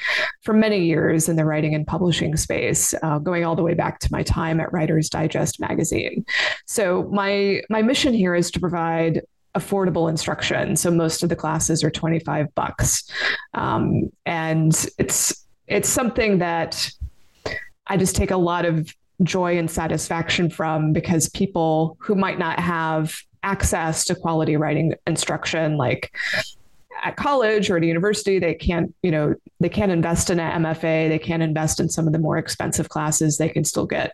for 0.42 0.54
many 0.54 0.86
years 0.86 1.28
in 1.28 1.36
the 1.36 1.44
writing 1.44 1.74
and 1.74 1.86
publishing 1.86 2.34
space, 2.36 2.94
uh, 3.02 3.18
going 3.18 3.44
all 3.44 3.54
the 3.54 3.62
way 3.62 3.74
back 3.74 3.98
to 4.00 4.08
my 4.10 4.22
time 4.22 4.58
at 4.58 4.72
Writer's 4.72 5.10
Digest 5.10 5.60
magazine. 5.60 6.24
So 6.66 7.08
my 7.12 7.60
my 7.68 7.82
mission 7.82 8.14
here 8.14 8.34
is 8.34 8.50
to 8.52 8.60
provide 8.60 9.20
affordable 9.58 10.08
instruction. 10.08 10.76
So 10.76 10.90
most 10.90 11.22
of 11.22 11.28
the 11.28 11.36
classes 11.36 11.82
are 11.82 11.90
25 11.90 12.54
bucks. 12.54 13.10
Um, 13.54 14.10
and 14.24 14.72
it's 14.98 15.46
it's 15.66 15.88
something 15.88 16.38
that 16.38 16.90
I 17.86 17.96
just 17.96 18.16
take 18.16 18.30
a 18.30 18.36
lot 18.36 18.64
of 18.64 18.94
joy 19.22 19.58
and 19.58 19.70
satisfaction 19.70 20.48
from 20.48 20.92
because 20.92 21.28
people 21.30 21.96
who 22.00 22.14
might 22.14 22.38
not 22.38 22.60
have 22.60 23.16
access 23.42 24.04
to 24.04 24.14
quality 24.14 24.56
writing 24.56 24.94
instruction 25.06 25.76
like 25.76 26.12
at 27.04 27.16
college 27.16 27.70
or 27.70 27.76
at 27.76 27.82
a 27.82 27.86
university 27.86 28.38
they 28.38 28.54
can't 28.54 28.92
you 29.02 29.10
know 29.10 29.34
they 29.60 29.68
can't 29.68 29.92
invest 29.92 30.28
in 30.28 30.40
an 30.40 30.64
mfa 30.64 31.08
they 31.08 31.18
can't 31.18 31.42
invest 31.42 31.78
in 31.78 31.88
some 31.88 32.06
of 32.08 32.12
the 32.12 32.18
more 32.18 32.36
expensive 32.36 32.88
classes 32.88 33.38
they 33.38 33.48
can 33.48 33.64
still 33.64 33.86
get 33.86 34.12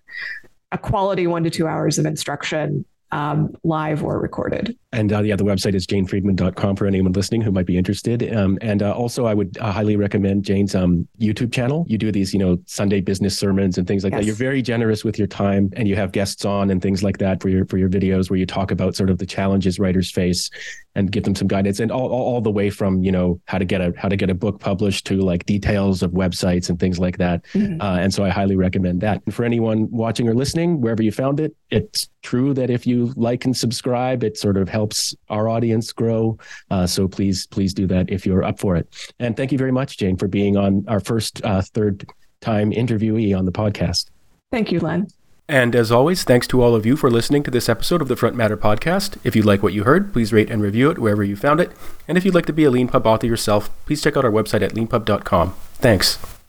a 0.73 0.79
quality 0.79 1.27
one 1.27 1.43
to 1.45 1.51
two 1.51 1.67
hours 1.67 1.99
of 1.99 2.05
instruction 2.05 2.85
um, 3.15 3.57
live 3.63 4.03
or 4.03 4.19
recorded. 4.19 4.77
And 4.95 5.13
uh, 5.13 5.23
yeah, 5.23 5.37
the 5.37 5.45
website 5.45 5.75
is 5.75 5.87
janefriedman.com 5.87 6.77
for 6.77 6.87
anyone 6.87 7.13
listening 7.13 7.43
who 7.43 7.51
might 7.51 7.67
be 7.67 7.77
interested. 7.77 8.35
Um, 8.35 8.59
and 8.61 8.83
uh, 8.83 8.93
also, 8.93 9.27
I 9.27 9.35
would 9.35 9.59
uh, 9.59 9.73
highly 9.73 9.97
recommend 9.97 10.45
Jane's 10.45 10.75
um, 10.75 11.07
YouTube 11.21 11.53
channel. 11.53 11.85
You 11.89 11.99
do 11.99 12.13
these, 12.13 12.33
you 12.33 12.39
know, 12.39 12.59
Sunday 12.67 13.01
business 13.01 13.39
sermons 13.39 13.79
and 13.79 13.87
things 13.87 14.05
like 14.05 14.13
yes. 14.13 14.21
that. 14.21 14.27
You're 14.27 14.35
very 14.37 14.63
generous 14.63 15.05
with 15.05 15.19
your 15.19 15.29
time, 15.29 15.71
and 15.75 15.89
you 15.89 15.97
have 15.97 16.13
guests 16.13 16.45
on 16.45 16.71
and 16.71 16.81
things 16.81 17.03
like 17.03 17.19
that 17.19 17.43
for 17.43 17.49
your 17.49 17.67
for 17.67 17.79
your 17.79 17.89
videos 17.89 18.31
where 18.31 18.39
you 18.39 18.47
talk 18.47 18.71
about 18.71 18.95
sort 18.95 19.11
of 19.11 19.19
the 19.19 19.27
challenges 19.27 19.79
writers 19.79 20.11
face 20.11 20.51
and 20.95 21.11
give 21.11 21.25
them 21.25 21.35
some 21.35 21.49
guidance 21.49 21.81
and 21.81 21.91
all, 21.91 22.09
all, 22.09 22.35
all, 22.35 22.41
the 22.41 22.51
way 22.51 22.71
from 22.71 23.03
you 23.03 23.11
know 23.11 23.41
how 23.47 23.59
to 23.59 23.65
get 23.65 23.81
a 23.81 23.93
how 23.97 24.09
to 24.09 24.17
get 24.17 24.31
a 24.31 24.35
book 24.35 24.61
published 24.61 25.07
to 25.07 25.17
like 25.21 25.45
details 25.47 26.03
of 26.03 26.13
websites 26.13 26.69
and 26.69 26.79
things 26.79 26.99
like 26.99 27.19
that 27.19 27.45
mm-hmm. 27.47 27.81
uh, 27.81 27.97
and 27.97 28.13
so 28.13 28.25
i 28.25 28.29
highly 28.29 28.57
recommend 28.57 29.01
that 29.01 29.23
and 29.25 29.35
for 29.35 29.45
anyone 29.45 29.89
watching 29.91 30.29
or 30.29 30.35
listening 30.35 30.81
wherever 30.81 31.03
you 31.03 31.11
found 31.11 31.41
it 31.41 31.55
it's 31.71 32.09
true 32.23 32.53
that 32.55 32.71
if 32.71 32.87
you 32.87 33.13
like 33.17 33.45
and 33.45 33.57
subscribe 33.57 34.23
it 34.23 34.37
sort 34.37 34.57
of 34.57 34.69
helps 34.69 34.84
our 35.29 35.49
audience 35.49 35.93
grow 35.93 36.39
uh, 36.71 36.87
so 36.87 37.07
please 37.09 37.47
please 37.47 37.73
do 37.73 37.87
that 37.87 38.11
if 38.11 38.27
you're 38.27 38.45
up 38.45 38.59
for 38.59 38.77
it 38.77 39.13
and 39.19 39.37
thank 39.37 39.53
you 39.53 39.59
very 39.59 39.73
much 39.73 39.99
jane 39.99 40.17
for 40.17 40.29
being 40.29 40.57
on 40.57 40.85
our 40.89 41.01
first 41.01 41.45
uh, 41.45 41.63
third 41.63 42.07
time 42.41 42.71
interviewee 42.71 43.37
on 43.37 43.45
the 43.45 43.53
podcast 43.53 44.11
thank 44.51 44.71
you 44.73 44.81
len 44.81 45.07
and 45.49 45.77
as 45.77 45.93
always, 45.93 46.25
thanks 46.25 46.47
to 46.49 46.63
all 46.63 46.75
of 46.75 46.87
you 46.87 46.97
for 46.97 47.11
listening 47.11 47.43
to 47.43 47.51
this 47.51 47.69
episode 47.69 48.01
of 48.01 48.09
the 48.09 48.17
Front 48.17 48.35
Matter 48.35 48.57
podcast. 48.57 49.19
If 49.25 49.37
you 49.37 49.43
like 49.43 49.63
what 49.63 49.75
you 49.75 49.85
heard, 49.85 50.11
please 50.11 50.33
rate 50.33 50.51
and 50.51 50.63
review 50.63 50.91
it 50.91 50.99
wherever 50.99 51.23
you 51.23 51.37
found 51.37 51.61
it. 51.61 51.71
And 52.09 52.17
if 52.17 52.25
you'd 52.25 52.35
like 52.35 52.47
to 52.47 52.53
be 52.53 52.65
a 52.65 52.71
Leanpub 52.71 53.05
author 53.05 53.27
yourself, 53.27 53.69
please 53.85 54.03
check 54.03 54.17
out 54.17 54.25
our 54.25 54.31
website 54.31 54.63
at 54.63 54.73
leanpub.com. 54.73 55.55
Thanks. 55.75 56.19